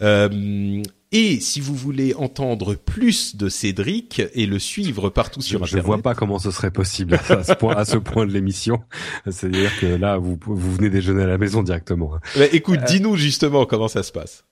[0.02, 0.82] Euh,
[1.14, 5.77] et si vous voulez entendre plus de Cédric et le suivre partout Je, sur je
[5.77, 8.82] Internet, vois pas comment ce serait possible à ce point, à ce point de l'émission.
[9.25, 12.11] C'est-à-dire que là, vous, vous venez déjeuner à la maison directement.
[12.35, 14.43] Bah, écoute, dis-nous justement comment ça se passe.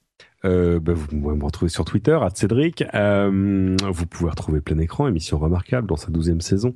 [0.44, 2.84] Euh, bah, vous pouvez me retrouver sur Twitter, à Cédric.
[2.94, 6.74] Euh, vous pouvez retrouver Plein Écran, émission remarquable dans sa douzième saison.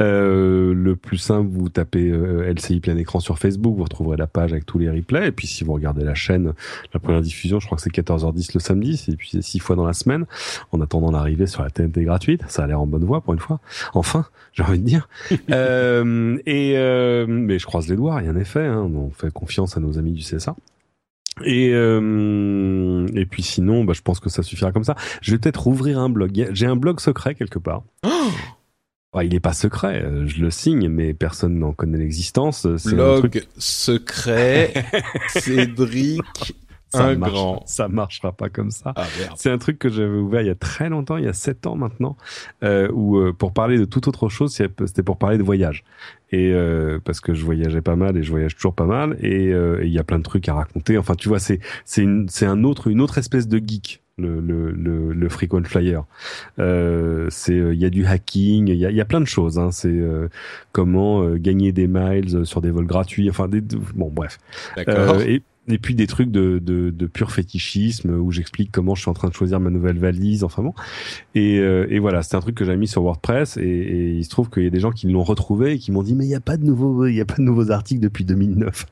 [0.00, 4.26] Euh, le plus simple, vous tapez euh, LCI Plein Écran sur Facebook, vous retrouverez la
[4.26, 5.28] page avec tous les replays.
[5.28, 6.52] Et puis si vous regardez la chaîne,
[6.92, 9.76] la première diffusion, je crois que c'est 14h10 le samedi, et puis c'est six fois
[9.76, 10.26] dans la semaine,
[10.72, 12.42] en attendant l'arrivée sur la TNT gratuite.
[12.48, 13.60] Ça a l'air en bonne voie pour une fois.
[13.94, 15.08] Enfin, j'ai envie de dire.
[15.50, 18.66] euh, et euh, mais je croise les doigts, rien n'est fait.
[18.66, 20.56] Hein, on fait confiance à nos amis du CSA.
[21.44, 24.96] Et euh, et puis sinon, bah, je pense que ça suffira comme ça.
[25.20, 26.48] Je vais peut-être rouvrir un blog.
[26.52, 27.82] J'ai un blog secret quelque part.
[29.18, 32.66] Ah, il est pas secret, euh, je le signe, mais personne n'en connaît l'existence.
[32.84, 34.74] Truc- Blog secret,
[35.28, 36.20] Cédric,
[36.96, 37.62] ça un marche- grand.
[37.66, 38.92] Ça marchera pas comme ça.
[38.96, 39.04] Ah.
[39.36, 41.66] C'est un truc que j'avais ouvert il y a très longtemps, il y a sept
[41.66, 42.16] ans maintenant,
[42.62, 45.84] euh, où euh, pour parler de toute autre chose, c'était pour parler de voyage.
[46.32, 49.52] Et euh, parce que je voyageais pas mal et je voyage toujours pas mal, et
[49.52, 50.98] euh, il y a plein de trucs à raconter.
[50.98, 54.02] Enfin, tu vois, c'est c'est une c'est un autre une autre espèce de geek.
[54.18, 56.02] Le, le, le, le frequent flyer,
[56.58, 59.20] euh, c'est euh, il y a du hacking, il y a, il y a plein
[59.20, 59.58] de choses.
[59.58, 60.28] Hein, c'est euh,
[60.72, 63.28] comment gagner des miles sur des vols gratuits.
[63.28, 64.38] Enfin, des, bon, bref.
[64.74, 65.20] D'accord.
[65.20, 69.10] Et, et puis des trucs de, de, de pur fétichisme où j'explique comment je suis
[69.10, 70.44] en train de choisir ma nouvelle valise.
[70.44, 70.74] Enfin bon.
[71.34, 74.24] Et, euh, et voilà, c'est un truc que j'ai mis sur WordPress et, et il
[74.24, 76.24] se trouve qu'il y a des gens qui l'ont retrouvé et qui m'ont dit mais
[76.24, 78.86] il n'y a pas de nouveaux, il y a pas de nouveaux articles depuis 2009.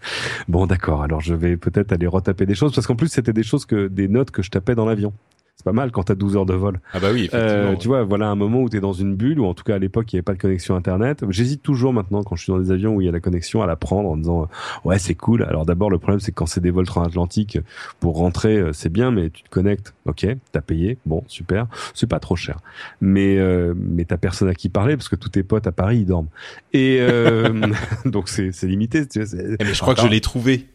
[0.48, 3.42] Bon d'accord, alors je vais peut-être aller retaper des choses parce qu'en plus c'était des
[3.42, 5.12] choses que des notes que je tapais dans l'avion.
[5.56, 6.80] C'est pas mal quand t'as 12 heures de vol.
[6.92, 7.46] Ah bah oui, effectivement.
[7.72, 9.62] Euh, tu vois, voilà un moment où tu es dans une bulle, ou en tout
[9.62, 11.24] cas à l'époque il n'y avait pas de connexion internet.
[11.28, 13.62] J'hésite toujours maintenant quand je suis dans des avions où il y a la connexion
[13.62, 14.46] à la prendre en disant euh,
[14.88, 15.44] ouais c'est cool.
[15.44, 17.58] Alors d'abord le problème c'est que quand c'est des vols transatlantiques
[18.00, 22.08] pour rentrer euh, c'est bien, mais tu te connectes, ok, t'as payé, bon super, c'est
[22.08, 22.58] pas trop cher.
[23.00, 25.98] Mais euh, mais t'as personne à qui parler parce que tous tes potes à Paris
[25.98, 26.28] ils dorment.
[26.72, 27.68] Et euh,
[28.06, 29.06] donc c'est c'est limité.
[29.06, 30.66] Tu vois, Eh, mais je crois que je l'ai trouvé.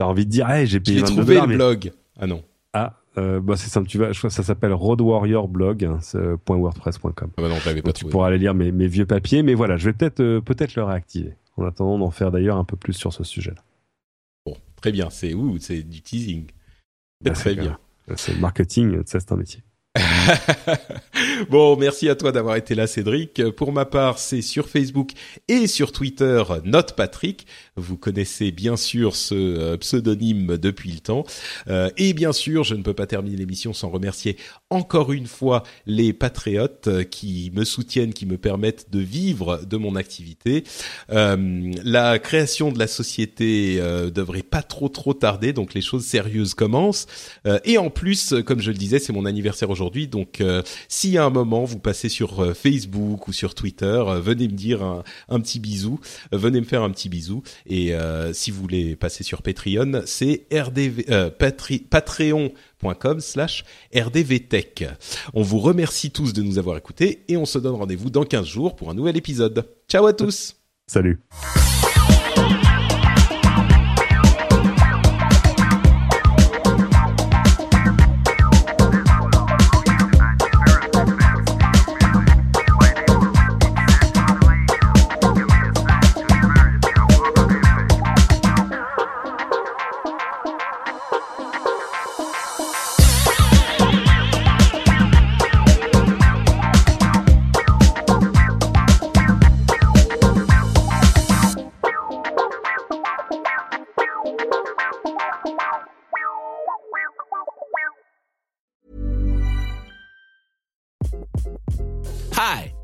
[0.00, 1.92] T'as envie de dire hey j'ai Je payé 22 trouvé dollars, le mais blog.
[2.18, 2.42] Ah non.
[2.72, 5.84] ah euh, bah c'est simple, tu vas, je crois que ça s'appelle Road Warrior Blog,
[5.84, 7.30] hein, euh, .wordpress.com.
[7.36, 9.76] Ah bah non, pas Donc, tu pourras aller lire mes, mes vieux papiers, mais voilà,
[9.76, 11.34] je vais peut-être euh, peut-être le réactiver.
[11.56, 13.62] En attendant d'en faire d'ailleurs un peu plus sur ce sujet-là.
[14.44, 15.08] Bon, très bien.
[15.10, 16.46] C'est ouh, c'est du teasing.
[17.22, 17.78] Bah, très bien.
[18.16, 19.62] C'est marketing, ça c'est un métier.
[21.50, 23.50] bon, merci à toi d'avoir été là, Cédric.
[23.50, 25.12] Pour ma part, c'est sur Facebook
[25.46, 27.46] et sur Twitter, Note Patrick.
[27.76, 31.24] Vous connaissez bien sûr ce euh, pseudonyme depuis le temps.
[31.68, 34.36] Euh, et bien sûr, je ne peux pas terminer l'émission sans remercier
[34.70, 39.76] encore une fois les patriotes euh, qui me soutiennent, qui me permettent de vivre de
[39.76, 40.62] mon activité.
[41.10, 43.80] Euh, la création de la société
[44.14, 47.06] devrait pas trop trop tarder, donc les choses sérieuses commencent.
[47.64, 50.42] Et en plus, comme je le disais, c'est mon anniversaire aujourd'hui, donc
[50.88, 54.82] si à un moment vous passez sur Facebook ou sur Twitter, venez me dire
[55.28, 56.00] un, petit bisou,
[56.32, 57.42] venez me faire un petit bisou.
[57.66, 64.86] Et euh, si vous voulez passer sur Patreon, c'est rdv euh, patreon.com slash rdvtech.
[65.32, 68.46] On vous remercie tous de nous avoir écoutés et on se donne rendez-vous dans 15
[68.46, 69.66] jours pour un nouvel épisode.
[69.88, 71.20] Ciao à tous Salut.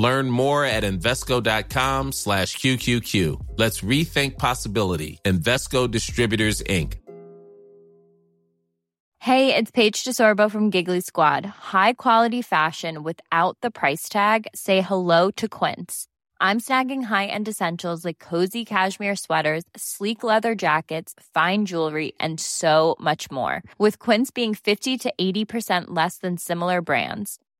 [0.00, 3.38] Learn more at Invesco.com slash QQQ.
[3.58, 5.18] Let's rethink possibility.
[5.24, 6.94] Investco Distributors, Inc.
[9.18, 11.44] Hey, it's Paige DeSorbo from Giggly Squad.
[11.44, 14.46] High quality fashion without the price tag?
[14.54, 16.06] Say hello to Quince.
[16.40, 22.40] I'm snagging high end essentials like cozy cashmere sweaters, sleek leather jackets, fine jewelry, and
[22.40, 23.62] so much more.
[23.76, 27.38] With Quince being 50 to 80% less than similar brands